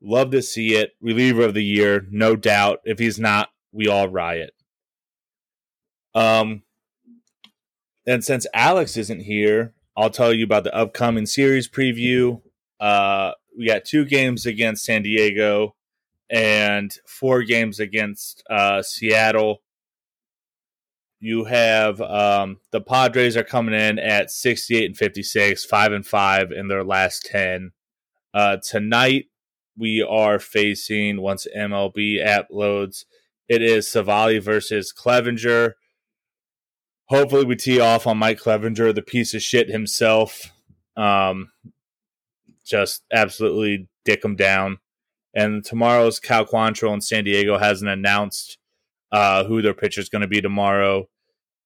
Love 0.00 0.30
to 0.30 0.42
see 0.42 0.74
it. 0.74 0.92
Reliever 1.00 1.42
of 1.42 1.54
the 1.54 1.64
year, 1.64 2.06
no 2.10 2.36
doubt. 2.36 2.80
If 2.84 2.98
he's 2.98 3.18
not, 3.18 3.48
we 3.72 3.88
all 3.88 4.08
riot. 4.08 4.52
Um, 6.14 6.62
and 8.06 8.24
since 8.24 8.46
Alex 8.54 8.96
isn't 8.96 9.20
here, 9.20 9.74
I'll 9.96 10.10
tell 10.10 10.32
you 10.32 10.44
about 10.44 10.64
the 10.64 10.74
upcoming 10.74 11.26
series 11.26 11.68
preview. 11.68 12.42
Uh, 12.80 13.32
we 13.56 13.66
got 13.66 13.84
two 13.84 14.04
games 14.04 14.46
against 14.46 14.84
San 14.84 15.02
Diego 15.02 15.74
and 16.30 16.92
four 17.06 17.42
games 17.42 17.78
against 17.80 18.42
uh, 18.50 18.82
Seattle. 18.82 19.62
You 21.20 21.44
have 21.44 22.00
um, 22.00 22.58
the 22.70 22.80
Padres 22.80 23.36
are 23.36 23.44
coming 23.44 23.74
in 23.74 23.98
at 23.98 24.30
68 24.30 24.84
and 24.86 24.96
56, 24.96 25.64
5 25.64 25.92
and 25.92 26.06
5 26.06 26.52
in 26.52 26.68
their 26.68 26.84
last 26.84 27.24
10. 27.26 27.72
Uh, 28.34 28.56
tonight, 28.56 29.26
we 29.78 30.02
are 30.02 30.38
facing, 30.38 31.20
once 31.20 31.46
MLB 31.56 32.24
app 32.24 32.48
loads, 32.50 33.06
it 33.48 33.62
is 33.62 33.86
Civale 33.86 34.42
versus 34.42 34.92
Clevinger. 34.92 35.74
Hopefully, 37.06 37.44
we 37.44 37.56
tee 37.56 37.80
off 37.80 38.06
on 38.06 38.18
Mike 38.18 38.40
Clevinger, 38.40 38.94
the 38.94 39.02
piece 39.02 39.34
of 39.34 39.42
shit 39.42 39.68
himself. 39.68 40.52
Um, 40.96 41.50
just 42.64 43.02
absolutely 43.12 43.88
dick 44.04 44.24
him 44.24 44.36
down. 44.36 44.78
And 45.34 45.64
tomorrow's 45.64 46.20
Cal 46.20 46.46
Quantrill 46.46 46.94
in 46.94 47.00
San 47.00 47.24
Diego 47.24 47.58
hasn't 47.58 47.90
announced 47.90 48.58
uh, 49.12 49.44
who 49.44 49.62
their 49.62 49.74
pitcher 49.74 50.00
is 50.00 50.08
going 50.08 50.22
to 50.22 50.28
be 50.28 50.40
tomorrow. 50.40 51.08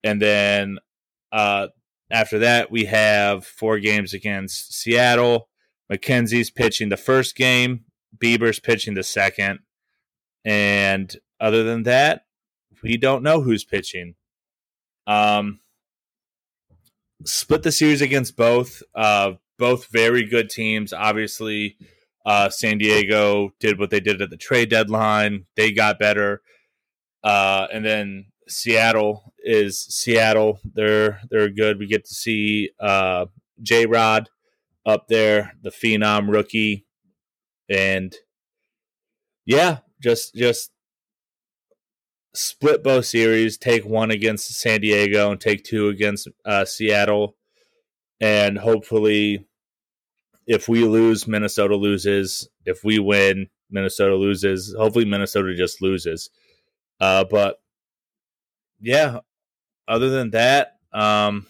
And 0.02 0.20
then 0.20 0.78
uh, 1.30 1.68
after 2.10 2.38
that, 2.40 2.70
we 2.70 2.86
have 2.86 3.44
four 3.44 3.78
games 3.78 4.14
against 4.14 4.74
Seattle. 4.74 5.48
McKenzie's 5.92 6.50
pitching 6.50 6.88
the 6.88 6.96
first 6.96 7.36
game. 7.36 7.84
Bieber's 8.16 8.60
pitching 8.60 8.94
the 8.94 9.02
second. 9.02 9.60
And 10.44 11.14
other 11.40 11.62
than 11.62 11.82
that, 11.84 12.22
we 12.82 12.96
don't 12.96 13.22
know 13.22 13.42
who's 13.42 13.64
pitching. 13.64 14.14
Um, 15.08 15.60
split 17.24 17.64
the 17.64 17.72
series 17.72 18.02
against 18.02 18.36
both. 18.36 18.82
Uh, 18.94 19.32
both 19.58 19.88
very 19.90 20.24
good 20.24 20.50
teams. 20.50 20.92
Obviously, 20.92 21.76
uh, 22.24 22.48
San 22.50 22.78
Diego 22.78 23.52
did 23.58 23.78
what 23.78 23.90
they 23.90 24.00
did 24.00 24.22
at 24.22 24.30
the 24.30 24.36
trade 24.36 24.70
deadline. 24.70 25.46
They 25.56 25.72
got 25.72 25.98
better. 25.98 26.42
Uh, 27.24 27.66
and 27.72 27.84
then 27.84 28.26
Seattle 28.48 29.32
is 29.38 29.80
Seattle. 29.80 30.60
They're 30.74 31.20
they're 31.30 31.50
good. 31.50 31.78
We 31.78 31.86
get 31.86 32.04
to 32.04 32.14
see 32.14 32.70
uh, 32.78 33.26
J 33.62 33.86
Rod 33.86 34.28
up 34.86 35.08
there, 35.08 35.54
the 35.62 35.70
phenom 35.70 36.30
rookie, 36.30 36.86
and 37.68 38.14
yeah, 39.44 39.78
just 40.00 40.34
just 40.34 40.70
split 42.34 42.82
both 42.82 43.06
series. 43.06 43.56
Take 43.56 43.84
one 43.84 44.10
against 44.10 44.52
San 44.54 44.80
Diego 44.80 45.30
and 45.30 45.40
take 45.40 45.64
two 45.64 45.88
against 45.88 46.28
uh, 46.44 46.64
Seattle, 46.64 47.36
and 48.20 48.58
hopefully 48.58 49.46
if 50.48 50.66
we 50.66 50.84
lose, 50.84 51.28
Minnesota 51.28 51.76
loses. 51.76 52.48
If 52.64 52.82
we 52.82 52.98
win, 52.98 53.48
Minnesota 53.70 54.16
loses. 54.16 54.74
Hopefully, 54.76 55.04
Minnesota 55.04 55.54
just 55.54 55.82
loses. 55.82 56.30
Uh, 56.98 57.24
but 57.30 57.60
yeah, 58.80 59.20
other 59.86 60.08
than 60.08 60.30
that, 60.30 60.78
um, 60.92 61.46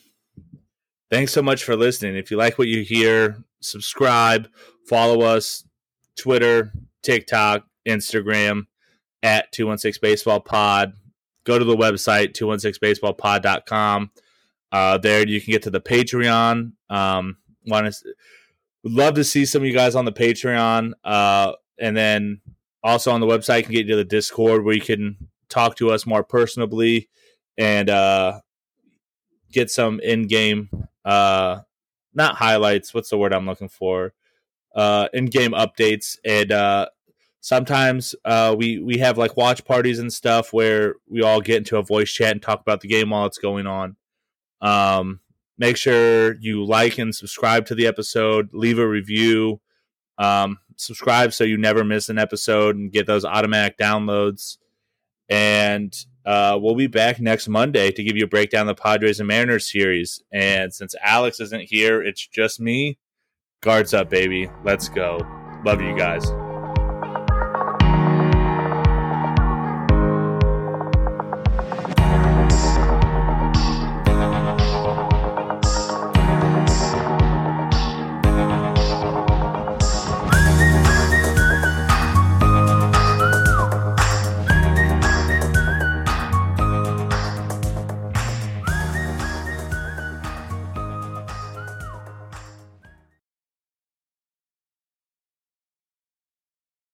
thanks 1.10 1.32
so 1.32 1.42
much 1.42 1.62
for 1.62 1.76
listening. 1.76 2.16
If 2.16 2.30
you 2.30 2.36
like 2.36 2.58
what 2.58 2.68
you 2.68 2.82
hear, 2.82 3.44
subscribe, 3.60 4.48
follow 4.88 5.20
us, 5.22 5.64
Twitter, 6.18 6.72
TikTok, 7.02 7.66
Instagram 7.86 8.66
at 9.22 9.50
216 9.52 10.00
Baseball 10.00 10.40
Pod. 10.40 10.92
Go 11.44 11.58
to 11.58 11.64
the 11.64 11.76
website, 11.76 12.32
216baseballpod.com. 12.34 14.10
Uh, 14.70 14.98
there 14.98 15.26
you 15.26 15.40
can 15.40 15.52
get 15.52 15.62
to 15.62 15.70
the 15.70 15.80
Patreon. 15.80 16.72
Um, 16.90 17.36
want 17.66 17.92
to 17.92 18.14
love 18.84 19.14
to 19.14 19.24
see 19.24 19.44
some 19.44 19.62
of 19.62 19.66
you 19.66 19.72
guys 19.74 19.94
on 19.94 20.04
the 20.04 20.12
Patreon. 20.12 20.92
Uh, 21.04 21.52
and 21.78 21.96
then 21.96 22.40
also 22.82 23.10
on 23.12 23.20
the 23.20 23.26
website, 23.26 23.58
you 23.58 23.64
can 23.64 23.72
get 23.72 23.88
to 23.88 23.96
the 23.96 24.04
Discord 24.04 24.64
where 24.64 24.74
you 24.74 24.80
can 24.80 25.16
talk 25.48 25.76
to 25.76 25.90
us 25.90 26.06
more 26.06 26.24
personably 26.24 27.08
and 27.56 27.90
uh, 27.90 28.40
get 29.52 29.70
some 29.70 30.00
in 30.00 30.26
game, 30.26 30.68
uh, 31.04 31.60
not 32.14 32.36
highlights. 32.36 32.92
What's 32.92 33.10
the 33.10 33.18
word 33.18 33.32
I'm 33.32 33.46
looking 33.46 33.68
for? 33.68 34.12
Uh, 34.74 35.08
in 35.12 35.26
game 35.26 35.52
updates. 35.52 36.18
And 36.24 36.52
uh, 36.52 36.88
sometimes 37.40 38.14
uh, 38.24 38.54
we, 38.56 38.78
we 38.78 38.98
have 38.98 39.18
like 39.18 39.36
watch 39.36 39.64
parties 39.64 39.98
and 39.98 40.12
stuff 40.12 40.52
where 40.52 40.96
we 41.08 41.22
all 41.22 41.40
get 41.40 41.58
into 41.58 41.76
a 41.76 41.82
voice 41.82 42.12
chat 42.12 42.32
and 42.32 42.42
talk 42.42 42.60
about 42.60 42.80
the 42.80 42.88
game 42.88 43.10
while 43.10 43.26
it's 43.26 43.38
going 43.38 43.66
on. 43.66 43.96
Um, 44.60 45.20
Make 45.58 45.76
sure 45.76 46.36
you 46.36 46.64
like 46.64 46.98
and 46.98 47.14
subscribe 47.14 47.66
to 47.66 47.74
the 47.74 47.86
episode, 47.88 48.54
leave 48.54 48.78
a 48.78 48.88
review, 48.88 49.60
um, 50.16 50.58
subscribe 50.76 51.32
so 51.32 51.42
you 51.42 51.58
never 51.58 51.82
miss 51.82 52.08
an 52.08 52.16
episode 52.16 52.76
and 52.76 52.92
get 52.92 53.08
those 53.08 53.24
automatic 53.24 53.76
downloads. 53.76 54.58
And 55.28 55.92
uh, 56.24 56.58
we'll 56.60 56.76
be 56.76 56.86
back 56.86 57.20
next 57.20 57.48
Monday 57.48 57.90
to 57.90 58.04
give 58.04 58.16
you 58.16 58.24
a 58.24 58.28
breakdown 58.28 58.68
of 58.68 58.76
the 58.76 58.82
Padres 58.82 59.18
and 59.18 59.26
Mariners 59.26 59.70
series. 59.70 60.22
And 60.32 60.72
since 60.72 60.94
Alex 61.02 61.40
isn't 61.40 61.62
here, 61.62 62.00
it's 62.00 62.24
just 62.24 62.60
me. 62.60 62.98
Guards 63.60 63.92
up, 63.92 64.08
baby. 64.08 64.48
Let's 64.62 64.88
go. 64.88 65.18
Love 65.64 65.82
you 65.82 65.96
guys. 65.98 66.47